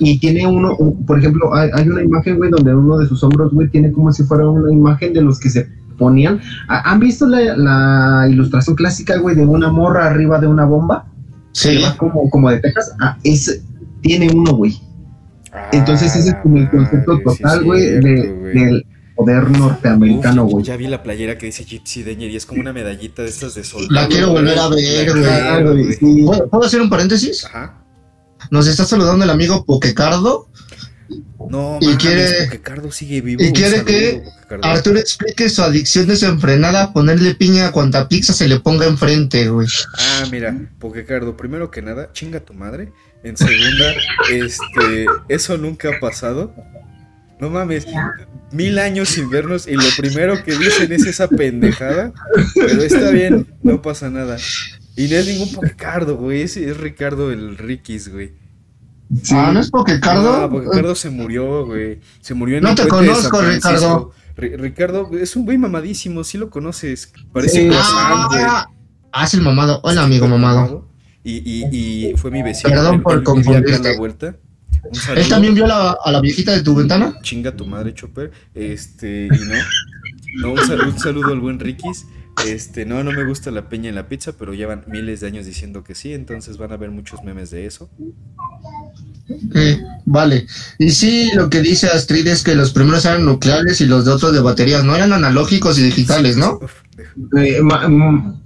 Y 0.00 0.18
tiene 0.18 0.46
uno, 0.46 0.76
por 1.06 1.18
ejemplo, 1.18 1.54
hay, 1.54 1.70
hay 1.72 1.88
una 1.88 2.02
imagen, 2.02 2.36
güey, 2.36 2.50
donde 2.50 2.74
uno 2.74 2.98
de 2.98 3.06
sus 3.06 3.22
hombros, 3.22 3.52
güey, 3.52 3.68
tiene 3.68 3.92
como 3.92 4.12
si 4.12 4.24
fuera 4.24 4.48
una 4.48 4.72
imagen 4.72 5.12
de 5.12 5.22
los 5.22 5.38
que 5.38 5.50
se 5.50 5.68
ponían. 5.98 6.40
¿Han 6.68 6.98
visto 6.98 7.26
la, 7.26 7.56
la 7.56 8.28
ilustración 8.28 8.74
clásica, 8.74 9.18
güey, 9.18 9.36
de 9.36 9.46
una 9.46 9.70
morra 9.70 10.06
arriba 10.06 10.40
de 10.40 10.48
una 10.48 10.64
bomba? 10.64 11.06
Sí. 11.52 11.80
como, 11.98 12.28
como 12.30 12.50
de 12.50 12.58
Texas, 12.58 12.94
ah, 13.00 13.16
es, 13.22 13.62
tiene 14.02 14.28
uno, 14.34 14.54
güey. 14.56 14.76
Entonces 15.72 16.14
ese 16.16 16.30
es 16.30 16.34
como 16.42 16.56
el 16.56 16.68
concepto 16.68 17.12
ah, 17.12 17.20
total, 17.24 17.64
güey, 17.64 18.00
del 18.00 18.84
poder 19.14 19.50
norteamericano, 19.50 20.44
güey. 20.46 20.64
Ya 20.64 20.76
vi 20.76 20.86
la 20.86 21.02
playera 21.02 21.38
que 21.38 21.46
dice 21.46 21.64
Gypsy 21.64 22.02
Danger 22.02 22.30
y 22.30 22.36
es 22.36 22.46
como 22.46 22.60
una 22.60 22.72
medallita 22.72 23.22
de 23.22 23.28
estas 23.28 23.54
de 23.54 23.64
sol. 23.64 23.86
La 23.90 24.08
quiero 24.08 24.30
volver 24.30 24.58
a 24.58 24.68
ver, 24.68 25.64
güey. 25.64 26.24
¿Puedo 26.24 26.64
hacer 26.64 26.80
un 26.80 26.90
paréntesis? 26.90 27.44
Ajá. 27.44 27.84
Nos 28.50 28.66
está 28.66 28.84
saludando 28.84 29.24
el 29.24 29.30
amigo 29.30 29.64
Pokecardo. 29.64 30.48
No, 31.48 31.78
y 31.80 31.94
quiere, 31.96 32.44
Pokecardo 32.44 32.90
sigue 32.90 33.20
vivo. 33.20 33.42
Y 33.42 33.52
quiere 33.52 33.84
que 33.84 34.22
Arturo 34.62 34.98
explique 34.98 35.48
su 35.48 35.62
adicción 35.62 36.06
desenfrenada 36.06 36.84
a 36.84 36.92
ponerle 36.92 37.34
piña 37.34 37.66
a 37.66 37.72
cuanta 37.72 38.08
pizza 38.08 38.32
se 38.32 38.48
le 38.48 38.60
ponga 38.60 38.86
enfrente, 38.86 39.48
güey. 39.48 39.68
Ah, 39.98 40.24
mira, 40.30 40.56
Pokecardo, 40.78 41.36
primero 41.36 41.70
que 41.70 41.82
nada, 41.82 42.10
chinga 42.12 42.40
tu 42.40 42.54
madre. 42.54 42.92
En 43.22 43.36
segunda, 43.36 43.94
este, 44.30 45.06
eso 45.28 45.56
nunca 45.56 45.90
ha 45.90 46.00
pasado. 46.00 46.54
No 47.40 47.50
mames, 47.50 47.86
mil 48.52 48.78
años 48.78 49.08
sin 49.08 49.28
vernos 49.28 49.66
y 49.66 49.74
lo 49.74 49.82
primero 49.96 50.42
que 50.44 50.56
dicen 50.56 50.92
es 50.92 51.06
esa 51.06 51.28
pendejada. 51.28 52.12
Pero 52.54 52.82
está 52.82 53.10
bien, 53.10 53.46
no 53.62 53.82
pasa 53.82 54.08
nada. 54.10 54.36
Y 54.96 55.08
no 55.08 55.16
es 55.16 55.26
ningún 55.26 55.52
Pokecardo, 55.52 56.16
güey. 56.16 56.42
Ese 56.42 56.70
es 56.70 56.76
Ricardo 56.76 57.32
el 57.32 57.58
Rikis, 57.58 58.12
güey. 58.12 58.32
Ah, 59.32 59.50
¿no 59.52 59.60
es 59.60 59.70
Pokecardo? 59.70 60.42
No, 60.42 60.50
Pokecardo 60.50 60.94
se 60.94 61.10
murió, 61.10 61.66
güey. 61.66 62.00
Se 62.20 62.34
murió 62.34 62.58
en 62.58 62.64
No 62.64 62.74
te 62.74 62.86
conozco, 62.86 63.42
Ricardo. 63.42 64.12
Ricardo 64.36 65.10
es 65.12 65.36
un 65.36 65.44
güey 65.44 65.58
mamadísimo, 65.58 66.24
sí 66.24 66.38
lo 66.38 66.50
conoces. 66.50 67.12
Parece 67.32 67.68
sí. 67.68 67.70
ah, 67.72 68.66
ah, 69.12 69.24
es 69.24 69.34
el 69.34 69.42
mamado. 69.42 69.80
Hola, 69.82 70.04
amigo 70.04 70.26
mamado. 70.28 70.88
Y, 71.22 71.36
y, 71.38 72.10
y 72.10 72.16
fue 72.16 72.30
mi 72.30 72.42
vecino. 72.42 72.70
Perdón 72.70 73.02
por 73.02 73.22
confundirte. 73.22 73.90
la 73.92 73.98
vuelta. 73.98 74.36
¿Él 75.16 75.28
también 75.28 75.54
vio 75.54 75.64
a 75.64 75.68
la, 75.68 75.98
a 76.04 76.12
la, 76.12 76.20
viejita 76.20 76.52
de 76.52 76.62
tu 76.62 76.74
ventana? 76.74 77.18
Chinga 77.22 77.54
tu 77.54 77.66
madre, 77.66 77.94
Chopper. 77.94 78.30
Este, 78.54 79.26
y 79.26 79.28
no. 79.28 79.54
No, 80.36 80.52
un 80.52 80.66
saludo, 80.66 80.88
un 80.88 80.98
saludo 80.98 81.32
al 81.32 81.40
buen 81.40 81.60
Rikis. 81.60 82.06
Este, 82.46 82.84
no, 82.84 83.02
no 83.04 83.12
me 83.12 83.24
gusta 83.24 83.50
la 83.50 83.68
peña 83.68 83.88
en 83.88 83.94
la 83.94 84.08
pizza, 84.08 84.32
pero 84.32 84.54
llevan 84.54 84.84
miles 84.88 85.20
de 85.20 85.28
años 85.28 85.46
diciendo 85.46 85.84
que 85.84 85.94
sí, 85.94 86.12
entonces 86.12 86.58
van 86.58 86.72
a 86.72 86.74
haber 86.74 86.90
muchos 86.90 87.22
memes 87.22 87.50
de 87.50 87.66
eso. 87.66 87.88
Vale. 90.04 90.46
Y 90.78 90.90
sí, 90.90 91.30
lo 91.34 91.48
que 91.48 91.60
dice 91.60 91.86
Astrid 91.86 92.26
es 92.26 92.42
que 92.42 92.54
los 92.54 92.72
primeros 92.72 93.04
eran 93.04 93.24
nucleares 93.24 93.80
y 93.80 93.86
los 93.86 94.04
de 94.04 94.10
otros 94.10 94.32
de 94.32 94.40
baterías, 94.40 94.84
no 94.84 94.96
eran 94.96 95.12
analógicos 95.12 95.78
y 95.78 95.82
digitales, 95.82 96.36
¿no? 96.36 96.58
Eh, 97.36 97.60
ma, 97.62 97.88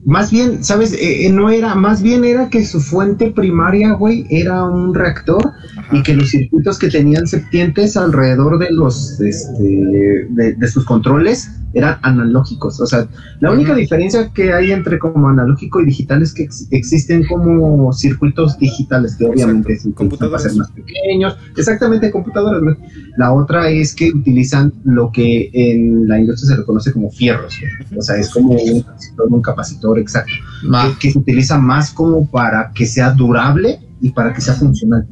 más 0.04 0.30
bien, 0.30 0.64
¿sabes? 0.64 0.94
Eh, 0.98 1.28
no 1.32 1.50
era, 1.50 1.74
más 1.74 2.02
bien 2.02 2.24
era 2.24 2.48
que 2.48 2.64
su 2.64 2.80
fuente 2.80 3.30
primaria, 3.30 3.92
güey, 3.92 4.26
era 4.30 4.64
un 4.64 4.94
reactor 4.94 5.52
Ajá. 5.76 5.96
y 5.96 6.02
que 6.02 6.14
los 6.14 6.30
circuitos 6.30 6.78
que 6.78 6.88
tenían 6.88 7.26
septientes 7.26 7.96
alrededor 7.96 8.58
de 8.58 8.70
los, 8.70 9.20
este, 9.20 9.62
de, 9.62 10.54
de 10.54 10.68
sus 10.68 10.84
controles 10.84 11.50
eran 11.74 11.98
analógicos. 12.02 12.80
O 12.80 12.86
sea, 12.86 13.08
la 13.40 13.52
única 13.52 13.74
diferencia 13.74 14.30
que 14.32 14.52
hay 14.52 14.72
entre 14.72 14.98
como 14.98 15.28
analógico 15.28 15.80
y 15.80 15.86
digital 15.86 16.22
es 16.22 16.32
que 16.32 16.44
ex 16.44 16.66
existen 16.70 17.26
como 17.26 17.92
circuitos 17.92 18.58
digitales 18.58 19.16
que 19.16 19.26
obviamente 19.26 19.76
se 19.76 19.92
computadores 19.92 20.42
ser 20.42 20.54
más 20.56 20.70
pequeños. 20.70 21.36
Exactamente, 21.56 22.10
computadoras. 22.10 22.76
La 23.16 23.32
otra 23.32 23.68
es 23.70 23.94
que 23.94 24.10
utilizan 24.10 24.72
lo 24.84 25.12
que 25.12 25.50
en 25.52 26.08
la 26.08 26.18
industria 26.18 26.50
se 26.50 26.56
reconoce 26.56 26.92
como 26.92 27.10
fierros. 27.10 27.58
¿no? 27.90 27.98
O 27.98 28.02
sea, 28.02 28.16
es 28.16 28.30
como 28.42 28.54
un 28.54 28.82
capacitor, 28.82 29.26
un 29.30 29.42
capacitor 29.42 29.98
exacto. 29.98 30.32
Que, 30.62 30.98
que 30.98 31.12
se 31.12 31.18
utiliza 31.18 31.58
más 31.58 31.90
como 31.90 32.28
para 32.30 32.70
que 32.72 32.86
sea 32.86 33.10
durable 33.10 33.80
y 34.00 34.10
para 34.10 34.32
que 34.32 34.40
sea 34.40 34.54
funcional. 34.54 35.06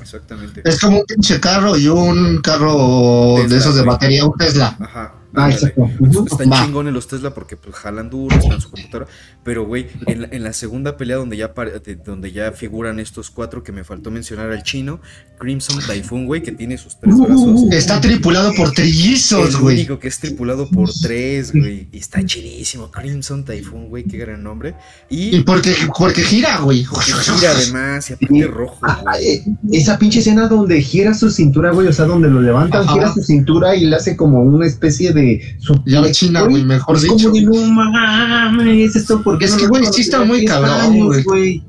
Exactamente. 0.00 0.62
Es 0.64 0.80
como 0.80 1.00
un 1.00 1.04
pinche 1.04 1.40
carro 1.40 1.76
y 1.76 1.88
un 1.88 2.40
carro 2.40 3.34
Tesla, 3.36 3.48
de 3.48 3.56
esos 3.56 3.74
de 3.74 3.82
batería, 3.82 4.24
un 4.24 4.36
Tesla. 4.36 4.76
Ajá. 4.78 5.14
Ah, 5.36 5.50
exacto. 5.50 5.82
Uh 5.82 5.88
-huh. 6.08 6.26
Están 6.26 6.50
chingones 6.64 6.92
los 6.92 7.06
Tesla 7.06 7.34
porque 7.34 7.56
pues, 7.56 7.74
jalan 7.76 8.10
duro, 8.10 8.34
están 8.36 8.52
en 8.52 8.60
su 8.60 8.70
computadora. 8.70 9.06
Pero, 9.44 9.66
güey, 9.66 9.86
en, 10.06 10.22
la, 10.22 10.28
en 10.30 10.42
la 10.42 10.52
segunda 10.52 10.96
pelea 10.96 11.16
donde 11.16 11.36
ya, 11.36 11.52
donde 12.04 12.32
ya 12.32 12.52
figuran 12.52 12.98
estos 12.98 13.30
cuatro 13.30 13.62
que 13.62 13.70
me 13.72 13.84
faltó 13.84 14.10
mencionar 14.10 14.50
al 14.50 14.62
chino, 14.62 15.00
Crimson 15.38 15.78
Typhoon, 15.86 16.26
güey, 16.26 16.42
que 16.42 16.52
tiene 16.52 16.78
sus 16.78 16.98
tres 16.98 17.16
brazos. 17.18 17.64
Está 17.70 18.00
tripulado 18.00 18.52
por 18.54 18.72
trillizos, 18.72 19.60
güey. 19.60 19.76
Único 19.76 19.98
que 19.98 20.08
es 20.08 20.18
tripulado 20.18 20.68
por 20.68 20.90
tres, 21.02 21.52
güey. 21.52 21.88
Y 21.92 21.98
está 21.98 22.24
chidísimo. 22.24 22.90
Crimson 22.90 23.44
Typhoon, 23.44 23.88
güey, 23.88 24.04
qué 24.04 24.16
gran 24.16 24.42
nombre. 24.42 24.74
Y, 25.10 25.36
y 25.36 25.40
porque, 25.42 25.74
porque 25.96 26.22
gira, 26.22 26.60
güey. 26.60 26.84
Gira 26.84 27.50
además, 27.50 28.10
y 28.10 28.14
aparte 28.14 28.46
rojo, 28.46 28.78
güey. 29.02 29.44
Esa 29.72 29.98
pinche 29.98 30.20
escena 30.20 30.48
donde 30.48 30.80
gira 30.80 31.12
su 31.14 31.30
cintura, 31.30 31.72
güey, 31.72 31.86
o 31.88 31.92
sea, 31.92 32.06
donde 32.06 32.28
lo 32.30 32.40
levantan, 32.40 32.82
Ajá. 32.82 32.92
gira 32.94 33.12
su 33.12 33.22
cintura 33.22 33.76
y 33.76 33.84
le 33.86 33.96
hace 33.96 34.16
como 34.16 34.42
una 34.42 34.66
especie 34.66 35.12
de 35.12 35.25
su 35.58 35.82
ya 35.86 36.00
la 36.00 36.10
China, 36.10 36.42
güey, 36.42 36.64
mejor 36.64 36.96
es 36.96 37.02
dicho. 37.02 37.30
como 37.30 37.34
de 37.34 37.42
no 37.42 37.66
mames, 37.90 38.96
esto 38.96 39.22
porque 39.22 39.46
es 39.46 39.54
que, 39.54 39.66
güey, 39.66 39.84
sí 39.92 40.02
está 40.02 40.24
muy 40.24 40.44
cabrón, 40.44 41.22
güey. 41.24 41.64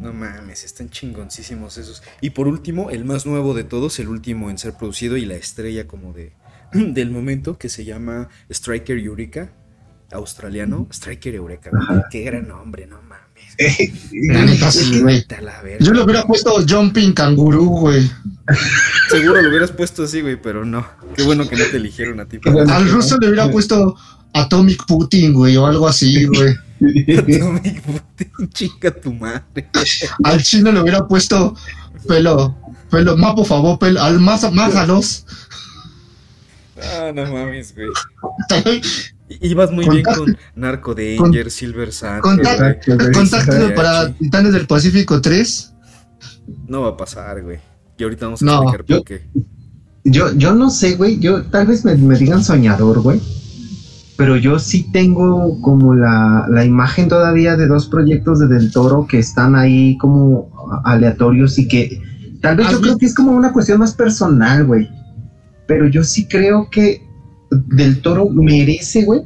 No 0.00 0.12
mames, 0.12 0.64
están 0.64 0.88
chingoncísimos 0.88 1.76
esos. 1.76 2.02
Y 2.20 2.30
por 2.30 2.48
último, 2.48 2.90
el 2.90 3.04
más 3.04 3.26
nuevo 3.26 3.52
de 3.54 3.64
todos, 3.64 3.98
el 3.98 4.08
último 4.08 4.48
en 4.48 4.56
ser 4.56 4.72
producido 4.74 5.16
y 5.16 5.26
la 5.26 5.34
estrella 5.34 5.86
como 5.86 6.12
de 6.12 6.32
del 6.72 7.10
momento, 7.10 7.58
que 7.58 7.68
se 7.68 7.84
llama 7.84 8.28
Striker 8.48 8.98
Eureka, 8.98 9.52
australiano. 10.12 10.86
Striker 10.92 11.34
Eureka, 11.34 11.70
güey. 11.70 12.00
Qué 12.10 12.22
gran 12.22 12.48
nombre, 12.48 12.86
no 12.86 13.00
mames. 13.02 13.20
La 14.12 14.44
neta, 14.44 14.70
sí, 14.70 15.00
güey. 15.00 15.24
Yo 15.80 15.92
le 15.92 16.02
hubiera 16.02 16.24
puesto 16.24 16.54
Jumping 16.66 17.12
Kanguru, 17.12 17.66
güey. 17.66 18.10
Seguro 19.10 19.42
lo 19.42 19.48
hubieras 19.48 19.70
puesto 19.72 20.04
así, 20.04 20.20
güey, 20.22 20.40
pero 20.40 20.64
no. 20.64 20.86
Qué 21.14 21.22
bueno 21.22 21.48
que 21.48 21.56
no 21.56 21.64
te 21.64 21.76
eligieron 21.76 22.20
a 22.20 22.26
ti. 22.26 22.40
Al 22.68 22.88
ruso 22.90 23.18
le 23.18 23.28
hubiera 23.28 23.50
puesto 23.50 23.96
Atomic 24.32 24.86
Putin, 24.86 25.34
güey, 25.34 25.56
o 25.56 25.66
algo 25.66 25.86
así, 25.88 26.24
güey. 26.24 26.54
Atomic 27.18 27.82
Putin, 27.82 28.50
chica 28.50 28.90
tu 28.90 29.12
madre. 29.12 29.68
Al 30.24 30.42
chino 30.42 30.72
le 30.72 30.80
hubiera 30.80 31.06
puesto 31.06 31.54
pelo, 32.08 32.56
pelo, 32.90 33.16
más 33.16 33.34
por 33.34 33.46
favor, 33.46 33.78
pelo, 33.78 34.00
al 34.02 34.20
más, 34.20 34.50
más 34.52 34.74
a 34.74 34.86
los. 34.86 35.26
Ah, 36.82 37.12
no 37.14 37.30
mames, 37.30 37.74
güey. 37.74 37.88
Ibas 39.40 39.70
muy 39.70 39.86
contacto, 39.86 40.24
bien 40.24 40.36
con 40.36 40.60
Narco 40.60 40.94
Danger, 40.94 41.44
con, 41.44 41.50
Silver 41.50 41.92
Sun. 41.92 42.20
Contacto, 42.20 42.92
contacto 43.12 43.74
para 43.76 44.12
Titanes 44.12 44.52
del 44.52 44.66
Pacífico 44.66 45.20
3. 45.20 45.72
No 46.66 46.82
va 46.82 46.88
a 46.88 46.96
pasar, 46.96 47.42
güey. 47.42 47.58
Y 47.96 48.02
ahorita 48.02 48.26
vamos 48.26 48.42
a 48.42 48.44
no, 48.44 48.62
explicar 48.62 48.84
yo, 48.86 48.96
por 48.96 49.04
qué. 49.04 49.22
Yo, 50.04 50.32
yo 50.34 50.54
no 50.54 50.70
sé, 50.70 50.96
güey. 50.96 51.20
Yo 51.20 51.44
tal 51.44 51.66
vez 51.66 51.84
me, 51.84 51.94
me 51.94 52.16
digan 52.16 52.42
soñador, 52.42 53.00
güey. 53.00 53.20
Pero 54.16 54.36
yo 54.36 54.58
sí 54.58 54.90
tengo 54.92 55.60
como 55.62 55.94
la, 55.94 56.46
la, 56.50 56.64
imagen 56.64 57.08
todavía 57.08 57.56
de 57.56 57.66
dos 57.66 57.86
proyectos 57.86 58.40
de 58.40 58.48
Del 58.48 58.70
Toro 58.72 59.06
que 59.06 59.18
están 59.18 59.54
ahí 59.54 59.96
como 59.96 60.50
aleatorios 60.84 61.58
y 61.58 61.68
que 61.68 62.02
tal 62.42 62.56
vez 62.56 62.68
yo 62.70 62.80
creo 62.80 62.98
que 62.98 63.06
es 63.06 63.14
como 63.14 63.32
una 63.32 63.52
cuestión 63.52 63.78
más 63.78 63.94
personal, 63.94 64.66
güey. 64.66 64.90
Pero 65.66 65.86
yo 65.86 66.02
sí 66.04 66.26
creo 66.26 66.68
que 66.70 67.00
Del 67.50 68.00
Toro 68.00 68.28
merece, 68.28 69.04
güey, 69.04 69.22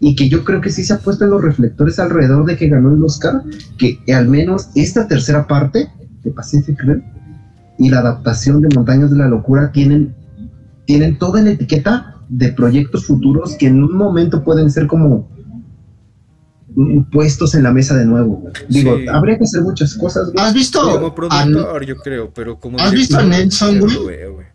y 0.00 0.14
que 0.16 0.28
yo 0.28 0.44
creo 0.44 0.60
que 0.60 0.70
sí 0.70 0.84
se 0.84 0.92
ha 0.92 0.98
puesto 0.98 1.24
en 1.24 1.30
los 1.30 1.42
reflectores 1.42 1.98
alrededor 1.98 2.44
de 2.44 2.56
que 2.56 2.68
ganó 2.68 2.94
el 2.94 3.02
Oscar, 3.02 3.42
que 3.78 3.98
al 4.12 4.28
menos 4.28 4.68
esta 4.74 5.08
tercera 5.08 5.46
parte 5.46 5.88
de 6.22 6.30
Pacific 6.30 6.78
Rim 6.80 7.02
y 7.78 7.88
la 7.88 8.00
adaptación 8.00 8.60
de 8.60 8.74
Montañas 8.74 9.10
de 9.10 9.18
la 9.18 9.28
Locura 9.28 9.72
tienen, 9.72 10.14
tienen 10.84 11.18
toda 11.18 11.42
la 11.42 11.50
etiqueta 11.50 12.16
de 12.28 12.52
proyectos 12.52 13.06
futuros 13.06 13.56
que 13.58 13.66
en 13.66 13.82
un 13.82 13.96
momento 13.96 14.44
pueden 14.44 14.70
ser 14.70 14.86
como 14.86 15.28
puestos 17.12 17.54
en 17.54 17.62
la 17.62 17.72
mesa 17.72 17.96
de 17.96 18.04
nuevo. 18.04 18.36
Güey. 18.36 18.52
Digo, 18.68 18.96
sí. 18.96 19.06
habría 19.08 19.38
que 19.38 19.44
hacer 19.44 19.62
muchas 19.62 19.94
cosas. 19.94 20.32
Güey. 20.32 20.44
¿Has 20.44 20.54
visto? 20.54 20.80
Como 20.80 21.14
productor, 21.14 21.82
a, 21.82 21.86
yo 21.86 21.96
creo, 21.96 22.32
pero 22.32 22.58
como 22.58 22.78
¿Has 22.78 22.92
visto 22.92 23.18
a 23.18 23.22
Nelson, 23.22 23.78
güey? 23.80 24.53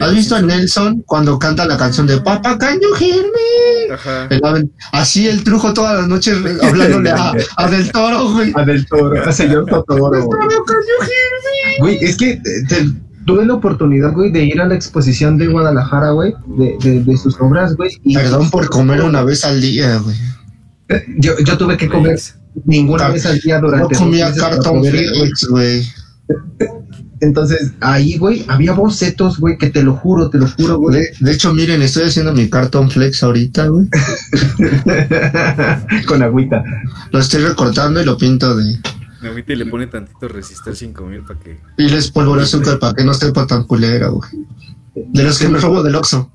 ¿Has 0.00 0.14
visto 0.14 0.36
a 0.36 0.42
Nelson 0.42 1.02
cuando 1.02 1.38
canta 1.38 1.66
la 1.66 1.76
canción 1.76 2.06
de 2.06 2.20
Papa 2.20 2.56
Can 2.58 2.78
you 2.80 2.94
hear 2.98 3.24
me? 3.24 3.94
Ajá. 3.94 4.28
El, 4.30 4.70
así 4.92 5.26
el 5.26 5.42
trujo 5.42 5.72
todas 5.74 5.98
las 5.98 6.08
noches 6.08 6.38
hablándole 6.62 7.10
a, 7.10 7.32
a, 7.56 7.68
Del 7.68 7.90
Toro, 7.90 8.30
güey. 8.32 8.52
A 8.54 8.64
Del 8.64 8.86
Toro, 8.86 9.20
a 9.20 9.32
señor 9.32 9.66
Totoro. 9.70 10.28
Güey, 11.80 11.98
es 12.00 12.16
que 12.16 12.40
te, 12.68 12.88
tuve 13.26 13.44
la 13.46 13.54
oportunidad, 13.54 14.12
güey, 14.12 14.30
de 14.30 14.44
ir 14.44 14.60
a 14.60 14.66
la 14.66 14.74
exposición 14.74 15.38
de 15.38 15.48
Guadalajara, 15.48 16.10
güey, 16.10 16.34
de, 16.46 16.76
de, 16.80 17.02
de, 17.02 17.16
sus 17.16 17.40
obras, 17.40 17.74
güey. 17.76 17.90
Perdón 18.14 18.50
por 18.50 18.68
comer 18.68 19.02
una 19.02 19.24
vez 19.24 19.44
al 19.44 19.60
día, 19.60 19.98
güey. 19.98 20.16
Yo, 21.18 21.32
yo 21.44 21.56
tuve 21.56 21.76
que 21.76 21.88
comer 21.88 22.18
ninguna 22.64 23.08
vez 23.08 23.26
al 23.26 23.40
día 23.40 23.58
durante. 23.58 23.94
No 23.94 24.00
comía 24.00 24.32
cartón 24.34 24.84
Felix, 24.84 25.46
güey. 25.48 25.84
Entonces, 27.20 27.72
ahí, 27.80 28.16
güey, 28.16 28.46
había 28.48 28.72
bocetos, 28.72 29.38
güey, 29.38 29.58
que 29.58 29.68
te 29.68 29.82
lo 29.82 29.94
juro, 29.94 30.30
te 30.30 30.38
lo 30.38 30.48
juro, 30.48 30.78
güey. 30.78 31.00
De, 31.00 31.12
de, 31.20 31.32
hecho, 31.32 31.52
miren, 31.52 31.82
estoy 31.82 32.04
haciendo 32.04 32.32
mi 32.32 32.48
cartón 32.48 32.90
flex 32.90 33.22
ahorita, 33.22 33.68
güey. 33.68 33.88
Con 36.06 36.22
agüita. 36.22 36.64
Lo 37.12 37.18
estoy 37.18 37.42
recortando 37.42 38.00
y 38.00 38.06
lo 38.06 38.16
pinto 38.16 38.56
de. 38.56 38.78
Agüita 39.22 39.52
y 39.52 39.56
le 39.56 39.66
pone 39.66 39.86
tantito 39.86 40.28
resistor 40.28 40.74
5000 40.74 41.22
para 41.22 41.38
que. 41.38 41.60
Y 41.76 41.90
les 41.90 42.10
polvo 42.10 42.36
el 42.36 42.42
azúcar 42.42 42.78
para 42.78 42.94
que 42.94 43.04
no 43.04 43.12
esté 43.12 43.30
tan 43.32 43.64
culera, 43.64 44.08
güey. 44.08 44.30
De 44.94 45.22
los 45.22 45.38
que 45.38 45.48
me 45.48 45.58
robo 45.58 45.82
del 45.82 45.96
Oxxo. 45.96 46.30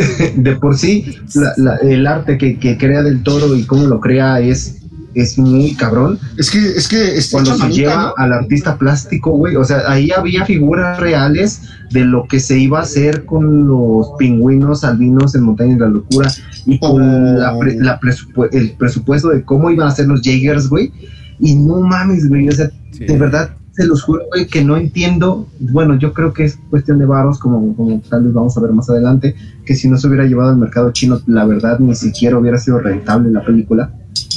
de 0.36 0.56
por 0.56 0.78
sí, 0.78 1.18
la, 1.34 1.52
la, 1.56 1.76
el 1.76 2.06
arte 2.06 2.38
que, 2.38 2.58
que, 2.58 2.78
crea 2.78 3.02
del 3.02 3.22
toro 3.22 3.54
y 3.54 3.64
cómo 3.64 3.86
lo 3.86 4.00
crea 4.00 4.40
es, 4.40 4.79
es 5.14 5.38
muy 5.38 5.74
cabrón. 5.74 6.18
Es 6.36 6.50
que, 6.50 6.58
es 6.58 6.88
que 6.88 7.16
es 7.16 7.30
cuando 7.30 7.56
se 7.56 7.68
lleva 7.70 7.96
¿no? 7.96 8.14
al 8.16 8.32
artista 8.32 8.76
plástico, 8.76 9.30
güey, 9.32 9.56
o 9.56 9.64
sea, 9.64 9.82
ahí 9.88 10.10
había 10.10 10.44
figuras 10.44 10.98
reales 11.00 11.62
de 11.90 12.04
lo 12.04 12.26
que 12.28 12.40
se 12.40 12.58
iba 12.58 12.78
a 12.78 12.82
hacer 12.82 13.24
con 13.24 13.66
los 13.66 14.12
pingüinos 14.18 14.84
albinos 14.84 15.34
en 15.34 15.42
Montaña 15.42 15.74
de 15.74 15.80
la 15.80 15.88
Locura 15.88 16.30
y 16.66 16.78
con 16.78 17.02
oh. 17.02 17.38
la, 17.38 17.54
la 17.78 17.98
presupu 17.98 18.44
el 18.52 18.72
presupuesto 18.72 19.28
de 19.28 19.42
cómo 19.42 19.70
iban 19.70 19.88
a 19.88 19.90
ser 19.90 20.06
los 20.06 20.22
Jaegers, 20.22 20.68
güey. 20.68 20.92
Y 21.38 21.54
no 21.54 21.80
mames, 21.80 22.28
güey, 22.28 22.48
o 22.48 22.52
sea, 22.52 22.70
sí. 22.92 23.06
de 23.06 23.16
verdad 23.16 23.50
se 23.72 23.86
los 23.86 24.02
juro, 24.02 24.24
güey, 24.30 24.46
que 24.46 24.64
no 24.64 24.76
entiendo. 24.76 25.48
Bueno, 25.58 25.98
yo 25.98 26.12
creo 26.12 26.32
que 26.32 26.44
es 26.44 26.58
cuestión 26.68 26.98
de 26.98 27.06
varos, 27.06 27.38
como, 27.38 27.74
como 27.74 28.00
tal 28.08 28.24
vez 28.24 28.34
vamos 28.34 28.56
a 28.56 28.60
ver 28.60 28.72
más 28.72 28.90
adelante, 28.90 29.34
que 29.64 29.74
si 29.74 29.88
no 29.88 29.96
se 29.96 30.06
hubiera 30.08 30.26
llevado 30.26 30.50
al 30.50 30.56
mercado 30.56 30.92
chino, 30.92 31.20
la 31.26 31.44
verdad 31.44 31.78
ni 31.78 31.94
siquiera 31.94 32.38
hubiera 32.38 32.58
sido 32.58 32.78
rentable 32.78 33.30
la 33.30 33.44
película. 33.44 33.92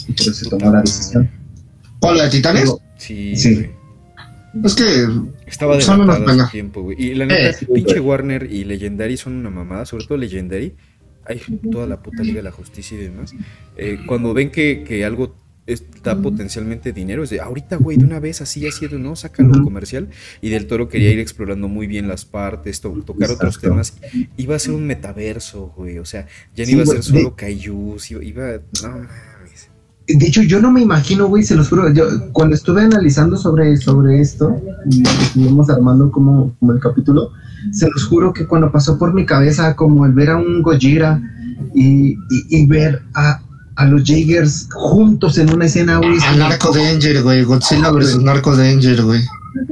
Y 0.07 0.13
por 0.13 0.21
eso 0.21 0.33
se 0.33 0.49
tomó 0.49 0.71
la 0.71 0.81
decisión. 0.81 1.29
¿Cuál, 1.99 2.17
la 2.17 2.23
de 2.25 2.29
Titanes? 2.29 2.73
Sí, 2.97 3.35
sí. 3.35 3.69
Es 4.63 4.75
que 4.75 5.07
estaba 5.47 5.77
de 5.77 5.83
hace 5.83 6.51
tiempo, 6.51 6.83
güey. 6.83 7.01
Y 7.01 7.15
la 7.15 7.25
neta, 7.25 7.49
eh, 7.49 7.67
pinche 7.73 7.99
Warner 7.99 8.51
y 8.51 8.63
Legendary 8.65 9.17
son 9.17 9.33
una 9.33 9.49
mamada, 9.49 9.85
sobre 9.85 10.05
todo 10.05 10.17
Legendary. 10.17 10.75
Hay 11.25 11.39
toda 11.71 11.87
la 11.87 12.03
puta 12.03 12.21
Liga 12.21 12.37
de 12.37 12.43
la 12.43 12.51
Justicia 12.51 12.97
y 12.97 13.01
demás. 13.01 13.33
Eh, 13.77 13.99
cuando 14.05 14.33
ven 14.33 14.51
que, 14.51 14.83
que 14.83 15.05
algo 15.05 15.35
está 15.65 16.21
potencialmente 16.21 16.91
dinero. 16.91 17.23
Es 17.23 17.29
de 17.29 17.39
ahorita, 17.39 17.77
güey, 17.77 17.97
de 17.97 18.03
una 18.03 18.19
vez 18.19 18.41
así, 18.41 18.67
así, 18.67 18.87
¿no? 18.91 19.15
Sácalo 19.15 19.63
comercial. 19.63 20.09
Y 20.41 20.49
Del 20.49 20.67
Toro 20.67 20.89
quería 20.89 21.11
ir 21.11 21.19
explorando 21.19 21.67
muy 21.67 21.87
bien 21.87 22.07
las 22.07 22.25
partes, 22.25 22.81
tocar 22.81 23.31
otros 23.31 23.59
temas. 23.59 23.95
Iba 24.37 24.55
a 24.55 24.59
ser 24.59 24.73
un 24.73 24.85
metaverso, 24.85 25.73
güey. 25.75 25.99
O 25.99 26.05
sea, 26.05 26.27
ya 26.55 26.65
no 26.65 26.71
iba 26.71 26.83
a 26.83 26.85
ser 26.85 27.03
solo 27.03 27.35
Kaijus, 27.35 28.11
iba. 28.11 28.59
No, 28.83 29.07
de 30.07 30.27
hecho, 30.27 30.41
yo 30.41 30.61
no 30.61 30.71
me 30.71 30.81
imagino, 30.81 31.27
güey, 31.27 31.43
se 31.43 31.55
los 31.55 31.69
juro. 31.69 31.91
Yo, 31.93 32.05
cuando 32.33 32.55
estuve 32.55 32.81
analizando 32.81 33.37
sobre, 33.37 33.77
sobre 33.77 34.19
esto 34.19 34.55
y 34.89 35.01
estuvimos 35.01 35.69
armando 35.69 36.11
como, 36.11 36.53
como 36.59 36.73
el 36.73 36.79
capítulo, 36.79 37.31
se 37.71 37.89
los 37.89 38.03
juro 38.05 38.33
que 38.33 38.45
cuando 38.45 38.71
pasó 38.71 38.97
por 38.97 39.13
mi 39.13 39.25
cabeza, 39.25 39.75
como 39.75 40.05
el 40.05 40.11
ver 40.11 40.31
a 40.31 40.37
un 40.37 40.61
Gojira 40.61 41.21
y, 41.73 42.17
y 42.49 42.65
ver 42.67 43.01
a, 43.13 43.39
a 43.75 43.85
los 43.85 44.03
Jaegers 44.03 44.67
juntos 44.71 45.37
en 45.37 45.53
una 45.53 45.65
escena, 45.65 45.97
güey. 45.97 46.17
A 46.27 46.35
Narco 46.35 46.73
Danger, 46.73 47.23
güey. 47.23 47.43
Godzilla 47.43 47.89
vs. 47.91 48.21
Narco 48.21 48.55
Danger, 48.57 49.03
güey. 49.03 49.21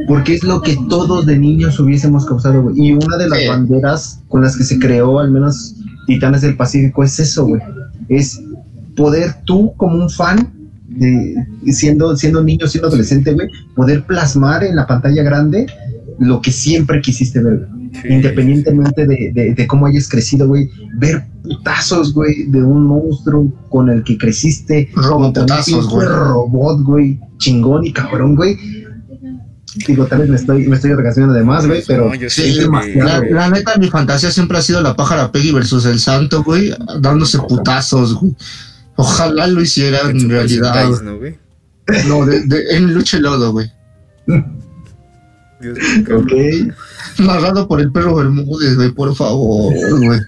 Porque 0.07 0.35
es 0.35 0.43
lo 0.43 0.61
que 0.61 0.77
todos 0.89 1.25
de 1.25 1.37
niños 1.37 1.79
hubiésemos 1.79 2.25
causado, 2.25 2.61
güey. 2.61 2.75
Y 2.79 2.93
una 2.93 3.17
de 3.17 3.27
las 3.27 3.47
banderas 3.49 4.21
con 4.29 4.41
las 4.41 4.55
que 4.55 4.63
se 4.63 4.79
creó, 4.79 5.19
al 5.19 5.31
menos 5.31 5.75
Titanes 6.07 6.41
del 6.41 6.55
Pacífico, 6.55 7.03
es 7.03 7.19
eso, 7.19 7.45
güey. 7.45 7.61
Es 8.07 8.41
poder 8.95 9.43
tú, 9.45 9.73
como 9.77 9.95
un 9.95 10.09
fan, 10.09 10.53
de, 10.87 11.35
siendo, 11.71 12.15
siendo 12.17 12.43
niño, 12.43 12.67
siendo 12.67 12.89
adolescente, 12.89 13.33
güey, 13.33 13.47
poder 13.75 14.05
plasmar 14.05 14.63
en 14.63 14.75
la 14.75 14.87
pantalla 14.87 15.23
grande 15.23 15.67
lo 16.19 16.41
que 16.41 16.51
siempre 16.51 17.01
quisiste 17.01 17.41
ver, 17.41 17.67
Independientemente 18.09 19.05
de, 19.05 19.53
de, 19.55 19.67
cómo 19.67 19.85
hayas 19.85 20.07
crecido, 20.07 20.47
güey, 20.47 20.69
ver 20.97 21.25
putazos, 21.43 22.13
güey, 22.13 22.45
de 22.45 22.63
un 22.63 22.85
monstruo 22.85 23.51
con 23.69 23.89
el 23.89 24.03
que 24.03 24.17
creciste. 24.17 24.89
Robotazos, 24.95 25.89
güey. 25.89 26.07
Robot, 26.07 26.81
güey, 26.83 27.19
chingón 27.37 27.85
y 27.85 27.91
cabrón, 27.91 28.35
güey. 28.35 28.57
Digo, 29.87 30.05
tal 30.05 30.19
vez 30.19 30.29
me 30.29 30.35
estoy, 30.35 30.67
me 30.67 30.75
estoy 30.75 30.91
de 30.91 31.43
más, 31.43 31.65
güey, 31.65 31.83
pero 31.87 32.11
sí, 32.27 32.53
la, 32.95 33.49
neta, 33.49 33.77
mi 33.77 33.87
fantasía 33.87 34.31
siempre 34.31 34.57
ha 34.57 34.61
sido 34.61 34.81
la 34.81 34.95
pájara 34.95 35.31
Peggy 35.31 35.51
versus 35.51 35.85
el 35.85 35.99
santo, 35.99 36.43
güey, 36.43 36.73
dándose 36.99 37.39
putazos, 37.39 38.15
güey. 38.15 38.35
Ojalá 39.01 39.47
lo 39.47 39.61
hiciera 39.61 40.01
en 40.09 40.29
realidad. 40.29 40.87
¿no, 42.07 42.25
de, 42.25 42.75
en 42.75 42.93
lucha 42.93 43.17
lodo, 43.19 43.51
güey. 43.51 43.71
ok. 45.57 46.33
Narrado 47.17 47.67
por 47.67 47.81
el 47.81 47.91
perro 47.91 48.15
Bermúdez, 48.15 48.75
güey, 48.75 48.91
por 48.91 49.15
favor, 49.15 49.73
güey. 49.97 50.19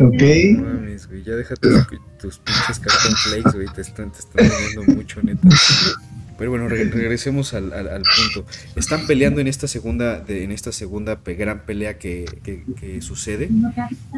ok. 0.00 0.22
No 0.56 0.62
mames, 0.62 1.08
güey, 1.08 1.24
ya 1.24 1.34
déjate 1.34 1.68
tus 2.20 2.38
pinches 2.38 2.78
cartón 2.78 3.16
flakes, 3.16 3.52
güey, 3.54 3.66
te 3.74 3.80
están, 3.80 4.12
te 4.12 4.20
están 4.20 4.94
mucho, 4.94 5.20
neta. 5.22 5.48
Pero 6.40 6.52
bueno, 6.52 6.68
regresemos 6.68 7.52
al, 7.52 7.68
punto. 7.68 8.50
Están 8.74 9.06
peleando 9.06 9.42
en 9.42 9.46
esta 9.46 9.68
segunda, 9.68 10.24
en 10.26 10.52
esta 10.52 10.72
segunda 10.72 11.20
gran 11.22 11.66
pelea 11.66 11.98
que, 11.98 12.24
sucede. 13.02 13.50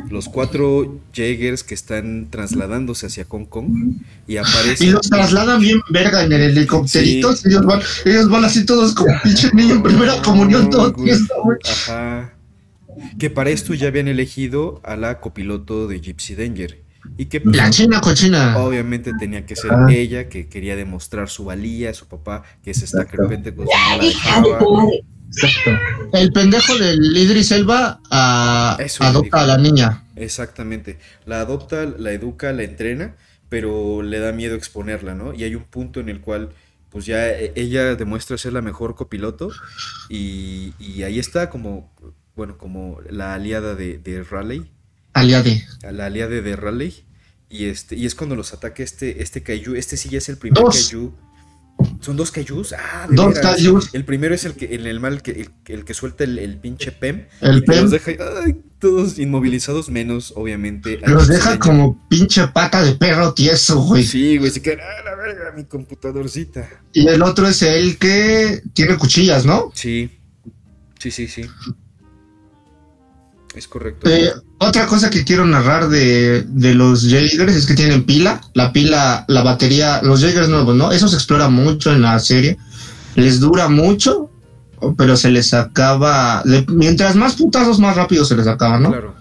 Los 0.09 0.29
cuatro 0.29 1.01
Jaegers 1.13 1.65
que 1.65 1.75
están 1.75 2.29
trasladándose 2.31 3.07
hacia 3.07 3.25
Hong 3.25 3.47
Kong 3.47 3.97
y 4.29 4.37
aparecen. 4.37 4.87
Y 4.87 4.91
los 4.93 5.11
trasladan 5.11 5.61
bien 5.61 5.81
verga 5.91 6.23
en 6.23 6.33
el 6.33 6.43
helicópterito. 6.43 7.35
Ellos, 7.45 7.67
van, 7.67 7.81
ellos 8.05 8.31
van 8.31 8.45
así 8.45 8.65
todos 8.65 8.95
como 8.95 9.13
pinche 9.25 9.51
niño 9.53 9.75
en 9.75 9.83
primera 9.83 10.23
comunión, 10.23 10.71
todo 10.71 10.95
Ajá. 11.65 12.35
Que 13.19 13.31
para 13.31 13.51
esto 13.51 13.75
ya 13.75 13.89
habían 13.89 14.07
elegido 14.07 14.81
a 14.85 14.95
la 14.95 15.19
copiloto 15.19 15.89
de 15.89 16.01
Gypsy 16.01 16.37
Danger. 16.37 16.83
Y 17.17 17.27
que 17.27 17.43
la 17.45 17.71
china 17.71 18.01
cochina. 18.01 18.59
Obviamente 18.59 19.13
tenía 19.19 19.45
que 19.45 19.57
ser 19.57 19.73
ah. 19.73 19.87
ella 19.91 20.29
que 20.29 20.49
quería 20.49 20.77
demostrar 20.77 21.29
su 21.29 21.45
valía, 21.45 21.91
a 21.91 21.95
su 21.95 22.07
papá, 22.07 22.43
que 22.63 22.75
se 22.75 22.85
está 22.85 23.05
crepente 23.07 23.55
con 23.55 23.67
su 23.67 23.73
Exacto. 25.35 25.71
El 26.13 26.33
pendejo 26.33 26.77
del 26.77 27.17
Idris 27.17 27.53
Elba 27.53 28.01
a, 28.11 28.77
adopta 29.01 29.41
a 29.41 29.47
la 29.47 29.59
niña. 29.59 30.05
Exactamente. 30.15 30.99
La 31.25 31.41
adopta, 31.41 31.87
la 31.87 32.13
educa, 32.13 32.53
la 32.53 32.65
entrena, 32.65 33.17
pero 33.49 34.03
le 34.03 34.19
da 34.19 34.33
miedo 34.33 34.55
exponerla, 34.55 35.15
¿no? 35.15 35.33
Y 35.33 35.45
hay 35.45 35.55
un 35.55 35.65
punto 35.65 36.01
en 36.01 36.09
el 36.09 36.21
cual 36.21 36.51
pues 36.91 37.07
ya 37.07 37.31
e, 37.31 37.53
ella 37.57 37.95
demuestra 37.95 38.37
ser 38.37 38.53
la 38.53 38.61
mejor 38.61 38.95
copiloto 38.95 39.51
y, 40.11 40.75
y 40.79 41.05
ahí 41.05 41.19
está 41.19 41.49
como, 41.49 41.91
bueno, 42.37 42.59
como 42.59 42.99
la 43.09 43.33
aliada 43.33 43.75
de, 43.75 43.97
de 43.97 44.23
Raleigh 44.23 44.71
Aliade. 45.13 45.67
La 45.91 46.07
aliade 46.07 46.43
de 46.43 46.57
Raleigh. 46.57 47.05
Y, 47.51 47.67
este, 47.67 47.97
y 47.97 48.07
es 48.07 48.15
cuando 48.15 48.35
los 48.35 48.55
ataca 48.55 48.83
este, 48.83 49.23
este 49.23 49.43
Kaiju. 49.43 49.75
Este 49.75 49.97
sí 49.97 50.09
ya 50.09 50.19
es 50.19 50.29
el 50.29 50.39
primer 50.39 50.63
Kaiju. 50.65 51.13
Son 52.01 52.17
dos 52.17 52.31
Kaijus. 52.31 52.73
Ah, 52.73 53.07
dos 53.11 53.39
Kaijus. 53.39 53.95
El 53.95 54.05
primero 54.05 54.35
es 54.35 54.45
el 54.45 54.55
que 54.55 54.75
en 54.75 54.87
el 54.87 55.01
mal 55.01 55.23
que 55.23 55.49
el, 55.67 55.85
que 55.85 55.95
suelta 55.95 56.25
el, 56.25 56.59
pinche 56.59 56.93
Pem. 56.93 57.27
El 57.41 57.65
Pem. 57.65 57.83
Los 57.83 57.91
deja 57.91 58.13
todos 58.79 59.19
inmovilizados, 59.19 59.91
menos, 59.91 60.33
obviamente. 60.37 60.99
Los 61.07 61.29
deja 61.29 61.59
como 61.59 62.07
pinche 62.09 62.49
pata 62.49 62.83
de 62.83 62.95
perro 62.95 63.35
tieso, 63.35 63.81
güey. 63.83 64.05
Sí, 64.05 64.39
güey. 64.39 64.51
Se 64.51 64.63
queda, 64.63 64.83
ah, 64.83 65.05
la 65.05 65.15
verga, 65.15 65.53
mi 65.57 65.65
computadorcita. 65.65 66.69
Y 66.93 67.07
el 67.07 67.23
otro 67.23 67.47
es 67.49 67.63
el 67.63 67.97
que 67.99 68.63
tiene 68.73 68.97
cuchillas, 68.97 69.45
¿no? 69.45 69.71
Sí. 69.75 70.11
Sí, 70.99 71.11
sí, 71.11 71.29
sí. 71.29 71.43
Es 73.55 73.69
correcto. 73.69 74.09
Eh, 74.09 74.33
otra 74.59 74.87
cosa 74.87 75.11
que 75.11 75.25
quiero 75.25 75.45
narrar 75.45 75.89
de, 75.89 76.47
los 76.75 77.05
Jaegers 77.09 77.55
es 77.55 77.67
que 77.67 77.75
tienen 77.75 78.05
pila. 78.05 78.41
La 78.55 78.73
pila, 78.73 79.25
la 79.29 79.43
batería, 79.43 80.01
los 80.03 80.21
Jaegers 80.21 80.49
nuevos, 80.49 80.75
¿no? 80.75 80.91
Eso 80.91 81.09
se 81.09 81.17
explora 81.17 81.49
mucho 81.49 81.93
en 81.93 82.03
la 82.03 82.19
serie. 82.19 82.57
Les 83.15 83.41
dura 83.41 83.69
mucho, 83.69 84.31
pero 84.97 85.17
se 85.17 85.31
les 85.31 85.53
acaba. 85.53 86.43
mientras 86.69 87.15
más 87.15 87.35
putazos, 87.35 87.79
más 87.79 87.97
rápido 87.97 88.25
se 88.25 88.37
les 88.37 88.47
acaba, 88.47 88.79
¿no? 88.79 88.91
Claro. 88.91 89.15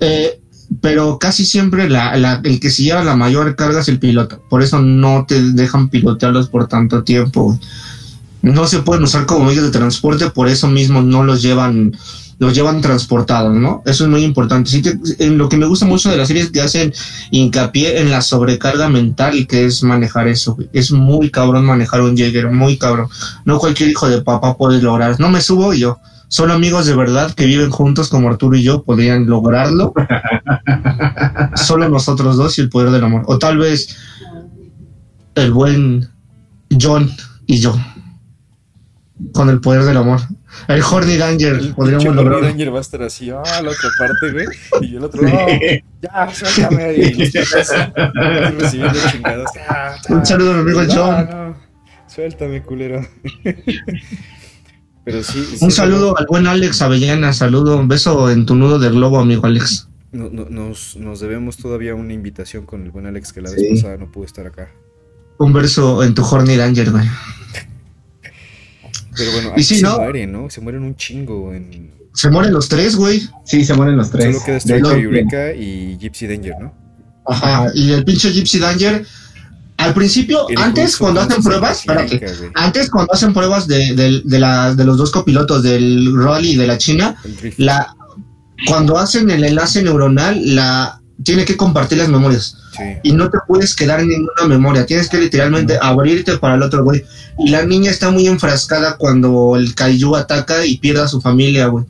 Eh, 0.00 0.40
pero 0.80 1.18
casi 1.18 1.46
siempre 1.46 1.88
la, 1.88 2.40
el 2.44 2.60
que 2.60 2.70
se 2.70 2.82
lleva 2.82 3.02
la 3.02 3.16
mayor 3.16 3.56
carga 3.56 3.80
es 3.80 3.88
el 3.88 3.98
piloto. 3.98 4.42
Por 4.50 4.62
eso 4.62 4.80
no 4.80 5.24
te 5.26 5.40
dejan 5.52 5.88
pilotearlos 5.88 6.48
por 6.48 6.68
tanto 6.68 7.04
tiempo. 7.04 7.58
No 8.42 8.66
se 8.66 8.80
pueden 8.80 9.04
usar 9.04 9.26
como 9.26 9.46
medios 9.46 9.64
de 9.64 9.70
transporte, 9.70 10.30
por 10.30 10.48
eso 10.48 10.68
mismo 10.68 11.02
no 11.02 11.24
los 11.24 11.42
llevan 11.42 11.96
los 12.38 12.54
llevan 12.54 12.80
transportados, 12.80 13.54
¿no? 13.54 13.82
Eso 13.84 14.04
es 14.04 14.10
muy 14.10 14.22
importante. 14.22 14.70
Sí 14.70 14.82
en 15.18 15.38
lo 15.38 15.48
que 15.48 15.56
me 15.56 15.66
gusta 15.66 15.86
mucho 15.86 16.10
de 16.10 16.16
las 16.16 16.28
series 16.28 16.50
que 16.50 16.60
hacen 16.60 16.92
hincapié 17.30 18.00
en 18.00 18.10
la 18.10 18.22
sobrecarga 18.22 18.88
mental 18.88 19.46
que 19.46 19.64
es 19.64 19.82
manejar 19.82 20.28
eso. 20.28 20.56
Es 20.72 20.92
muy 20.92 21.30
cabrón 21.30 21.66
manejar 21.66 22.00
un 22.00 22.16
Jäger, 22.16 22.50
muy 22.50 22.78
cabrón. 22.78 23.08
No 23.44 23.58
cualquier 23.58 23.90
hijo 23.90 24.08
de 24.08 24.22
papá 24.22 24.56
puede 24.56 24.80
lograr. 24.80 25.18
No 25.18 25.28
me 25.28 25.40
subo 25.40 25.74
yo. 25.74 25.98
Solo 26.28 26.52
amigos 26.52 26.86
de 26.86 26.94
verdad 26.94 27.32
que 27.32 27.46
viven 27.46 27.70
juntos 27.70 28.08
como 28.08 28.28
Arturo 28.28 28.56
y 28.56 28.62
yo 28.62 28.82
podrían 28.82 29.26
lograrlo. 29.26 29.94
Solo 31.56 31.88
nosotros 31.88 32.36
dos 32.36 32.58
y 32.58 32.60
el 32.60 32.68
poder 32.68 32.90
del 32.90 33.04
amor. 33.04 33.22
O 33.26 33.38
tal 33.38 33.58
vez 33.58 33.96
el 35.34 35.52
buen 35.52 36.08
John 36.80 37.10
y 37.46 37.58
yo. 37.58 37.74
Con 39.32 39.48
el 39.48 39.60
poder 39.60 39.84
del 39.84 39.96
amor. 39.96 40.20
El 40.66 40.82
Horny 40.82 41.16
Danger, 41.16 41.74
podríamos 41.74 42.04
lograr. 42.04 42.26
El 42.26 42.32
Horny 42.32 42.48
Danger 42.48 42.74
va 42.74 42.78
a 42.78 42.80
estar 42.80 43.02
así, 43.02 43.30
ah, 43.30 43.42
la 43.62 43.70
otra 43.70 43.90
parte, 43.98 44.32
güey. 44.32 44.46
Y 44.82 44.96
el 44.96 45.04
otro, 45.04 45.22
no, 45.22 45.30
ya, 46.02 46.34
suéltame. 46.34 46.94
Y 46.94 47.12
recibiendo 48.58 48.98
chingadas. 49.10 49.50
Un 50.08 50.26
saludo 50.26 50.52
a 50.52 50.54
mi 50.54 50.60
amigo 50.60 50.80
John. 50.88 51.28
No, 51.30 51.56
suéltame, 52.06 52.62
culero. 52.62 53.06
Pero 55.04 55.22
sí. 55.22 55.56
Un 55.60 55.70
saludo 55.70 56.18
al 56.18 56.26
buen 56.26 56.46
Alex 56.46 56.82
Avellana, 56.82 57.32
saludo, 57.32 57.78
un 57.78 57.88
beso 57.88 58.30
en 58.30 58.44
tu 58.44 58.54
nudo 58.54 58.78
del 58.78 58.92
globo, 58.92 59.18
amigo 59.18 59.46
Alex. 59.46 59.88
No, 60.12 60.28
no, 60.30 60.46
nos, 60.50 60.96
nos, 60.96 61.20
debemos 61.20 61.56
todavía 61.58 61.94
una 61.94 62.12
invitación 62.12 62.66
con 62.66 62.82
el 62.82 62.90
buen 62.90 63.06
Alex 63.06 63.32
que 63.32 63.40
la 63.42 63.50
vez 63.50 63.62
pasada 63.70 63.96
no 63.96 64.10
pudo 64.10 64.24
estar 64.24 64.46
acá. 64.46 64.70
Un 65.38 65.52
verso 65.52 66.02
en 66.02 66.14
tu 66.14 66.24
Horny 66.24 66.56
Danger, 66.56 66.90
güey. 66.90 67.04
Pero 69.18 69.32
bueno, 69.32 69.52
y 69.56 69.62
se 69.62 69.82
mueren, 69.82 70.32
¿no? 70.32 70.48
Se 70.48 70.60
mueren 70.60 70.82
un 70.84 70.96
chingo. 70.96 71.52
En... 71.52 71.92
Se 72.14 72.30
mueren 72.30 72.52
los 72.52 72.68
tres, 72.68 72.96
güey. 72.96 73.28
Sí, 73.44 73.64
se 73.64 73.74
mueren 73.74 73.96
los 73.96 74.10
tres. 74.10 74.36
Solo 74.36 74.44
queda 74.44 74.56
Striker, 74.58 74.98
Eureka 74.98 75.52
y 75.52 75.98
Gypsy 75.98 76.26
Danger, 76.26 76.54
¿no? 76.60 76.74
Ajá, 77.26 77.70
y 77.74 77.92
el 77.92 78.04
pinche 78.04 78.30
Gypsy 78.30 78.58
Danger. 78.58 79.04
Al 79.76 79.94
principio, 79.94 80.46
antes 80.56 80.96
cuando 80.96 81.20
hacen 81.20 81.40
pruebas, 81.42 81.80
espérate, 81.80 82.20
antes 82.54 82.90
cuando 82.90 83.12
hacen 83.12 83.32
pruebas 83.32 83.68
de, 83.68 83.94
de, 83.94 84.22
de, 84.24 84.38
la, 84.40 84.74
de 84.74 84.84
los 84.84 84.96
dos 84.96 85.12
copilotos, 85.12 85.62
del 85.62 86.12
Rolly 86.16 86.50
y 86.52 86.56
de 86.56 86.66
la 86.66 86.78
China, 86.78 87.14
la, 87.58 87.94
cuando 88.66 88.98
hacen 88.98 89.30
el 89.30 89.44
enlace 89.44 89.82
neuronal, 89.84 90.56
la, 90.56 90.97
tiene 91.22 91.44
que 91.44 91.56
compartir 91.56 91.98
las 91.98 92.08
memorias. 92.08 92.56
Y 93.02 93.12
no 93.12 93.28
te 93.28 93.38
puedes 93.46 93.74
quedar 93.74 94.00
en 94.00 94.08
ninguna 94.08 94.44
memoria. 94.46 94.86
Tienes 94.86 95.08
que 95.08 95.18
literalmente 95.18 95.78
abrirte 95.80 96.38
para 96.38 96.54
el 96.54 96.62
otro, 96.62 96.84
güey. 96.84 97.04
Y 97.38 97.50
la 97.50 97.64
niña 97.64 97.90
está 97.90 98.10
muy 98.10 98.26
enfrascada 98.26 98.96
cuando 98.96 99.56
el 99.56 99.74
Kaiju 99.74 100.14
ataca 100.14 100.64
y 100.64 100.78
pierde 100.78 101.02
a 101.02 101.08
su 101.08 101.20
familia, 101.20 101.66
güey. 101.66 101.84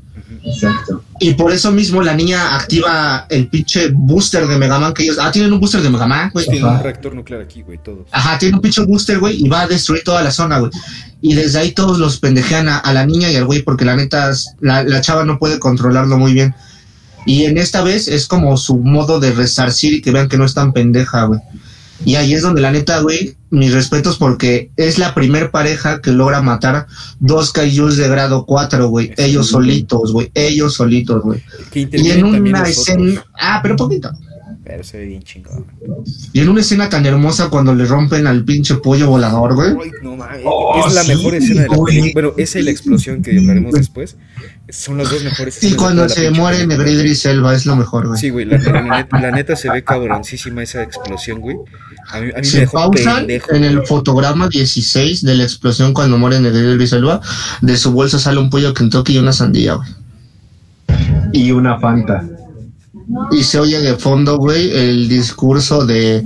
Exacto. 0.45 1.03
Y 1.21 1.35
por 1.35 1.53
eso 1.53 1.71
mismo 1.73 2.01
la 2.01 2.15
niña 2.15 2.57
activa 2.57 3.27
el 3.29 3.49
pinche 3.49 3.91
booster 3.93 4.47
de 4.47 4.57
Megaman 4.57 4.95
que 4.95 5.03
ellos. 5.03 5.19
Ah, 5.21 5.31
tienen 5.31 5.53
un 5.53 5.61
booster 5.61 5.83
de 5.83 5.91
Megaman, 5.91 6.31
güey. 6.33 6.47
Tiene 6.47 6.67
un 6.67 6.83
reactor 6.83 7.15
nuclear 7.15 7.43
aquí, 7.43 7.63
güey, 7.63 7.79
todos. 7.83 8.07
Ajá, 8.11 8.39
tiene 8.39 8.57
un 8.57 8.63
pinche 8.63 8.83
booster, 8.83 9.19
güey, 9.19 9.45
y 9.45 9.49
va 9.49 9.63
a 9.63 9.67
destruir 9.67 10.03
toda 10.05 10.23
la 10.23 10.31
zona, 10.31 10.59
güey. 10.59 10.71
Y 11.21 11.35
desde 11.35 11.59
ahí 11.59 11.73
todos 11.73 11.99
los 11.99 12.19
pendejean 12.19 12.69
a, 12.69 12.93
la 12.93 13.05
niña 13.05 13.31
y 13.31 13.37
al 13.37 13.45
güey 13.45 13.63
porque 13.63 13.85
la 13.85 13.97
neta, 13.97 14.33
la, 14.61 14.85
la 14.85 15.01
chava 15.01 15.25
no 15.25 15.39
puede 15.39 15.59
controlarlo 15.59 16.17
muy 16.17 16.33
bien. 16.33 16.55
Y 17.27 17.45
en 17.45 17.59
esta 17.59 17.83
vez 17.83 18.09
es 18.09 18.27
como 18.27 18.57
su 18.57 18.79
modo 18.79 19.21
de 19.21 19.33
resarcir 19.33 19.95
y 19.95 20.01
que 20.01 20.13
vean 20.13 20.29
que 20.29 20.39
no 20.39 20.45
es 20.45 20.55
tan 20.55 20.73
pendeja, 20.73 21.25
güey. 21.25 21.41
Y 22.05 22.15
ahí 22.15 22.33
es 22.33 22.43
donde 22.43 22.61
la 22.61 22.71
neta, 22.71 23.01
güey, 23.01 23.37
mis 23.51 23.73
respetos 23.73 24.19
porque 24.19 24.71
es 24.77 24.99
la 24.99 25.15
primer 25.15 25.51
pareja 25.51 26.01
que 26.01 26.13
logra 26.13 26.41
matar 26.41 26.87
dos 27.19 27.53
kaijus 27.53 27.97
de 27.97 28.09
grado 28.09 28.47
4, 28.47 28.89
güey. 28.89 29.13
Ellos 29.17 29.49
solitos, 29.49 30.13
güey. 30.13 30.31
Ellos 30.35 30.75
solitos, 30.75 31.23
güey. 31.23 31.43
Y 31.75 32.11
en 32.11 32.25
una 32.25 32.63
escena... 32.63 33.25
Ah, 33.39 33.61
pero 33.63 33.77
poquito. 33.77 34.11
Pero 34.69 34.85
se 34.85 34.99
ve 34.99 35.07
bien 35.07 35.23
chingón. 35.23 35.65
Y 36.35 36.41
en 36.41 36.49
una 36.51 36.61
escena 36.61 36.91
tan 36.91 37.07
hermosa 37.07 37.49
cuando 37.49 37.75
le 37.75 37.87
rompen 37.87 38.27
al 38.27 38.45
pinche 38.45 38.75
pollo 38.75 39.09
volador, 39.09 39.55
güey. 39.55 39.73
No, 40.03 40.19
oh, 40.45 40.87
es 40.87 40.93
la 40.93 41.05
mejor 41.05 41.37
escena 41.37 41.63
de 41.63 41.69
la 41.69 41.77
película. 41.83 42.11
Bueno, 42.13 42.33
esa 42.37 42.59
y 42.59 42.65
la 42.65 42.71
explosión 42.71 43.23
que 43.23 43.39
hablaremos 43.39 43.73
después. 43.73 44.19
Son 44.69 44.99
las 44.99 45.11
dos 45.11 45.25
mejores 45.25 45.57
escenas. 45.57 45.73
Y 45.73 45.77
cuando 45.79 46.07
se 46.11 46.31
muere 46.33 46.67
Negridri 46.67 47.15
Selva 47.15 47.55
es 47.55 47.65
lo 47.65 47.77
mejor, 47.77 48.09
güey. 48.09 48.21
Sí, 48.21 48.29
güey. 48.29 48.45
La, 48.45 49.31
neta, 49.31 49.57
se 49.57 49.71
ve 49.71 49.83
cabroncísima 49.83 50.63
esa 50.63 50.83
explosión, 50.83 51.41
güey. 51.41 51.57
A 52.11 52.21
mí, 52.21 52.31
a 52.37 52.39
mí 52.41 52.45
se 52.45 52.59
me 52.59 52.61
dejó 52.61 52.73
pausan 52.73 53.27
en 53.31 53.65
el 53.65 53.87
fotograma 53.87 54.49
16 54.49 55.23
de 55.23 55.35
la 55.35 55.45
explosión 55.45 55.95
cuando 55.95 56.19
muere 56.19 56.41
Negridri 56.41 56.87
Selva. 56.87 57.23
De 57.63 57.75
su 57.79 57.91
bolsa 57.93 58.19
sale 58.19 58.39
un 58.39 58.51
pollo 58.51 58.75
Kentucky 58.75 59.15
y 59.15 59.19
una 59.19 59.33
sandía, 59.33 59.77
güey. 59.77 59.89
Y 61.33 61.53
una 61.53 61.79
Fanta 61.79 62.23
y 63.31 63.43
se 63.43 63.59
oye 63.59 63.81
de 63.81 63.95
fondo, 63.97 64.37
güey, 64.37 64.71
el 64.71 65.09
discurso 65.09 65.87
de, 65.87 66.23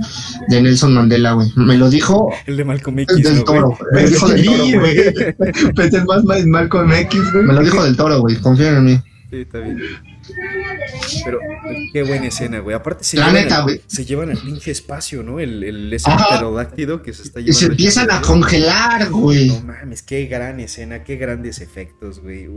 de 0.49 0.61
Nelson 0.61 0.93
Mandela, 0.93 1.33
güey. 1.33 1.51
Me 1.55 1.77
lo 1.77 1.89
dijo. 1.89 2.29
El 2.45 2.57
de 2.57 2.65
Malcolm 2.65 2.99
X. 2.99 3.23
Del 3.23 3.43
toro, 3.43 3.77
Me 3.91 4.03
lo 4.03 4.09
dijo 4.09 4.27
del 4.27 4.45
toro, 4.45 4.63
güey. 4.79 5.73
Pensé 5.75 6.03
más 6.05 6.23
Malcolm 6.45 6.91
X, 6.91 7.21
güey. 7.31 7.45
Me 7.45 7.53
lo 7.53 7.61
dijo 7.61 7.83
del 7.83 7.95
toro, 7.95 8.19
güey. 8.19 8.35
Confía 8.37 8.69
en 8.69 8.85
mí. 8.85 8.99
Sí, 9.29 9.37
está 9.41 9.59
bien. 9.59 9.79
Pero 11.23 11.39
qué 11.91 12.03
buena 12.03 12.27
escena, 12.27 12.59
güey. 12.59 12.75
Aparte 12.75 13.03
se, 13.03 13.17
llevan, 13.17 13.33
neta, 13.33 13.63
al, 13.63 13.81
se 13.85 14.05
llevan 14.05 14.29
al 14.31 14.37
pinche 14.37 14.71
espacio, 14.71 15.23
¿no? 15.23 15.39
El, 15.39 15.63
el 15.63 15.93
ese 15.93 16.09
que 17.03 17.13
se 17.13 17.23
está 17.23 17.39
llevando. 17.39 17.49
Y 17.49 17.53
se 17.53 17.65
empiezan 17.67 18.11
a 18.11 18.21
congelar, 18.21 19.09
güey. 19.09 19.47
No 19.47 19.61
mames, 19.61 20.01
qué 20.01 20.25
gran 20.25 20.59
escena, 20.59 21.03
qué 21.03 21.15
grandes 21.17 21.61
efectos, 21.61 22.19
güey. 22.19 22.49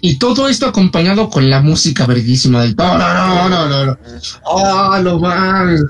Y 0.00 0.18
todo 0.18 0.48
esto 0.48 0.66
acompañado 0.66 1.30
con 1.30 1.48
la 1.48 1.60
música 1.60 2.06
verguísima 2.06 2.62
del 2.62 2.76
toro. 2.76 2.98
No, 2.98 3.48
no, 3.48 3.68
no, 3.68 3.86
no. 3.86 3.98
Oh, 4.44 4.98
lo 5.02 5.18
mames, 5.18 5.82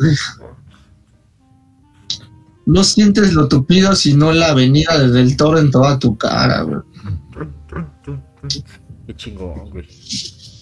No 2.67 2.85
sientes 2.85 3.33
lo 3.33 3.49
tupido, 3.49 3.95
sino 3.95 4.33
la 4.33 4.49
avenida 4.51 4.99
del 4.99 5.37
toro 5.37 5.59
en 5.59 5.71
toda 5.71 5.99
tu 5.99 6.17
cara, 6.17 6.63
güey. 6.63 6.81
Qué 9.07 9.17
chingón, 9.17 9.71
güey 9.71 9.87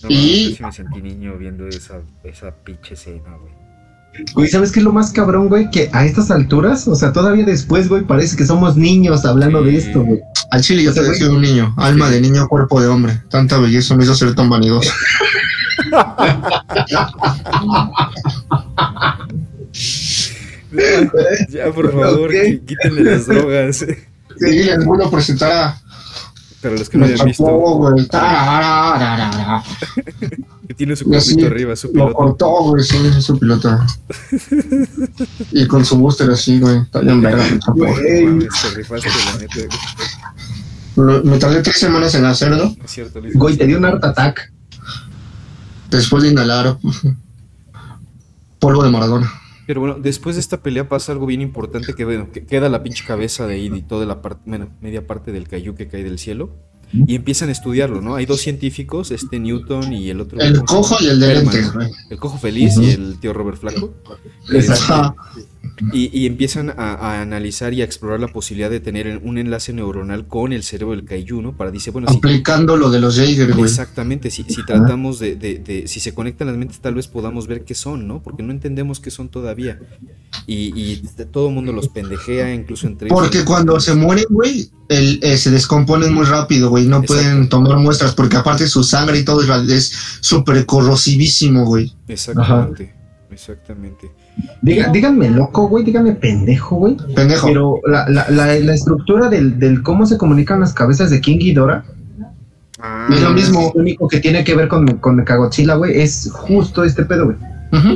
y 0.09 0.57
me 0.61 0.73
sentí 0.73 1.03
niño 1.03 1.37
viendo 1.39 1.67
esa, 1.67 2.01
esa 2.25 2.51
pinche 2.53 2.95
escena, 2.95 3.37
güey. 3.41 3.59
Güey, 4.35 4.49
¿sabes 4.49 4.73
qué 4.73 4.81
es 4.81 4.85
lo 4.85 4.93
más 4.93 5.13
cabrón, 5.13 5.49
güey? 5.49 5.71
Que 5.71 5.91
a 5.93 6.05
estas 6.05 6.31
alturas, 6.31 6.89
o 6.89 6.95
sea, 6.97 7.13
todavía 7.13 7.45
después, 7.45 7.89
güey, 7.89 8.03
parece 8.03 8.37
que 8.37 8.47
somos 8.47 8.77
niños 8.77 9.25
hablando 9.25 9.63
de 9.63 9.77
esto, 9.77 10.03
güey. 10.03 10.21
Al 10.51 10.63
chile 10.63 10.83
yo 10.83 10.93
te 10.93 11.03
decía 11.03 11.31
un 11.31 11.41
niño, 11.41 11.75
alma 11.77 12.11
de 12.11 12.21
niño, 12.21 12.49
cuerpo 12.49 12.81
de 12.81 12.89
hombre. 12.89 13.23
Tanta 13.31 13.59
belleza 13.59 13.95
me 13.95 14.05
hizo 14.05 14.15
ser 14.15 14.35
tan 14.35 14.51
vanidoso. 14.51 14.91
ya, 21.51 21.71
por 21.73 21.93
favor, 21.93 22.31
quítenle 22.67 23.05
las 23.05 23.27
drogas. 23.27 23.77
Sí, 23.77 24.63
les 24.65 24.85
vuelvo 24.85 25.07
a 25.07 25.11
presentar 25.11 25.53
a 25.53 25.81
para 26.61 26.77
los 26.77 26.89
que 26.89 26.99
no 26.99 27.07
hayan 27.07 27.27
visto. 27.27 27.45
que 30.69 30.75
tiene 30.75 30.97
su 30.97 31.05
cuerpito 31.05 31.47
arriba, 31.47 31.77
su 31.77 31.93
piloto. 31.93 32.11
Lo 32.11 32.15
cortó, 32.15 32.49
güey, 32.65 32.83
sí, 32.83 32.97
es 33.07 33.25
su 33.25 33.39
piloto. 33.39 33.79
y 35.53 35.67
con 35.67 35.85
su 35.85 35.97
booster 35.97 36.31
así, 36.31 36.59
güey. 36.59 36.79
Está 36.79 37.01
bien 37.01 37.21
verga. 37.21 37.45
Me 40.97 41.39
tardé 41.39 41.63
tres 41.63 41.79
semanas 41.79 42.15
en 42.15 42.25
hacerlo. 42.25 42.75
Güey, 43.35 43.57
te 43.57 43.67
dio 43.67 43.79
un 43.79 43.85
heart 43.85 44.05
attack. 44.05 44.53
Después 45.91 46.23
de 46.23 46.31
inhalar 46.31 46.79
polvo 48.59 48.83
de 48.83 48.91
Maradona. 48.91 49.33
Pero 49.69 49.81
bueno, 49.81 49.97
después 50.01 50.35
de 50.35 50.41
esta 50.41 50.63
pelea 50.63 50.89
pasa 50.89 51.13
algo 51.13 51.27
bien 51.27 51.43
importante 51.43 51.93
que, 51.93 52.07
bueno, 52.07 52.33
que 52.33 52.47
queda 52.47 52.71
la 52.71 52.83
pinche 52.83 53.05
cabeza 53.05 53.47
de 53.47 53.59
Id 53.59 53.75
y 53.75 53.83
toda 53.83 54.07
la 54.07 54.23
parte, 54.23 54.41
bueno, 54.47 54.71
media 54.81 55.07
parte 55.07 55.31
del 55.31 55.47
Caillou 55.47 55.75
que 55.75 55.89
cae 55.89 56.03
del 56.03 56.19
cielo. 56.19 56.57
Y 56.91 57.17
empiezan 57.17 57.51
a 57.51 57.53
estudiarlo, 57.53 58.01
¿no? 58.01 58.15
Hay 58.15 58.25
dos 58.25 58.41
científicos, 58.41 59.11
este 59.11 59.39
Newton 59.39 59.93
y 59.93 60.09
el 60.09 60.23
otro. 60.23 60.41
El 60.41 60.63
cojo 60.63 60.97
y 61.01 61.09
el 61.09 61.21
de 61.21 61.47
El 62.09 62.19
cojo 62.19 62.39
feliz 62.39 62.79
y 62.79 62.93
el 62.93 63.21
tío 63.21 63.35
Robert 63.35 63.59
Flaco. 63.59 63.93
Exacto. 64.51 65.15
Y, 65.93 66.27
empiezan 66.27 66.71
a, 66.71 67.21
analizar 67.21 67.73
y 67.73 67.83
a 67.83 67.85
explorar 67.85 68.21
la 68.21 68.29
posibilidad 68.29 68.71
de 68.71 68.81
tener 68.81 69.21
un 69.23 69.39
enlace 69.39 69.73
neuronal 69.73 70.27
con 70.27 70.53
el 70.53 70.63
cerebro 70.63 70.97
del 70.97 71.05
Kaiju, 71.05 71.43
¿no? 71.43 71.57
Para, 71.57 71.71
dice, 71.71 71.91
bueno, 71.91 72.09
Aplicando 72.09 72.77
lo 72.77 72.91
de 72.91 73.01
los 73.01 73.17
Jaeger, 73.17 73.53
güey. 73.53 73.65
Exactamente, 73.65 74.31
si, 74.31 74.45
si 74.45 74.65
tratamos 74.65 75.19
de, 75.19 75.37
de, 75.37 75.85
si 75.87 76.01
se 76.01 76.15
conectan 76.15 76.49
las 76.49 76.57
mentes, 76.57 76.81
tal 76.81 76.95
vez 76.95 77.07
podamos 77.09 77.47
ver 77.47 77.65
qué 77.65 77.75
son, 77.75 78.09
¿no? 78.09 78.23
Porque 78.23 78.43
no 78.43 78.53
entendemos 78.53 79.01
qué 79.01 79.11
son 79.11 79.29
todavía. 79.29 79.79
Y, 80.47 81.03
todo 81.31 81.49
el 81.49 81.55
mundo 81.55 81.73
los 81.73 81.89
pendejea, 81.89 82.55
incluso 82.55 82.87
entre 82.87 83.09
Porque 83.09 83.45
cuando 83.45 83.79
se 83.81 83.95
mueren, 83.95 84.25
güey, 84.31 84.71
eh, 84.89 85.37
se 85.37 85.51
descomponen 85.51 86.15
muy 86.15 86.25
rápido, 86.25 86.71
güey. 86.71 86.87
No 86.87 87.03
pueden 87.03 87.49
tomar 87.49 87.77
muestras, 87.77 88.15
porque 88.15 88.37
aparte 88.37 88.67
su 88.67 88.83
sangre 88.83 89.19
y 89.19 89.25
todo 89.25 89.43
es 89.43 89.93
súper 90.21 90.65
corrosivísimo, 90.65 91.67
güey. 91.67 91.95
Exactamente, 92.09 92.95
exactamente 93.31 94.11
díganme 94.63 95.31
loco, 95.31 95.69
güey, 95.69 95.85
díganme 95.85 96.13
pendejo, 96.13 96.77
güey. 96.77 96.97
Pendejo. 97.15 97.47
Pero 97.47 97.81
la, 97.87 98.09
la, 98.09 98.29
la, 98.31 98.75
estructura 98.75 99.29
del, 99.29 99.59
del, 99.59 99.83
cómo 99.83 100.07
se 100.07 100.19
comunican 100.19 100.61
las 100.61 100.73
cabezas 100.73 101.11
de 101.11 101.21
King 101.21 101.39
y 101.41 101.53
Dora 101.53 101.85
ah, 102.81 103.09
es 103.13 103.21
lo 103.23 103.31
mismo. 103.31 103.73
Lo 103.75 103.81
único 103.81 104.09
que 104.09 104.21
tiene 104.21 104.45
que 104.45 104.55
ver 104.55 104.69
con, 104.69 104.87
con 104.99 105.17
Mechagodzilla, 105.17 105.75
güey, 105.75 106.01
es 106.01 106.31
justo 106.33 106.85
este 106.85 107.05
pedo, 107.05 107.27
güey. 107.27 107.37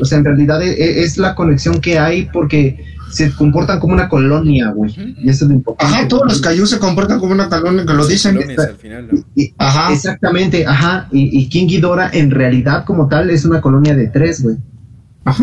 O 0.00 0.04
sea, 0.04 0.18
en 0.18 0.24
realidad 0.24 0.62
e, 0.62 0.70
e, 0.70 1.02
es, 1.02 1.16
la 1.16 1.34
conexión 1.34 1.80
que 1.80 1.98
hay 1.98 2.26
porque 2.30 2.84
se 3.10 3.32
comportan 3.32 3.80
como 3.80 3.94
una 3.94 4.06
colonia, 4.06 4.70
güey. 4.70 4.94
Y 5.18 5.30
eso 5.30 5.46
es 5.46 5.48
lo 5.48 5.54
importante. 5.54 5.94
Ajá, 5.94 6.08
todos 6.08 6.24
los 6.26 6.40
Kaiju 6.42 6.66
se 6.66 6.78
comportan 6.78 7.18
como 7.18 7.32
una 7.32 7.48
colonia, 7.48 7.86
que 7.86 7.94
lo 7.94 8.06
dicen. 8.06 8.38
ajá. 9.56 9.92
Exactamente, 9.92 10.66
ajá. 10.66 11.08
Y, 11.10 11.38
y 11.38 11.48
King 11.48 11.68
Ghidorah 11.68 12.10
en 12.12 12.30
realidad 12.30 12.84
como 12.84 13.08
tal 13.08 13.30
es 13.30 13.46
una 13.46 13.62
colonia 13.62 13.94
de 13.94 14.08
tres, 14.08 14.42
güey 14.42 14.56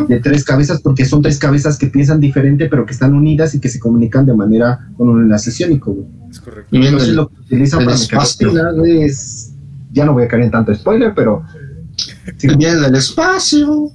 de 0.07 0.19
tres 0.19 0.43
cabezas, 0.43 0.81
porque 0.81 1.05
son 1.05 1.21
tres 1.21 1.37
cabezas 1.37 1.77
que 1.77 1.87
piensan 1.87 2.19
diferente, 2.19 2.67
pero 2.67 2.85
que 2.85 2.93
están 2.93 3.13
unidas 3.13 3.55
y 3.55 3.59
que 3.59 3.69
se 3.69 3.79
comunican 3.79 4.25
de 4.25 4.33
manera 4.33 4.89
con 4.97 5.09
un 5.09 5.23
enlace 5.23 5.51
ciónico, 5.51 5.95
Es 6.29 6.39
correcto. 6.39 6.75
Y 6.75 6.85
entonces 6.85 7.09
lo 7.09 7.29
que 7.29 7.41
utilizan 7.41 7.85
para 7.85 7.95
espacio. 7.95 8.51
es. 8.85 9.53
Ya 9.91 10.05
no 10.05 10.13
voy 10.13 10.23
a 10.23 10.27
caer 10.27 10.43
en 10.43 10.51
tanto 10.51 10.73
spoiler, 10.75 11.13
pero. 11.15 11.43
Viene 12.57 12.75
del 12.75 12.95
espacio. 12.95 13.91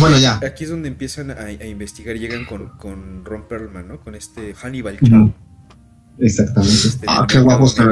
Bueno, 0.00 0.18
ya. 0.18 0.40
Aquí 0.44 0.64
es 0.64 0.70
donde 0.70 0.88
empiezan 0.88 1.30
a, 1.30 1.50
investigar, 1.64 2.16
llegan 2.16 2.44
con, 2.44 2.70
con 2.78 3.24
Ron 3.24 3.46
Perlman, 3.48 3.88
¿no? 3.88 4.00
Con 4.00 4.14
este 4.14 4.54
Hannibal 4.54 4.98
Chow. 5.00 5.32
Exactamente. 6.18 6.74
Este, 6.74 7.06
ah, 7.08 7.26
qué 7.28 7.40
guapo 7.40 7.66
está, 7.66 7.84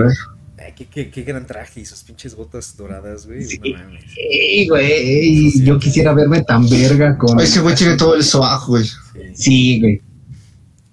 qué, 0.75 1.11
qué, 1.11 1.23
gran 1.23 1.47
traje 1.47 1.81
y 1.81 1.85
sus 1.85 2.03
pinches 2.03 2.35
botas 2.35 2.77
doradas, 2.77 3.27
güey. 3.27 3.45
Sí, 3.45 4.69
güey. 4.69 5.65
Yo 5.65 5.79
quisiera 5.79 6.15
verme 6.15 6.43
tan 6.43 6.69
verga 6.69 7.17
con. 7.19 7.39
Ese 7.41 7.61
güey 7.61 7.75
tiene 7.75 7.97
todo 7.97 8.15
el 8.15 8.25
swag, 8.25 8.67
güey. 8.67 8.89
Sí, 9.35 9.81
güey. 9.81 10.03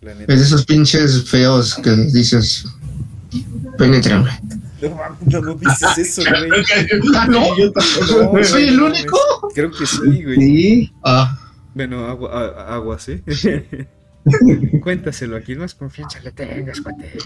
Es 0.02 0.28
de 0.28 0.36
esos 0.36 0.66
pinches 0.66 1.30
feos 1.30 1.76
que 1.76 1.92
dices. 1.92 2.66
Penétrame. 3.78 4.30
No, 5.26 5.42
no, 5.42 5.56
dices 5.56 5.98
eso, 5.98 6.22
güey. 6.30 6.64
ah, 7.16 7.28
no. 7.28 8.44
¿Soy 8.44 8.68
el 8.68 8.82
único? 8.82 9.18
Creo 9.56 9.72
que 9.72 9.86
sí, 9.86 10.24
güey. 10.24 10.36
Sí. 10.36 10.94
Ah. 11.04 11.40
Bueno, 11.74 12.06
agua, 12.06 12.66
agua 12.68 13.00
sí. 13.00 13.22
Cuéntaselo, 14.82 15.36
aquí 15.36 15.56
más 15.56 15.76
confianza 15.76 16.20
le 16.22 16.32
tengas, 16.32 16.82
cuate. 16.82 17.12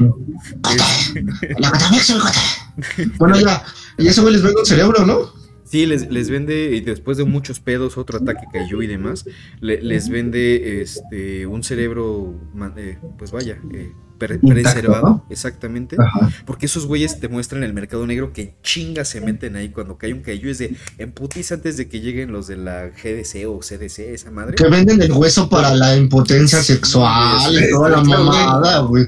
bueno, 3.18 3.40
ya. 3.40 3.64
Y 3.98 4.08
eso 4.08 4.22
güey 4.22 4.34
les 4.34 4.44
vengo 4.44 4.62
el 4.62 4.66
cerebro, 4.66 5.06
¿no? 5.06 5.32
Sí, 5.64 5.86
les, 5.86 6.10
les 6.10 6.30
vende, 6.30 6.76
y 6.76 6.82
después 6.82 7.18
de 7.18 7.26
muchos 7.26 7.60
pedos, 7.60 7.98
otro 7.98 8.20
ataque 8.20 8.46
cayó 8.52 8.82
y 8.82 8.88
demás, 8.88 9.26
les 9.60 10.10
vende 10.10 10.82
este 10.82 11.46
un 11.46 11.62
cerebro, 11.62 12.40
eh, 12.78 12.98
pues 13.18 13.32
vaya, 13.32 13.60
eh, 13.74 13.92
preservado, 14.18 15.26
exactamente. 15.30 15.98
Porque 16.46 16.66
esos 16.66 16.86
güeyes 16.86 17.20
te 17.20 17.28
muestran 17.28 17.64
el 17.64 17.74
mercado 17.74 18.06
negro 18.06 18.34
que 18.34 18.56
chingas 18.64 19.08
se 19.08 19.22
meten 19.22 19.56
ahí 19.56 19.70
cuando 19.70 19.98
cae 19.98 20.14
un 20.14 20.22
cayú. 20.22 20.50
Es 20.50 20.58
de 20.60 20.76
emputiza 20.98 21.56
antes 21.56 21.78
de 21.78 21.88
que 21.88 22.00
lleguen 22.02 22.32
los 22.32 22.48
de 22.48 22.58
la 22.58 22.88
GDC 22.88 23.48
o 23.48 23.60
CDC, 23.60 24.00
esa 24.14 24.32
madre. 24.32 24.56
Que 24.56 24.68
venden 24.68 25.02
el 25.02 25.12
hueso 25.12 25.50
para 25.50 25.74
la 25.74 25.96
impotencia 25.96 26.62
sexual 26.62 27.40
y 27.54 27.72
toda 27.72 27.90
la 27.90 28.04
mamada, 28.04 28.80
güey. 28.80 29.06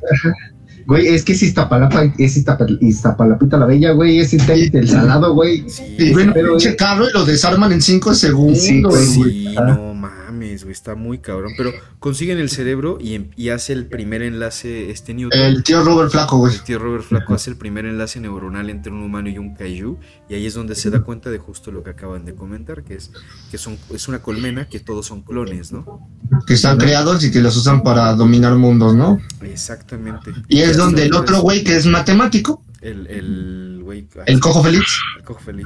Güey, 0.90 1.08
es 1.08 1.24
que 1.24 1.34
es 1.34 1.44
Iztapalapa, 1.44 2.12
es 2.18 2.36
Iztapalapita 2.82 3.58
la 3.58 3.68
Bella, 3.68 3.92
güey, 3.92 4.18
es 4.18 4.34
el 4.34 4.88
salado, 4.88 5.36
güey. 5.36 5.64
y 6.00 6.14
ven 6.16 6.30
un 6.30 6.34
pinche 6.34 6.76
carro 6.76 7.08
y 7.08 7.14
lo 7.14 7.26
desarman 7.26 7.72
en 7.74 7.82
cinco 7.82 8.16
segundos, 8.16 9.16
güey. 9.16 9.32
Sí, 9.32 9.56
no 9.56 9.94
mames, 9.94 10.19
güey, 10.64 10.72
está 10.72 10.96
muy 10.96 11.20
cabrón. 11.20 11.54
Pero 11.58 11.72
consiguen 12.00 12.40
el 12.40 12.50
cerebro 12.50 12.98
y, 13.02 13.30
y 13.36 13.50
hace 13.50 13.74
el 13.74 13.88
primer 13.88 14.22
enlace 14.22 14.92
este 14.92 15.14
Newton. 15.14 15.40
El 15.40 15.64
tío 15.64 15.84
Robert 15.84 16.12
Flaco, 16.12 16.38
güey. 16.38 16.54
El 16.54 16.64
tío 16.64 16.80
Robert 16.80 17.04
Flaco 17.04 17.34
hace 17.34 17.50
el 17.50 17.58
primer 17.58 17.86
enlace 17.86 18.20
neuronal 18.20 18.70
entre 18.70 18.92
un 18.92 19.02
humano 19.02 19.30
y 19.30 19.38
un 19.38 19.56
kaiju. 19.56 19.98
Y 20.30 20.36
ahí 20.36 20.46
es 20.46 20.54
donde 20.54 20.76
se 20.76 20.90
da 20.90 21.02
cuenta 21.02 21.30
de 21.30 21.38
justo 21.38 21.72
lo 21.72 21.84
que 21.84 21.92
acaban 21.92 22.26
de 22.26 22.36
comentar, 22.36 22.84
que 22.84 22.96
es 22.96 23.12
que 23.52 23.58
son, 23.58 23.78
es 23.94 24.08
una 24.08 24.22
colmena 24.22 24.68
que 24.68 24.80
todos 24.80 25.08
son 25.08 25.22
clones, 25.22 25.72
¿no? 25.72 26.10
Que 26.46 26.54
están 26.54 26.78
creados 26.78 27.24
y 27.24 27.32
que 27.32 27.42
los 27.42 27.56
usan 27.58 27.84
para 27.84 28.14
dominar 28.14 28.56
mundos, 28.56 28.96
¿no? 28.96 29.20
Exactamente. 29.42 30.32
Y 30.48 30.60
es 30.62 30.78
donde 30.78 31.06
el 31.06 31.14
otro 31.14 31.42
güey 31.42 31.64
que 31.64 31.76
es 31.76 31.86
matemático. 31.86 32.64
El, 32.82 33.08
el 33.08 33.80
güey. 33.84 34.08
El 34.26 34.40
cojo 34.40 34.64
feliz. 34.64 34.88
El 35.18 35.24
cojo 35.24 35.40
feliz. 35.40 35.66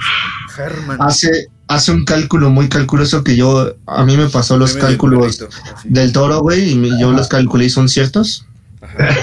Herman. 0.57 0.97
Hace, 0.99 1.47
hace 1.67 1.91
un 1.91 2.05
cálculo 2.05 2.49
muy 2.49 2.69
calculoso 2.69 3.23
que 3.23 3.35
yo. 3.35 3.75
A 3.85 4.03
mí 4.05 4.17
me 4.17 4.29
pasó 4.29 4.57
los 4.57 4.73
cálculos 4.73 5.43
del 5.83 6.11
toro, 6.11 6.41
güey, 6.41 6.71
y 6.71 6.99
yo 6.99 7.11
los 7.11 7.27
calculé 7.27 7.65
y 7.65 7.69
son 7.69 7.89
ciertos. 7.89 8.45
Ajá. 8.81 9.15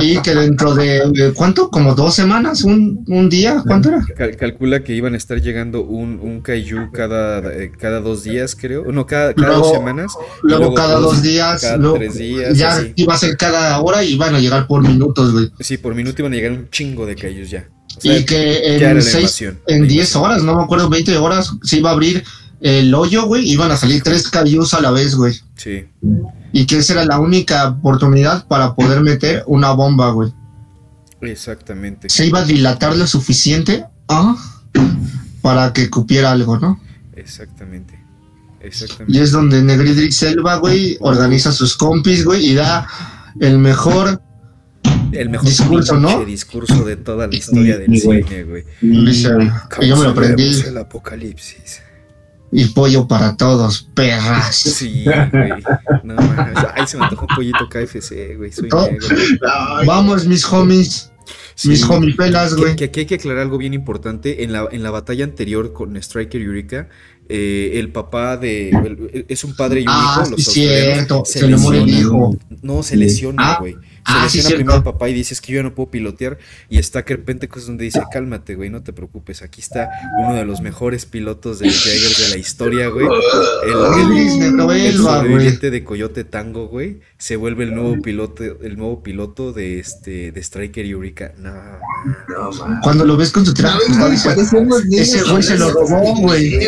Y 0.00 0.20
que 0.22 0.34
dentro 0.34 0.74
de, 0.74 1.32
¿cuánto? 1.34 1.70
Como 1.70 1.94
dos 1.94 2.14
semanas, 2.14 2.62
un, 2.62 3.04
un 3.06 3.28
día, 3.28 3.62
¿cuánto 3.66 3.88
era? 3.90 4.04
calcula 4.38 4.82
que 4.82 4.94
iban 4.94 5.14
a 5.14 5.16
estar 5.16 5.40
llegando 5.40 5.82
un, 5.82 6.18
un 6.20 6.40
kaiju 6.40 6.90
cada, 6.92 7.40
eh, 7.52 7.72
cada 7.76 8.00
dos 8.00 8.24
días, 8.24 8.56
creo. 8.58 8.90
No, 8.92 9.06
cada, 9.06 9.34
cada 9.34 9.54
dos 9.56 9.72
semanas. 9.72 10.12
Luego, 10.42 10.74
cada 10.74 10.96
dos 10.96 11.22
días. 11.22 11.60
Cada 11.60 11.94
tres 11.94 12.14
días. 12.16 12.56
Ya 12.56 12.80
iba 12.96 13.14
a 13.14 13.18
ser 13.18 13.36
cada 13.36 13.80
hora 13.80 14.04
y 14.04 14.12
iban 14.14 14.34
a 14.34 14.40
llegar 14.40 14.66
por 14.66 14.82
minutos, 14.82 15.32
güey. 15.32 15.50
Sí, 15.60 15.78
por 15.78 15.94
minuto 15.94 16.22
iban 16.22 16.32
a 16.32 16.36
llegar 16.36 16.52
un 16.52 16.70
chingo 16.70 17.06
de 17.06 17.16
kaijus 17.16 17.50
ya. 17.50 17.68
y 18.02 18.24
que 18.24 18.76
en, 18.76 19.02
seis, 19.02 19.44
en 19.66 19.88
diez 19.88 20.14
horas, 20.16 20.42
no 20.42 20.56
me 20.56 20.64
acuerdo, 20.64 20.88
20 20.88 21.16
horas, 21.18 21.52
se 21.62 21.78
iba 21.78 21.90
a 21.90 21.92
abrir 21.92 22.22
el 22.62 22.94
hoyo, 22.94 23.26
güey, 23.26 23.50
iban 23.50 23.70
a 23.70 23.76
salir 23.76 24.02
tres 24.02 24.28
kaijus 24.30 24.74
a 24.74 24.80
la 24.80 24.90
vez, 24.90 25.14
güey. 25.14 25.34
Sí 25.56 25.86
y 26.52 26.66
que 26.66 26.78
esa 26.78 26.92
era 26.92 27.04
la 27.04 27.18
única 27.18 27.68
oportunidad 27.68 28.46
para 28.46 28.74
poder 28.74 29.00
meter 29.00 29.42
una 29.46 29.72
bomba, 29.72 30.10
güey. 30.10 30.32
Exactamente. 31.22 32.10
Se 32.10 32.26
iba 32.26 32.40
a 32.40 32.44
dilatar 32.44 32.96
lo 32.96 33.06
suficiente 33.06 33.84
¿ah? 34.08 34.36
para 35.40 35.72
que 35.72 35.88
cupiera 35.88 36.30
algo, 36.30 36.58
¿no? 36.58 36.78
Exactamente. 37.16 37.98
Exactamente. 38.60 39.18
Y 39.18 39.20
es 39.20 39.32
donde 39.32 39.62
Negridri 39.62 40.12
Selva, 40.12 40.56
güey, 40.56 40.98
organiza 41.00 41.52
sus 41.52 41.76
compis, 41.76 42.24
güey, 42.24 42.50
y 42.50 42.54
da 42.54 42.86
el 43.40 43.58
mejor 43.58 44.20
el 45.12 45.30
mejor 45.30 45.46
discurso, 45.46 45.98
¿no? 45.98 46.24
discurso 46.24 46.84
de 46.84 46.96
toda 46.96 47.26
la 47.26 47.34
historia 47.34 47.78
del 47.78 47.98
cine, 47.98 48.44
güey. 48.44 48.64
yo 48.82 49.96
me 49.96 50.04
lo 50.04 50.10
aprendí. 50.10 50.60
El 50.66 50.78
apocalipsis 50.78 51.82
y 52.54 52.66
pollo 52.66 53.08
para 53.08 53.36
todos, 53.36 53.88
perras. 53.94 54.56
Sí, 54.82 55.04
güey. 55.04 55.50
No 56.04 56.16
Ay, 56.74 56.86
se 56.86 56.98
me 56.98 57.04
antojó 57.04 57.26
un 57.28 57.34
pollito 57.34 57.68
KFC, 57.68 58.36
güey. 58.36 58.52
Soy 58.52 58.68
negro. 58.68 59.06
Vamos, 59.86 60.26
mis 60.26 60.44
homies. 60.44 61.10
mis 61.64 61.82
homipelas, 61.84 62.54
güey. 62.54 62.76
Que, 62.76 62.84
aquí 62.84 63.00
hay 63.00 63.06
que 63.06 63.14
aclarar 63.14 63.42
algo 63.42 63.56
bien 63.56 63.72
importante. 63.72 64.44
En 64.44 64.52
la, 64.52 64.68
en 64.70 64.82
la 64.82 64.90
batalla 64.90 65.24
anterior 65.24 65.72
con 65.72 65.96
Striker 65.96 66.42
Eureka, 66.42 66.88
eh, 67.28 67.72
el 67.74 67.90
papá 67.90 68.36
de. 68.36 69.24
es 69.28 69.44
un 69.44 69.56
padre 69.56 69.80
y 69.80 69.84
un 69.84 69.88
ah, 69.90 70.20
hijo. 70.20 70.30
Los 70.30 70.44
sí, 70.44 70.50
cierto. 70.50 71.22
Se, 71.24 71.46
le 71.46 71.56
muere 71.56 71.82
el 71.82 71.88
hijo. 71.88 72.36
No, 72.60 72.82
se 72.82 72.96
lesiona, 72.96 73.54
ah, 73.54 73.56
güey. 73.60 73.74
Se 73.74 74.01
ah, 74.04 74.24
lesiona 74.24 74.56
primero 74.56 74.78
el 74.78 74.82
papá 74.82 75.08
y 75.08 75.14
dice: 75.14 75.34
Es 75.34 75.40
que 75.40 75.52
yo 75.52 75.56
ya 75.58 75.62
no 75.62 75.74
puedo 75.74 75.90
pilotear. 75.90 76.38
Y 76.68 76.78
está 76.78 77.04
que 77.04 77.14
repente 77.14 77.48
cosas 77.48 77.68
donde 77.68 77.84
dice: 77.84 78.02
Cálmate, 78.10 78.54
güey, 78.54 78.70
no 78.70 78.82
te 78.82 78.92
preocupes. 78.92 79.42
Aquí 79.42 79.60
está 79.60 79.90
uno 80.18 80.34
de 80.34 80.44
los 80.44 80.60
mejores 80.60 81.06
pilotos 81.06 81.58
de 81.58 81.70
Jaegers 81.70 82.18
de 82.18 82.28
la 82.30 82.36
historia, 82.36 82.88
güey. 82.88 83.06
El, 83.64 84.70
el, 84.70 84.96
sobreviviente 84.96 85.70
de 85.70 85.84
Coyote 85.84 86.24
Tango, 86.24 86.68
güey. 86.68 87.00
Se 87.18 87.36
vuelve 87.36 87.64
el 87.64 87.74
nuevo 87.74 88.00
piloto, 88.02 88.42
el 88.42 88.76
nuevo 88.76 89.02
piloto 89.02 89.52
de 89.52 89.78
este 89.78 90.32
de 90.32 90.40
Striker 90.40 90.84
Eureka. 90.84 91.32
No, 91.38 91.52
no 91.52 92.80
Cuando 92.82 93.04
lo 93.04 93.16
ves 93.16 93.30
con 93.30 93.46
su 93.46 93.54
traje, 93.54 93.78
ese 94.92 95.22
güey 95.22 95.42
se 95.42 95.58
lo 95.58 95.70
robó, 95.70 96.16
güey. 96.16 96.58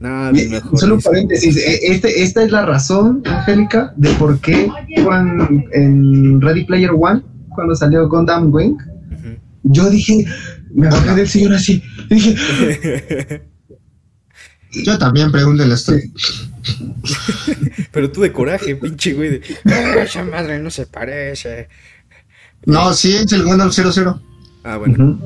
Madre. 0.00 0.48
No, 0.48 0.78
Solo 0.78 0.94
un 0.96 1.02
paréntesis. 1.02 1.56
E, 1.56 1.92
este, 1.92 2.22
esta 2.22 2.42
es 2.42 2.50
la 2.50 2.64
razón, 2.64 3.22
Angélica, 3.26 3.92
de 3.96 4.10
por 4.14 4.40
qué 4.40 4.68
en 5.72 6.40
Ready 6.40 6.64
Player 6.64 6.90
One, 6.98 7.22
cuando 7.50 7.74
salió 7.74 8.08
Gundam 8.08 8.52
Wing, 8.52 8.78
yo 9.62 9.90
dije, 9.90 10.24
me 10.72 10.88
bajé 10.88 11.14
del 11.14 11.28
señor 11.28 11.54
así. 11.54 11.82
dije. 12.08 13.42
yo 14.72 14.98
también 14.98 15.30
pregúntale 15.30 15.74
esto. 15.74 15.92
Pero 17.92 18.10
tú 18.10 18.22
de 18.22 18.32
coraje, 18.32 18.76
pinche 18.76 19.12
güey. 19.12 19.30
De, 19.30 19.42
esa 20.02 20.24
madre 20.24 20.58
no 20.60 20.70
se 20.70 20.86
parece. 20.86 21.68
No, 22.64 22.94
sí, 22.94 23.16
es 23.16 23.32
el 23.32 23.42
Gundam 23.42 23.70
00. 23.70 24.20
Ah, 24.64 24.76
bueno. 24.76 25.18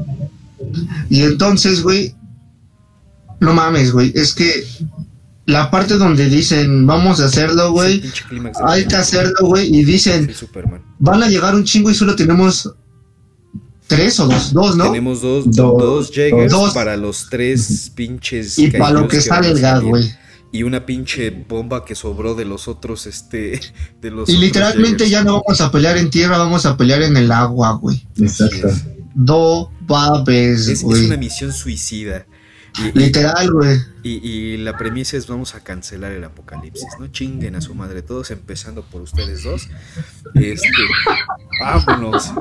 Y 1.11 1.23
entonces, 1.23 1.83
güey, 1.83 2.15
no 3.45 3.55
mames, 3.55 3.93
güey, 3.93 4.13
es 4.15 4.35
que 4.35 4.67
la 5.47 5.71
parte 5.71 5.95
donde 5.95 6.29
dicen, 6.29 6.87
vamos 6.87 7.21
a 7.21 7.27
hacerlo, 7.27 7.73
güey, 7.73 8.03
hay 8.67 8.87
que 8.87 8.97
hacerlo, 8.97 9.47
güey, 9.47 9.75
y 9.75 9.85
dicen, 9.85 10.33
van 10.99 11.23
a 11.23 11.29
llegar 11.29 11.55
un 11.55 11.65
chingo 11.65 11.91
y 11.91 11.95
solo 11.95 12.17
tenemos 12.17 12.75
tres 13.87 14.21
o 14.21 14.27
dos, 14.27 14.53
dos, 14.53 14.77
¿no? 14.77 14.87
Tenemos 14.87 15.21
dos, 15.21 15.45
dos, 15.51 16.11
dos 16.51 16.75
para 16.75 16.97
los 16.97 17.29
tres 17.31 17.93
pinches. 17.95 18.59
Y 18.59 18.71
para 18.71 19.01
lo 19.01 19.09
que, 19.09 19.21
sale 19.21 19.51
el 19.51 19.61
gas, 19.61 19.83
güey. 19.83 20.11
Y 20.53 20.63
una 20.63 20.87
pinche 20.87 21.31
bomba 21.31 21.85
que 21.85 21.95
sobró 21.95 22.35
de 22.35 22.45
los 22.45 22.69
otros, 22.69 23.07
este, 23.07 23.61
de 24.01 24.11
los. 24.11 24.29
Y 24.29 24.37
literalmente 24.37 25.09
ya 25.09 25.25
no 25.25 25.43
vamos 25.43 25.61
a 25.61 25.71
pelear 25.71 25.99
en 25.99 26.11
tierra, 26.11 26.39
vamos 26.39 26.65
a 26.67 26.77
pelear 26.77 27.03
en 27.03 27.17
el 27.17 27.31
agua, 27.33 27.73
güey. 27.73 28.07
Exacto. 28.19 28.69
Do 29.15 29.71
babes, 29.83 30.83
güey. 30.83 31.01
Es 31.01 31.07
una 31.07 31.17
misión 31.17 31.53
suicida. 31.53 32.27
Literal, 32.95 33.51
güey. 33.53 33.81
Y, 34.03 34.57
la 34.59 34.77
premisa 34.77 35.17
es 35.17 35.27
vamos 35.27 35.55
a 35.55 35.61
cancelar 35.61 36.13
el 36.13 36.25
apocalipsis, 36.25 36.89
¿no? 36.99 37.07
Chinguen 37.09 37.57
a 37.57 37.61
su 37.61 37.75
madre 37.75 38.03
todos, 38.03 38.31
empezando 38.31 38.83
por 38.83 39.03
ustedes 39.03 39.45
dos. 39.45 39.69
Este, 40.35 40.69
vámonos. 41.61 42.33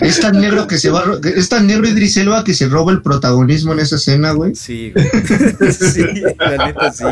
Es 0.00 0.20
tan 0.20 0.40
negro 0.40 0.66
que 0.66 0.78
se 0.78 0.90
va, 0.90 1.04
es 1.24 1.48
tan 1.48 1.66
negro 1.66 1.88
Idris 1.88 2.16
Elba 2.16 2.44
que 2.44 2.54
se 2.54 2.68
roba 2.68 2.92
el 2.92 3.02
protagonismo 3.02 3.72
en 3.72 3.80
esa 3.80 3.96
escena, 3.96 4.32
güey. 4.32 4.54
Sí, 4.54 4.92
güey. 4.92 5.72
sí, 5.72 6.04
la 6.38 6.66
neta 6.66 6.92
sí. 6.92 7.04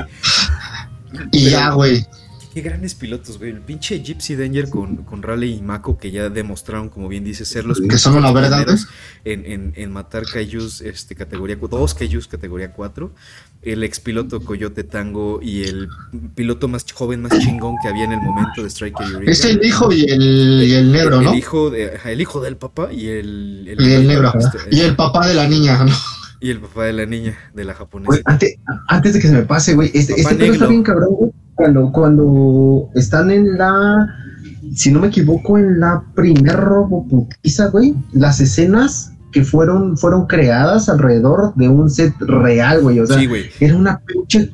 Y 1.33 1.51
ya, 1.51 1.71
güey. 1.71 2.07
Qué 2.53 2.61
grandes 2.61 2.95
pilotos, 2.95 3.39
güey. 3.39 3.51
El 3.51 3.61
pinche 3.63 4.03
Gypsy 4.03 4.37
Danger 4.37 4.69
con, 4.69 4.97
con 5.05 5.23
Raleigh 5.23 5.57
y 5.57 5.63
Mako, 5.63 5.97
que 5.97 6.11
ya 6.11 6.29
demostraron, 6.29 6.91
como 6.91 7.09
bien 7.09 7.25
dice, 7.25 7.47
ser 7.47 7.65
los 7.65 7.81
que 7.81 7.97
son 7.97 8.17
una 8.17 8.31
verdad 8.31 8.67
en, 9.25 9.47
en, 9.47 9.73
en, 9.75 9.91
matar 9.91 10.25
Kaijus 10.27 10.83
este, 10.83 11.15
categoría 11.15 11.57
dos 11.57 11.95
Kaijus 11.95 12.29
categoría 12.29 12.73
4. 12.75 13.11
El 13.63 13.83
ex 13.85 14.01
piloto 14.01 14.43
Coyote 14.43 14.85
Tango 14.85 15.41
y 15.41 15.63
el 15.63 15.89
piloto 16.35 16.69
más 16.69 16.85
joven, 16.93 17.23
más 17.23 17.39
chingón 17.39 17.77
que 17.81 17.89
había 17.89 18.05
en 18.05 18.13
el 18.13 18.21
momento 18.21 18.63
de 18.63 18.69
Striker 18.69 19.07
Eureka. 19.07 19.33
Es 19.33 19.45
el 19.47 19.65
hijo 19.65 19.91
y 19.91 20.05
el, 20.05 20.63
y 20.63 20.75
el 20.75 20.93
negro, 20.93 21.23
¿no? 21.23 21.33
El 21.33 21.39
hijo, 21.39 21.71
de, 21.71 21.99
el 22.05 22.21
hijo 22.21 22.43
del 22.43 22.59
papá 22.59 22.93
y 22.93 23.09
el, 23.09 23.67
el, 23.67 23.81
y 23.81 23.93
el 23.95 24.07
negro. 24.07 24.31
Este, 24.39 24.59
y 24.71 24.81
el 24.81 24.95
papá 24.95 25.27
de 25.27 25.33
la 25.35 25.49
niña, 25.49 25.85
¿no? 25.85 25.93
Y 26.39 26.51
el 26.51 26.61
papá 26.61 26.85
de 26.85 26.93
la 26.93 27.07
niña, 27.07 27.39
de 27.55 27.65
la 27.65 27.73
japonesa. 27.73 28.21
antes, 28.27 28.57
antes, 28.89 29.15
de 29.15 29.21
que 29.21 29.29
se 29.29 29.35
me 29.35 29.43
pase, 29.45 29.75
güey, 29.75 29.91
este, 29.95 30.21
este 30.21 30.51
está 30.51 30.67
bien 30.67 30.83
cabrón, 30.83 31.15
güey 31.15 31.33
cuando, 31.55 31.93
cuando 31.93 32.91
están 32.95 33.31
en 33.31 33.57
la, 33.57 34.09
si 34.75 34.91
no 34.91 35.01
me 35.01 35.09
equivoco, 35.09 35.59
en 35.59 35.81
la 35.81 36.03
primer 36.15 36.57
roboputiza, 36.57 37.69
güey, 37.69 37.95
las 38.13 38.41
escenas 38.41 39.13
que 39.33 39.45
fueron, 39.45 39.97
fueron 39.97 40.27
creadas 40.27 40.89
alrededor 40.89 41.55
de 41.57 41.69
un 41.69 41.91
set 41.91 42.15
real, 42.21 42.83
güey. 42.83 43.01
O 43.01 43.07
sea, 43.07 43.21
era 43.61 43.77
una 43.77 44.01
pinche 44.01 44.53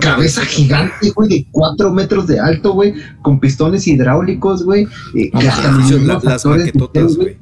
cabeza 0.00 0.42
gigante, 0.42 1.10
güey, 1.10 1.28
de 1.28 1.46
cuatro 1.50 1.92
metros 1.92 2.26
de 2.26 2.38
alto, 2.38 2.72
güey, 2.72 2.94
con 3.22 3.40
pistones 3.40 3.86
hidráulicos, 3.86 4.64
güey. 4.64 4.86
las, 5.32 6.44
maquetotas, 6.46 7.16
güey. 7.16 7.38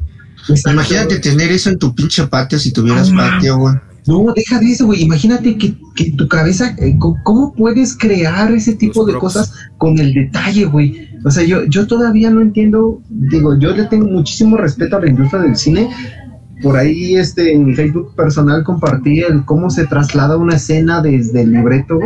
Imagínate 0.71 1.19
tener 1.19 1.51
eso 1.51 1.71
en 1.71 1.79
tu 1.79 1.95
pinche 1.95 2.27
patio 2.27 2.59
si 2.59 2.73
tuvieras 2.73 3.11
patio, 3.11 3.59
güey. 3.59 3.75
No, 4.09 4.33
deja 4.35 4.59
de 4.59 4.73
eso, 4.73 4.87
güey. 4.87 5.03
Imagínate 5.03 5.59
que, 5.59 5.75
que 5.95 6.13
tu 6.13 6.27
cabeza, 6.29 6.75
eh, 6.79 6.97
¿cómo 6.99 7.53
puedes 7.53 7.95
crear 7.95 8.51
ese 8.53 8.75
tipo 8.75 9.05
de 9.05 9.13
cosas 9.19 9.53
con 9.77 9.99
el 9.99 10.15
detalle, 10.15 10.65
güey? 10.65 11.11
O 11.27 11.31
sea, 11.31 11.45
yo, 11.45 11.65
yo 11.67 11.87
todavía 11.87 12.31
no 12.31 12.41
entiendo, 12.41 13.03
digo, 13.11 13.59
yo 13.59 13.77
le 13.77 13.85
tengo 13.85 14.07
muchísimo 14.07 14.57
respeto 14.57 14.97
a 14.97 15.01
la 15.01 15.11
industria 15.11 15.43
del 15.43 15.57
cine, 15.57 15.91
por 16.63 16.77
ahí 16.77 17.17
este 17.17 17.53
en 17.53 17.67
mi 17.67 17.75
Facebook 17.75 18.15
personal 18.17 18.65
compartí 18.65 19.21
el 19.21 19.45
cómo 19.45 19.71
se 19.71 19.87
traslada 19.87 20.37
una 20.37 20.57
escena 20.57 21.01
desde 21.03 21.43
el 21.43 21.53
libreto, 21.53 22.01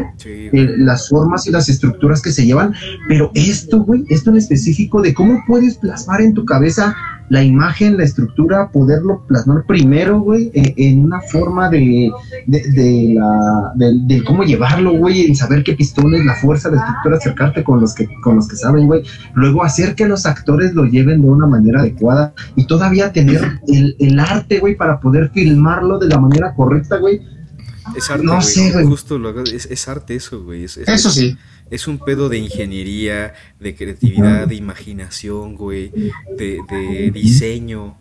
las 0.53 1.09
formas 1.09 1.47
y 1.47 1.53
las 1.53 1.69
estructuras 1.69 2.20
que 2.20 2.33
se 2.33 2.45
llevan, 2.45 2.74
pero 3.09 3.31
esto, 3.35 3.83
güey, 3.83 4.05
esto 4.09 4.31
en 4.31 4.37
específico 4.37 5.01
de 5.01 5.15
cómo 5.15 5.43
puedes 5.47 5.79
plasmar 5.79 6.20
en 6.20 6.35
tu 6.35 6.45
cabeza 6.45 6.95
la 7.32 7.42
imagen, 7.42 7.96
la 7.96 8.04
estructura, 8.04 8.70
poderlo 8.70 9.24
plasmar 9.26 9.64
primero, 9.66 10.20
güey, 10.20 10.50
en, 10.52 11.02
una 11.02 11.22
forma 11.22 11.70
de, 11.70 12.12
de, 12.46 13.14
la, 13.14 13.72
de, 13.74 14.22
cómo 14.22 14.42
llevarlo, 14.42 14.92
güey, 14.98 15.24
en 15.24 15.34
saber 15.34 15.64
qué 15.64 15.72
pistones, 15.72 16.26
la 16.26 16.34
fuerza, 16.34 16.68
la 16.68 16.76
estructura, 16.76 17.16
acercarte 17.16 17.64
con 17.64 17.80
los 17.80 17.94
que, 17.94 18.06
con 18.20 18.36
los 18.36 18.48
que 18.48 18.56
saben, 18.56 18.86
güey. 18.86 19.02
Luego 19.32 19.64
hacer 19.64 19.94
que 19.94 20.06
los 20.06 20.26
actores 20.26 20.74
lo 20.74 20.84
lleven 20.84 21.22
de 21.22 21.28
una 21.28 21.46
manera 21.46 21.80
adecuada 21.80 22.34
y 22.54 22.66
todavía 22.66 23.12
tener 23.12 23.40
el, 23.66 23.96
el 23.98 24.20
arte, 24.20 24.59
güey, 24.59 24.76
para 24.76 25.00
poder 25.00 25.30
filmarlo 25.30 25.98
de 25.98 26.09
la 26.09 26.20
manera 26.20 26.54
correcta, 26.54 26.98
güey. 26.98 27.22
Es 27.96 28.10
arte, 28.10 28.26
no 28.26 28.42
sé, 28.42 28.72
güey. 28.72 28.84
Justo 28.84 29.18
lo 29.18 29.42
es, 29.42 29.64
es 29.64 29.88
arte 29.88 30.16
eso, 30.16 30.44
güey. 30.44 30.64
eso 30.64 31.10
sí 31.10 31.38
es 31.70 31.86
un 31.89 31.98
pedo 31.98 32.28
de 32.28 32.39
ingeniería, 32.39 33.34
de 33.59 33.74
creatividad, 33.74 34.47
de 34.47 34.55
imaginación, 34.55 35.56
güey, 35.56 35.90
de, 36.36 36.60
de 36.68 37.10
diseño, 37.10 37.97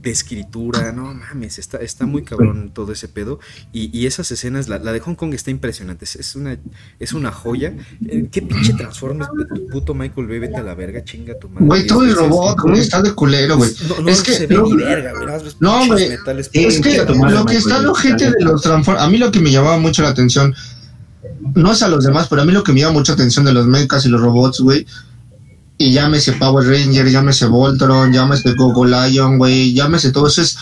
de 0.00 0.10
escritura, 0.12 0.92
no 0.92 1.12
mames, 1.12 1.58
está, 1.58 1.78
está 1.78 2.06
muy 2.06 2.22
cabrón 2.22 2.70
todo 2.72 2.92
ese 2.92 3.08
pedo. 3.08 3.40
Y, 3.72 3.96
y 3.96 4.06
esas 4.06 4.30
escenas, 4.30 4.68
la, 4.68 4.78
la, 4.78 4.92
de 4.92 5.00
Hong 5.00 5.14
Kong 5.14 5.34
está 5.34 5.50
impresionante, 5.50 6.04
es, 6.04 6.36
una, 6.36 6.56
es 7.00 7.12
una 7.12 7.32
joya. 7.32 7.74
Eh, 8.06 8.28
¿Qué 8.30 8.42
pinche 8.42 8.74
transformes, 8.74 9.26
tu 9.54 9.66
puto 9.66 9.94
Michael 9.94 10.28
B, 10.28 10.38
vete 10.38 10.56
a 10.56 10.62
la 10.62 10.74
verga, 10.74 11.02
chinga 11.02 11.36
tu 11.38 11.48
madre. 11.48 11.66
Güey, 11.66 11.86
todo 11.86 12.04
el 12.04 12.14
robot, 12.14 12.56
¿cómo 12.58 12.74
está 12.76 13.02
de 13.02 13.12
culero, 13.12 13.56
güey? 13.56 13.70
No, 13.88 14.00
no, 14.02 14.08
es 14.08 14.22
que, 14.22 14.32
se 14.32 14.46
ve 14.46 14.56
ni 14.56 14.76
verga, 14.76 15.12
güey. 15.14 15.26
No, 15.58 15.86
güey, 15.86 16.12
es 16.52 16.80
que 16.80 17.04
lo 17.04 17.44
que 17.46 17.56
está 17.56 17.80
lo 17.80 17.94
gente 17.94 18.30
de 18.30 18.44
los 18.44 18.62
transformers, 18.62 19.04
a 19.04 19.10
mí 19.10 19.18
lo 19.18 19.32
que 19.32 19.40
me 19.40 19.50
llamaba 19.50 19.78
mucho 19.78 20.02
la 20.02 20.10
atención 20.10 20.54
no 21.54 21.72
es 21.72 21.82
a 21.82 21.88
los 21.88 22.04
demás, 22.04 22.26
pero 22.28 22.42
a 22.42 22.44
mí 22.44 22.52
lo 22.52 22.64
que 22.64 22.72
me 22.72 22.80
llama 22.80 22.94
mucha 22.94 23.12
atención 23.12 23.44
de 23.44 23.52
los 23.52 23.66
mechas 23.66 24.04
y 24.04 24.08
los 24.08 24.20
robots, 24.20 24.60
güey, 24.60 24.86
y 25.78 25.92
llámese 25.92 26.32
Power 26.32 26.66
Ranger, 26.66 27.08
llámese 27.08 27.46
Voltron, 27.46 28.12
llámese 28.12 28.52
Gogo 28.54 28.84
Lion, 28.84 29.38
güey, 29.38 29.72
llámese 29.72 30.10
todo 30.10 30.26
eso, 30.26 30.42
es 30.42 30.58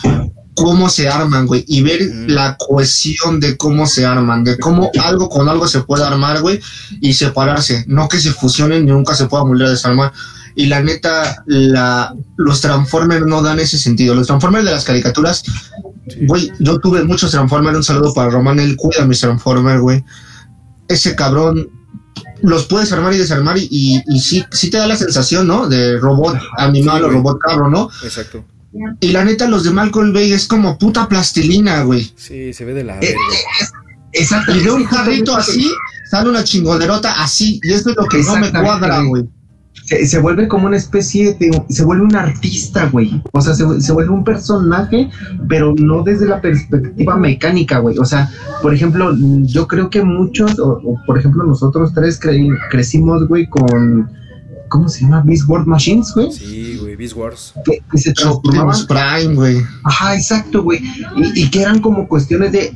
cómo 0.53 0.89
se 0.89 1.09
arman, 1.09 1.47
güey, 1.47 1.65
y 1.67 1.81
ver 1.81 2.01
la 2.27 2.55
cohesión 2.57 3.39
de 3.39 3.57
cómo 3.57 3.87
se 3.87 4.05
arman, 4.05 4.43
de 4.43 4.57
cómo 4.57 4.91
algo 5.03 5.27
con 5.27 5.49
algo 5.49 5.67
se 5.67 5.81
puede 5.81 6.03
armar, 6.03 6.41
güey, 6.41 6.59
y 7.01 7.13
separarse, 7.13 7.83
no 7.87 8.07
que 8.07 8.19
se 8.19 8.31
fusionen 8.31 8.87
y 8.87 8.91
nunca 8.91 9.15
se 9.15 9.25
pueda 9.25 9.43
volver 9.43 9.67
a 9.67 9.71
desarmar. 9.71 10.13
Y 10.55 10.65
la 10.65 10.81
neta, 10.81 11.43
la, 11.45 12.15
los 12.35 12.61
Transformers 12.61 13.27
no 13.27 13.43
dan 13.43 13.59
ese 13.59 13.77
sentido. 13.77 14.15
Los 14.15 14.25
Transformers 14.25 14.65
de 14.65 14.71
las 14.71 14.85
caricaturas, 14.85 15.43
güey, 16.23 16.51
yo 16.59 16.79
tuve 16.79 17.03
muchos 17.03 17.29
Transformers, 17.29 17.77
un 17.77 17.83
saludo 17.83 18.13
para 18.15 18.31
Román, 18.31 18.59
él 18.59 18.75
cuida 18.75 19.05
mis 19.05 19.19
Transformers, 19.19 19.81
güey 19.81 20.03
ese 20.87 21.15
cabrón 21.15 21.69
los 22.41 22.65
puedes 22.65 22.91
armar 22.91 23.13
y 23.13 23.17
desarmar 23.17 23.57
y, 23.57 24.03
y, 24.05 24.19
sí, 24.19 24.45
sí 24.51 24.69
te 24.69 24.77
da 24.77 24.87
la 24.87 24.95
sensación, 24.95 25.47
¿no? 25.47 25.67
De 25.67 25.97
robot 25.97 26.37
animal 26.57 27.05
o 27.05 27.09
robot 27.09 27.39
cabro, 27.39 27.69
¿no? 27.69 27.89
Exacto. 28.03 28.45
Y 28.99 29.07
la 29.11 29.23
neta, 29.23 29.47
los 29.47 29.63
de 29.63 29.71
Malcolm 29.71 30.13
Bay 30.13 30.33
es 30.33 30.45
como 30.45 30.77
puta 30.77 31.07
plastilina, 31.07 31.81
güey. 31.83 32.11
Sí, 32.15 32.53
se 32.53 32.65
ve 32.65 32.73
de 32.73 32.83
la 32.83 32.99
eh, 32.99 33.15
Exacto. 34.13 34.55
Y 34.55 34.59
de 34.59 34.71
un 34.71 34.85
carrito 34.85 35.35
así, 35.35 35.71
sale 36.09 36.29
una 36.29 36.43
chingoderota 36.43 37.23
así, 37.23 37.59
y 37.63 37.73
esto 37.73 37.89
es 37.89 37.95
lo 37.95 38.05
que 38.05 38.19
no 38.19 38.37
me 38.37 38.51
cuadra, 38.51 39.01
güey 39.01 39.25
se, 39.87 40.19
vuelve 40.19 40.47
como 40.49 40.67
una 40.67 40.75
especie 40.75 41.33
de, 41.35 41.63
se 41.69 41.85
vuelve 41.85 42.03
un 42.03 42.15
artista, 42.15 42.89
güey. 42.89 43.21
O 43.31 43.41
sea, 43.41 43.53
se, 43.53 43.93
vuelve 43.93 44.11
un 44.11 44.23
personaje, 44.23 45.09
pero 45.47 45.73
no 45.77 46.03
desde 46.03 46.27
la 46.27 46.41
perspectiva 46.41 47.15
mecánica, 47.15 47.79
güey. 47.79 47.97
O 47.97 48.03
sea, 48.03 48.29
por 48.61 48.73
ejemplo, 48.73 49.15
yo 49.43 49.67
creo 49.67 49.89
que 49.89 50.03
muchos, 50.03 50.59
o, 50.59 50.99
por 51.05 51.17
ejemplo, 51.17 51.45
nosotros 51.45 51.93
tres 51.93 52.19
crecimos, 52.69 53.27
güey, 53.29 53.47
con, 53.47 54.09
¿cómo 54.67 54.89
se 54.89 55.01
llama? 55.01 55.23
Beast 55.25 55.47
Wars 55.47 55.65
Machines, 55.65 56.11
güey. 56.13 56.33
Sí, 56.33 56.77
güey, 56.81 56.97
Beast 56.97 57.15
Wars. 57.15 57.53
Que, 57.63 57.97
se 57.97 58.11
transformaban. 58.11 58.75
Prime, 58.87 59.35
güey. 59.35 59.57
Ajá, 59.85 60.15
exacto, 60.15 60.63
güey. 60.63 60.79
Y, 61.15 61.43
y, 61.43 61.49
que 61.49 61.61
eran 61.61 61.79
como 61.79 62.09
cuestiones 62.09 62.51
de 62.51 62.75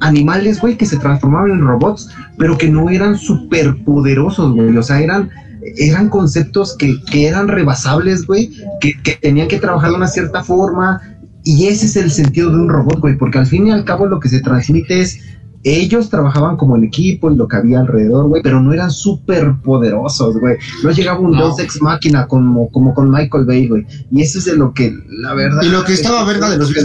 animales, 0.00 0.60
güey, 0.60 0.76
que 0.76 0.84
se 0.84 0.98
transformaban 0.98 1.52
en 1.52 1.60
robots, 1.62 2.10
pero 2.36 2.58
que 2.58 2.68
no 2.68 2.90
eran 2.90 3.16
súper 3.16 3.82
poderosos, 3.82 4.52
güey. 4.54 4.76
O 4.76 4.82
sea, 4.82 5.00
eran 5.00 5.30
eran 5.76 6.08
conceptos 6.08 6.76
que, 6.76 6.96
eran 7.12 7.48
rebasables, 7.48 8.26
güey, 8.26 8.50
que, 8.80 8.94
tenían 9.20 9.48
que 9.48 9.58
trabajar 9.58 9.90
de 9.90 9.96
una 9.96 10.08
cierta 10.08 10.42
forma. 10.42 11.00
Y 11.42 11.66
ese 11.66 11.86
es 11.86 11.96
el 11.96 12.10
sentido 12.10 12.50
de 12.50 12.56
un 12.56 12.68
robot, 12.68 13.00
güey, 13.00 13.16
porque 13.16 13.38
al 13.38 13.46
fin 13.46 13.66
y 13.66 13.70
al 13.70 13.84
cabo 13.84 14.06
lo 14.06 14.20
que 14.20 14.28
se 14.28 14.40
transmite 14.40 15.00
es 15.00 15.20
ellos 15.62 16.08
trabajaban 16.08 16.56
como 16.56 16.76
el 16.76 16.84
equipo 16.84 17.30
y 17.30 17.36
lo 17.36 17.46
que 17.46 17.56
había 17.56 17.80
alrededor, 17.80 18.28
güey, 18.28 18.42
pero 18.42 18.60
no 18.60 18.72
eran 18.72 18.90
súper 18.90 19.56
poderosos, 19.62 20.38
güey. 20.38 20.56
No 20.82 20.90
llegaba 20.90 21.20
un 21.20 21.32
dos 21.32 21.58
ex 21.58 21.82
máquina 21.82 22.26
como, 22.26 22.70
como 22.70 22.94
con 22.94 23.10
Michael 23.10 23.44
Bay, 23.44 23.68
güey. 23.68 23.86
Y 24.10 24.22
eso 24.22 24.38
es 24.38 24.46
de 24.46 24.56
lo 24.56 24.72
que, 24.72 24.94
la 25.08 25.34
verdad. 25.34 25.62
Y 25.62 25.68
lo 25.68 25.84
que 25.84 25.92
estaba 25.92 26.24
verga 26.24 26.48
de 26.48 26.56
los 26.56 26.70
Ex 26.70 26.84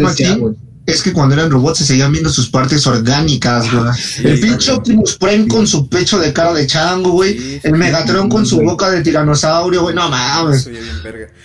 es 0.85 1.01
que 1.01 1.13
cuando 1.13 1.33
eran 1.33 1.49
robots 1.49 1.79
se 1.79 1.85
seguían 1.85 2.11
viendo 2.11 2.29
sus 2.29 2.47
partes 2.49 2.85
orgánicas, 2.85 3.71
güey. 3.71 3.85
el 4.23 4.39
pinche 4.39 4.71
Optimus 4.71 5.17
Prime 5.17 5.47
con 5.47 5.65
su 5.65 5.89
pecho 5.89 6.19
de 6.19 6.31
cara 6.31 6.53
de 6.53 6.67
chango, 6.67 7.11
güey. 7.11 7.59
el 7.63 7.73
Megatron 7.73 8.29
con 8.29 8.45
su 8.45 8.61
boca 8.61 8.91
de 8.91 9.01
tiranosaurio, 9.01 9.81
güey. 9.81 9.95
No 9.95 10.07
mames. 10.09 10.69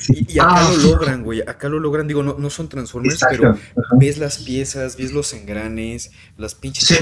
Y, 0.08 0.38
acá 0.38 0.66
ah, 0.66 0.70
lo 0.70 0.90
logran, 0.90 1.22
güey. 1.22 1.40
Acá 1.40 1.68
lo 1.70 1.80
logran. 1.80 2.06
Digo, 2.06 2.22
no, 2.22 2.36
no 2.38 2.50
son 2.50 2.68
Transformers, 2.68 3.20
pero 3.30 3.56
ves 3.98 4.18
las 4.18 4.38
piezas, 4.38 4.96
ves 4.96 5.12
los 5.12 5.32
engranes, 5.32 6.10
las 6.36 6.54
pinches 6.54 6.86
se 6.86 7.00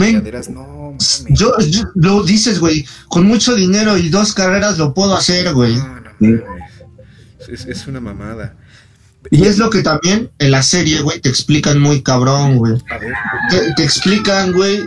No 0.51 0.93
mames. 0.93 1.25
Yo, 1.31 1.53
lo 1.97 2.23
dices, 2.23 2.61
güey. 2.61 2.87
Con 3.09 3.27
mucho 3.27 3.57
dinero 3.57 3.99
y 3.99 4.11
dos 4.11 4.33
carreras 4.33 4.79
lo 4.79 4.95
puedo 4.95 5.17
hacer, 5.17 5.53
güey. 5.55 5.77
No, 5.77 6.01
no, 6.01 6.43
es, 7.49 7.65
es 7.67 7.87
una 7.89 8.01
mamada. 8.01 8.55
Y 9.31 9.45
es 9.45 9.59
lo 9.59 9.71
que 9.71 9.83
también 9.83 10.31
en 10.39 10.51
la 10.51 10.63
serie, 10.63 11.01
güey, 11.03 11.21
te 11.21 11.29
explican 11.29 11.81
muy 11.81 12.03
cabrón, 12.03 12.57
güey. 12.57 12.75
Te, 13.77 13.83
explican, 13.83 14.53
güey, 14.53 14.81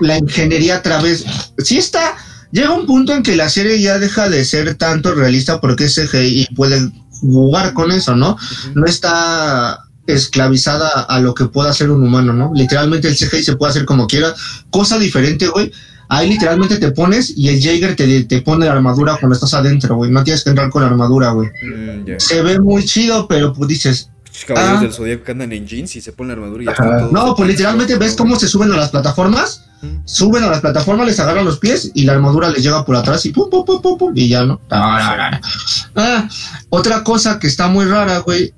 la 0.00 0.18
ingeniería 0.18 0.76
a 0.76 0.82
través. 0.82 1.24
Sí 1.58 1.78
está. 1.78 2.14
Llega 2.52 2.72
un 2.72 2.86
punto 2.86 3.12
en 3.12 3.22
que 3.22 3.36
la 3.36 3.48
serie 3.48 3.80
ya 3.80 3.98
deja 3.98 4.30
de 4.30 4.44
ser 4.44 4.76
tanto 4.76 5.14
realista 5.14 5.60
porque 5.60 5.84
es 5.84 5.94
CGI 5.94 6.42
y 6.42 6.54
puede 6.54 6.90
jugar 7.20 7.74
con 7.74 7.92
eso, 7.92 8.14
¿no? 8.14 8.38
No 8.74 8.86
está 8.86 9.80
esclavizada 10.06 10.88
a 11.02 11.20
lo 11.20 11.34
que 11.34 11.46
pueda 11.46 11.70
hacer 11.70 11.90
un 11.90 12.02
humano, 12.02 12.32
¿no? 12.32 12.52
Literalmente 12.54 13.08
el 13.08 13.16
CGI 13.16 13.42
se 13.42 13.56
puede 13.56 13.70
hacer 13.70 13.84
como 13.84 14.06
quiera. 14.06 14.34
Cosa 14.70 14.98
diferente, 14.98 15.48
güey, 15.48 15.72
Ahí 16.08 16.28
literalmente 16.28 16.78
te 16.78 16.92
pones 16.92 17.32
y 17.36 17.48
el 17.48 17.60
Jaeger 17.60 17.96
te, 17.96 18.24
te 18.24 18.42
pone 18.42 18.66
la 18.66 18.72
armadura 18.72 19.16
cuando 19.18 19.34
estás 19.34 19.54
adentro, 19.54 19.96
güey. 19.96 20.10
No 20.10 20.22
tienes 20.22 20.44
que 20.44 20.50
entrar 20.50 20.70
con 20.70 20.82
la 20.82 20.88
armadura, 20.88 21.30
güey. 21.30 21.48
Mm, 21.48 22.18
se 22.18 22.42
ve 22.42 22.60
muy 22.60 22.84
chido, 22.84 23.26
pero 23.26 23.52
pues 23.52 23.68
dices. 23.68 24.10
Caballeros 24.46 24.78
ah". 24.78 24.82
del 24.82 24.92
Zodíaco 24.92 25.24
que 25.24 25.32
andan 25.32 25.52
en 25.52 25.66
jeans 25.66 25.96
y 25.96 26.00
se 26.00 26.12
ponen 26.12 26.28
la 26.28 26.44
armadura 26.44 26.62
y 26.62 26.66
ya 26.66 27.08
No, 27.10 27.34
pues 27.34 27.48
literalmente 27.48 27.96
ves 27.96 28.14
cómo 28.14 28.36
se 28.36 28.48
suben 28.48 28.70
a 28.72 28.76
las 28.76 28.90
plataformas. 28.90 29.62
Suben 30.04 30.42
a 30.42 30.48
las 30.48 30.60
plataformas, 30.60 31.06
les 31.06 31.20
agarran 31.20 31.44
los 31.44 31.58
pies 31.58 31.90
y 31.94 32.04
la 32.04 32.12
armadura 32.12 32.48
les 32.50 32.62
llega 32.62 32.84
por 32.84 32.96
atrás 32.96 33.24
y 33.26 33.30
pum, 33.30 33.50
pum, 33.50 33.64
pum, 33.64 33.80
pum, 33.82 33.98
pum 33.98 34.12
y 34.14 34.28
ya 34.28 34.44
no. 34.44 34.60
Ah, 34.70 36.28
otra 36.70 37.04
cosa 37.04 37.38
que 37.38 37.46
está 37.46 37.68
muy 37.68 37.84
rara, 37.84 38.18
güey. 38.18 38.52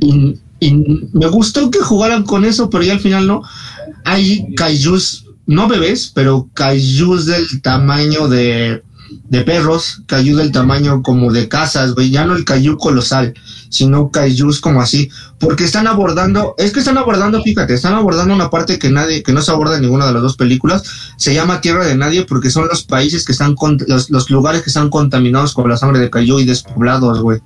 Y, 0.00 0.38
y, 0.60 1.08
me 1.12 1.26
gustó 1.28 1.70
que 1.70 1.78
jugaran 1.78 2.24
con 2.24 2.44
eso, 2.44 2.68
pero 2.68 2.84
ya 2.84 2.92
al 2.92 3.00
final 3.00 3.26
no. 3.26 3.42
Hay 4.04 4.54
kaijus 4.54 5.26
no 5.52 5.68
bebés, 5.68 6.10
pero 6.14 6.48
cayús 6.54 7.26
del 7.26 7.60
tamaño 7.60 8.28
de, 8.28 8.82
de 9.28 9.42
perros, 9.42 10.02
cayú 10.06 10.36
del 10.36 10.52
tamaño 10.52 11.02
como 11.02 11.32
de 11.32 11.48
casas, 11.48 11.94
güey, 11.94 12.10
ya 12.10 12.24
no 12.24 12.34
el 12.34 12.44
cayú 12.44 12.76
colosal, 12.78 13.34
sino 13.68 14.10
cayús 14.10 14.60
como 14.60 14.80
así, 14.80 15.10
porque 15.38 15.64
están 15.64 15.86
abordando, 15.86 16.54
es 16.58 16.72
que 16.72 16.80
están 16.80 16.98
abordando, 16.98 17.42
fíjate, 17.42 17.74
están 17.74 17.94
abordando 17.94 18.34
una 18.34 18.50
parte 18.50 18.78
que 18.78 18.90
nadie, 18.90 19.22
que 19.22 19.32
no 19.32 19.42
se 19.42 19.50
aborda 19.50 19.76
en 19.76 19.82
ninguna 19.82 20.06
de 20.06 20.14
las 20.14 20.22
dos 20.22 20.36
películas, 20.36 20.82
se 21.16 21.34
llama 21.34 21.60
Tierra 21.60 21.84
de 21.84 21.96
Nadie 21.96 22.24
porque 22.24 22.50
son 22.50 22.68
los 22.68 22.82
países 22.84 23.24
que 23.24 23.32
están, 23.32 23.54
los, 23.86 24.10
los 24.10 24.30
lugares 24.30 24.62
que 24.62 24.70
están 24.70 24.90
contaminados 24.90 25.54
con 25.54 25.68
la 25.68 25.76
sangre 25.76 26.00
de 26.00 26.10
cayú 26.10 26.38
y 26.38 26.44
despoblados, 26.44 27.20
güey. 27.20 27.40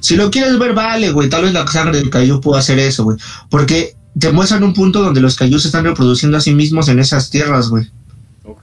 Si 0.00 0.16
lo 0.16 0.30
quieres 0.30 0.58
ver, 0.58 0.74
vale, 0.74 1.12
güey, 1.12 1.30
tal 1.30 1.44
vez 1.44 1.52
la 1.52 1.66
sangre 1.66 1.98
del 1.98 2.10
cayú 2.10 2.40
pueda 2.40 2.60
hacer 2.60 2.78
eso, 2.78 3.04
güey, 3.04 3.18
porque 3.48 3.96
te 4.18 4.32
muestran 4.32 4.62
un 4.62 4.74
punto 4.74 5.02
donde 5.02 5.20
los 5.20 5.36
cayús 5.36 5.62
se 5.62 5.68
están 5.68 5.84
reproduciendo 5.84 6.36
a 6.38 6.40
sí 6.40 6.54
mismos 6.54 6.88
en 6.88 6.98
esas 6.98 7.30
tierras, 7.30 7.68
güey. 7.68 7.90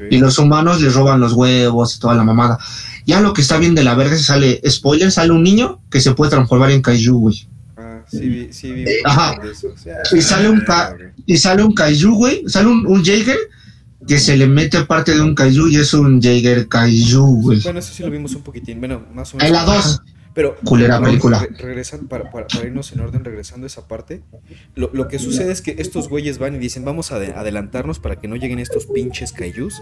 Y 0.10 0.18
los 0.18 0.38
humanos 0.38 0.82
les 0.82 0.94
roban 0.94 1.20
los 1.20 1.34
huevos 1.34 1.96
y 1.96 2.00
toda 2.00 2.16
la 2.16 2.24
mamada. 2.24 2.58
Ya 3.06 3.20
lo 3.20 3.34
que 3.34 3.42
está 3.42 3.58
bien 3.58 3.76
de 3.76 3.84
la 3.84 3.96
verga 3.96 4.16
se 4.16 4.24
sale, 4.24 4.62
spoiler, 4.70 5.12
sale 5.12 5.32
un 5.32 5.44
niño 5.44 5.80
que 5.90 6.00
se 6.00 6.14
puede 6.14 6.32
transformar 6.32 6.72
en 6.72 6.82
kaiju, 6.82 7.20
güey. 7.20 7.48
Ah, 7.78 8.02
Sí, 8.08 8.50
sí, 8.52 8.72
vi 8.72 8.84
eh, 8.84 9.02
Ajá. 9.06 9.36
y 10.14 10.22
sale 10.22 10.50
un 10.50 10.64
y 11.26 11.38
sale 11.38 11.64
un 11.64 11.74
kaiju, 11.74 12.16
güey, 12.16 12.44
sale 12.48 12.68
un, 12.68 12.86
un 12.86 13.04
Jaeger 13.04 13.38
que 14.08 14.18
se 14.20 14.36
le 14.36 14.48
mete 14.48 14.84
parte 14.86 15.14
de 15.14 15.22
un 15.22 15.36
kaiju 15.36 15.68
y 15.68 15.78
es 15.78 15.94
un 15.94 16.22
Jaeger 16.22 16.68
kaiju, 16.68 17.42
güey. 17.42 17.60
Bueno, 17.62 17.80
eso 17.80 17.94
sí 17.94 18.04
lo 18.04 18.10
vimos 18.10 18.34
un 18.36 18.42
poquitín, 18.44 18.80
bueno, 18.80 19.04
más 19.14 19.34
o 19.34 19.38
menos. 19.38 19.48
En 19.48 19.54
la 19.54 19.64
2. 19.66 20.02
Pero, 20.34 20.56
Culera 20.64 21.02
película. 21.02 21.46
regresan, 21.58 22.08
para, 22.08 22.32
para, 22.32 22.48
irnos 22.64 22.92
en 22.94 23.02
orden, 23.02 23.24
regresando 23.24 23.66
a 23.66 23.68
esa 23.68 23.88
parte, 23.88 24.22
lo, 24.76 24.90
lo, 24.94 25.08
que 25.08 25.20
sucede 25.20 25.52
es 25.52 25.62
que 25.62 25.76
estos 25.80 26.10
güeyes 26.10 26.38
van 26.38 26.56
y 26.56 26.58
dicen, 26.58 26.86
vamos 26.86 27.12
a 27.12 27.18
adelantarnos 27.18 28.00
para 28.00 28.18
que 28.18 28.28
no 28.28 28.36
lleguen 28.36 28.60
estos 28.60 28.86
pinches 28.86 29.34
kaijus, 29.34 29.82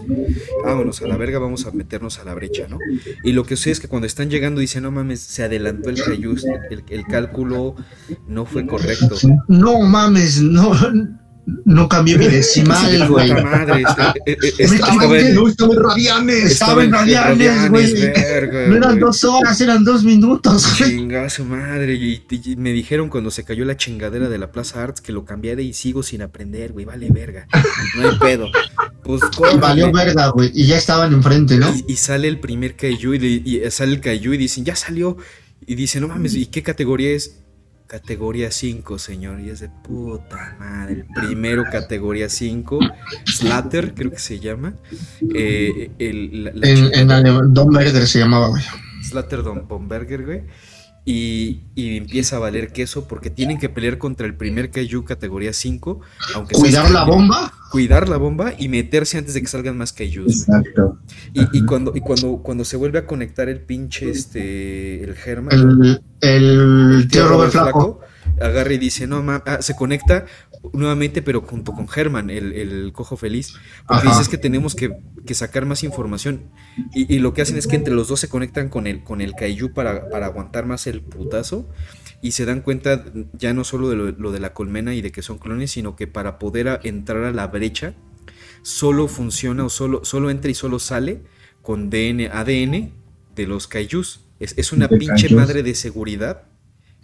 vámonos 0.64 1.02
a 1.02 1.06
la 1.06 1.16
verga, 1.16 1.38
vamos 1.38 1.66
a 1.66 1.70
meternos 1.70 2.18
a 2.18 2.24
la 2.24 2.34
brecha, 2.34 2.66
¿no? 2.68 2.78
Y 3.22 3.32
lo 3.32 3.44
que 3.44 3.56
sucede 3.56 3.72
es 3.72 3.80
que 3.80 3.88
cuando 3.88 4.06
están 4.06 4.30
llegando 4.30 4.60
dicen, 4.60 4.82
no 4.82 4.90
mames, 4.90 5.20
se 5.20 5.44
adelantó 5.44 5.90
el 5.90 6.02
kaijus, 6.02 6.44
el, 6.70 6.84
el 6.88 7.06
cálculo 7.06 7.76
no 8.26 8.44
fue 8.44 8.66
correcto. 8.66 9.16
No 9.48 9.80
mames, 9.80 10.42
no, 10.42 10.72
no 11.64 11.88
cambié 11.88 12.18
mi 12.18 12.26
decimal, 12.28 13.08
güey. 13.08 13.32
madre. 13.42 13.84
Eh, 14.26 14.36
eh, 14.42 14.52
estaba, 14.58 15.18
en, 15.18 15.34
no, 15.34 15.48
estaba 15.48 15.72
en 15.72 15.82
radianes. 15.82 16.52
Estaba 16.52 16.84
en 16.84 16.92
radianes, 16.92 17.70
güey. 17.70 18.12
No 18.68 18.76
eran 18.76 18.98
dos 18.98 19.24
horas, 19.24 19.60
eran 19.60 19.84
dos 19.84 20.04
minutos, 20.04 20.78
güey. 20.78 20.90
Chinga 20.90 21.30
su 21.30 21.44
madre. 21.44 21.94
Y, 21.94 22.22
me 22.56 22.72
dijeron 22.72 23.08
cuando 23.08 23.30
se 23.30 23.44
cayó 23.44 23.64
la 23.64 23.76
chingadera 23.76 24.28
de 24.28 24.38
la 24.38 24.52
Plaza 24.52 24.82
Arts 24.82 25.00
que 25.00 25.12
lo 25.12 25.24
cambiaré 25.24 25.62
y 25.62 25.72
sigo 25.72 26.02
sin 26.02 26.22
aprender, 26.22 26.72
güey. 26.72 26.84
Vale, 26.84 27.08
verga. 27.10 27.46
No 27.96 28.10
hay 28.10 28.18
pedo. 28.18 28.48
Pues 29.02 29.20
Valió 29.58 29.90
verga, 29.92 30.28
güey. 30.28 30.50
Y 30.54 30.66
ya 30.66 30.76
estaban 30.76 31.12
enfrente, 31.12 31.56
¿no? 31.56 31.72
Y, 31.86 31.96
sale 31.96 32.28
el 32.28 32.40
primer 32.40 32.76
Kaiju 32.76 33.14
y, 33.14 33.42
y 33.44 33.70
sale 33.70 33.92
el 33.92 34.00
Kaiju 34.00 34.34
y 34.34 34.38
dicen, 34.38 34.64
ya 34.64 34.76
salió. 34.76 35.16
Y 35.66 35.74
dice, 35.74 36.00
no 36.00 36.08
mames, 36.08 36.34
¿y 36.34 36.46
qué 36.46 36.62
categoría 36.62 37.10
es? 37.10 37.40
Categoría 37.90 38.52
5, 38.52 39.00
señor. 39.00 39.40
Y 39.40 39.50
es 39.50 39.58
de 39.58 39.68
puta 39.68 40.56
madre. 40.60 40.92
El 40.92 41.06
primero, 41.06 41.64
categoría 41.64 42.28
5. 42.28 42.78
Slater, 43.26 43.94
creo 43.94 44.12
que 44.12 44.20
se 44.20 44.38
llama. 44.38 44.74
Eh, 45.34 45.90
el, 45.98 46.52
en, 46.62 47.10
en 47.10 47.52
Don 47.52 47.72
Berger 47.72 48.06
se 48.06 48.20
llamaba, 48.20 48.46
güey. 48.46 48.62
Slater 49.02 49.42
Don 49.42 49.88
Berger, 49.88 50.24
güey 50.24 50.42
y, 51.04 51.62
empieza 51.76 52.36
a 52.36 52.38
valer 52.38 52.72
queso 52.72 53.08
porque 53.08 53.30
tienen 53.30 53.58
que 53.58 53.68
pelear 53.68 53.98
contra 53.98 54.26
el 54.26 54.34
primer 54.34 54.70
Kaiju 54.70 55.04
categoría 55.04 55.52
5. 55.52 56.00
Aunque 56.34 56.54
¿Cuidar 56.54 56.90
la 56.90 57.04
bomba? 57.04 57.52
Cuidar 57.70 58.08
la 58.08 58.16
bomba 58.16 58.52
y 58.58 58.68
meterse 58.68 59.18
antes 59.18 59.34
de 59.34 59.40
que 59.40 59.46
salgan 59.46 59.76
más 59.76 59.92
Kaijus. 59.92 60.40
Exacto. 60.40 60.98
Y, 61.32 61.64
cuando, 61.64 61.92
y 61.94 62.00
cuando, 62.00 62.38
cuando 62.42 62.64
se 62.64 62.76
vuelve 62.76 62.98
a 62.98 63.06
conectar 63.06 63.48
el 63.48 63.60
pinche 63.60 64.10
este 64.10 65.02
el 65.02 65.14
German. 65.14 65.52
El, 65.52 66.02
el, 66.20 67.08
tío 67.10 67.28
Robert 67.28 67.52
Flaco 67.52 68.00
agarra 68.40 68.72
y 68.72 68.78
dice, 68.78 69.06
no, 69.06 69.22
ma, 69.22 69.42
ah, 69.46 69.60
se 69.60 69.76
conecta 69.76 70.26
nuevamente, 70.72 71.22
pero 71.22 71.42
junto 71.42 71.72
con 71.72 71.88
Germán, 71.88 72.30
el, 72.30 72.90
cojo 72.92 73.16
feliz, 73.16 73.54
porque 73.86 74.08
dice 74.08 74.22
es 74.22 74.28
que 74.28 74.38
tenemos 74.38 74.74
que, 74.74 74.90
sacar 75.34 75.66
más 75.66 75.84
información. 75.84 76.50
Y, 76.94 77.18
lo 77.18 77.34
que 77.34 77.42
hacen 77.42 77.56
es 77.56 77.66
que 77.66 77.76
entre 77.76 77.94
los 77.94 78.08
dos 78.08 78.20
se 78.20 78.28
conectan 78.28 78.68
con 78.68 78.86
el, 78.86 79.04
con 79.04 79.20
el 79.20 79.34
Kaiju 79.34 79.72
para, 79.72 80.08
aguantar 80.24 80.66
más 80.66 80.86
el 80.86 81.02
putazo. 81.02 81.68
Y 82.22 82.32
se 82.32 82.44
dan 82.44 82.60
cuenta 82.60 83.04
ya 83.32 83.54
no 83.54 83.64
solo 83.64 83.88
de 83.88 83.96
lo, 83.96 84.32
de 84.32 84.40
la 84.40 84.52
colmena 84.52 84.94
y 84.94 85.00
de 85.00 85.10
que 85.10 85.22
son 85.22 85.38
clones, 85.38 85.70
sino 85.70 85.96
que 85.96 86.06
para 86.06 86.38
poder 86.38 86.80
entrar 86.84 87.24
a 87.24 87.32
la 87.32 87.46
brecha, 87.46 87.94
solo 88.62 89.08
funciona 89.08 89.64
o 89.64 89.70
solo, 89.70 90.04
solo 90.04 90.28
entra 90.28 90.50
y 90.50 90.54
solo 90.54 90.78
sale 90.78 91.22
con 91.62 91.88
DNA, 91.88 92.38
ADN 92.38 92.92
de 93.34 93.46
los 93.46 93.66
Kaijus. 93.68 94.26
Es, 94.40 94.54
es 94.56 94.72
una 94.72 94.88
pinche 94.88 95.32
madre 95.34 95.62
de 95.62 95.74
seguridad 95.74 96.42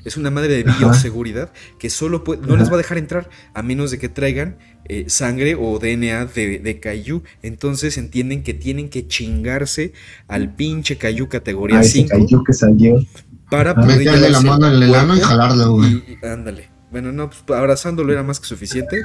es 0.07 0.17
una 0.17 0.31
madre 0.31 0.63
de 0.63 0.63
bioseguridad 0.63 1.51
que 1.81 1.91
solo 1.91 2.23
no 2.47 2.57
les 2.57 2.71
va 2.71 2.75
a 2.75 2.77
dejar 2.77 2.97
entrar 2.97 3.29
a 3.55 3.63
menos 3.63 3.91
de 3.91 3.99
que 3.99 4.09
traigan 4.09 4.57
eh, 4.85 5.07
sangre 5.09 5.57
o 5.59 5.81
DNA 5.81 6.27
de, 6.27 6.61
de 6.61 6.81
Kaiju. 6.81 7.25
Entonces 7.43 7.99
entienden 7.99 8.45
que 8.45 8.55
tienen 8.55 8.89
que 8.89 9.09
chingarse 9.09 9.95
al 10.29 10.55
pinche 10.55 10.97
Kaiju 10.97 11.29
categoría 11.29 11.83
5. 11.83 12.45
que 12.45 12.53
salió. 12.53 13.05
Para 13.51 13.75
poder 13.75 13.99
meterle 13.99 14.31
la 14.31 14.41
mano 14.43 14.69
en 14.69 14.83
el 14.83 14.95
ano 14.95 15.17
y 15.17 15.21
jalarlo, 15.21 15.73
güey. 15.73 16.03
ándale. 16.23 16.71
Bueno, 16.93 17.11
no, 17.11 17.29
pues 17.29 17.43
abrazándolo 17.59 18.13
era 18.13 18.23
más 18.23 18.39
que 18.39 18.47
suficiente 18.47 19.01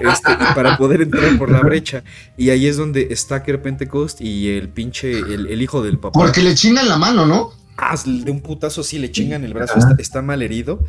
este, 0.00 0.32
para 0.54 0.78
poder 0.78 1.02
entrar 1.02 1.36
por 1.38 1.50
la 1.50 1.60
brecha. 1.60 2.04
Y 2.36 2.50
ahí 2.50 2.68
es 2.68 2.76
donde 2.76 3.14
Stacker 3.14 3.60
Pentecost 3.62 4.20
y 4.20 4.50
el 4.50 4.68
pinche, 4.68 5.18
el, 5.18 5.60
hijo 5.60 5.82
del 5.82 5.98
papá. 5.98 6.18
Porque 6.18 6.40
le 6.40 6.54
chingan 6.54 6.88
la 6.88 6.98
mano, 6.98 7.26
¿no? 7.26 7.65
De 8.24 8.30
un 8.30 8.40
putazo 8.40 8.82
sí 8.82 8.98
le 8.98 9.10
chingan 9.10 9.44
el 9.44 9.52
brazo, 9.52 9.78
está, 9.98 10.22
mal 10.22 10.42
herido. 10.42 10.84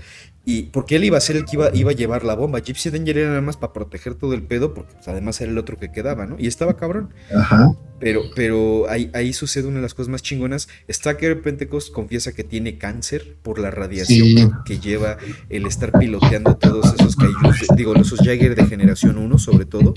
Y 0.45 0.63
porque 0.63 0.95
él 0.95 1.03
iba 1.03 1.17
a 1.17 1.21
ser 1.21 1.35
el 1.35 1.43
que 1.43 1.57
iba, 1.57 1.75
iba 1.75 1.91
a 1.91 1.93
llevar 1.93 2.23
la 2.23 2.33
bomba. 2.33 2.59
Gypsy 2.59 2.89
Danger 2.89 3.17
era 3.17 3.29
nada 3.29 3.41
más 3.41 3.57
para 3.57 3.73
proteger 3.73 4.15
todo 4.15 4.33
el 4.33 4.43
pedo, 4.43 4.73
porque 4.73 4.93
pues, 4.93 5.07
además 5.09 5.41
era 5.41 5.51
el 5.51 5.57
otro 5.57 5.77
que 5.77 5.91
quedaba, 5.91 6.25
¿no? 6.25 6.37
Y 6.39 6.47
estaba 6.47 6.77
cabrón. 6.77 7.13
Ajá. 7.35 7.75
Pero, 7.99 8.21
pero 8.35 8.89
ahí, 8.89 9.09
ahí 9.13 9.33
sucede 9.33 9.67
una 9.67 9.77
de 9.77 9.81
las 9.81 9.93
cosas 9.93 10.09
más 10.09 10.21
chingonas. 10.21 10.69
Stacker 10.89 11.41
Pentecost 11.41 11.91
confiesa 11.91 12.31
que 12.31 12.45
tiene 12.45 12.77
cáncer 12.77 13.35
por 13.41 13.59
la 13.59 13.71
radiación 13.71 14.63
que, 14.65 14.79
lleva 14.79 15.17
el 15.49 15.65
estar 15.65 15.91
piloteando 15.91 16.55
todos 16.55 16.93
esos 16.93 17.15
Kaijus, 17.15 17.67
digo, 17.75 17.95
esos 17.95 18.19
Jagger 18.19 18.55
de 18.55 18.65
generación 18.67 19.17
1 19.17 19.37
sobre 19.39 19.65
todo. 19.65 19.93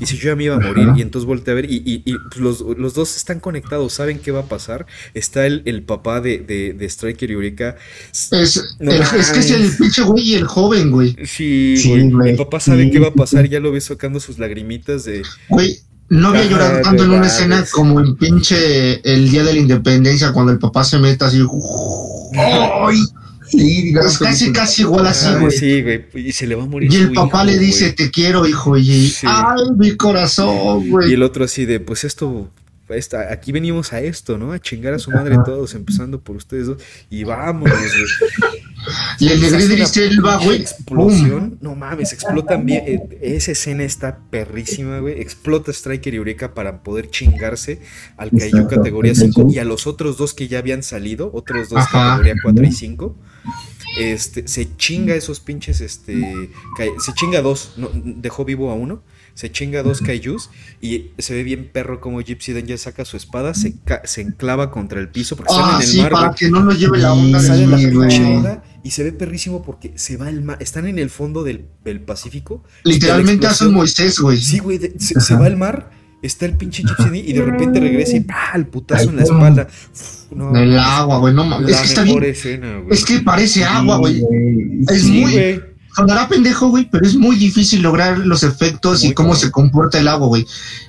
Y 0.00 0.06
si 0.06 0.16
yo 0.16 0.30
ya 0.30 0.36
me 0.36 0.44
iba 0.44 0.56
a 0.56 0.60
morir, 0.60 0.88
y 0.96 1.02
entonces 1.02 1.26
volteé 1.26 1.52
a 1.52 1.54
ver, 1.54 1.70
y, 1.70 1.82
y, 1.84 2.18
pues, 2.18 2.36
los, 2.38 2.60
los, 2.60 2.94
dos 2.94 3.16
están 3.16 3.40
conectados, 3.40 3.92
saben 3.92 4.18
qué 4.18 4.30
va 4.30 4.40
a 4.40 4.46
pasar. 4.46 4.86
Está 5.14 5.46
el, 5.46 5.62
el 5.64 5.82
papá 5.82 6.20
de, 6.20 6.38
de, 6.38 6.72
de 6.72 6.86
Striker 6.86 7.30
y 7.30 7.34
Eureka. 7.34 7.76
Es, 8.10 8.32
es 8.80 9.30
que 9.30 9.40
es 9.40 9.50
el 9.50 9.70
pinche 9.76 10.02
güey 10.02 10.30
y 10.30 10.34
el 10.34 10.44
joven, 10.44 10.90
güey. 10.90 11.16
Sí, 11.24 11.76
güey. 12.10 12.30
El 12.30 12.36
papá 12.36 12.60
sabe 12.60 12.90
qué 12.90 12.98
va 12.98 13.08
a 13.08 13.14
pasar, 13.14 13.48
ya 13.48 13.60
lo 13.60 13.72
ve 13.72 13.80
sacando 13.80 14.20
sus 14.20 14.38
lagrimitas 14.38 15.04
de. 15.04 15.22
Güey 15.48 15.80
no 16.10 16.28
había 16.28 16.44
llorado 16.44 16.82
tanto 16.82 17.04
en 17.04 17.10
una 17.10 17.26
escena 17.26 17.64
como 17.72 17.98
en 18.00 18.16
pinche 18.16 19.00
el 19.10 19.30
día 19.30 19.42
de 19.42 19.54
la 19.54 19.58
independencia 19.58 20.32
cuando 20.32 20.52
el 20.52 20.58
papá 20.58 20.84
se 20.84 20.98
mete 20.98 21.24
así. 21.24 21.40
¡Ay! 22.36 22.98
Sí, 23.48 23.94
es 23.96 24.18
casi, 24.18 24.52
casi 24.52 24.82
igual 24.82 25.06
así, 25.06 25.32
güey. 25.38 25.50
Sí, 25.50 25.82
güey. 25.82 26.06
Y 26.14 26.32
se 26.32 26.46
le 26.46 26.54
va 26.54 26.64
a 26.64 26.66
morir. 26.66 26.92
Y 26.92 26.96
el 26.96 27.12
papá 27.12 27.44
le 27.44 27.58
dice, 27.58 27.92
te 27.92 28.10
quiero, 28.10 28.46
hijo. 28.46 28.76
Y, 28.78 29.12
ay, 29.24 29.62
mi 29.76 29.96
corazón, 29.96 30.90
güey. 30.90 31.10
Y 31.10 31.14
el 31.14 31.22
otro 31.22 31.44
así 31.44 31.64
de, 31.64 31.80
pues 31.80 32.04
esto 32.04 32.50
aquí 33.30 33.50
venimos 33.50 33.92
a 33.92 34.00
esto, 34.00 34.38
¿no? 34.38 34.52
A 34.52 34.58
chingar 34.60 34.94
a 34.94 34.98
su 34.98 35.10
madre 35.10 35.36
todos, 35.44 35.74
empezando 35.74 36.20
por 36.20 36.36
ustedes 36.36 36.66
dos. 36.66 36.82
Y 37.10 37.24
vámonos, 37.24 37.76
Y 39.18 39.28
el 39.28 39.40
de 39.40 39.86
Selva, 39.86 40.38
güey. 40.38 40.60
Explosión. 40.60 41.58
No 41.60 41.74
mames, 41.74 42.12
explotan 42.12 42.66
bien. 42.66 42.84
Eh, 42.86 43.18
esa 43.22 43.52
escena 43.52 43.84
está 43.84 44.18
perrísima, 44.30 44.98
güey. 44.98 45.20
Explota 45.20 45.72
Striker 45.72 46.14
y 46.14 46.16
Eureka 46.16 46.54
para 46.54 46.82
poder 46.82 47.10
chingarse 47.10 47.80
al 48.16 48.30
Kaiju 48.30 48.68
categoría 48.68 49.14
5 49.14 49.48
y 49.50 49.58
a 49.58 49.64
los 49.64 49.86
otros 49.86 50.16
dos 50.16 50.34
que 50.34 50.48
ya 50.48 50.58
habían 50.58 50.82
salido, 50.82 51.30
otros 51.32 51.68
dos 51.68 51.86
categoría 51.86 52.34
4 52.42 52.64
y 52.64 52.72
5. 52.72 53.16
Este, 53.98 54.48
se 54.48 54.76
chinga 54.76 55.14
esos 55.14 55.40
pinches, 55.40 55.80
este, 55.80 56.14
se 56.98 57.12
chinga 57.14 57.42
dos, 57.42 57.74
dejó 57.76 58.44
vivo 58.44 58.70
a 58.70 58.74
uno 58.74 59.02
se 59.34 59.50
chinga 59.50 59.82
dos 59.82 60.00
kaijus 60.00 60.50
y 60.80 61.10
se 61.18 61.34
ve 61.34 61.42
bien 61.42 61.68
perro 61.72 62.00
como 62.00 62.20
Gypsy 62.20 62.52
Danger 62.52 62.78
saca 62.78 63.04
su 63.04 63.16
espada, 63.16 63.52
se, 63.52 63.74
se 64.04 64.20
enclava 64.20 64.70
contra 64.70 65.00
el 65.00 65.08
piso 65.08 65.36
porque 65.36 65.52
ah, 65.54 65.80
en 65.82 65.90
el 65.90 66.02
mar. 66.02 66.12
Para 66.12 66.34
que 66.34 66.48
no 66.48 66.60
nos 66.60 66.78
lleve 66.78 66.98
la 66.98 67.12
onda. 67.12 67.40
Sale 67.40 67.66
la 67.66 68.62
y 68.84 68.90
se 68.90 69.02
ve 69.02 69.12
perrísimo 69.12 69.62
porque 69.62 69.92
se 69.96 70.16
va 70.18 70.28
el 70.28 70.42
mar. 70.42 70.58
Están 70.60 70.86
en 70.86 70.98
el 70.98 71.10
fondo 71.10 71.42
del, 71.42 71.64
Pacífico. 72.06 72.62
Literalmente 72.84 73.46
hace 73.46 73.66
un 73.66 73.74
Moisés, 73.74 74.18
güey. 74.18 74.38
Sí, 74.38 74.58
güey. 74.58 74.78
Se, 74.98 75.34
va 75.34 75.46
el 75.46 75.56
mar 75.56 75.90
está 76.22 76.46
el 76.46 76.54
pinche 76.54 76.82
Gypsy 76.82 77.18
y 77.18 77.32
de 77.34 77.42
repente 77.42 77.80
regresa 77.80 78.16
y 78.16 78.20
¡pah! 78.20 78.52
el 78.54 78.66
putazo 78.66 79.10
en 79.10 79.16
la 79.16 79.22
espalda. 79.24 79.68
no, 80.34 80.56
el 80.56 80.78
agua, 80.78 81.18
güey, 81.18 81.34
no 81.34 81.44
mames. 81.44 81.70
Es 81.70 81.80
que 81.80 81.86
está 81.86 82.02
bien. 82.02 82.22
Escena, 82.24 82.82
es 82.90 83.04
que 83.04 83.20
parece 83.20 83.64
agua, 83.64 83.98
güey. 83.98 84.22
Es 84.88 85.04
muy 85.04 85.60
sonará 85.94 86.28
pendejo, 86.28 86.68
güey, 86.68 86.88
pero 86.90 87.06
es 87.06 87.14
muy 87.14 87.36
difícil 87.36 87.82
lograr 87.82 88.18
los 88.18 88.42
efectos 88.42 89.04
y 89.04 89.12
cómo 89.12 89.34
se 89.34 89.50
comporta 89.50 89.98
el 89.98 90.08
agua, 90.08 90.26
güey. 90.26 90.46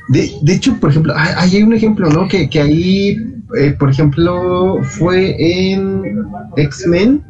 De, 0.09 0.34
de, 0.41 0.53
hecho, 0.53 0.80
por 0.80 0.89
ejemplo, 0.89 1.13
ahí 1.15 1.55
hay 1.57 1.63
un 1.63 1.73
ejemplo, 1.73 2.09
¿no? 2.09 2.27
Que, 2.27 2.49
que 2.49 2.61
ahí, 2.61 3.17
eh, 3.57 3.76
por 3.77 3.89
ejemplo, 3.89 4.80
fue 4.84 5.35
en 5.39 6.01
X-Men, 6.57 7.23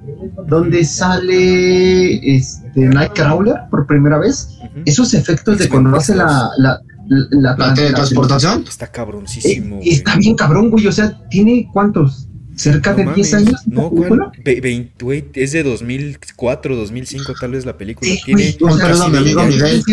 donde 0.48 0.84
sale 0.86 2.36
este 2.36 2.82
Nightcrawler 2.82 3.56
por 3.70 3.86
primera 3.88 4.18
vez. 4.18 4.58
Esos 4.86 5.14
efectos 5.14 5.58
de 5.58 5.70
cuando 5.70 5.96
hace 5.96 6.16
la, 6.16 6.50
la, 6.58 6.80
la, 7.32 7.74
transportación. 7.74 8.66
Está 8.68 8.88
cabroncísimo. 8.88 9.78
Eh, 9.78 9.90
está 9.92 10.18
bien 10.18 10.36
cabrón, 10.36 10.70
güey. 10.70 10.88
O 10.88 10.92
sea, 10.92 11.20
¿tiene 11.30 11.70
cuántos? 11.72 12.28
cerca 12.56 12.94
de 12.94 13.06
10 13.14 13.34
años. 13.34 13.62
No, 13.68 13.90
¿cuál? 13.90 14.32
es 15.34 15.52
de 15.52 15.64
2004, 15.64 16.76
2005 16.76 17.34
tal 17.40 17.52
vez 17.52 17.66
la 17.66 17.78
película. 17.78 18.10
Tiene 18.26 18.56
mi 18.60 19.18
amigo 19.18 19.44
Miguel. 19.44 19.84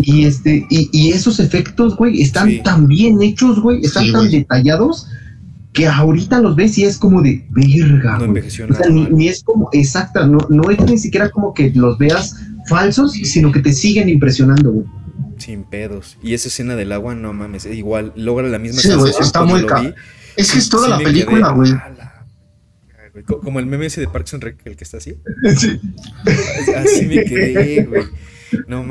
Y, 0.00 0.26
este, 0.26 0.64
y, 0.70 0.88
y, 0.92 1.10
esos 1.10 1.40
efectos, 1.40 1.96
güey, 1.96 2.22
están 2.22 2.62
tan 2.62 2.86
bien 2.86 3.20
hechos, 3.20 3.60
güey, 3.60 3.84
están 3.84 4.12
tan 4.12 4.30
detallados 4.30 5.08
que 5.72 5.86
ahorita 5.86 6.40
los 6.40 6.56
ves 6.56 6.78
y 6.78 6.84
es 6.84 6.98
como 6.98 7.22
de 7.22 7.46
verga. 7.50 8.18
No 8.18 8.24
envejeció 8.24 8.66
ni, 8.90 9.28
es 9.28 9.42
como, 9.42 9.68
exacta, 9.72 10.26
no, 10.26 10.38
no 10.48 10.70
es 10.70 10.80
ni 10.80 10.98
siquiera 10.98 11.30
como 11.30 11.54
que 11.54 11.70
los 11.74 11.98
veas 11.98 12.36
falsos, 12.68 13.12
sino 13.12 13.52
que 13.52 13.60
te 13.60 13.72
siguen 13.72 14.08
impresionando, 14.08 14.72
güey. 14.72 14.86
Sin 15.38 15.64
pedos. 15.64 16.18
Y 16.22 16.34
esa 16.34 16.48
escena 16.48 16.74
del 16.74 16.92
agua, 16.92 17.14
no 17.14 17.32
mames, 17.32 17.66
igual 17.66 18.12
logra 18.16 18.48
la 18.48 18.58
misma 18.58 18.80
sí, 18.80 18.90
está 19.20 19.44
muy 19.44 19.64
Es 20.36 20.52
que 20.52 20.58
es 20.58 20.68
toda 20.68 20.88
la 20.88 20.98
película, 20.98 21.50
güey. 21.50 21.72
Como 23.24 23.58
el 23.58 23.66
meme 23.66 23.86
ese 23.86 24.00
de 24.00 24.08
Parks 24.08 24.34
and 24.34 24.44
Rec, 24.44 24.60
el 24.64 24.76
que 24.76 24.84
está 24.84 24.98
así. 24.98 25.16
Sí. 25.56 25.80
Así 26.76 27.06
me 27.06 27.24
quedé, 27.24 27.84
güey. 27.84 28.04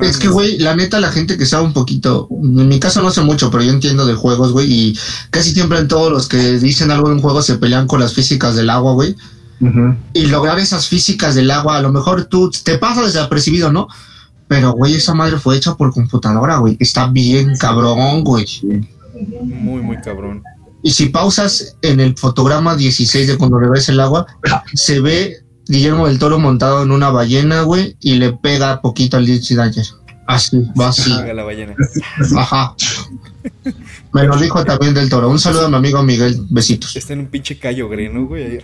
Es 0.02 0.18
que, 0.18 0.28
güey, 0.28 0.60
la 0.60 0.76
neta, 0.76 1.00
la 1.00 1.12
gente 1.12 1.38
que 1.38 1.46
sabe 1.46 1.66
un 1.66 1.74
poquito, 1.74 2.28
en 2.32 2.68
mi 2.68 2.80
caso 2.80 3.02
no 3.02 3.12
sé 3.12 3.22
mucho, 3.22 3.50
pero 3.50 3.64
yo 3.64 3.72
entiendo 3.72 4.06
de 4.06 4.14
juegos, 4.14 4.52
güey, 4.52 4.72
y 4.72 5.00
casi 5.30 5.52
siempre 5.54 5.80
en 5.80 5.88
todos 5.88 6.12
los 6.12 6.28
que 6.28 6.60
dicen 6.60 6.92
algo 6.92 7.08
en 7.08 7.16
un 7.16 7.22
juego 7.22 7.42
se 7.42 7.58
pelean 7.58 7.88
con 7.88 8.00
las 8.00 8.14
físicas 8.14 8.56
del 8.56 8.70
agua, 8.70 8.94
güey. 8.94 9.16
Y 10.14 10.28
lograr 10.28 10.60
esas 10.60 10.88
físicas 10.88 11.34
del 11.34 11.50
agua, 11.50 11.78
a 11.78 11.82
lo 11.82 11.92
mejor 11.92 12.26
tú 12.26 12.52
te 12.64 12.78
pasa 12.78 13.02
desapercibido, 13.02 13.72
¿no? 13.72 13.88
Pero, 14.48 14.74
güey, 14.74 14.96
esa 14.96 15.14
madre 15.14 15.38
fue 15.38 15.58
hecha 15.58 15.76
por 15.76 15.92
computadora, 15.92 16.58
güey. 16.58 16.78
Está 16.80 17.08
bien 17.08 17.58
cabrón, 17.58 18.24
güey. 18.24 18.46
Muy, 19.44 19.82
muy 19.82 19.98
cabrón. 19.98 20.44
Y 20.84 20.92
si 20.92 21.08
pausas 21.08 21.76
en 21.82 22.00
el 22.00 22.16
fotograma 22.16 22.76
16 22.76 23.28
de 23.28 23.38
cuando 23.38 23.58
ves 23.58 23.90
el 23.90 24.00
agua, 24.00 24.28
se 24.74 25.02
ve 25.02 25.44
Guillermo 25.68 26.08
del 26.08 26.20
Toro 26.20 26.40
montado 26.40 26.84
en 26.84 26.92
una 26.92 27.10
ballena, 27.10 27.62
güey, 27.62 27.98
y 28.00 28.16
le 28.16 28.34
pega 28.34 28.82
poquito 28.82 29.18
al 29.18 29.26
Dixie 29.26 29.56
Danger. 29.58 29.86
Así, 30.28 30.62
va 30.80 30.90
así. 30.90 31.10
la 31.10 31.44
ballena. 31.44 31.74
Ajá. 32.38 32.76
Me 34.14 34.24
lo 34.24 34.38
dijo 34.38 34.64
también 34.66 34.94
del 34.94 35.10
Toro. 35.10 35.30
Un 35.30 35.40
saludo 35.40 35.68
a 35.68 35.70
mi 35.70 35.78
amigo 35.78 36.04
Miguel. 36.04 36.38
Besitos. 36.50 36.96
Está 36.96 37.14
en 37.14 37.20
un 37.20 37.28
pinche 37.28 37.58
callo 37.58 37.88
greno, 37.88 38.26
güey. 38.26 38.60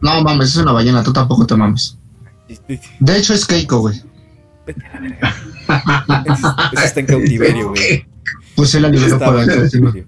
No 0.00 0.22
mames, 0.22 0.50
es 0.50 0.56
una 0.56 0.72
ballena. 0.72 1.02
Tú 1.02 1.12
tampoco 1.12 1.46
te 1.46 1.54
mames. 1.54 1.98
De 2.98 3.18
hecho, 3.18 3.34
es 3.34 3.44
Keiko, 3.44 3.80
güey. 3.80 4.02
Vete 4.66 4.84
a 4.86 4.94
la 4.94 5.00
verga. 5.00 6.70
Ese 6.72 6.84
está 6.86 7.00
en 7.00 7.06
cautiverio, 7.06 7.70
güey. 7.70 8.06
Pues 8.56 8.74
él 8.74 8.82
la 8.82 8.88
liberó 8.88 9.18
por 9.18 9.38
el 9.38 9.46
cautiverio. 9.46 10.06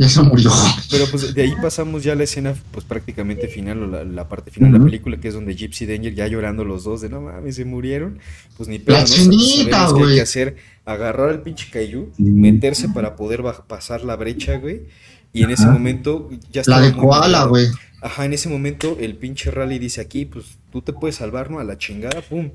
Ya 0.00 0.08
se 0.08 0.22
murió. 0.22 0.50
Pero 0.90 1.04
pues 1.10 1.34
de 1.34 1.42
ahí 1.42 1.52
pasamos 1.60 2.02
ya 2.02 2.12
a 2.12 2.14
la 2.14 2.24
escena, 2.24 2.54
pues 2.72 2.86
prácticamente 2.86 3.48
final, 3.48 3.82
o 3.82 4.02
la, 4.02 4.28
parte 4.30 4.50
final 4.50 4.72
de 4.72 4.78
la 4.78 4.84
película, 4.86 5.18
que 5.20 5.28
es 5.28 5.34
donde 5.34 5.54
Gypsy 5.54 5.84
Danger 5.84 6.14
ya 6.14 6.26
llorando 6.26 6.64
los 6.64 6.84
dos, 6.84 7.02
de 7.02 7.10
no 7.10 7.20
mames, 7.20 7.56
se 7.56 7.66
murieron. 7.66 8.18
Pues 8.56 8.66
ni 8.66 8.78
pedo, 8.78 8.96
la 8.96 9.04
chinita, 9.04 9.90
güey. 9.90 10.12
hay 10.12 10.14
que 10.14 10.20
hacer, 10.22 10.56
agarrar 10.86 11.28
al 11.28 11.42
pinche 11.42 11.68
Caillou, 11.70 12.10
meterse 12.16 12.88
para 12.88 13.14
poder 13.14 13.42
pasar 13.66 14.02
la 14.02 14.16
brecha, 14.16 14.56
güey. 14.56 14.86
Y 15.34 15.42
en 15.42 15.50
ese 15.50 15.66
momento 15.66 16.30
ya 16.50 16.62
está. 16.62 16.80
La 16.80 16.86
de 16.86 16.94
koala, 16.94 17.44
güey. 17.44 17.66
Ajá, 18.00 18.24
en 18.24 18.32
ese 18.32 18.48
momento 18.48 18.96
el 18.98 19.16
pinche 19.16 19.50
Rally 19.50 19.78
dice 19.78 20.00
aquí, 20.00 20.24
pues 20.24 20.46
tú 20.72 20.80
te 20.80 20.94
puedes 20.94 21.16
salvar, 21.16 21.50
¿no? 21.50 21.58
A 21.58 21.64
la 21.64 21.76
chingada, 21.76 22.22
pum. 22.22 22.52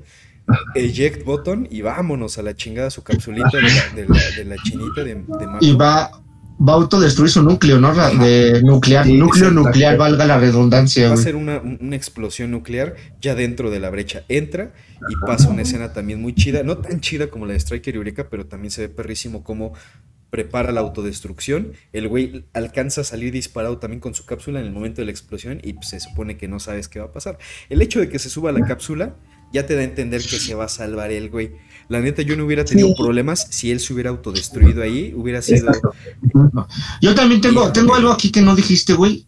Eject 0.74 1.24
button 1.24 1.68
y 1.70 1.82
vámonos 1.82 2.38
a 2.38 2.42
la 2.42 2.56
chingada 2.56 2.90
su 2.90 3.04
capsulita 3.04 3.50
de 3.52 3.62
la, 3.62 4.30
de 4.36 4.44
la, 4.44 4.56
chinita 4.56 5.04
de, 5.04 5.14
de 5.14 5.24
Y 5.60 5.74
va 5.74 6.10
va 6.58 6.72
a 6.72 6.76
autodestruir 6.76 7.30
su 7.30 7.42
núcleo, 7.42 7.78
¿no? 7.78 7.94
De 7.94 8.62
nuclear, 8.62 9.06
núcleo 9.06 9.50
nuclear, 9.50 9.96
valga 9.96 10.26
la 10.26 10.38
redundancia. 10.38 11.08
Va 11.08 11.14
a 11.14 11.18
ser 11.18 11.36
una, 11.36 11.62
explosión 11.94 12.50
nuclear 12.50 12.96
ya 13.20 13.34
dentro 13.34 13.70
de 13.70 13.80
la 13.80 13.90
brecha. 13.90 14.24
Entra 14.28 14.72
y 15.08 15.14
pasa 15.26 15.48
una 15.48 15.62
escena 15.62 15.92
también 15.92 16.20
muy 16.20 16.34
chida, 16.34 16.62
no 16.62 16.78
tan 16.78 17.00
chida 17.00 17.28
como 17.28 17.46
la 17.46 17.52
de 17.52 17.60
Striker 17.60 17.94
y 17.94 17.98
Eureka, 17.98 18.28
pero 18.30 18.46
también 18.46 18.70
se 18.70 18.82
ve 18.82 18.88
perrísimo 18.88 19.44
cómo 19.44 19.74
prepara 20.30 20.72
la 20.72 20.80
autodestrucción. 20.80 21.72
El 21.92 22.08
güey 22.08 22.46
alcanza 22.52 23.02
a 23.02 23.04
salir 23.04 23.32
disparado 23.32 23.78
también 23.78 24.00
con 24.00 24.14
su 24.14 24.24
cápsula 24.24 24.60
en 24.60 24.66
el 24.66 24.72
momento 24.72 25.00
de 25.00 25.06
la 25.06 25.10
explosión 25.10 25.60
y 25.62 25.74
se 25.82 26.00
supone 26.00 26.36
que 26.36 26.48
no 26.48 26.58
sabes 26.60 26.88
qué 26.88 26.98
va 26.98 27.06
a 27.06 27.12
pasar. 27.12 27.38
El 27.68 27.82
hecho 27.82 28.00
de 28.00 28.08
que 28.08 28.18
se 28.18 28.30
suba 28.30 28.52
la 28.52 28.66
cápsula 28.66 29.16
ya 29.52 29.66
te 29.66 29.74
da 29.74 29.80
a 29.80 29.84
entender 29.84 30.20
que 30.20 30.38
se 30.38 30.54
va 30.54 30.64
a 30.64 30.68
salvar 30.68 31.12
el 31.12 31.30
güey. 31.30 31.52
La 31.88 32.00
neta, 32.00 32.22
yo 32.22 32.36
no 32.36 32.44
hubiera 32.44 32.64
tenido 32.64 32.94
problemas 32.96 33.46
si 33.50 33.70
él 33.70 33.80
se 33.80 33.92
hubiera 33.92 34.10
autodestruido 34.10 34.82
ahí, 34.82 35.12
hubiera 35.14 35.40
sido... 35.40 35.70
Yo 37.00 37.14
también 37.14 37.40
tengo, 37.40 37.70
tengo 37.72 37.94
algo 37.94 38.10
aquí 38.10 38.30
que 38.32 38.42
no 38.42 38.56
dijiste, 38.56 38.94
güey 38.94 39.26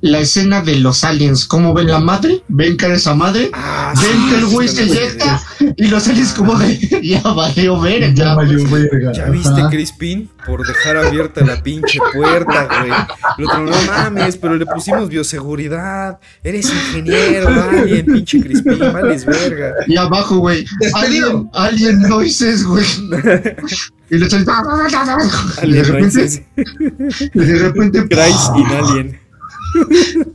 la 0.00 0.20
escena 0.20 0.60
de 0.60 0.76
los 0.76 1.02
aliens, 1.04 1.46
cómo 1.46 1.72
ven 1.74 1.88
la 1.88 1.98
madre, 1.98 2.42
ven 2.48 2.76
que 2.76 2.92
esa 2.92 3.14
madre, 3.14 3.50
ah, 3.52 3.92
ven 4.00 4.28
que 4.28 4.36
el 4.36 4.46
güey 4.46 4.68
se 4.68 4.84
inyecta 4.84 5.42
y 5.76 5.88
los 5.88 6.06
aliens 6.08 6.32
como 6.32 6.56
de 6.56 6.78
ya 7.02 7.22
valió 7.22 7.80
ver, 7.80 8.14
ya, 8.14 8.34
valió 8.34 8.68
verga. 8.68 9.12
Ya 9.12 9.30
viste 9.30 9.62
Crispin 9.70 10.30
por 10.46 10.66
dejar 10.66 10.96
abierta 10.98 11.44
la 11.44 11.62
pinche 11.62 11.98
puerta, 12.12 12.66
güey. 12.66 12.92
El 13.38 13.44
otro, 13.44 13.64
no 13.64 13.82
mames, 13.86 14.36
pero 14.36 14.56
le 14.56 14.66
pusimos 14.66 15.08
bioseguridad. 15.08 16.18
Eres 16.42 16.70
ingeniero, 16.70 17.48
alien, 17.48 18.06
pinche 18.06 18.40
Crispin, 18.40 18.78
vales 18.78 19.24
verga. 19.24 19.72
Y 19.86 19.96
abajo, 19.96 20.38
güey, 20.38 20.64
alien, 20.94 21.48
alien 21.52 22.02
noises, 22.02 22.64
güey. 22.64 22.84
Y 24.10 24.18
le 24.18 24.26
estoy... 24.26 24.44
Y 25.62 25.72
de 25.72 25.82
repente, 25.82 26.46
y 27.34 27.38
de 27.38 27.58
repente, 27.58 28.06
Christ 28.06 28.50
in 28.56 28.66
Alien. 28.66 29.23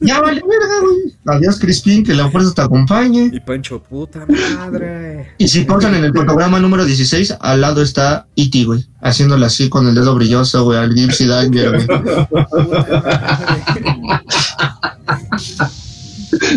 Ya 0.02 0.22
vale 0.22 0.42
verga, 0.42 0.80
güey. 0.82 1.16
Adiós, 1.26 1.60
Crispin, 1.60 2.04
que 2.04 2.14
la 2.14 2.30
fuerza 2.30 2.54
te 2.54 2.62
acompañe. 2.62 3.30
Y 3.32 3.40
Pancho, 3.40 3.82
puta 3.82 4.26
madre. 4.28 5.34
Y 5.38 5.48
si 5.48 5.64
pasan 5.64 5.96
en 5.96 6.04
el 6.04 6.12
programa 6.12 6.60
número 6.60 6.86
16, 6.86 7.36
al 7.40 7.62
lado 7.62 7.82
está 7.82 8.28
Iti, 8.36 8.62
e 8.62 8.66
güey. 8.66 8.86
Haciéndole 9.02 9.46
así 9.46 9.70
con 9.70 9.88
el 9.88 9.96
dedo 9.96 10.16
brilloso, 10.16 10.64
güey, 10.64 10.78
al 10.80 10.94
Gypsy 10.94 11.28
Danger, 11.28 11.86
güey. 11.86 11.88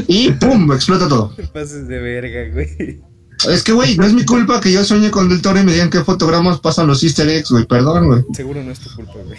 y 0.09 0.30
pum, 0.32 0.72
explota 0.72 1.09
todo. 1.09 1.34
pases 1.52 1.88
de 1.88 1.98
verga, 1.98 2.52
güey. 2.52 3.00
Es 3.48 3.62
que, 3.64 3.72
güey, 3.72 3.96
no 3.96 4.04
es 4.06 4.12
mi 4.12 4.24
culpa 4.24 4.60
que 4.60 4.72
yo 4.72 4.84
sueñe 4.84 5.10
con 5.10 5.28
Del 5.28 5.42
Toro 5.42 5.59
y 5.59 5.64
me 5.64 5.72
digan 5.72 5.90
qué 5.90 6.04
fotogramas 6.04 6.60
pasan 6.60 6.86
los 6.86 7.02
easter 7.02 7.28
eggs, 7.28 7.50
güey. 7.50 7.66
Perdón, 7.66 8.06
güey. 8.06 8.22
Seguro 8.34 8.62
no 8.62 8.70
es 8.70 8.78
tu 8.78 8.94
culpa, 8.94 9.14
güey. 9.24 9.38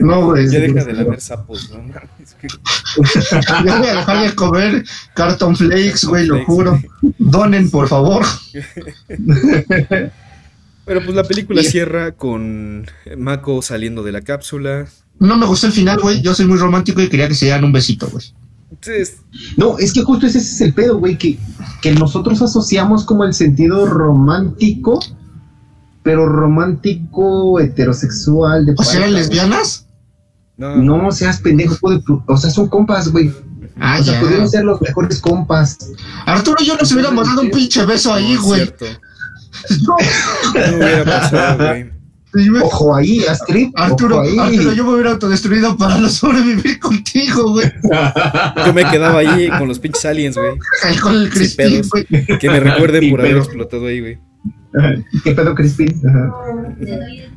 No, 0.00 0.24
güey. 0.30 0.50
Ya 0.50 0.60
deja 0.60 0.84
de 0.84 0.92
lamer 0.92 1.20
sapos, 1.20 1.70
¿no? 1.70 1.78
ya 3.64 3.78
voy 3.78 3.88
a 3.88 3.96
dejar 3.96 4.28
de 4.28 4.34
comer 4.34 4.84
carton 5.14 5.56
flakes, 5.56 6.06
güey, 6.06 6.26
lo 6.26 6.44
juro. 6.44 6.80
Donen, 7.18 7.70
por 7.70 7.88
favor. 7.88 8.24
Pero 10.84 11.04
pues 11.04 11.14
la 11.14 11.24
película 11.24 11.62
cierra 11.62 12.12
con 12.12 12.86
Mako 13.16 13.62
saliendo 13.62 14.02
de 14.02 14.12
la 14.12 14.20
cápsula. 14.20 14.86
No 15.18 15.36
me 15.36 15.46
gustó 15.46 15.66
el 15.66 15.72
final, 15.72 15.98
güey. 16.00 16.22
Yo 16.22 16.34
soy 16.34 16.46
muy 16.46 16.58
romántico 16.58 17.00
y 17.00 17.08
quería 17.08 17.28
que 17.28 17.34
se 17.34 17.46
dieran 17.46 17.64
un 17.64 17.72
besito, 17.72 18.08
güey. 18.08 18.24
No, 19.56 19.78
es 19.78 19.92
que 19.92 20.02
justo 20.02 20.26
ese 20.26 20.38
es 20.38 20.60
el 20.60 20.74
pedo, 20.74 20.98
güey, 20.98 21.16
que, 21.16 21.38
que 21.82 21.92
nosotros 21.92 22.42
asociamos 22.42 23.04
como 23.04 23.24
el 23.24 23.32
sentido 23.32 23.86
romántico, 23.86 25.00
pero 26.06 26.24
romántico 26.28 27.58
heterosexual. 27.58 28.64
De 28.64 28.74
¿O 28.78 28.84
sea, 28.84 29.08
lesbianas? 29.08 29.88
No, 30.56 30.76
no 30.76 31.10
seas 31.10 31.40
pendejo, 31.40 31.76
o 32.28 32.36
sea, 32.36 32.48
son 32.48 32.68
compas, 32.68 33.08
güey. 33.08 33.32
Ah, 33.80 33.98
o 34.00 34.04
sea, 34.04 34.20
pudieron 34.20 34.48
ser 34.48 34.64
los 34.64 34.80
mejores 34.80 35.20
compas. 35.20 35.76
Arturo 36.24 36.58
y 36.60 36.66
yo 36.66 36.76
nos 36.76 36.92
hubiéramos 36.92 37.26
dado 37.26 37.42
un 37.42 37.50
pinche 37.50 37.84
beso 37.84 38.14
ahí, 38.14 38.36
güey. 38.36 38.72
No, 39.82 39.96
no 40.54 40.76
hubiera 40.76 41.04
pasado, 41.04 41.66
güey. 41.66 41.90
Ojo 42.62 42.94
ahí, 42.94 43.24
Astrid. 43.24 43.70
Arturo, 43.74 44.20
Arturo, 44.20 44.72
yo 44.74 44.84
me 44.84 44.92
hubiera 44.92 45.10
autodestruido 45.10 45.76
para 45.76 45.98
no 45.98 46.08
sobrevivir 46.08 46.78
contigo, 46.80 47.50
güey. 47.50 47.72
Yo 48.64 48.72
me 48.72 48.88
quedaba 48.88 49.18
ahí 49.18 49.48
con 49.58 49.66
los 49.66 49.80
pinches 49.80 50.04
aliens, 50.04 50.36
güey. 50.36 50.52
Con 51.00 51.16
el 51.16 51.30
Crispin, 51.30 51.82
güey. 51.90 52.06
Que 52.38 52.48
me 52.48 52.60
recuerden 52.60 53.10
por 53.10 53.22
haber 53.22 53.38
explotado 53.38 53.86
ahí, 53.86 54.00
güey. 54.00 54.25
¿Qué 55.24 55.32
pedo, 55.32 55.54
Crispin? 55.54 56.00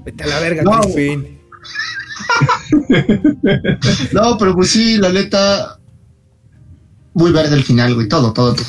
Vete 0.06 0.24
a 0.24 0.28
la 0.28 0.40
verga, 0.40 0.64
no. 0.64 0.80
Crispin. 0.82 1.40
no, 4.14 4.38
pero 4.38 4.56
pues 4.56 4.70
sí, 4.70 4.98
la 4.98 5.12
neta. 5.12 5.80
Muy 7.14 7.32
verde 7.32 7.56
el 7.56 7.64
final, 7.64 7.96
güey. 7.96 8.08
Todo, 8.08 8.34
todo. 8.34 8.54
todo. 8.54 8.66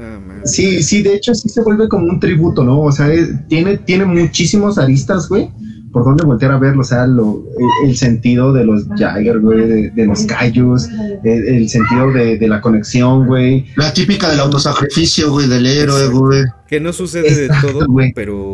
Ah, 0.00 0.20
sí, 0.44 0.82
sí, 0.82 1.02
de 1.02 1.14
hecho 1.14 1.34
sí 1.34 1.48
se 1.48 1.60
vuelve 1.60 1.88
como 1.88 2.06
un 2.06 2.20
tributo, 2.20 2.62
¿no? 2.62 2.80
O 2.82 2.92
sea, 2.92 3.08
tiene, 3.48 3.78
tiene 3.78 4.04
muchísimos 4.04 4.78
aristas, 4.78 5.28
güey, 5.28 5.50
por 5.92 6.04
donde 6.04 6.24
voltear 6.24 6.52
a 6.52 6.58
verlo, 6.58 6.82
o 6.82 6.84
sea, 6.84 7.06
lo, 7.06 7.44
el, 7.84 7.96
sentido 7.96 8.52
de 8.52 8.64
los 8.64 8.86
Jagger, 8.96 9.38
güey, 9.40 9.90
de, 9.90 10.06
los 10.06 10.22
callos, 10.24 10.88
el, 11.24 11.68
sentido 11.68 12.12
de, 12.12 12.48
la 12.48 12.60
conexión, 12.60 13.26
güey. 13.26 13.66
La 13.76 13.92
típica 13.92 14.28
del 14.30 14.40
autosacrificio, 14.40 15.30
güey, 15.30 15.48
del 15.48 15.66
héroe, 15.66 16.08
güey. 16.08 16.44
Que 16.68 16.80
no 16.80 16.92
sucede 16.92 17.34
de 17.34 17.48
todo, 17.60 17.86
pero 18.14 18.52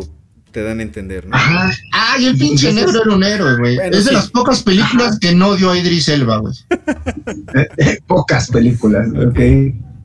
te 0.51 0.63
dan 0.63 0.79
a 0.79 0.83
entender, 0.83 1.27
¿no? 1.27 1.35
Ajá. 1.35 1.69
Ah, 1.91 2.15
y 2.17 2.27
el 2.27 2.37
pinche 2.37 2.71
negro 2.71 3.01
era 3.03 3.13
un 3.13 3.23
héroe, 3.23 3.57
güey. 3.57 3.77
es 3.91 4.05
de 4.05 4.13
las 4.13 4.29
pocas 4.29 4.63
películas 4.63 5.19
que 5.19 5.35
no 5.35 5.55
dio 5.55 5.71
a 5.71 5.77
Idris 5.77 6.07
Elba, 6.07 6.37
güey. 6.37 6.53
pocas 8.07 8.49
películas, 8.49 9.09
ok. 9.09 9.39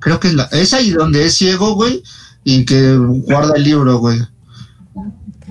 Creo 0.01 0.19
que 0.19 0.29
es, 0.29 0.35
la, 0.35 0.45
es 0.51 0.75
ahí 0.75 0.91
donde 0.91 1.27
es 1.27 1.35
ciego, 1.35 1.75
güey, 1.75 2.03
y 2.43 2.65
que 2.65 2.97
guarda 2.97 3.55
el 3.55 3.63
libro, 3.63 3.99
güey. 3.99 4.19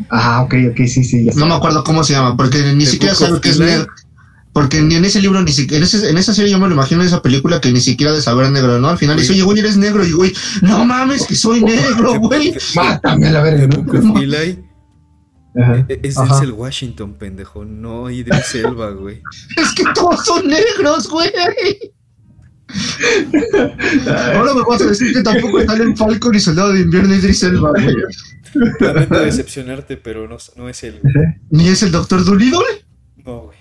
Ah, 0.09 0.41
ok, 0.43 0.55
ok, 0.71 0.87
sí, 0.87 1.03
sí. 1.03 1.29
no 1.35 1.45
me 1.45 1.53
acuerdo 1.53 1.83
cómo 1.83 2.03
se 2.03 2.13
llama, 2.13 2.37
porque 2.37 2.73
ni 2.73 2.85
siquiera 2.85 3.15
sabe 3.15 3.39
que 3.41 3.49
es 3.49 3.59
negro. 3.59 3.87
Porque 4.51 4.81
ni 4.81 4.95
en 4.95 5.05
ese 5.05 5.21
libro, 5.21 5.41
ni 5.41 5.51
siquiera, 5.51 5.85
en, 5.85 6.17
esa 6.17 6.33
serie 6.33 6.51
yo 6.51 6.59
me 6.59 6.67
lo 6.67 6.73
imagino 6.73 7.01
en 7.01 7.07
esa 7.07 7.21
película 7.21 7.61
que 7.61 7.71
ni 7.71 7.79
siquiera 7.79 8.11
de 8.11 8.21
saber 8.21 8.51
negro, 8.51 8.79
¿no? 8.79 8.89
Al 8.89 8.97
final 8.97 9.17
dice, 9.17 9.33
oye, 9.33 9.43
güey, 9.43 9.59
eres 9.59 9.77
negro. 9.77 10.03
Y 10.05 10.11
güey, 10.11 10.33
no 10.61 10.83
mames, 10.85 11.27
que 11.27 11.35
soy 11.35 11.63
negro, 11.63 12.19
güey. 12.19 12.55
Mátame 12.75 13.27
a 13.27 13.31
la 13.31 13.43
verga, 13.43 13.67
¿no? 13.67 13.85
E-, 15.87 15.99
es 16.03 16.17
el 16.41 16.51
Washington, 16.51 17.13
pendejo. 17.13 17.65
No 17.65 18.09
Idris 18.09 18.55
Elba, 18.55 18.91
güey. 18.91 19.21
es 19.57 19.73
que 19.73 19.83
todos 19.93 20.25
son 20.25 20.47
negros, 20.47 21.07
güey. 21.09 21.31
Ahora 24.35 24.53
me 24.53 24.61
vas 24.61 24.81
a 24.81 24.85
decir 24.85 25.11
que 25.13 25.23
tampoco 25.23 25.59
están 25.59 25.81
en 25.81 25.97
Falcon 25.97 26.35
y 26.35 26.39
Soldado 26.39 26.73
de 26.73 26.81
Invierno 26.81 27.15
Idris 27.15 27.41
Elba, 27.43 27.71
güey. 27.71 27.95
Lamento 28.79 29.19
decepcionarte, 29.19 29.97
pero 29.97 30.27
no, 30.27 30.37
no 30.55 30.69
es 30.69 30.83
él. 30.83 31.01
¿Ni 31.49 31.67
es 31.67 31.83
el 31.83 31.91
Doctor 31.91 32.23
Dolittle? 32.23 32.59
No, 33.25 33.41
güey. 33.41 33.57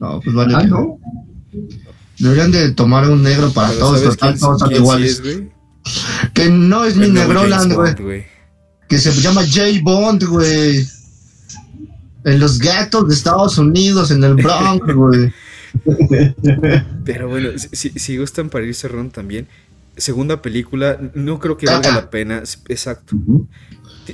No, 0.00 0.20
pues 0.20 0.34
vale. 0.34 0.54
Ah, 0.54 0.64
no. 0.64 0.98
Deberían 2.18 2.50
de 2.50 2.72
tomar 2.72 3.08
un 3.08 3.22
negro 3.22 3.52
para 3.52 3.70
todos, 3.72 4.02
total, 4.02 4.38
todos 4.38 4.60
son 4.60 4.72
iguales. 4.72 5.22
que 6.34 6.48
no 6.48 6.84
es 6.84 6.96
mi 6.96 7.08
Negroland, 7.08 7.72
güey. 7.72 8.26
Que 8.88 8.98
se 8.98 9.12
llama 9.12 9.42
J 9.42 9.80
Bond, 9.82 10.24
güey. 10.24 10.86
En 12.24 12.40
los 12.40 12.58
gatos 12.58 13.08
de 13.08 13.14
Estados 13.14 13.58
Unidos, 13.58 14.10
en 14.10 14.24
el 14.24 14.34
Bronx, 14.34 14.86
güey. 14.94 15.32
Pero 17.04 17.28
bueno, 17.28 17.50
si, 17.56 17.90
si 17.90 18.16
gustan 18.18 18.48
para 18.48 18.66
ir 18.66 18.74
cerrando 18.74 19.12
también, 19.12 19.46
segunda 19.96 20.40
película, 20.42 20.98
no 21.14 21.38
creo 21.38 21.56
que 21.56 21.66
valga 21.66 21.92
la 21.92 22.10
pena. 22.10 22.42
Exacto. 22.68 23.16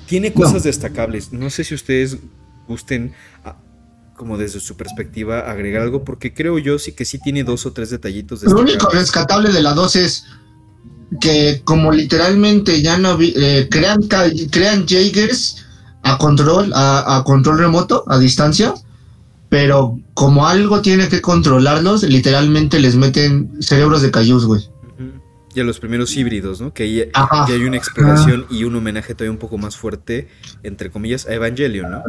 Tiene 0.01 0.33
cosas 0.33 0.63
destacables. 0.63 1.33
No 1.33 1.51
sé 1.51 1.65
si 1.65 1.75
ustedes 1.75 2.19
gusten, 2.69 3.15
ah, 3.45 3.57
como 4.17 4.39
desde 4.39 4.61
su 4.61 4.77
perspectiva, 4.77 5.51
agregar 5.51 5.83
algo, 5.83 6.05
porque 6.05 6.33
creo 6.33 6.59
yo 6.59 6.79
sí 6.79 6.93
que 6.93 7.05
sí 7.05 7.19
tiene 7.19 7.45
dos 7.45 7.67
o 7.67 7.73
tres 7.73 7.91
detallitos. 7.91 8.43
Lo 8.43 8.61
único 8.61 8.89
rescatable 8.91 9.51
de 9.51 9.63
la 9.63 9.75
dos 9.75 9.97
es 9.97 10.25
que 11.21 11.63
como 11.65 11.93
literalmente 11.93 12.83
ya 12.83 12.99
no 12.99 13.19
eh, 13.21 13.69
crean, 13.71 14.01
crean 14.51 14.87
Jaegers 14.87 15.65
a 16.03 16.19
control, 16.19 16.73
a, 16.75 17.23
control 17.25 17.59
remoto, 17.59 18.05
a 18.09 18.19
distancia, 18.19 18.75
pero 19.49 19.99
como 20.15 20.47
algo 20.47 20.83
tiene 20.83 21.09
que 21.09 21.21
controlarlos, 21.21 22.03
literalmente 22.03 22.79
les 22.79 22.97
meten 22.97 23.51
cerebros 23.61 24.03
de 24.03 24.11
cayús, 24.11 24.45
güey 24.45 24.74
y 25.55 25.61
a 25.61 25.65
los 25.65 25.79
primeros 25.79 26.17
híbridos, 26.17 26.61
¿no? 26.61 26.73
Que 26.73 26.83
ahí, 26.83 27.11
hay 27.15 27.65
una 27.65 27.77
exploración 27.77 28.47
y 28.51 28.65
un 28.65 28.75
homenaje 28.75 29.15
todavía 29.15 29.31
un 29.31 29.39
poco 29.39 29.57
más 29.57 29.77
fuerte, 29.77 30.29
entre 30.63 30.91
comillas, 30.91 31.27
a 31.27 31.35
Evangelion, 31.35 31.91
¿no? 31.91 32.03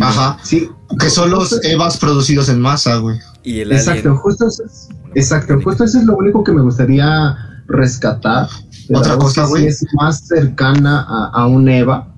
Ajá, 0.00 0.38
sí. 0.42 0.68
Que 0.98 1.10
son 1.10 1.30
los 1.30 1.64
Evas 1.64 1.98
producidos 1.98 2.48
en 2.48 2.60
masa, 2.60 2.96
güey. 2.98 3.18
Y 3.42 3.60
el 3.60 3.72
Exacto, 3.72 4.16
justo 4.16 4.46
eso 4.46 4.64
es, 4.64 4.88
exacto, 5.14 5.60
justo 5.62 5.84
eso 5.84 5.98
es 5.98 6.04
lo 6.04 6.16
único 6.16 6.44
que 6.44 6.52
me 6.52 6.62
gustaría 6.62 7.36
rescatar. 7.66 8.48
Otra 8.94 9.16
cosa, 9.16 9.46
güey. 9.46 9.66
Es 9.66 9.84
más 9.94 10.26
cercana 10.26 11.06
a, 11.32 11.46
un 11.46 11.68
Eva. 11.68 12.08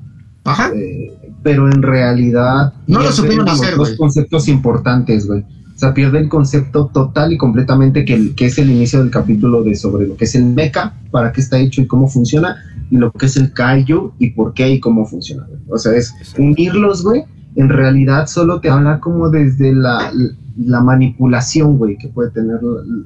Ajá. 0.45 0.70
Eh, 0.74 1.19
pero 1.43 1.66
en 1.66 1.82
realidad. 1.82 2.74
No 2.86 3.01
lo 3.01 3.11
supieron 3.11 3.49
hacer, 3.49 3.77
güey. 3.77 3.90
Dos 3.90 3.99
conceptos 3.99 4.49
importantes, 4.49 5.27
güey. 5.27 5.45
O 5.79 5.81
sea, 5.81 5.95
pierde 5.95 6.19
el 6.19 6.29
concepto 6.29 6.91
total 6.93 7.33
y 7.33 7.39
completamente 7.39 8.05
que, 8.05 8.35
que 8.35 8.47
es 8.47 8.59
el 8.59 8.69
inicio 8.69 8.99
del 8.99 9.13
capítulo 9.13 9.63
de 9.63 9.77
sobre 9.77 10.09
lo 10.09 10.17
que 10.17 10.25
es 10.25 10.35
el 10.35 10.45
mecha, 10.45 10.93
para 11.13 11.31
qué 11.31 11.41
está 11.41 11.57
hecho 11.57 11.81
y 11.81 11.87
cómo 11.87 12.09
funciona, 12.09 12.57
y 12.91 12.97
lo 12.97 13.13
que 13.13 13.27
es 13.27 13.37
el 13.37 13.53
kaiju 13.53 14.15
y 14.19 14.31
por 14.31 14.55
qué 14.55 14.71
y 14.71 14.81
cómo 14.81 15.07
funciona. 15.07 15.47
O 15.69 15.79
sea, 15.79 15.93
es 15.93 16.13
unirlos, 16.37 17.05
güey. 17.05 17.23
En 17.55 17.69
realidad 17.69 18.27
solo 18.27 18.61
te 18.61 18.71
habla 18.71 18.99
como 18.99 19.31
desde 19.31 19.73
la, 19.73 20.13
la 20.57 20.81
manipulación, 20.81 21.79
güey, 21.79 21.97
que 21.97 22.09
puede 22.09 22.31
tener 22.31 22.59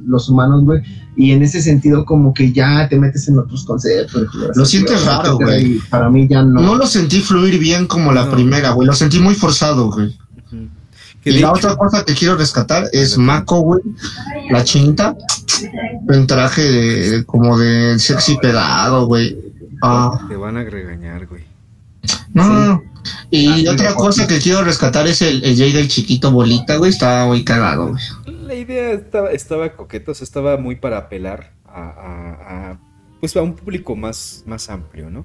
los 0.07 0.31
humanos, 0.31 0.65
güey. 0.65 0.81
Y 1.15 1.32
en 1.32 1.43
ese 1.43 1.61
sentido, 1.61 2.07
como 2.07 2.32
que 2.32 2.55
ya 2.55 2.89
te 2.89 2.99
metes 2.99 3.28
en 3.28 3.39
otros 3.39 3.66
conceptos. 3.66 4.28
Lo 4.55 4.65
sientes 4.65 5.05
raro, 5.05 5.36
güey. 5.36 5.78
Para 5.90 6.09
mí 6.09 6.27
ya 6.27 6.43
no. 6.43 6.62
No 6.62 6.74
lo 6.77 6.86
sentí 6.86 7.20
fluir 7.20 7.59
bien 7.59 7.86
como 7.86 8.12
la 8.12 8.31
primera, 8.31 8.70
güey. 8.70 8.86
Lo 8.86 8.94
sentí 8.94 9.19
muy 9.19 9.35
forzado, 9.35 9.90
güey. 9.90 10.16
Y 11.24 11.39
la 11.39 11.53
otra 11.53 11.77
cosa 11.77 12.05
que 12.05 12.15
quiero 12.15 12.36
rescatar 12.36 12.89
es 12.93 13.16
Mako, 13.16 13.61
güey, 13.61 13.82
la 14.51 14.65
chinta, 14.65 15.16
en 16.09 16.27
traje 16.27 16.62
de, 16.62 17.24
como 17.24 17.59
de 17.59 17.99
sexy 17.99 18.36
pedado, 18.39 19.07
güey. 19.07 19.39
Ah. 19.82 20.27
Te 20.28 20.36
van 20.36 20.57
a 20.57 20.65
regañar, 20.65 21.27
güey. 21.27 21.44
No, 22.35 22.82
Y 23.31 23.69
ah, 23.69 23.73
otra 23.73 23.94
cosa 23.94 24.27
que 24.27 24.39
quiero 24.39 24.65
rescatar 24.65 25.07
es 25.07 25.23
el, 25.23 25.44
el 25.44 25.57
Jay 25.57 25.73
del 25.73 25.89
chiquito 25.89 26.32
bolita, 26.32 26.77
güey, 26.77 26.90
estaba 26.90 27.27
muy 27.27 27.44
cagado, 27.44 27.90
güey. 27.90 28.03
La 28.43 28.55
idea 28.55 28.93
estaba, 28.93 29.31
estaba 29.31 29.73
coqueta, 29.73 30.12
o 30.12 30.15
sea, 30.15 30.24
estaba 30.24 30.57
muy 30.57 30.77
para 30.77 30.99
apelar 30.99 31.53
a, 31.66 31.82
a, 31.82 32.70
a, 32.70 32.78
pues 33.20 33.36
a 33.36 33.43
un 33.43 33.55
público 33.55 33.94
más, 33.94 34.43
más 34.47 34.69
amplio, 34.69 35.09
¿no? 35.09 35.24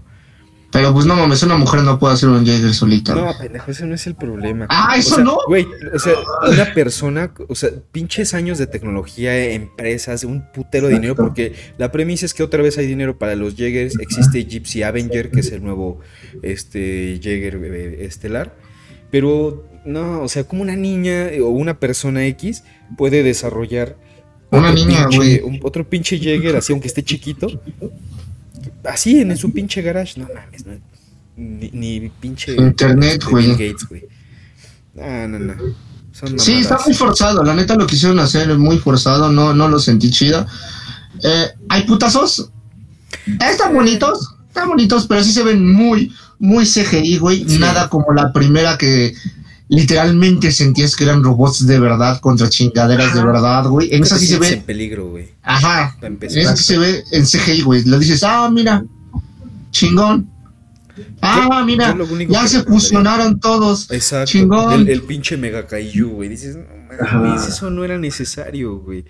Pero 0.77 0.93
pues 0.93 1.07
no 1.07 1.15
mames, 1.15 1.41
una 1.41 1.57
mujer 1.57 1.81
no 1.81 1.97
puede 1.97 2.13
hacer 2.13 2.29
un 2.29 2.45
Jaeger 2.45 2.71
solita. 2.71 3.15
No, 3.15 3.35
pendejo, 3.35 3.71
ese 3.71 3.87
no 3.87 3.95
es 3.95 4.05
el 4.05 4.13
problema. 4.13 4.67
Ah, 4.69 4.95
eso 4.95 5.19
no. 5.23 5.39
Güey, 5.47 5.65
o 5.91 5.97
sea, 5.97 6.13
una 6.47 6.71
persona, 6.75 7.33
o 7.47 7.55
sea, 7.55 7.71
pinches 7.91 8.35
años 8.35 8.59
de 8.59 8.67
tecnología, 8.67 9.35
empresas, 9.53 10.23
un 10.23 10.51
putero 10.51 10.87
de 10.87 10.93
dinero, 10.93 11.15
porque 11.15 11.55
la 11.79 11.91
premisa 11.91 12.27
es 12.27 12.35
que 12.35 12.43
otra 12.43 12.61
vez 12.61 12.77
hay 12.77 12.85
dinero 12.85 13.17
para 13.17 13.35
los 13.35 13.55
Jaegers. 13.55 13.97
Existe 13.99 14.45
Gypsy 14.45 14.83
Avenger, 14.83 15.31
que 15.31 15.39
es 15.39 15.51
el 15.51 15.63
nuevo 15.63 15.99
este 16.43 17.19
Jaeger 17.23 17.59
eh, 17.63 18.05
estelar. 18.05 18.55
Pero 19.09 19.65
no, 19.83 20.21
o 20.21 20.27
sea, 20.27 20.43
como 20.43 20.61
una 20.61 20.75
niña 20.75 21.29
o 21.41 21.47
una 21.47 21.79
persona 21.79 22.23
X 22.27 22.63
puede 22.97 23.23
desarrollar 23.23 23.97
una 24.51 24.71
niña, 24.71 25.07
güey. 25.07 25.41
Otro 25.63 25.89
pinche 25.89 26.19
Jaeger, 26.19 26.55
así 26.55 26.71
aunque 26.71 26.87
esté 26.87 27.03
chiquito, 27.03 27.47
así 28.83 29.19
en 29.19 29.35
su 29.37 29.51
pinche 29.51 29.81
garage, 29.81 30.19
no 30.19 30.27
mames, 30.33 30.65
no, 30.65 30.73
ni, 31.37 32.09
pinche 32.19 32.55
internet, 32.55 33.23
güey. 33.29 33.47
No, 34.93 35.27
no, 35.27 35.39
no. 35.39 35.53
sí, 36.39 36.53
está 36.55 36.79
muy 36.83 36.93
forzado, 36.93 37.43
la 37.43 37.53
neta 37.53 37.75
lo 37.75 37.85
quisieron 37.85 38.19
hacer 38.19 38.57
muy 38.57 38.77
forzado, 38.79 39.31
no, 39.31 39.53
no 39.53 39.67
lo 39.67 39.79
sentí 39.79 40.09
chido. 40.09 40.45
Eh, 41.23 41.47
¿Hay 41.69 41.83
putazos? 41.83 42.49
Están 43.39 43.73
bonitos, 43.73 44.35
están 44.47 44.69
bonitos, 44.69 45.05
pero 45.07 45.23
sí 45.23 45.31
se 45.31 45.43
ven 45.43 45.71
muy, 45.71 46.11
muy 46.39 46.65
CGI, 46.65 47.17
güey. 47.17 47.43
Nada 47.59 47.89
como 47.89 48.13
la 48.13 48.31
primera 48.31 48.77
que 48.77 49.13
literalmente 49.69 50.51
sentías 50.51 50.95
que 50.95 51.03
eran 51.03 51.23
robots 51.23 51.65
de 51.67 51.79
verdad 51.79 52.19
contra 52.19 52.49
chingaderas 52.49 53.13
de 53.13 53.23
verdad, 53.23 53.65
güey. 53.65 53.93
En 53.93 54.03
esa 54.03 54.17
sí 54.17 54.27
se 54.27 54.39
ve. 54.39 54.53
En 54.53 54.63
peligro, 54.63 55.09
güey. 55.09 55.29
Ajá. 55.43 55.97
En 56.01 56.17
esa 56.21 56.55
sí 56.55 56.63
se 56.63 56.77
ve 56.77 57.03
en 57.11 57.25
CGI, 57.25 57.61
güey. 57.61 57.83
Lo 57.83 57.99
dices, 57.99 58.23
ah, 58.23 58.49
mira, 58.51 58.83
chingón. 59.71 60.29
Ah, 61.21 61.63
mira, 61.65 61.95
ya 62.27 62.47
se 62.47 62.63
fusionaron 62.63 63.39
todos. 63.39 63.91
Exacto. 63.91 64.31
Chingón. 64.31 64.87
El, 64.87 65.03
pinche 65.03 65.37
Mega 65.37 65.67
Kaiju, 65.67 66.09
güey. 66.09 66.29
Dices, 66.29 66.57
no, 67.13 67.35
eso 67.35 67.69
no 67.69 67.83
era 67.83 67.97
necesario, 67.97 68.79
güey. 68.79 69.05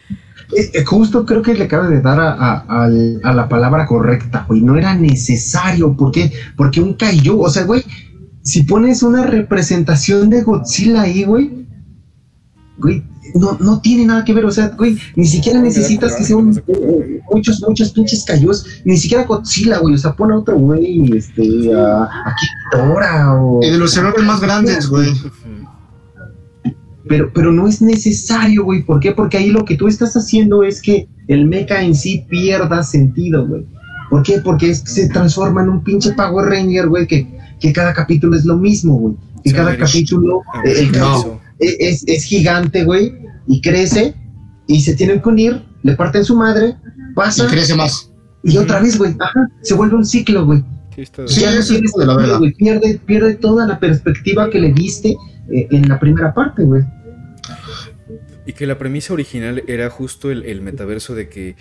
Eh, 0.56 0.72
eh, 0.74 0.86
justo 0.86 1.26
creo 1.26 1.42
que 1.42 1.54
le 1.54 1.66
acaba 1.66 1.88
de 1.88 2.02
dar 2.02 2.20
a, 2.20 2.66
a 2.68 3.34
la 3.34 3.48
palabra 3.48 3.86
correcta, 3.86 4.46
güey. 4.48 4.62
No 4.62 4.78
era 4.78 4.96
necesario. 4.96 5.96
¿Por 5.96 6.12
qué? 6.12 6.34
Porque 6.56 6.82
un 6.82 6.96
Kaiju, 6.96 7.42
o 7.42 7.50
sea, 7.50 7.64
güey, 7.64 7.86
si 8.48 8.64
pones 8.64 9.03
una 9.03 9.24
representación 9.24 10.30
de 10.30 10.41
Godzilla 10.41 11.02
ahí, 11.02 11.26
güey, 11.26 11.68
güey, 12.78 13.03
no, 13.36 13.57
no 13.60 13.82
tiene 13.82 14.06
nada 14.06 14.24
que 14.24 14.34
ver, 14.34 14.45
o 14.45 14.52
sea, 14.52 14.69
güey, 14.69 14.98
ni 15.18 15.26
siquiera 15.26 15.60
necesitas 15.60 16.15
que 16.15 16.24
sea 16.24 16.38
un, 16.38 16.57
muchos, 17.30 17.61
muchos 17.68 17.91
pinches 17.91 18.24
callos, 18.24 18.65
ni 18.86 18.95
siquiera 18.95 19.26
Godzilla, 19.26 19.80
güey, 19.80 19.95
o 19.95 19.98
sea, 19.98 20.14
pon 20.14 20.32
a 20.32 20.38
otro 20.38 20.57
güey, 20.57 21.11
este, 21.11 21.76
a, 21.76 22.03
a 22.03 22.36
Kitora 22.40 23.34
o... 23.34 23.61
Y 23.61 23.69
de 23.69 23.80
los 23.80 23.98
errores 23.98 24.24
más 24.24 24.40
grandes, 24.40 24.88
güey. 24.88 25.10
Pero, 27.10 27.30
pero 27.34 27.52
no 27.52 27.68
es 27.68 27.82
necesario, 27.82 28.64
güey, 28.64 28.84
¿por 28.84 29.02
qué? 29.02 29.11
Porque 29.11 29.36
ahí 29.36 29.49
lo 29.49 29.65
que 29.65 29.76
tú 29.76 29.90
estás 29.90 30.14
haciendo 30.14 30.64
es 30.64 30.82
que 30.82 31.10
el 31.28 31.48
mecha 31.48 31.82
en 31.82 31.94
sí 31.94 32.26
pierda 32.30 32.82
sentido, 32.82 33.45
güey. 33.45 33.65
¿Por 34.10 34.24
qué? 34.24 34.40
Porque 34.40 34.74
se 34.74 35.10
transforma 35.10 35.64
en 35.64 35.68
un 35.69 35.84
pinche 35.84 36.14
Power 36.14 36.48
Ranger, 36.48 36.88
güey, 36.88 37.07
que 37.07 37.37
que 37.60 37.74
cada 37.74 37.94
capítulo 37.94 38.36
es 38.36 38.46
lo 38.46 38.58
mismo, 38.58 38.96
güey. 38.98 39.16
Que 39.44 39.54
cada 39.54 39.78
capítulo 39.78 40.42
eh, 40.66 40.90
es, 41.60 42.04
es, 42.08 42.24
gigante, 42.26 42.84
güey, 42.84 43.14
y 43.48 43.62
crece, 43.62 44.14
y 44.68 44.82
se 44.82 44.96
tienen 44.96 45.22
que 45.22 45.30
unir, 45.30 45.64
le 45.84 45.94
parten 45.94 46.24
su 46.24 46.36
madre, 46.36 46.76
pasa. 47.16 47.46
Y 47.46 47.48
crece 47.48 47.76
más. 47.76 48.12
Y 48.44 48.58
otra 48.58 48.80
vez, 48.80 48.98
güey, 48.98 49.16
ajá, 49.20 49.48
se 49.62 49.74
vuelve 49.74 49.96
un 49.96 50.06
ciclo, 50.06 50.46
güey. 50.46 50.64
Sí, 51.28 51.42
ya 51.42 51.54
no 51.54 51.62
de 51.62 52.06
la 52.06 52.16
verdad. 52.16 52.40
pierde, 52.58 53.00
pierde 53.06 53.36
toda 53.36 53.68
la 53.68 53.80
perspectiva 53.80 54.50
que 54.50 54.60
le 54.60 54.74
diste 54.74 55.16
eh, 55.52 55.68
en 55.70 55.88
la 55.88 56.00
primera 56.00 56.34
parte, 56.34 56.64
güey. 56.64 56.84
Y 58.48 58.53
que 58.53 58.65
la 58.65 58.80
premisa 58.80 59.14
original 59.14 59.64
era 59.68 59.90
justo 59.90 60.32
el, 60.32 60.61
metaverso 60.61 61.14
de 61.14 61.30
que 61.30 61.56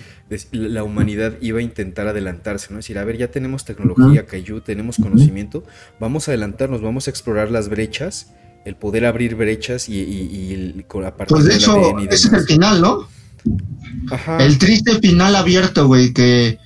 la 0.53 0.85
humanidad 0.85 1.35
iba 1.43 1.59
a 1.59 1.63
intentar 1.63 2.07
adelantarse, 2.07 2.73
¿no? 2.73 2.79
Es 2.79 2.85
decir, 2.85 2.99
a 2.99 3.05
ver, 3.05 3.19
ya 3.19 3.31
tenemos 3.31 3.65
tecnología, 3.65 4.25
Cayu, 4.25 4.61
tenemos 4.61 4.97
conocimiento, 4.97 5.65
vamos 6.01 6.29
a 6.29 6.31
adelantarnos, 6.31 6.81
vamos 6.81 7.09
a 7.09 7.11
explorar 7.11 7.51
las 7.51 7.69
brechas 7.69 8.33
el 8.67 8.75
poder 8.75 9.07
abrir 9.07 9.37
brechas 9.37 9.89
y, 9.89 9.95
y, 10.01 10.85
con 10.89 11.05
la 11.05 11.15
Pues 11.15 11.45
de 11.45 11.55
hecho, 11.55 11.99
ese 12.01 12.27
es 12.27 12.33
el 12.33 12.45
final, 12.47 12.81
¿no? 12.81 13.09
Ajá. 14.11 14.39
El 14.39 14.59
triste 14.59 14.99
final 14.99 15.37
abierto, 15.37 15.87
güey, 15.87 16.13
que 16.13 16.59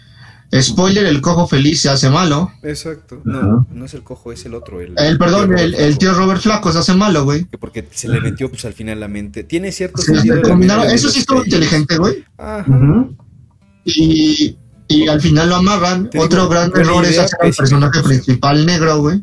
Spoiler, 0.59 1.07
el 1.07 1.21
cojo 1.21 1.47
feliz 1.47 1.81
se 1.81 1.91
hace 1.91 2.11
malo. 2.11 2.53
Exacto. 2.63 3.21
No, 3.25 3.67
no 3.71 3.85
es 3.85 3.95
el 3.95 4.03
cojo, 4.03 4.33
es 4.33 4.45
el 4.47 4.55
otro. 4.55 4.81
El, 4.81 5.19
perdón, 5.19 5.57
el, 5.57 5.97
tío 5.99 6.13
Robert 6.13 6.41
Flaco 6.41 6.73
se 6.73 6.79
hace 6.79 6.95
malo, 6.95 7.25
güey. 7.25 7.45
Porque 7.45 7.87
se 7.93 8.09
le 8.09 8.21
metió 8.21 8.51
pues 8.51 8.65
al 8.65 8.73
final 8.73 8.99
la 8.99 9.07
mente. 9.07 9.45
Tiene 9.45 9.71
cierto 9.71 10.03
sentido. 10.03 10.37
eso 10.85 11.09
sí 11.09 11.21
estuvo 11.21 11.45
inteligente, 11.45 11.97
güey. 11.99 12.25
Ajá. 12.37 13.09
y, 13.85 14.57
y, 14.89 15.09
al 15.09 15.21
final 15.21 15.51
lo 15.51 15.57
amarran. 15.57 16.11
Otro 16.19 16.49
gran 16.49 16.73
error 16.77 17.05
es 17.05 17.19
hacer 17.19 17.39
al 17.43 17.53
personaje 17.53 18.03
principal 18.03 18.67
negro, 18.67 18.99
güey. 18.99 19.23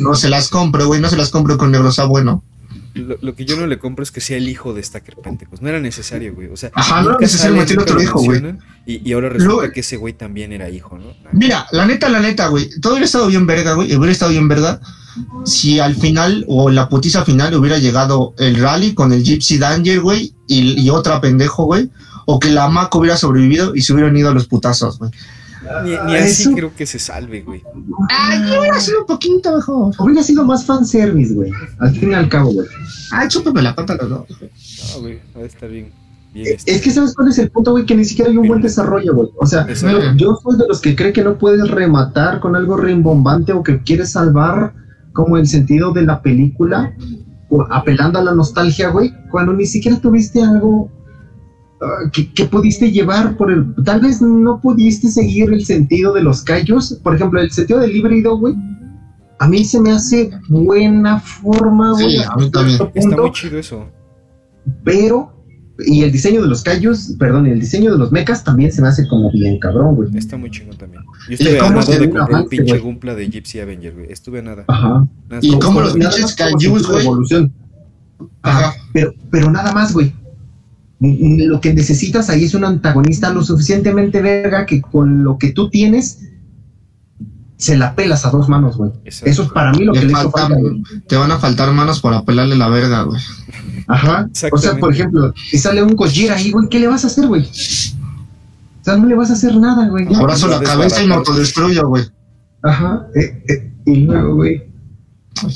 No 0.00 0.14
se 0.14 0.30
las 0.30 0.48
compro, 0.48 0.86
güey. 0.86 1.00
No 1.02 1.10
se 1.10 1.18
las 1.18 1.28
compro 1.28 1.58
con 1.58 1.70
negro, 1.70 1.92
sea 1.92 2.06
bueno 2.06 2.44
lo, 2.98 3.34
que 3.34 3.44
yo 3.44 3.56
no 3.56 3.66
le 3.66 3.78
compro 3.78 4.02
es 4.02 4.10
que 4.10 4.20
sea 4.20 4.36
el 4.36 4.48
hijo 4.48 4.74
de 4.74 4.82
Stacker 4.82 5.16
Pentecost. 5.16 5.62
No 5.62 5.68
era 5.68 5.80
necesario, 5.80 6.34
güey. 6.34 6.48
O 6.48 6.56
sea, 6.56 6.70
Ajá, 6.74 7.02
no 7.02 7.10
era 7.10 7.18
necesario 7.18 7.56
meter 7.56 7.78
otro 7.78 8.02
hijo, 8.02 8.20
güey. 8.22 8.42
Y, 8.86 9.12
ahora 9.12 9.28
resulta 9.28 9.72
que 9.72 9.80
ese 9.80 9.96
güey 9.96 10.14
también 10.14 10.52
era 10.52 10.68
hijo, 10.70 10.98
¿no? 10.98 11.14
Mira, 11.32 11.66
la 11.72 11.86
neta, 11.86 12.08
la 12.08 12.20
neta, 12.20 12.48
güey. 12.48 12.68
Todo 12.80 12.94
hubiera 12.94 13.06
estado 13.06 13.26
bien 13.26 13.46
verga, 13.46 13.74
güey. 13.74 13.94
Hubiera 13.94 14.12
estado 14.12 14.30
bien 14.30 14.48
verga 14.48 14.80
si 15.44 15.80
al 15.80 15.94
final 15.94 16.44
o 16.48 16.70
la 16.70 16.88
putiza 16.88 17.24
final 17.24 17.54
hubiera 17.54 17.78
llegado 17.78 18.34
el 18.38 18.56
rally 18.56 18.94
con 18.94 19.12
el 19.12 19.24
Gypsy 19.24 19.58
Danger, 19.58 20.00
güey, 20.00 20.34
y, 20.46 20.80
y 20.80 20.90
otra 20.90 21.20
pendejo, 21.20 21.64
güey. 21.64 21.90
O 22.26 22.38
que 22.38 22.50
la 22.50 22.68
Mac 22.68 22.94
hubiera 22.94 23.16
sobrevivido 23.16 23.74
y 23.74 23.82
se 23.82 23.94
hubieran 23.94 24.16
ido 24.16 24.30
a 24.30 24.34
los 24.34 24.46
putazos, 24.46 24.98
güey. 24.98 25.10
Ni, 25.84 25.94
así 26.16 26.52
creo 26.54 26.74
que 26.74 26.86
se 26.86 26.98
salve, 26.98 27.42
güey. 27.42 27.62
Ay, 28.10 28.38
hubiera 28.58 28.80
sido 28.80 29.00
un 29.00 29.06
poquito 29.06 29.54
mejor. 29.54 29.94
Hubiera 29.98 30.22
sido 30.22 30.44
más 30.44 30.64
fanservice, 30.64 31.34
güey. 31.34 31.52
Al 31.78 31.94
fin 31.94 32.10
y 32.12 32.14
al 32.14 32.28
cabo, 32.28 32.52
güey. 32.52 32.66
Ay, 33.12 33.28
chúpame 33.28 33.62
la 33.62 33.74
pata 33.74 33.96
los 33.96 34.08
dos. 34.08 34.26
No, 34.30 35.00
güey, 35.00 35.20
va 35.36 35.42
a 35.42 35.46
estar 35.46 35.68
bien. 35.68 35.92
es 36.34 36.82
que 36.82 36.90
sabes 36.90 37.14
cuál 37.14 37.28
es 37.28 37.38
el 37.38 37.50
punto, 37.50 37.72
güey, 37.72 37.86
que 37.86 37.94
ni 37.94 38.04
siquiera 38.04 38.30
hay 38.30 38.36
un 38.36 38.46
buen 38.46 38.62
desarrollo, 38.62 39.14
güey. 39.14 39.28
O 39.38 39.46
sea, 39.46 39.66
yo 40.16 40.38
soy 40.42 40.58
de 40.58 40.68
los 40.68 40.80
que 40.80 40.94
cree 40.94 41.12
que 41.12 41.24
no 41.24 41.38
puedes 41.38 41.68
rematar 41.70 42.40
con 42.40 42.56
algo 42.56 42.76
rimbombante 42.76 43.52
o 43.52 43.62
que 43.62 43.82
quieres 43.82 44.12
salvar 44.12 44.74
como 45.12 45.36
el 45.36 45.48
sentido 45.48 45.92
de 45.92 46.02
la 46.02 46.22
película, 46.22 46.94
apelando 47.70 48.18
a 48.18 48.22
la 48.22 48.34
nostalgia, 48.34 48.90
güey, 48.90 49.12
cuando 49.30 49.52
ni 49.52 49.66
siquiera 49.66 49.98
tuviste 49.98 50.42
algo 50.42 50.90
Ah, 51.80 52.10
que, 52.12 52.44
pudiste 52.46 52.90
llevar 52.90 53.36
por 53.36 53.52
el. 53.52 53.72
Tal 53.84 54.00
vez 54.00 54.20
no 54.20 54.60
pudiste 54.60 55.08
seguir 55.08 55.52
el 55.52 55.64
sentido 55.64 56.12
de 56.12 56.22
los 56.22 56.42
callos. 56.42 56.98
Por 57.04 57.14
ejemplo, 57.14 57.40
el 57.40 57.50
sentido 57.52 57.78
del 57.78 57.94
híbrido, 57.94 58.36
güey. 58.36 58.54
A 59.38 59.46
mí 59.46 59.64
se 59.64 59.80
me 59.80 59.92
hace 59.92 60.30
buena 60.48 61.20
forma, 61.20 61.92
güey. 61.92 62.16
Sí, 62.16 62.22
a 62.28 62.34
mí 62.34 62.50
también. 62.50 62.80
Está 62.94 63.16
muy 63.16 63.32
chido 63.32 63.58
eso. 63.58 63.86
Pero. 64.84 65.34
Y 65.86 66.02
el 66.02 66.10
diseño 66.10 66.42
de 66.42 66.48
los 66.48 66.64
callos, 66.64 67.14
perdón, 67.20 67.46
y 67.46 67.50
el 67.50 67.60
diseño 67.60 67.92
de 67.92 67.98
los 67.98 68.10
mechas 68.10 68.42
también 68.42 68.72
se 68.72 68.82
me 68.82 68.88
hace 68.88 69.06
como 69.06 69.30
bien 69.30 69.60
cabrón, 69.60 69.94
güey. 69.94 70.08
Está 70.16 70.36
muy 70.36 70.50
chingón 70.50 70.76
también. 70.76 71.04
Yo 71.28 71.34
estuve 71.34 71.60
a 71.60 71.70
nada 71.70 71.98
de 71.98 72.10
comprar 72.10 72.42
un 72.42 72.48
pinche 72.48 72.78
gumpla 72.78 73.14
de 73.14 73.30
Gypsy 73.30 73.60
Avenger, 73.60 73.94
güey. 73.94 74.10
Estuve 74.10 74.40
a 74.40 74.42
nada. 74.42 74.64
Ajá. 74.66 75.06
y 75.40 75.56
como 75.60 75.80
los 75.80 75.92
pinches 75.92 76.34
callos, 76.34 76.88
güey. 76.88 77.52
Ajá. 78.42 78.74
Pero, 78.92 79.14
pero 79.30 79.52
nada 79.52 79.72
más, 79.72 79.94
güey 79.94 80.12
lo 81.00 81.60
que 81.60 81.74
necesitas 81.74 82.28
ahí 82.28 82.44
es 82.44 82.54
un 82.54 82.64
antagonista 82.64 83.30
lo 83.30 83.44
suficientemente 83.44 84.20
verga 84.20 84.66
que 84.66 84.80
con 84.80 85.22
lo 85.22 85.38
que 85.38 85.52
tú 85.52 85.70
tienes 85.70 86.18
se 87.56 87.76
la 87.76 87.94
pelas 87.94 88.24
a 88.24 88.30
dos 88.30 88.48
manos, 88.48 88.76
güey. 88.76 88.92
Eso 89.04 89.42
es 89.42 89.48
para 89.50 89.72
mí 89.72 89.84
lo 89.84 89.92
que 89.92 90.04
le 90.04 90.12
hizo 90.12 90.30
falta, 90.30 90.56
Te 91.08 91.16
van 91.16 91.32
a 91.32 91.38
faltar 91.38 91.72
manos 91.72 92.00
para 92.00 92.24
pelarle 92.24 92.56
la 92.56 92.68
verga, 92.68 93.02
güey. 93.02 93.20
Ajá. 93.88 94.28
O 94.52 94.58
sea, 94.58 94.76
por 94.76 94.92
ejemplo, 94.92 95.32
si 95.50 95.58
sale 95.58 95.82
un 95.82 95.96
Gojira 95.96 96.36
ahí, 96.36 96.52
güey, 96.52 96.68
¿qué 96.68 96.78
le 96.78 96.86
vas 96.86 97.04
a 97.04 97.08
hacer, 97.08 97.26
güey? 97.26 97.42
O 97.42 98.84
sea, 98.84 98.96
no 98.96 99.06
le 99.06 99.16
vas 99.16 99.30
a 99.30 99.32
hacer 99.32 99.56
nada, 99.56 99.88
güey. 99.88 100.06
Abrazo 100.14 100.46
la 100.46 100.60
cabeza 100.60 101.02
y 101.02 101.08
me 101.08 101.14
autodestruyo, 101.14 101.88
güey. 101.88 102.04
Ajá. 102.62 103.06
Eh, 103.14 103.42
eh, 103.48 103.72
y 103.86 103.96
luego, 104.02 104.36
güey, 104.36 104.67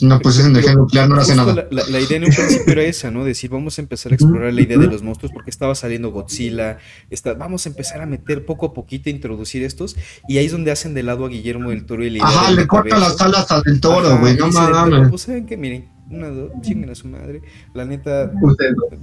no, 0.02 0.20
pues 0.20 0.38
es 0.38 0.46
energía 0.46 0.74
nuclear, 0.74 1.08
no 1.08 1.16
hace 1.16 1.34
nada. 1.34 1.66
La, 1.70 2.00
idea 2.00 2.16
en 2.16 2.24
un 2.24 2.30
principio 2.30 2.72
era 2.72 2.82
esa, 2.82 3.10
¿no? 3.10 3.24
Decir, 3.24 3.50
vamos 3.50 3.78
a 3.78 3.82
empezar 3.82 4.12
a 4.12 4.14
explorar 4.14 4.52
la 4.52 4.60
idea 4.60 4.78
de 4.78 4.86
los 4.86 5.02
monstruos 5.02 5.32
porque 5.32 5.50
estaba 5.50 5.74
saliendo 5.74 6.10
Godzilla, 6.10 6.78
está, 7.10 7.34
vamos 7.34 7.66
a 7.66 7.68
empezar 7.68 8.00
a 8.00 8.06
meter 8.06 8.44
poco 8.44 8.66
a 8.66 8.74
poquito, 8.74 9.08
a 9.08 9.12
introducir 9.12 9.62
estos, 9.62 9.96
y 10.28 10.38
ahí 10.38 10.46
es 10.46 10.52
donde 10.52 10.70
hacen 10.70 10.94
de 10.94 11.02
lado 11.02 11.24
a 11.24 11.28
Guillermo 11.28 11.70
del 11.70 11.86
Toro 11.86 12.04
y 12.04 12.10
le 12.10 12.20
Ajá, 12.20 12.50
le 12.50 12.66
corta 12.66 12.98
las 12.98 13.20
alas 13.20 13.50
al 13.50 13.80
toro, 13.80 14.18
güey, 14.18 14.36
no 14.36 14.48
mames. 14.48 15.08
Pues 15.08 15.22
saben 15.22 15.46
que, 15.46 15.56
miren, 15.56 15.88
una, 16.10 16.28
dos, 16.28 16.50
chinguen 16.60 16.90
a 16.90 16.94
su 16.94 17.08
madre. 17.08 17.42
La 17.74 17.84
neta, 17.84 18.30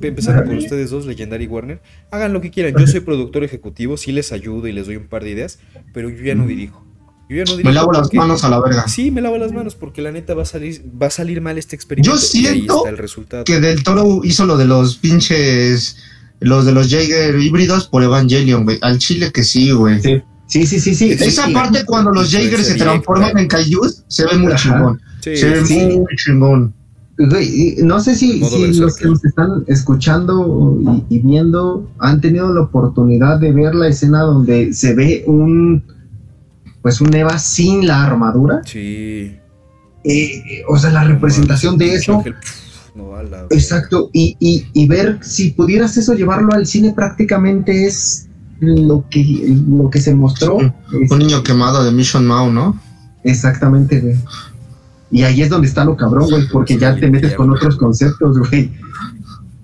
empezando 0.01 0.43
por 0.43 0.56
ustedes 0.56 0.89
dos, 0.89 1.06
Legendary 1.06 1.47
Warner, 1.47 1.81
hagan 2.11 2.34
lo 2.34 2.41
que 2.41 2.51
quieran. 2.51 2.73
Yo 2.77 2.88
soy 2.88 3.01
productor 3.01 3.43
ejecutivo, 3.43 3.97
sí 3.97 4.11
les 4.11 4.31
ayudo 4.31 4.68
y 4.68 4.72
les 4.72 4.85
doy 4.85 4.95
un 4.95 5.07
par 5.07 5.23
de 5.23 5.31
ideas, 5.31 5.60
pero 5.93 6.10
yo 6.10 6.23
ya 6.23 6.35
no 6.35 6.45
dirijo 6.45 6.88
me 7.30 7.72
lavo 7.72 7.91
las 7.91 8.11
manos 8.14 8.43
a 8.43 8.49
la 8.49 8.60
verga. 8.60 8.88
Sí, 8.88 9.11
me 9.11 9.22
lavo 9.22 9.38
las 9.38 9.51
manos 9.51 9.76
porque 9.76 10.01
la 10.01 10.11
neta 10.11 10.34
va 10.34 10.41
a 10.41 10.45
salir, 10.45 10.84
va 10.99 11.07
a 11.07 11.11
salir 11.11 11.41
mal 11.41 11.57
este 11.57 11.76
experimento. 11.76 12.11
Yo 12.11 12.18
siento 12.18 12.88
el 12.88 12.97
resultado. 12.97 13.43
que 13.43 13.60
Del 13.60 13.84
Toro 13.84 14.22
hizo 14.23 14.45
lo 14.47 14.57
de 14.57 14.65
los 14.65 14.95
pinches, 14.95 15.97
los 16.39 16.65
de 16.65 16.72
los 16.72 16.89
Jaeger 16.89 17.39
híbridos 17.39 17.88
por 17.88 18.03
Evangelion, 18.03 18.64
güey. 18.64 18.80
Al 18.81 18.97
chile 18.97 19.31
que 19.31 19.43
sí, 19.43 19.72
güey. 19.72 20.01
Sí. 20.01 20.22
Sí, 20.47 20.65
sí, 20.65 20.80
sí, 20.95 21.11
Esa 21.11 21.47
parte 21.49 21.85
cuando 21.85 22.11
los 22.11 22.31
Jaeger 22.31 22.64
se 22.64 22.73
transforman 22.73 23.38
en 23.38 23.47
Kaijus 23.47 24.03
se 24.07 24.26
ve 24.26 24.35
muy 24.35 24.56
chingón. 24.56 24.99
se 25.22 25.47
ve 25.47 25.61
muy 25.95 26.15
chingón. 26.15 26.73
no 27.84 27.99
sé 27.99 28.15
si, 28.15 28.39
los 28.39 28.97
que 28.97 29.06
nos 29.06 29.23
están 29.23 29.64
escuchando 29.68 30.80
y, 31.10 31.19
viendo 31.19 31.88
han 31.99 32.19
tenido 32.19 32.51
la 32.51 32.61
oportunidad 32.61 33.39
de 33.39 33.51
ver 33.51 33.76
la 33.76 33.89
escena 33.89 34.22
donde 34.22 34.73
se 34.73 34.95
ve 34.95 35.23
un 35.27 35.84
pues 36.81 37.01
un 37.01 37.14
Eva 37.14 37.38
sin 37.39 37.88
la 37.88 38.03
armadura. 38.03 38.61
Sí. 38.65 39.35
Eh, 40.03 40.64
o 40.68 40.77
sea, 40.77 40.91
la 40.91 41.03
representación 41.03 41.77
de 41.77 41.93
eso. 41.95 42.23
Exacto, 43.49 44.10
y, 44.14 44.35
y, 44.39 44.88
ver 44.88 45.19
si 45.22 45.51
pudieras 45.51 45.95
eso 45.97 46.14
llevarlo 46.14 46.53
al 46.53 46.65
cine 46.65 46.93
prácticamente 46.93 47.85
es 47.85 48.27
lo 48.60 49.06
que, 49.10 49.56
lo 49.68 49.89
que 49.89 50.01
se 50.01 50.14
mostró. 50.14 50.57
Un, 50.57 51.19
niño 51.19 51.43
quemado 51.43 51.84
de 51.84 51.91
Mission 51.91 52.26
Mao, 52.26 52.51
¿no? 52.51 52.80
Exactamente, 53.23 53.99
güey. 53.99 54.15
Y 55.11 55.23
ahí 55.23 55.41
es 55.41 55.49
donde 55.49 55.68
está 55.68 55.85
lo 55.85 55.95
cabrón, 55.95 56.30
güey, 56.30 56.47
porque 56.49 56.77
ya 56.77 56.95
te 56.95 57.10
metes 57.10 57.35
con 57.35 57.49
otros 57.51 57.77
conceptos, 57.77 58.38
güey. 58.49 58.72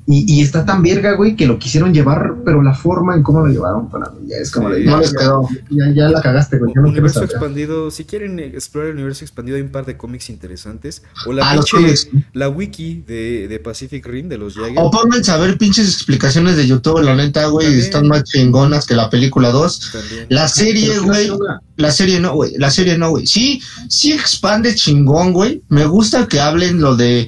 Y, 0.07 0.44
está 0.44 0.64
tan 0.64 0.84
verga, 0.84 1.14
güey, 1.14 1.36
que 1.36 1.48
lo 1.48 1.57
quisieron 1.57 1.91
llevar, 1.91 2.36
pero 2.45 2.61
la 2.61 2.76
forma 2.76 3.15
en 3.15 3.23
cómo 3.23 3.40
lo 3.40 3.52
llevaron 3.52 3.90
para 3.90 4.11
mí 4.11 4.27
ya 4.27 4.38
es 4.38 4.52
como 4.52 4.72
sí, 4.72 4.84
no 4.84 4.99
les 4.99 5.11
quedó. 5.11 5.49
Ya, 5.72 5.91
ya, 5.95 6.10
la 6.10 6.22
cagaste, 6.22 6.60
güey. 6.60 6.73
El 6.76 6.86
universo 6.86 7.23
expandido, 7.23 7.90
si 7.90 8.06
quieren 8.06 8.38
explorar 8.38 8.91
el 8.91 8.98
universo 8.98 9.26
expandido, 9.26 9.57
hay 9.57 9.64
un 9.64 9.72
par 9.72 9.86
de 9.86 9.98
cómics 9.98 10.30
interesantes. 10.30 11.02
O 11.26 11.34
la, 11.34 11.49
ah, 11.49 11.60
la 12.34 12.49
wiki 12.49 13.03
de, 13.07 13.48
de, 13.48 13.60
Pacific 13.60 14.06
Rim, 14.06 14.30
de 14.30 14.38
los 14.38 14.53
Jagger. 14.53 14.77
O 14.77 14.91
pónganse 14.91 15.32
a 15.32 15.38
ver 15.38 15.57
pinches 15.57 15.88
explicaciones 15.88 16.56
de 16.56 16.68
YouTube, 16.68 17.02
la 17.02 17.15
neta, 17.15 17.48
güey, 17.48 17.80
están 17.80 18.07
más 18.07 18.26
chingonas 18.26 18.86
que 18.86 18.94
la 18.94 19.10
película 19.10 19.49
2. 19.49 20.27
La 20.30 20.48
serie, 20.48 20.99
güey. 20.99 21.32
La 21.77 21.91
serie 21.91 22.19
no, 22.19 22.34
güey. 22.36 22.53
La 22.57 22.69
serie 22.69 22.95
no, 22.95 23.10
güey. 23.10 23.26
Sí, 23.26 23.60
sí 23.90 24.14
expande 24.14 24.76
chingón, 24.76 25.34
güey. 25.34 25.64
Me 25.69 25.86
gusta 25.86 26.27
que 26.27 26.40
hablen 26.40 26.80
lo 26.80 26.95
de 26.95 27.27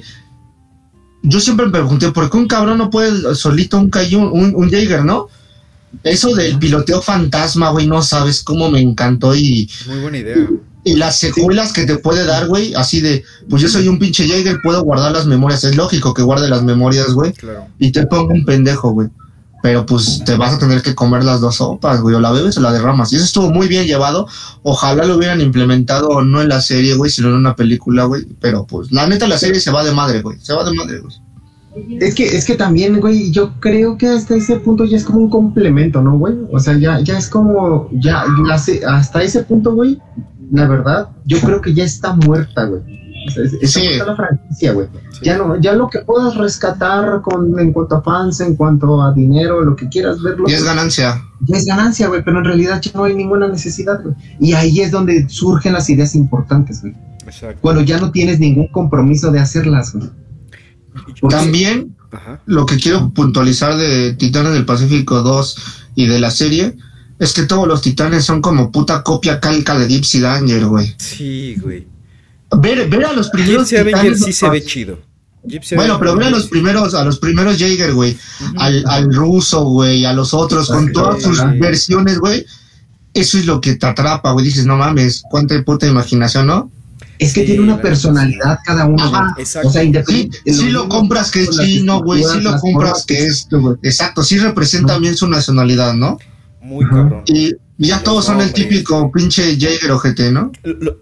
yo 1.28 1.40
siempre 1.40 1.66
me 1.66 1.72
pregunté, 1.72 2.10
¿por 2.10 2.30
qué 2.30 2.36
un 2.36 2.48
cabrón 2.48 2.78
no 2.78 2.90
puede 2.90 3.34
solito 3.34 3.78
un 3.78 3.90
un, 4.14 4.54
un 4.54 4.70
Jaeger, 4.70 5.04
no? 5.04 5.28
Eso 6.02 6.34
del 6.34 6.58
piloteo 6.58 7.00
fantasma, 7.00 7.70
güey, 7.70 7.86
no 7.86 8.02
sabes 8.02 8.42
cómo 8.42 8.70
me 8.70 8.80
encantó 8.80 9.34
y... 9.34 9.70
Muy 9.86 10.00
buena 10.00 10.18
idea. 10.18 10.36
Y 10.84 10.94
las 10.96 11.18
secuelas 11.18 11.72
que 11.72 11.84
te 11.84 11.96
puede 11.96 12.24
dar, 12.24 12.46
güey, 12.46 12.74
así 12.74 13.00
de, 13.00 13.24
pues 13.48 13.62
yo 13.62 13.68
soy 13.68 13.88
un 13.88 13.98
pinche 13.98 14.26
Jaeger, 14.26 14.60
puedo 14.62 14.82
guardar 14.82 15.12
las 15.12 15.26
memorias, 15.26 15.64
es 15.64 15.76
lógico 15.76 16.14
que 16.14 16.22
guarde 16.22 16.48
las 16.48 16.62
memorias, 16.62 17.12
güey. 17.12 17.32
Claro. 17.32 17.66
Y 17.78 17.90
te 17.90 18.06
pongo 18.06 18.32
un 18.32 18.44
pendejo, 18.44 18.90
güey. 18.92 19.08
Pero 19.62 19.84
pues 19.86 20.22
te 20.24 20.36
vas 20.36 20.54
a 20.54 20.58
tener 20.58 20.82
que 20.82 20.94
comer 20.94 21.24
las 21.24 21.40
dos 21.40 21.56
sopas, 21.56 22.00
güey, 22.00 22.14
o 22.14 22.20
la 22.20 22.30
bebes 22.30 22.56
o 22.58 22.60
la 22.60 22.72
derramas. 22.72 23.12
Y 23.12 23.16
eso 23.16 23.24
estuvo 23.24 23.50
muy 23.50 23.66
bien 23.66 23.86
llevado. 23.86 24.28
Ojalá 24.62 25.04
lo 25.04 25.16
hubieran 25.16 25.40
implementado 25.40 26.22
no 26.22 26.40
en 26.40 26.48
la 26.48 26.60
serie, 26.60 26.94
güey, 26.94 27.10
sino 27.10 27.28
en 27.28 27.34
una 27.34 27.56
película, 27.56 28.04
güey. 28.04 28.24
Pero 28.40 28.66
pues, 28.66 28.92
la 28.92 29.06
neta, 29.06 29.26
la 29.26 29.38
serie 29.38 29.60
se 29.60 29.72
va 29.72 29.82
de 29.84 29.92
madre, 29.92 30.22
güey. 30.22 30.38
Se 30.40 30.54
va 30.54 30.64
de 30.64 30.74
madre, 30.74 31.00
güey. 31.00 31.14
Es 32.00 32.14
que, 32.14 32.24
es 32.24 32.44
que 32.44 32.54
también, 32.54 33.00
güey, 33.00 33.30
yo 33.30 33.52
creo 33.60 33.96
que 33.96 34.08
hasta 34.08 34.34
ese 34.34 34.56
punto 34.56 34.84
ya 34.84 34.96
es 34.96 35.04
como 35.04 35.18
un 35.20 35.30
complemento, 35.30 36.02
¿no, 36.02 36.18
güey? 36.18 36.34
O 36.50 36.58
sea, 36.58 36.76
ya, 36.76 37.00
ya 37.00 37.18
es 37.18 37.28
como, 37.28 37.88
ya, 37.92 38.24
hasta 38.88 39.22
ese 39.22 39.44
punto, 39.44 39.74
güey, 39.74 40.00
la 40.50 40.66
verdad, 40.66 41.08
yo 41.24 41.38
creo 41.40 41.60
que 41.60 41.74
ya 41.74 41.84
está 41.84 42.14
muerta, 42.14 42.64
güey. 42.64 42.82
Es, 43.60 43.72
sí. 43.72 43.88
la 43.98 44.16
franquicia, 44.16 44.72
güey. 44.72 44.88
Ya 45.22 45.36
no, 45.36 45.60
ya 45.60 45.72
lo 45.72 45.88
que 45.88 46.00
puedas 46.00 46.36
rescatar 46.36 47.20
con, 47.22 47.58
en 47.58 47.72
cuanto 47.72 47.96
a 47.96 48.02
fans, 48.02 48.40
en 48.40 48.56
cuanto 48.56 49.02
a 49.02 49.12
dinero, 49.12 49.62
lo 49.62 49.76
que 49.76 49.88
quieras 49.88 50.22
verlo. 50.22 50.46
Ya 50.48 50.56
es 50.56 50.64
ganancia. 50.64 51.22
Ya 51.40 51.56
es 51.56 51.64
ganancia, 51.64 52.08
güey, 52.08 52.22
pero 52.24 52.38
en 52.38 52.44
realidad 52.44 52.80
ya 52.80 52.92
no 52.94 53.04
hay 53.04 53.14
ninguna 53.14 53.48
necesidad, 53.48 54.02
güey. 54.02 54.14
Y 54.40 54.52
ahí 54.52 54.80
es 54.80 54.90
donde 54.90 55.28
surgen 55.28 55.72
las 55.72 55.90
ideas 55.90 56.14
importantes, 56.14 56.80
güey. 56.80 56.94
Exacto. 57.26 57.58
Cuando 57.60 57.82
ya 57.82 57.98
no 57.98 58.10
tienes 58.10 58.40
ningún 58.40 58.68
compromiso 58.68 59.30
de 59.30 59.40
hacerlas, 59.40 59.94
güey. 59.94 60.08
También 61.28 61.96
lo 62.46 62.66
que 62.66 62.76
quiero 62.76 63.10
puntualizar 63.10 63.76
de 63.76 64.14
Titanes 64.14 64.52
del 64.52 64.64
Pacífico 64.64 65.22
2 65.22 65.56
y 65.94 66.06
de 66.06 66.18
la 66.18 66.30
serie 66.30 66.76
es 67.18 67.32
que 67.32 67.42
todos 67.42 67.66
los 67.66 67.82
titanes 67.82 68.24
son 68.24 68.40
como 68.40 68.70
puta 68.70 69.02
copia 69.02 69.40
calca 69.40 69.76
de 69.78 69.88
Gypsy 69.88 70.20
Danger, 70.20 70.66
güey. 70.66 70.94
Sí, 70.98 71.56
güey. 71.60 71.86
Ver, 72.56 72.88
ver 72.88 73.04
a 73.04 73.12
los 73.12 73.28
primeros. 73.30 73.68
Gypsy 73.68 73.76
Avenger 73.76 74.16
sí 74.16 74.32
se 74.32 74.48
ve 74.48 74.64
chido. 74.64 74.98
bueno, 75.76 75.98
pero 75.98 76.16
ver 76.16 76.28
a 76.28 76.30
los 76.30 76.46
primeros, 76.46 76.94
a 76.94 77.04
los 77.04 77.18
primeros 77.18 77.58
Jaeger, 77.58 77.92
güey. 77.92 78.16
al, 78.56 78.84
al, 78.86 79.12
ruso, 79.14 79.64
güey, 79.64 80.04
a 80.04 80.12
los 80.12 80.34
otros, 80.34 80.68
con 80.68 80.92
todas 80.92 81.22
sus 81.22 81.38
versiones, 81.58 82.18
güey. 82.18 82.44
Eso 83.14 83.38
es 83.38 83.46
lo 83.46 83.60
que 83.60 83.74
te 83.74 83.86
atrapa, 83.86 84.32
güey. 84.32 84.46
Dices, 84.46 84.66
no 84.66 84.76
mames, 84.76 85.22
cuánta 85.30 85.60
puta 85.62 85.86
imaginación, 85.86 86.46
¿no? 86.46 86.70
Es 87.18 87.34
que 87.34 87.42
tiene 87.42 87.62
una 87.62 87.80
personalidad 87.80 88.58
cada 88.64 88.86
uno. 88.86 89.34
exacto. 89.36 89.68
O 89.68 89.72
sea, 89.72 89.82
independiente. 89.82 90.38
Sí, 90.46 90.70
lo 90.70 90.88
compras 90.88 91.30
que 91.30 91.42
es 91.42 91.50
chino, 91.50 92.00
güey. 92.02 92.22
Sí 92.22 92.40
lo 92.40 92.58
compras 92.58 93.04
que 93.06 93.26
es. 93.26 93.48
Exacto, 93.82 94.22
sí 94.22 94.38
representa 94.38 94.98
bien 94.98 95.16
su 95.16 95.26
nacionalidad, 95.28 95.94
¿no? 95.94 96.18
Muy 96.60 96.86
cabrón. 96.86 97.22
Y 97.26 97.54
ya 97.86 98.02
todos 98.02 98.24
son 98.24 98.40
el 98.40 98.52
típico 98.52 99.10
pinche 99.12 99.56
Jaeger 99.56 99.92
o 99.92 99.98
GT, 99.98 100.32
¿no? 100.32 100.52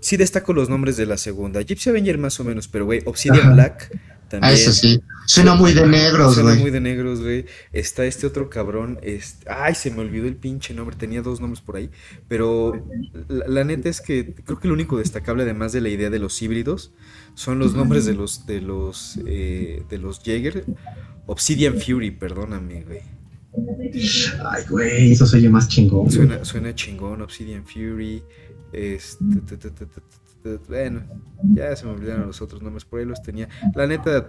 sí 0.01 0.17
destaco 0.17 0.53
los 0.53 0.69
nombres 0.69 0.97
de 0.97 1.07
la 1.07 1.17
segunda. 1.17 1.63
Gypsy 1.63 1.91
Avenger 1.91 2.19
más 2.19 2.39
o 2.39 2.45
menos, 2.45 2.69
pero 2.69 2.85
güey, 2.85 3.03
Obsidian 3.07 3.55
Black 3.55 3.91
también. 4.29 4.53
Ah, 4.53 4.55
eso 4.55 4.73
sí. 4.73 5.01
Suena 5.27 5.55
muy 5.55 5.73
de 5.73 5.87
negros, 5.87 6.35
güey. 6.35 6.47
Suena 6.47 6.61
muy 6.61 6.71
de 6.71 6.81
negros, 6.81 7.21
güey. 7.21 7.47
Está 7.73 8.05
este 8.05 8.27
otro 8.27 8.51
cabrón. 8.51 8.99
Este... 9.03 9.49
Ay, 9.49 9.75
se 9.75 9.91
me 9.91 10.01
olvidó 10.01 10.27
el 10.27 10.37
pinche 10.37 10.75
nombre. 10.75 10.97
Tenía 10.97 11.23
dos 11.23 11.41
nombres 11.41 11.61
por 11.61 11.77
ahí. 11.77 11.91
Pero 12.29 12.85
la, 13.29 13.65
neta 13.65 13.89
es 13.89 14.01
que 14.01 14.35
creo 14.35 14.59
que 14.59 14.69
lo 14.69 14.75
único 14.75 14.99
destacable, 14.99 15.45
además 15.45 15.73
de 15.73 15.81
la 15.81 15.89
idea 15.89 16.11
de 16.11 16.19
los 16.19 16.41
híbridos, 16.43 16.93
son 17.35 17.59
los 17.59 17.75
nombres 17.75 18.05
de 18.05 18.15
los 18.15 18.47
de 18.47 18.61
los 18.61 19.19
eh, 19.27 19.83
de 19.89 19.99
los 19.99 20.21
Jaeger. 20.25 20.65
Obsidian 21.27 21.81
Fury, 21.81 22.11
perdóname, 22.11 22.83
güey. 22.83 23.16
Ay, 24.45 24.63
güey, 24.69 25.13
eso 25.13 25.27
se 25.27 25.37
oye 25.39 25.49
más 25.49 25.69
chingón. 25.69 26.11
Suena, 26.11 26.45
suena 26.45 26.75
chingón, 26.75 27.23
Obsidian 27.23 27.65
Fury. 27.65 28.23
Este, 28.73 29.25
bueno, 30.69 31.03
ya 31.55 31.75
se 31.75 31.87
me 31.87 31.93
olvidaron 31.93 32.27
los 32.27 32.41
otros 32.43 32.63
nombres, 32.63 32.85
por 32.85 33.01
ahí 33.01 33.07
los 33.07 33.23
tenía. 33.23 33.49
La 33.75 33.87
neta. 33.87 34.29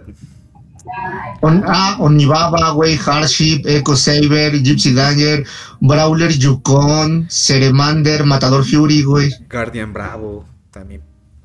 ah, 1.42 1.96
Onibaba, 2.00 2.70
güey, 2.72 2.96
Hardship, 2.96 3.62
Echo 3.66 3.94
Saber, 3.96 4.62
Gypsy 4.62 4.94
Danger, 4.94 5.46
Brawler 5.80 6.32
Yukon, 6.32 7.26
Ceremander, 7.28 8.24
Matador 8.24 8.64
Fury, 8.64 9.02
güey. 9.02 9.30
Guardian 9.50 9.92
Bravo, 9.92 10.44
también. 10.70 11.02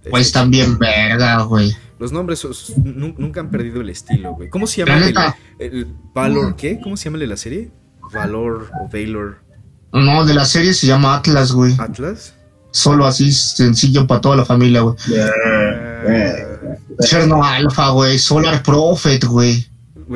Pues 0.09 0.31
también 0.31 0.77
verga, 0.77 1.43
güey. 1.43 1.75
Los 1.99 2.11
nombres 2.11 2.45
nunca 2.77 3.39
han 3.39 3.49
perdido 3.49 3.81
el 3.81 3.89
estilo, 3.89 4.33
güey. 4.35 4.49
¿Cómo 4.49 4.67
se 4.67 4.83
llama 4.83 5.35
el, 5.59 5.87
Valor 6.13 6.55
qué? 6.55 6.79
¿Cómo 6.81 6.97
se 6.97 7.05
llama 7.05 7.17
la 7.19 7.37
serie? 7.37 7.71
Valor 8.13 8.69
o 8.81 8.89
Valor. 8.91 9.37
No, 9.93 10.25
de 10.25 10.33
la 10.33 10.45
serie 10.45 10.73
se 10.73 10.87
llama 10.87 11.15
Atlas, 11.15 11.51
güey. 11.51 11.75
¿Atlas? 11.77 12.33
Solo 12.71 13.05
así 13.05 13.31
sencillo 13.31 14.07
para 14.07 14.19
toda 14.21 14.37
la 14.37 14.45
familia, 14.45 14.81
güey. 14.81 14.95
Cherno 17.01 17.43
Alpha, 17.43 17.89
güey. 17.89 18.17
Solar 18.17 18.63
Prophet, 18.63 19.23
güey. 19.25 19.67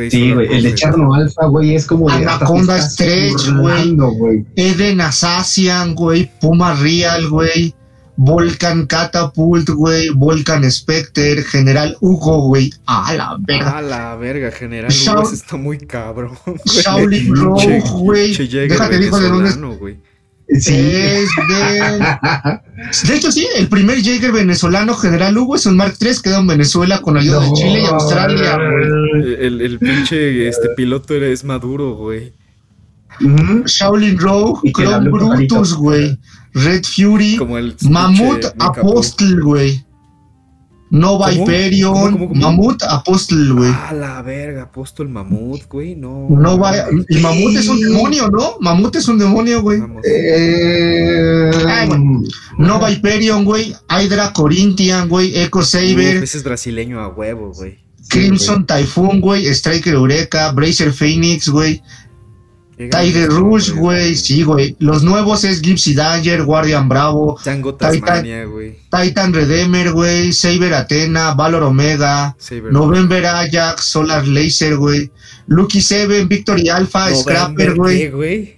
Sí, 0.09 0.33
güey. 0.33 0.53
El 0.53 0.63
de 0.63 0.75
Cherno 0.75 1.13
Alpha, 1.13 1.45
güey, 1.45 1.75
es 1.75 1.85
como. 1.85 2.09
Anaconda 2.09 2.81
Stretch, 2.81 3.51
güey. 3.51 4.45
Eden 4.55 5.01
Assassin, 5.01 5.93
güey. 5.93 6.31
Puma 6.41 6.73
Real, 6.75 7.29
güey. 7.29 7.73
Volcan 8.17 8.87
Catapult, 8.87 9.69
güey, 9.69 10.09
Volcan 10.09 10.69
Specter, 10.69 11.43
General 11.43 11.95
Hugo, 12.01 12.47
güey. 12.47 12.73
A 12.87 13.13
la 13.13 13.37
verga. 13.39 13.77
A 13.77 13.81
la 13.81 14.15
verga, 14.15 14.51
General 14.51 14.91
Hugo 14.91 15.31
está 15.31 15.55
muy 15.55 15.77
cabrón. 15.77 16.37
Shaolin 16.65 17.35
Rogue, 17.35 17.83
güey. 17.91 18.35
Déjate 18.35 18.97
dijo 18.97 19.19
de 19.19 19.29
dónde 19.29 19.49
es. 19.49 19.57
Sí. 20.63 20.73
Es 20.73 21.29
de... 21.49 23.07
de 23.07 23.15
hecho, 23.15 23.31
sí, 23.31 23.47
el 23.55 23.67
primer 23.67 24.01
Jaeger 24.01 24.31
venezolano, 24.31 24.95
General 24.95 25.37
Hugo, 25.37 25.55
es 25.55 25.65
un 25.65 25.75
Mark 25.75 25.95
III, 25.99 26.11
quedó 26.23 26.39
en 26.39 26.47
Venezuela 26.47 27.01
con 27.01 27.17
ayuda 27.17 27.41
de 27.41 27.53
Chile 27.53 27.81
y 27.81 27.85
Australia, 27.85 28.55
güey. 28.55 29.33
El, 29.45 29.61
el, 29.61 29.77
pinche 29.77 30.47
este 30.47 30.69
piloto 30.69 31.13
es 31.13 31.43
Maduro, 31.43 31.95
güey. 31.95 32.33
Shaolin 33.65 34.17
Rogue, 34.17 34.71
Chrome 34.71 35.09
Brutus, 35.09 35.73
güey. 35.73 36.17
Red 36.63 36.83
Fury, 36.85 37.39
Mamut 37.89 38.45
Apostle, 38.59 39.41
güey. 39.41 39.83
Nova 40.89 41.31
Hyperion, 41.31 42.29
Mamut 42.33 42.81
Apostle, 42.83 43.51
güey. 43.53 43.71
Ah, 43.73 43.93
la 43.93 44.21
verga, 44.21 44.63
Apostle 44.63 45.07
Mamut, 45.07 45.67
güey, 45.67 45.95
no. 45.95 46.27
Nova, 46.29 46.71
y 47.09 47.17
Mamut 47.17 47.55
es 47.55 47.67
un 47.67 47.81
demonio, 47.81 48.29
¿no? 48.29 48.55
Mamut 48.61 48.95
es 48.95 49.07
un 49.07 49.19
demonio, 49.19 49.61
güey. 49.61 49.81
Eh, 50.05 51.51
Nova 52.57 52.89
Hyperion, 52.89 53.43
güey. 53.43 53.75
Hydra 53.89 54.31
Corinthian, 54.31 55.09
güey. 55.09 55.37
Echo 55.37 55.61
Saber. 55.61 56.23
ese 56.23 56.37
es 56.37 56.43
brasileño 56.43 57.01
a 57.01 57.09
huevo, 57.09 57.51
güey. 57.53 57.79
Crimson 58.07 58.65
Typhoon, 58.65 59.19
güey. 59.19 59.47
Striker 59.47 59.93
Eureka, 59.93 60.51
Bracer 60.53 60.93
Phoenix, 60.93 61.49
güey. 61.49 61.81
Tiger 62.77 63.29
Rush, 63.29 63.69
güey, 63.81 64.15
sí, 64.15 64.43
güey. 64.43 64.75
Los 64.79 65.01
nuevos 65.03 65.43
es 65.43 65.61
Gypsy 65.61 65.95
Danger, 65.95 66.43
Guardian 66.43 66.87
Bravo, 66.87 67.37
Titan, 67.91 68.23
Titan 68.91 69.33
Redeemer, 69.33 69.91
güey, 69.93 70.31
Saber 70.31 70.73
Athena, 70.75 71.33
Valor 71.33 71.63
Omega, 71.63 72.35
November 72.71 73.25
Ajax, 73.25 73.85
Solar 73.85 74.27
Laser, 74.27 74.75
güey, 74.77 75.09
Lucky 75.47 75.81
Seven, 75.81 76.27
Victory 76.27 76.69
Alpha, 76.69 77.09
Scrapper, 77.23 77.75
güey. 77.75 78.56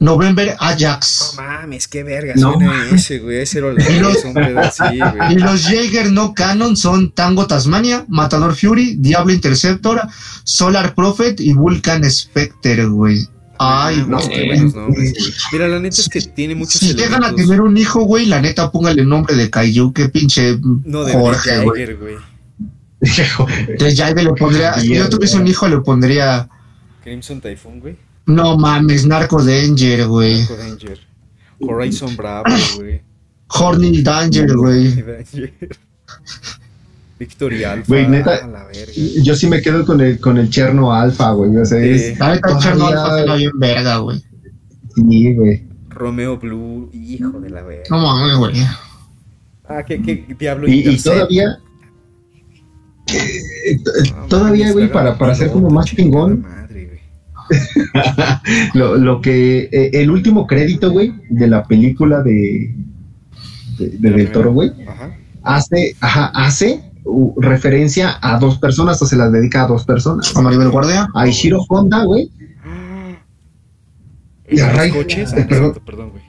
November 0.00 0.56
Ajax. 0.58 1.34
No 1.36 1.42
mames, 1.42 1.86
qué 1.86 2.02
verga 2.02 2.32
no. 2.34 2.54
suena 2.54 2.88
ese, 2.90 3.18
güey. 3.18 3.38
Ese 3.38 3.58
era 3.58 3.72
y, 3.88 4.00
los, 4.00 4.16
así, 4.56 4.98
güey. 4.98 5.32
y 5.32 5.34
los 5.36 5.62
Jaeger 5.62 6.10
no 6.10 6.34
canon 6.34 6.76
son 6.76 7.12
Tango 7.12 7.46
Tasmania, 7.46 8.06
Matador 8.08 8.56
Fury, 8.56 8.96
Diablo 8.98 9.32
Interceptor, 9.32 10.00
Solar 10.42 10.94
Prophet 10.94 11.40
y 11.40 11.52
Vulcan 11.52 12.10
Specter, 12.10 12.88
güey. 12.88 13.28
Ay, 13.62 14.02
no, 14.08 14.18
Mira, 15.52 15.68
la 15.68 15.78
neta 15.78 16.00
es 16.00 16.08
que 16.08 16.22
tiene 16.22 16.54
muchos 16.54 16.80
Si 16.80 16.94
llegan 16.94 17.22
a 17.22 17.34
tener 17.34 17.60
un 17.60 17.76
hijo, 17.76 18.00
güey, 18.04 18.24
la 18.24 18.40
neta 18.40 18.72
póngale 18.72 19.02
el 19.02 19.08
nombre 19.08 19.36
de 19.36 19.50
Kaiju, 19.50 19.92
qué 19.92 20.08
pinche 20.08 20.58
no, 20.62 21.04
de 21.04 21.12
Jorge, 21.12 21.50
Jaeger, 21.50 21.96
güey. 21.98 22.16
De 23.78 23.94
Jaeger 23.94 24.24
le 24.24 24.32
pondría, 24.32 24.78
si 24.78 24.94
yo 24.94 25.08
tuviese 25.10 25.38
un 25.38 25.46
hijo 25.46 25.68
le 25.68 25.78
pondría 25.80 26.48
Crimson 27.02 27.40
Typhoon, 27.40 27.80
güey. 27.80 27.96
No 28.26 28.56
mames, 28.56 29.06
Narco 29.06 29.42
Danger, 29.42 30.06
güey. 30.06 30.40
Narco 30.40 30.56
Danger. 30.56 30.98
Horizon 31.60 32.16
Bravo, 32.16 32.44
güey. 32.76 33.02
Horny 33.48 34.02
Danger, 34.02 34.56
güey. 34.56 35.04
Victory 37.18 37.64
Alpha. 37.64 37.84
Güey, 37.86 38.08
neta, 38.08 38.46
la 38.46 38.64
verga. 38.64 38.92
yo 39.22 39.34
sí 39.36 39.46
me 39.46 39.60
quedo 39.60 39.84
con 39.84 40.00
el, 40.00 40.18
con 40.18 40.38
el 40.38 40.48
Cherno 40.48 40.92
Alpha, 40.92 41.32
güey. 41.32 41.54
O 41.56 41.64
sea, 41.66 41.78
es. 41.78 42.18
el 42.18 42.40
Cherno 42.60 42.86
Alpha 42.86 43.20
está 43.20 43.34
bien 43.34 43.52
verga, 43.56 43.98
güey. 43.98 44.24
Sí, 44.94 45.34
güey. 45.34 45.68
Romeo 45.90 46.38
Blue, 46.38 46.88
hijo 46.92 47.40
de 47.40 47.50
la 47.50 47.62
verga. 47.62 47.84
No 47.90 47.98
mames, 47.98 48.36
güey. 48.36 48.54
Ah, 49.68 49.82
¿qué, 49.84 50.00
qué 50.00 50.34
diablo? 50.38 50.66
Y, 50.66 50.88
y 50.88 50.96
todavía. 50.96 51.58
Eh, 53.12 53.82
todavía, 54.28 54.72
güey, 54.72 54.90
para, 54.90 55.18
para 55.18 55.32
hacer 55.32 55.50
como 55.50 55.68
más 55.68 55.86
chingón 55.86 56.46
lo, 58.74 58.96
lo, 58.96 59.20
que 59.20 59.68
eh, 59.72 59.90
el 59.94 60.10
último 60.10 60.46
crédito, 60.46 60.90
güey, 60.90 61.12
de 61.28 61.46
la 61.48 61.64
película 61.64 62.22
de, 62.22 62.74
de, 63.78 64.10
Del 64.10 64.32
Toro, 64.32 64.52
güey, 64.52 64.72
hace, 65.42 65.96
ajá, 66.00 66.26
hace 66.34 66.90
referencia 67.36 68.18
a 68.20 68.38
dos 68.38 68.58
personas 68.58 69.00
o 69.02 69.06
se 69.06 69.16
las 69.16 69.32
dedica 69.32 69.64
a 69.64 69.66
dos 69.66 69.84
personas. 69.84 70.34
A 70.36 70.42
Maribel 70.42 70.70
Guardia. 70.70 71.08
A 71.14 71.26
Ishiro 71.26 71.64
Honda, 71.68 72.04
güey. 72.04 72.30
Y 74.48 74.60
a 74.60 74.70
Ray, 74.70 74.90
coches? 74.90 75.32
Eh, 75.32 75.46
perdón, 75.48 75.74
perdón, 75.84 76.10
güey. 76.10 76.22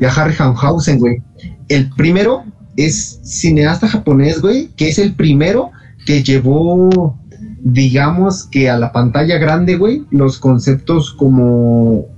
y 0.00 0.04
a 0.04 0.08
Harry 0.08 0.34
Hanhausen, 0.36 0.98
güey. 0.98 1.22
El 1.68 1.90
primero 1.90 2.44
es 2.76 3.20
cineasta 3.22 3.88
japonés, 3.88 4.40
güey, 4.40 4.68
que 4.76 4.88
es 4.88 4.98
el 4.98 5.14
primero 5.14 5.70
que 6.06 6.22
llevó 6.22 7.16
digamos 7.62 8.44
que 8.44 8.70
a 8.70 8.78
la 8.78 8.92
pantalla 8.92 9.38
grande, 9.38 9.76
güey, 9.76 10.04
los 10.10 10.38
conceptos 10.38 11.12
como 11.12 12.08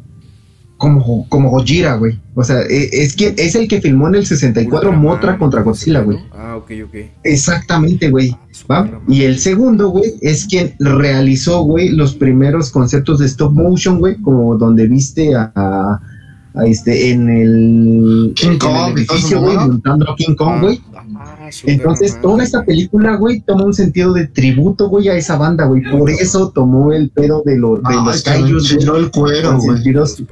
como, 0.82 1.28
como 1.28 1.50
Gojira, 1.50 1.94
güey. 1.94 2.18
O 2.34 2.42
sea, 2.42 2.62
e, 2.62 2.88
es, 2.90 3.14
que, 3.14 3.32
es 3.38 3.54
el 3.54 3.68
que 3.68 3.80
filmó 3.80 4.08
en 4.08 4.16
el 4.16 4.26
64 4.26 4.92
Motra 4.92 5.38
contra 5.38 5.62
Godzilla, 5.62 6.00
güey. 6.00 6.18
Ah, 6.32 6.56
ok, 6.56 6.72
ok. 6.86 6.94
Exactamente, 7.22 8.10
güey. 8.10 8.36
Y 9.06 9.22
el 9.22 9.38
segundo, 9.38 9.90
güey, 9.90 10.14
es 10.22 10.44
quien 10.44 10.74
realizó, 10.80 11.62
güey, 11.62 11.90
los 11.90 12.16
primeros 12.16 12.72
conceptos 12.72 13.20
de 13.20 13.26
stop 13.26 13.52
motion, 13.52 14.00
güey, 14.00 14.16
como 14.22 14.56
donde 14.56 14.88
viste 14.88 15.36
a, 15.36 16.00
este, 16.64 17.12
en 17.12 17.28
el, 17.28 18.32
King 18.34 18.58
Kong, 18.58 18.98
edificio, 18.98 19.40
güey, 19.40 19.56
montando 19.56 20.10
a 20.10 20.16
King 20.16 20.34
Kong, 20.34 20.62
güey. 20.62 20.80
Ah, 20.91 20.91
Entonces, 21.64 22.20
toda 22.20 22.42
esta 22.42 22.64
película, 22.64 23.16
güey, 23.16 23.40
toma 23.40 23.64
un 23.64 23.74
sentido 23.74 24.12
de 24.12 24.26
tributo, 24.26 24.88
güey, 24.88 25.08
a 25.08 25.14
esa 25.14 25.36
banda, 25.36 25.66
güey. 25.66 25.82
Por 25.82 26.10
eso 26.10 26.50
tomó 26.50 26.92
el 26.92 27.10
pedo 27.10 27.42
de, 27.44 27.58
lo, 27.58 27.76
de 27.76 27.82
ah, 27.84 28.02
los 28.04 28.22
kaijus, 28.22 28.72
el 28.72 29.10
cuero, 29.10 29.58
con, 29.58 29.76
sentidos, 29.76 30.22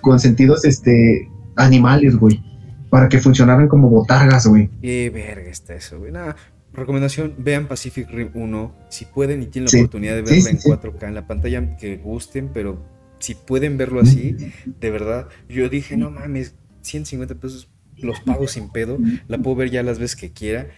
con 0.00 0.20
sentidos, 0.20 0.64
este, 0.64 1.28
animales, 1.56 2.16
güey. 2.16 2.42
Para 2.90 3.08
que 3.08 3.18
funcionaran 3.18 3.68
como 3.68 3.88
botargas, 3.88 4.46
güey. 4.46 4.68
Qué 4.80 5.10
verga 5.10 5.50
está 5.50 5.74
eso, 5.74 5.98
güey. 5.98 6.12
Nada, 6.12 6.36
recomendación, 6.72 7.34
vean 7.38 7.66
Pacific 7.66 8.08
Rim 8.10 8.30
1. 8.34 8.72
Si 8.90 9.04
pueden 9.06 9.42
y 9.42 9.46
tienen 9.46 9.70
la 9.72 9.80
oportunidad 9.80 10.14
de 10.14 10.22
verla 10.22 10.50
en 10.50 10.58
4K 10.58 11.08
en 11.08 11.14
la 11.14 11.26
pantalla, 11.26 11.76
que 11.76 11.96
gusten, 11.96 12.50
pero 12.52 12.82
si 13.18 13.34
pueden 13.34 13.78
verlo 13.78 14.00
así, 14.00 14.36
de 14.80 14.90
verdad, 14.90 15.28
yo 15.48 15.68
dije, 15.68 15.96
no 15.96 16.10
mames, 16.10 16.54
150 16.82 17.36
pesos 17.36 17.68
los 18.02 18.20
pago 18.20 18.46
sin 18.48 18.70
pedo, 18.70 18.98
la 19.28 19.38
puedo 19.38 19.56
ver 19.56 19.70
ya 19.70 19.82
las 19.82 19.98
veces 19.98 20.16
que 20.16 20.32
quiera. 20.32 20.68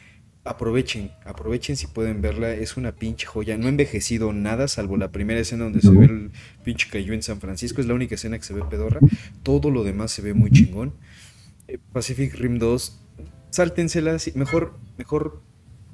Aprovechen, 0.44 1.10
aprovechen 1.24 1.76
si 1.76 1.86
pueden 1.86 2.20
verla, 2.20 2.52
es 2.52 2.76
una 2.76 2.92
pinche 2.92 3.26
joya, 3.26 3.56
no 3.56 3.66
ha 3.66 3.70
envejecido 3.70 4.32
nada, 4.34 4.68
salvo 4.68 4.98
la 4.98 5.10
primera 5.10 5.40
escena 5.40 5.64
donde 5.64 5.80
se 5.80 5.90
ve 5.90 6.04
el 6.04 6.30
pinche 6.64 6.88
cayó 6.90 7.14
en 7.14 7.22
San 7.22 7.40
Francisco, 7.40 7.80
es 7.80 7.86
la 7.86 7.94
única 7.94 8.16
escena 8.16 8.36
que 8.36 8.44
se 8.44 8.52
ve 8.52 8.62
pedorra, 8.68 9.00
todo 9.42 9.70
lo 9.70 9.84
demás 9.84 10.12
se 10.12 10.20
ve 10.20 10.34
muy 10.34 10.50
chingón. 10.50 10.92
Eh, 11.66 11.78
Pacific 11.94 12.34
Rim 12.34 12.58
2, 12.58 13.00
sáltensela, 13.48 14.18
mejor, 14.34 14.78
mejor 14.98 15.40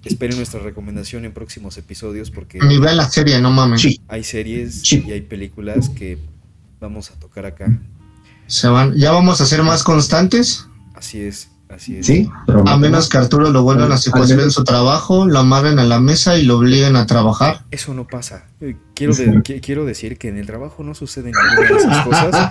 esperen 0.04 0.36
nuestra 0.36 0.60
recomendación 0.60 1.24
en 1.24 1.32
próximos 1.32 1.76
episodios 1.76 2.30
porque... 2.30 2.58
Ni 2.58 2.78
vean 2.78 2.96
la 2.96 3.08
serie, 3.08 3.40
no 3.40 3.50
mames. 3.50 4.00
Hay 4.08 4.24
series 4.24 4.92
y 4.92 5.12
hay 5.12 5.20
películas 5.20 5.90
que 5.90 6.18
vamos 6.80 7.10
a 7.10 7.14
tocar 7.14 7.46
acá. 7.46 7.78
Se 8.46 8.66
van, 8.68 8.94
¿Ya 8.96 9.12
vamos 9.12 9.40
a 9.40 9.46
ser 9.46 9.62
más 9.62 9.84
constantes? 9.84 10.66
Así 11.00 11.22
es, 11.22 11.48
así 11.70 11.96
es. 11.96 12.04
Sí, 12.04 12.30
a 12.66 12.76
menos 12.76 13.08
que 13.08 13.16
Arturo 13.16 13.48
lo 13.50 13.62
vuelvan 13.62 13.90
a 13.90 13.96
secuestrar 13.96 14.40
en 14.40 14.50
su 14.50 14.64
trabajo, 14.64 15.24
lo 15.24 15.38
amarren 15.38 15.78
a 15.78 15.84
la 15.84 15.98
mesa 15.98 16.36
y 16.36 16.44
lo 16.44 16.58
obliguen 16.58 16.94
a 16.94 17.06
trabajar. 17.06 17.64
Eso 17.70 17.94
no 17.94 18.06
pasa. 18.06 18.44
Eh, 18.60 18.76
quiero, 18.92 19.14
quiero 19.62 19.86
decir 19.86 20.18
que 20.18 20.28
en 20.28 20.36
el 20.36 20.44
trabajo 20.44 20.84
no 20.84 20.94
sucede 20.94 21.32
ninguna 21.32 21.68
de 21.70 21.74
esas 21.74 22.06
cosas. 22.06 22.50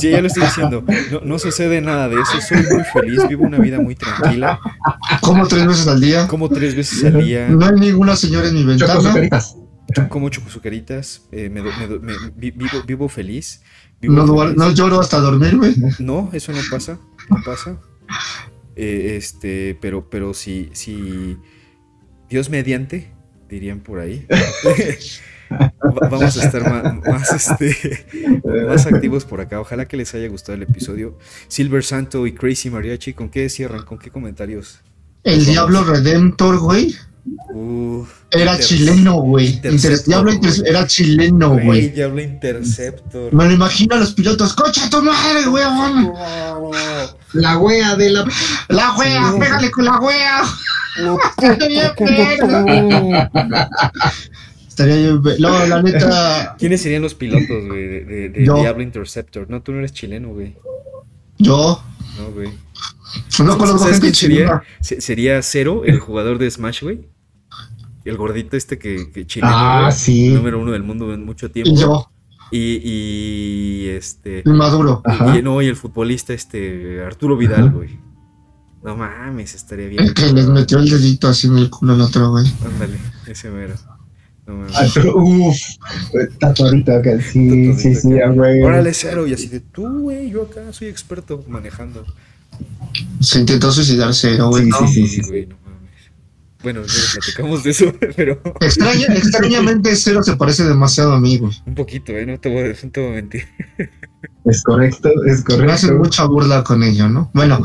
Sí, 0.00 0.10
ya 0.10 0.20
lo 0.20 0.26
estoy 0.26 0.42
diciendo. 0.42 0.82
No, 1.12 1.20
no 1.20 1.38
sucede 1.38 1.80
nada 1.80 2.08
de 2.08 2.16
eso. 2.16 2.40
Soy 2.40 2.56
muy 2.72 2.82
feliz, 2.92 3.28
vivo 3.28 3.44
una 3.44 3.58
vida 3.58 3.78
muy 3.78 3.94
tranquila. 3.94 4.58
¿Cómo 5.20 5.46
tres 5.46 5.68
veces 5.68 5.86
al 5.86 6.00
día? 6.00 6.26
Como 6.26 6.48
tres 6.48 6.74
veces 6.74 7.04
al 7.04 7.24
día. 7.24 7.46
No 7.50 7.66
hay 7.66 7.78
ninguna 7.78 8.16
señora 8.16 8.48
en 8.48 8.54
mi 8.54 8.64
ventana 8.64 9.12
como 10.08 10.28
chocosucaritas, 10.28 11.22
eh, 11.32 11.48
me, 11.50 11.62
vivo, 12.86 13.08
feliz. 13.08 13.62
no, 14.00 14.70
lloro 14.72 15.00
hasta 15.00 15.18
dormirme. 15.18 15.74
No, 15.98 16.30
eso 16.32 16.52
no 16.52 16.58
pasa, 16.70 16.92
no 16.92 17.09
pasa. 17.44 17.80
Eh, 18.76 19.16
este, 19.16 19.76
pero, 19.80 20.08
pero 20.08 20.34
si, 20.34 20.70
si 20.72 21.36
Dios 22.28 22.50
mediante, 22.50 23.12
dirían 23.48 23.80
por 23.80 24.00
ahí. 24.00 24.26
Vamos 26.10 26.36
a 26.36 26.44
estar 26.44 27.02
más, 27.04 27.32
este, 27.32 28.06
más 28.68 28.86
activos 28.86 29.24
por 29.24 29.40
acá. 29.40 29.60
Ojalá 29.60 29.88
que 29.88 29.96
les 29.96 30.14
haya 30.14 30.28
gustado 30.28 30.54
el 30.54 30.62
episodio. 30.62 31.18
Silver 31.48 31.82
Santo 31.82 32.26
y 32.26 32.32
Crazy 32.32 32.70
Mariachi, 32.70 33.14
¿con 33.14 33.28
qué 33.28 33.48
cierran? 33.48 33.84
¿Con 33.84 33.98
qué 33.98 34.10
comentarios? 34.10 34.80
El 35.24 35.44
Diablo 35.44 35.82
Redemptor, 35.84 36.58
güey 36.58 36.94
era 38.30 38.58
chileno, 38.58 39.20
güey. 39.22 39.60
Diablo 40.06 40.32
era 40.64 40.86
chileno, 40.86 41.58
güey. 41.58 41.90
Diablo 41.90 42.22
Interceptor. 42.22 43.32
Me 43.32 43.46
lo 43.46 43.52
imagino 43.52 43.96
a 43.96 43.98
los 43.98 44.12
pilotos. 44.12 44.54
¡Cocha 44.54 44.88
tu 44.90 45.02
madre, 45.02 45.46
güey! 45.46 45.64
La 47.32 47.58
wea 47.58 47.96
de 47.96 48.10
la. 48.10 48.24
La 48.68 48.96
wea, 48.96 49.34
pégale 49.38 49.70
con 49.70 49.84
la 49.84 50.00
wea. 50.00 50.42
Estaría 54.68 55.16
bien. 55.16 55.36
No, 55.40 55.66
la 55.66 55.82
neta. 55.82 56.56
¿Quiénes 56.58 56.82
serían 56.82 57.02
los 57.02 57.14
pilotos, 57.14 57.66
güey, 57.66 57.86
de, 57.86 58.04
de, 58.04 58.28
de 58.30 58.40
Diablo 58.40 58.82
Interceptor? 58.82 59.48
No, 59.50 59.62
tú 59.62 59.72
no 59.72 59.78
eres 59.78 59.92
chileno, 59.92 60.30
güey. 60.30 60.56
Yo. 61.38 61.82
No, 62.18 62.30
güey. 62.32 62.50
No 63.44 63.58
conozco 63.58 63.88
gente 63.88 64.14
sería, 64.14 64.62
sería 64.80 65.42
Cero, 65.42 65.82
el 65.84 65.98
jugador 65.98 66.38
de 66.38 66.50
Smash, 66.50 66.82
güey. 66.82 67.08
El 68.04 68.16
gordito 68.16 68.56
este 68.56 68.78
que, 68.78 69.10
que 69.12 69.26
chileno, 69.26 69.52
ah, 69.54 69.90
sí. 69.92 70.28
número 70.30 70.60
uno 70.60 70.72
del 70.72 70.82
mundo 70.82 71.12
en 71.12 71.24
mucho 71.24 71.50
tiempo. 71.50 71.70
Y 71.70 71.76
yo. 71.76 72.10
Y, 72.50 72.80
y 72.82 73.88
este. 73.90 74.42
Maduro. 74.46 75.02
Y, 75.36 75.42
no, 75.42 75.60
y 75.62 75.66
el 75.66 75.76
futbolista 75.76 76.32
este, 76.32 77.02
Arturo 77.04 77.36
Vidal, 77.36 77.70
güey. 77.70 77.98
No 78.82 78.96
mames, 78.96 79.54
estaría 79.54 79.88
bien. 79.88 80.02
El 80.02 80.14
que 80.14 80.32
les 80.32 80.46
metió 80.48 80.78
el 80.78 80.88
dedito 80.88 81.28
así 81.28 81.46
en 81.46 81.58
el 81.58 81.68
culo 81.68 81.92
al 81.92 82.00
otro, 82.00 82.30
güey. 82.30 82.46
Ándale, 82.64 82.96
ese 83.26 83.50
mero. 83.50 83.74
No 84.46 84.66
Uf, 85.14 85.56
tatuadito 86.40 86.92
acá, 86.92 87.20
sí, 87.20 87.72
sí, 87.74 87.94
sí, 87.94 88.08
güey. 88.34 88.62
Órale, 88.62 88.92
cero, 88.94 89.26
y 89.26 89.34
así 89.34 89.46
de 89.46 89.60
tú, 89.60 89.86
güey, 90.00 90.30
yo 90.30 90.42
acá 90.42 90.72
soy 90.72 90.88
experto 90.88 91.44
manejando. 91.46 92.04
Se 93.20 93.40
intentó 93.40 93.70
suicidarse, 93.70 94.36
¿no, 94.38 94.48
güey? 94.48 94.68
Sí, 94.88 95.06
sí, 95.06 95.22
sí, 95.22 95.48
Bueno, 96.62 96.82
ya 96.84 96.94
platicamos 97.14 97.62
de 97.62 97.70
eso, 97.70 97.92
pero. 98.16 98.40
extrañamente, 98.60 99.96
Cero 99.96 100.22
se 100.22 100.36
parece 100.36 100.64
demasiado 100.64 101.12
a 101.12 101.20
mí, 101.20 101.38
güey. 101.38 101.52
Un 101.66 101.74
poquito, 101.74 102.12
¿eh? 102.12 102.26
No 102.26 102.38
te 102.38 102.48
voy, 102.48 102.74
no 102.82 102.90
te 102.90 103.00
voy 103.00 103.10
a 103.10 103.14
mentir. 103.14 103.44
Es 104.44 104.62
correcto, 104.62 105.10
es 105.26 105.42
correcto. 105.42 105.66
Me 105.66 105.72
hacen 105.72 105.96
mucha 105.98 106.24
burla 106.24 106.62
con 106.62 106.82
ello, 106.82 107.08
¿no? 107.08 107.30
Bueno, 107.32 107.60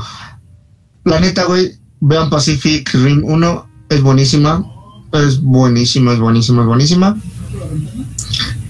la 1.03 1.19
neta, 1.19 1.43
güey, 1.45 1.77
vean 1.99 2.29
Pacific 2.29 2.89
Rim 2.93 3.23
1, 3.25 3.69
es 3.89 4.01
buenísima. 4.01 4.71
Es 5.13 5.41
buenísima, 5.41 6.13
es 6.13 6.19
buenísima, 6.19 6.61
es 6.61 6.67
buenísima. 6.67 7.17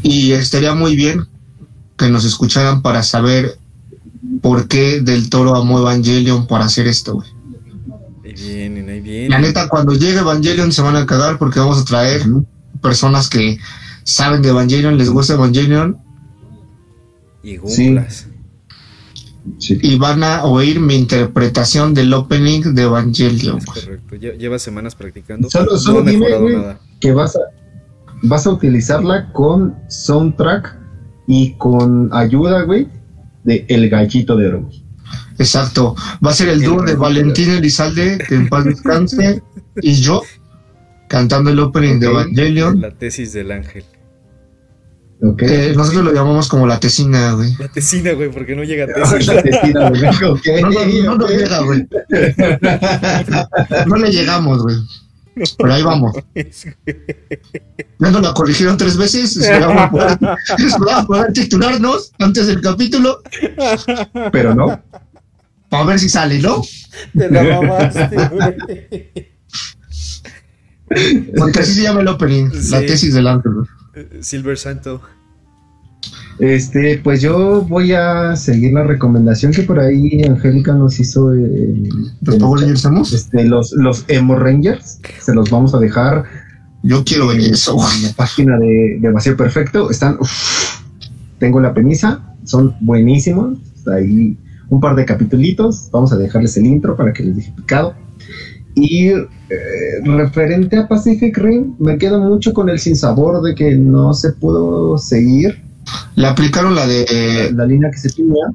Y 0.04 0.32
estaría 0.32 0.74
muy 0.74 0.96
bien 0.96 1.28
que 1.98 2.10
nos 2.10 2.26
escucharan 2.26 2.82
para 2.82 3.04
saber 3.04 3.58
por 4.42 4.68
qué 4.68 5.02
Del 5.02 5.30
Toro 5.30 5.56
amó 5.56 5.80
Evangelion 5.80 6.48
para 6.48 6.66
hacer 6.66 6.88
esto, 6.88 7.16
güey. 7.16 7.30
Ahí 8.24 8.70
La 9.06 9.40
neta, 9.40 9.70
cuando 9.70 9.94
llegue 9.94 10.20
Evangelion 10.20 10.72
se 10.72 10.82
van 10.82 10.96
a 10.96 11.06
cagar 11.06 11.38
porque 11.38 11.60
vamos 11.60 11.80
a 11.80 11.86
traer 11.86 12.24
personas 12.82 13.30
que 13.30 13.60
saben 14.04 14.42
de 14.42 14.50
Evangelion, 14.50 14.98
les 14.98 15.10
gusta 15.10 15.34
Evangelion. 15.34 15.98
Y 17.44 17.58
gulas. 17.58 18.28
Y 19.60 19.98
van 19.98 20.24
a 20.24 20.46
oír 20.46 20.80
mi 20.80 20.96
interpretación 20.96 21.94
del 21.94 22.12
opening 22.14 22.74
de 22.74 22.82
Evangelion. 22.82 23.60
correcto, 23.60 24.16
lleva 24.16 24.58
semanas 24.58 24.96
practicando. 24.96 25.50
Solo, 25.52 25.78
solo 25.78 26.02
dime 26.02 26.28
que 27.00 27.12
vas 27.12 27.36
a, 27.36 27.42
vas 28.24 28.48
a 28.48 28.52
utilizarla 28.52 29.32
con 29.34 29.76
soundtrack 29.88 30.80
y 31.28 31.54
con 31.58 32.10
ayuda, 32.12 32.64
güey, 32.64 32.88
de 33.44 33.66
El 33.70 33.88
Gallito 33.90 34.36
de 34.36 34.48
Oro. 34.48 34.70
Exacto. 35.38 35.96
Va 36.26 36.32
a 36.32 36.34
ser 36.34 36.50
el, 36.50 36.62
dúo 36.62 36.82
de 36.84 36.96
Valentín 36.96 37.52
Elizalde, 37.52 38.18
que 38.18 38.36
en 38.36 38.48
paz 38.50 38.66
descanse, 38.66 39.42
y 39.82 39.94
yo, 39.96 40.22
cantando 41.08 41.50
el 41.50 41.60
opening 41.60 42.00
de 42.00 42.08
Evangelion. 42.08 42.82
La 42.82 42.92
tesis 42.92 43.34
del 43.34 43.52
ángel. 43.52 43.84
Okay. 45.22 45.48
Eh, 45.50 45.74
nosotros 45.76 46.04
lo 46.04 46.14
llamamos 46.14 46.50
como 46.50 46.68
la 46.68 46.80
tesina, 46.80 47.34
güey. 47.34 47.56
La 47.58 47.70
tesina, 47.70 48.12
güey, 48.12 48.30
porque 48.30 48.56
no 48.56 48.64
llega 48.64 48.86
a 48.86 48.88
tesis. 49.12 49.28
la 49.28 49.42
tesina, 49.42 49.90
güey. 49.90 50.02
No, 50.62 51.16
no, 51.16 51.18
no, 51.18 51.28
llega, 51.28 51.60
güey. 51.62 51.88
No 53.88 53.96
le 53.96 54.12
llegamos, 54.12 54.62
güey. 54.62 54.76
Pero 55.58 55.74
ahí 55.74 55.84
vamos. 55.84 56.16
Ya 58.00 58.12
nos 58.12 58.22
la 58.22 58.34
corrigieron 58.34 58.78
tres 58.78 58.96
veces. 58.96 59.36
Esperábamos 59.36 59.90
poder, 61.08 61.34
titularnos 61.34 62.12
antes 62.20 62.48
del 62.48 62.62
capítulo. 62.62 63.22
Pero 64.32 64.56
no. 64.56 64.82
Para 65.70 65.86
ver 65.86 66.00
si 66.00 66.10
sale, 66.10 66.40
¿no? 66.40 66.62
Te 67.18 67.30
la 67.30 67.62
mamaste, 67.62 69.30
Porque 71.38 71.60
así 71.60 71.74
se 71.74 71.84
llama 71.84 72.02
el 72.02 72.08
opening, 72.08 72.50
la 72.70 72.82
tesis 72.82 73.14
del 73.14 73.28
ángel. 73.28 73.54
Silver 74.22 74.58
Santo. 74.58 75.02
Este, 76.40 77.00
pues 77.02 77.22
yo 77.22 77.62
voy 77.62 77.94
a 77.94 78.36
seguir 78.36 78.74
la 78.74 78.84
recomendación 78.84 79.54
que 79.54 79.62
por 79.62 79.80
ahí 79.80 80.22
Angélica 80.24 80.74
nos 80.74 81.00
hizo. 81.00 81.32
¿Los 81.32 82.36
Power 82.36 82.62
Rangers 82.62 83.14
Este, 83.14 83.46
los, 83.46 83.72
los 83.72 84.04
Emo 84.10 84.36
Rangers. 84.36 85.00
Se 85.22 85.34
los 85.34 85.50
vamos 85.50 85.74
a 85.74 85.80
dejar. 85.80 86.26
Yo 86.84 87.04
quiero 87.04 87.28
ver 87.28 87.40
eso. 87.40 87.78
En 87.96 88.04
la 88.04 88.14
página 88.14 88.58
de, 88.60 88.98
de 89.00 89.12
Vacío 89.12 89.38
Perfecto. 89.38 89.90
Están. 89.90 90.18
tengo 91.40 91.62
la 91.62 91.74
premisa. 91.74 92.36
Son 92.44 92.76
buenísimos. 92.82 93.58
Ahí 93.88 94.38
un 94.70 94.80
par 94.80 94.96
de 94.96 95.06
capitulitos. 95.06 95.90
Vamos 95.92 96.12
a 96.12 96.18
dejarles 96.18 96.58
el 96.58 96.66
intro 96.66 96.96
para 96.96 97.14
que 97.14 97.24
les 97.24 97.36
deje 97.36 97.52
picado. 97.52 97.94
Y 98.76 99.08
eh, 99.08 99.26
referente 100.04 100.78
a 100.78 100.88
Pacific 100.88 101.38
Rim, 101.38 101.76
me 101.80 101.98
quedo 101.98 102.20
mucho 102.20 102.54
con 102.54 102.70
el 102.70 102.80
sinsabor 102.80 103.42
de 103.42 103.56
que 103.56 103.76
no 103.76 104.14
se 104.14 104.34
pudo 104.34 104.98
seguir 104.98 105.66
le 106.16 106.28
aplicaron 106.28 106.76
la 106.76 106.88
de. 106.88 107.52
La 107.54 107.66
línea 107.66 107.92
que 107.92 107.98
se 107.98 108.10
tenía. 108.10 108.46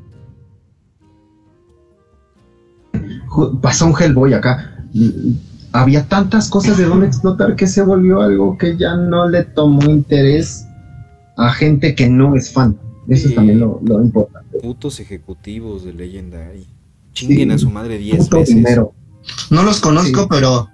pasó 3.60 3.86
un 3.86 3.94
Hellboy 3.98 4.34
acá. 4.34 4.84
Había 5.72 6.08
tantas 6.08 6.48
cosas 6.48 6.76
de 6.78 6.84
donde 6.84 7.06
explotar 7.06 7.54
que 7.54 7.68
se 7.68 7.82
volvió 7.82 8.20
algo 8.20 8.58
que 8.58 8.76
ya 8.76 8.96
no 8.96 9.28
le 9.28 9.44
tomó 9.44 9.88
interés 9.88 10.66
a 11.36 11.50
gente 11.50 11.94
que 11.94 12.08
no 12.08 12.34
es 12.34 12.52
fan. 12.52 12.76
Eso 13.06 13.28
es 13.28 13.34
también 13.34 13.60
lo, 13.60 13.80
importante. 14.02 14.49
Putos 14.60 15.00
ejecutivos 15.00 15.84
de 15.84 15.92
leyenda 15.92 16.46
ahí. 16.48 16.66
Chinguen 17.12 17.50
a 17.50 17.58
su 17.58 17.70
madre 17.70 17.98
10 17.98 18.28
veces. 18.30 18.78
No 19.50 19.62
los 19.62 19.80
conozco, 19.80 20.26
pero 20.28 20.68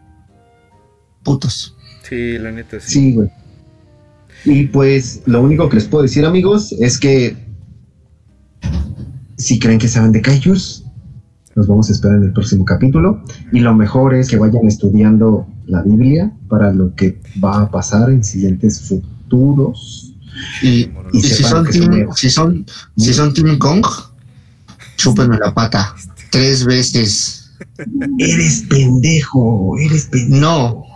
putos. 1.22 1.76
Sí, 2.02 2.38
la 2.38 2.52
neta 2.52 2.78
sí. 2.80 2.92
Sí, 2.92 3.14
güey. 3.14 3.28
Y 4.44 4.66
pues 4.66 5.22
lo 5.26 5.42
único 5.42 5.68
que 5.68 5.76
les 5.76 5.86
puedo 5.86 6.02
decir, 6.02 6.24
amigos, 6.24 6.72
es 6.78 6.98
que 6.98 7.36
si 9.36 9.58
creen 9.58 9.78
que 9.78 9.88
saben 9.88 10.12
de 10.12 10.22
Kaijus, 10.22 10.84
nos 11.56 11.66
vamos 11.66 11.88
a 11.88 11.92
esperar 11.92 12.18
en 12.18 12.24
el 12.24 12.32
próximo 12.32 12.64
capítulo. 12.64 13.22
Y 13.52 13.60
lo 13.60 13.74
mejor 13.74 14.14
es 14.14 14.28
que 14.28 14.36
vayan 14.36 14.66
estudiando 14.66 15.46
la 15.66 15.82
Biblia 15.82 16.32
para 16.48 16.72
lo 16.72 16.94
que 16.94 17.18
va 17.42 17.62
a 17.62 17.70
pasar 17.70 18.10
en 18.10 18.22
siguientes 18.22 18.88
futuros. 18.88 20.05
Y, 20.62 20.90
si, 21.22 21.42
son 21.42 21.68
team, 21.68 22.08
si, 22.14 22.30
son, 22.30 22.66
si 22.96 23.14
son 23.14 23.32
Team 23.32 23.58
Kong, 23.58 23.84
chúpenme 24.96 25.38
la 25.38 25.54
pata 25.54 25.94
tres 26.30 26.64
veces. 26.64 27.54
Eres 28.18 28.64
pendejo, 28.68 29.76
eres 29.78 30.06
pendejo. 30.06 30.40
No. 30.40 30.86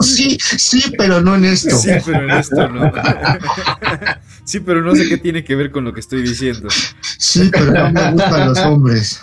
Sí, 0.00 0.38
sí, 0.40 0.82
pero 0.98 1.20
no 1.20 1.36
en 1.36 1.44
esto. 1.44 1.76
Sí, 1.76 1.90
pero 2.04 2.22
en 2.22 2.30
esto 2.30 2.68
no. 2.68 2.92
Sí, 4.44 4.60
pero 4.60 4.80
no 4.82 4.94
sé 4.94 5.08
qué 5.08 5.18
tiene 5.18 5.42
que 5.42 5.56
ver 5.56 5.72
con 5.72 5.84
lo 5.84 5.92
que 5.92 5.98
estoy 6.00 6.22
diciendo. 6.22 6.68
Sí, 7.18 7.50
pero 7.52 7.72
no 7.72 7.90
me 7.90 8.12
gustan 8.12 8.48
los 8.48 8.58
hombres. 8.60 9.20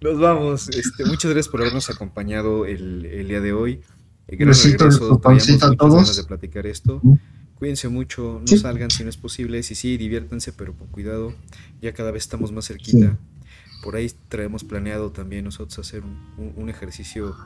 Nos 0.00 0.20
vamos. 0.20 0.68
Este, 0.68 1.04
muchas 1.04 1.32
gracias 1.32 1.48
por 1.48 1.62
habernos 1.62 1.90
acompañado 1.90 2.64
el, 2.64 3.06
el 3.06 3.26
día 3.26 3.40
de 3.40 3.52
hoy. 3.52 3.82
Gracias 4.28 5.62
a 5.62 5.70
todos. 5.72 6.16
de 6.16 6.24
platicar 6.24 6.66
esto. 6.66 7.00
Cuídense 7.54 7.88
mucho, 7.88 8.40
no 8.48 8.56
salgan 8.56 8.90
si 8.90 9.02
no 9.02 9.10
es 9.10 9.16
posible. 9.16 9.62
Si 9.62 9.74
sí, 9.74 9.96
diviértanse, 9.96 10.52
pero 10.52 10.74
con 10.74 10.86
cuidado. 10.88 11.34
Ya 11.82 11.92
cada 11.92 12.10
vez 12.10 12.22
estamos 12.24 12.52
más 12.52 12.66
cerquita. 12.66 13.16
Por 13.82 13.96
ahí 13.96 14.10
traemos 14.28 14.64
planeado 14.64 15.10
también 15.10 15.44
nosotros 15.44 15.78
hacer 15.78 16.02
un, 16.02 16.52
un, 16.56 16.68
ejercicio. 16.68 17.36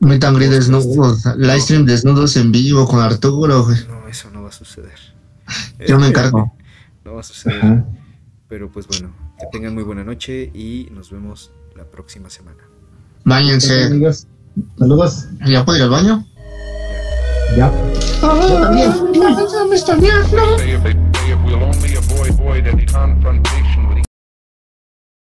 Meet 0.00 0.22
desnudos, 0.22 1.24
live 1.36 1.60
stream 1.60 1.84
desnudos 1.84 2.36
en 2.36 2.52
vivo 2.52 2.86
con 2.86 3.00
Arturo. 3.00 3.66
No, 3.88 4.08
eso 4.08 4.30
no 4.30 4.42
va 4.42 4.50
a 4.50 4.52
suceder. 4.52 4.98
Yo 5.86 5.98
me 5.98 6.08
encargo. 6.08 6.54
no 7.04 7.14
va 7.14 7.20
a 7.20 7.24
suceder. 7.24 7.84
Pero 8.48 8.70
pues 8.70 8.86
bueno, 8.86 9.14
que 9.38 9.46
tengan 9.52 9.74
muy 9.74 9.82
buena 9.82 10.04
noche 10.04 10.50
y 10.54 10.88
nos 10.92 11.10
vemos 11.10 11.50
la 11.76 11.84
próxima 11.84 12.30
semana. 12.30 12.62
Báñense. 13.24 14.26
Saludos. 14.78 15.26
¿Ya 15.46 15.64
puedo 15.64 15.78
ir 15.78 15.84
al 15.84 15.90
baño? 15.90 16.24
Ya. 17.56 17.72
Ah, 18.22 18.58
también. 18.60 18.92
Me 19.68 19.76
está 19.76 19.94
bien, 19.96 20.22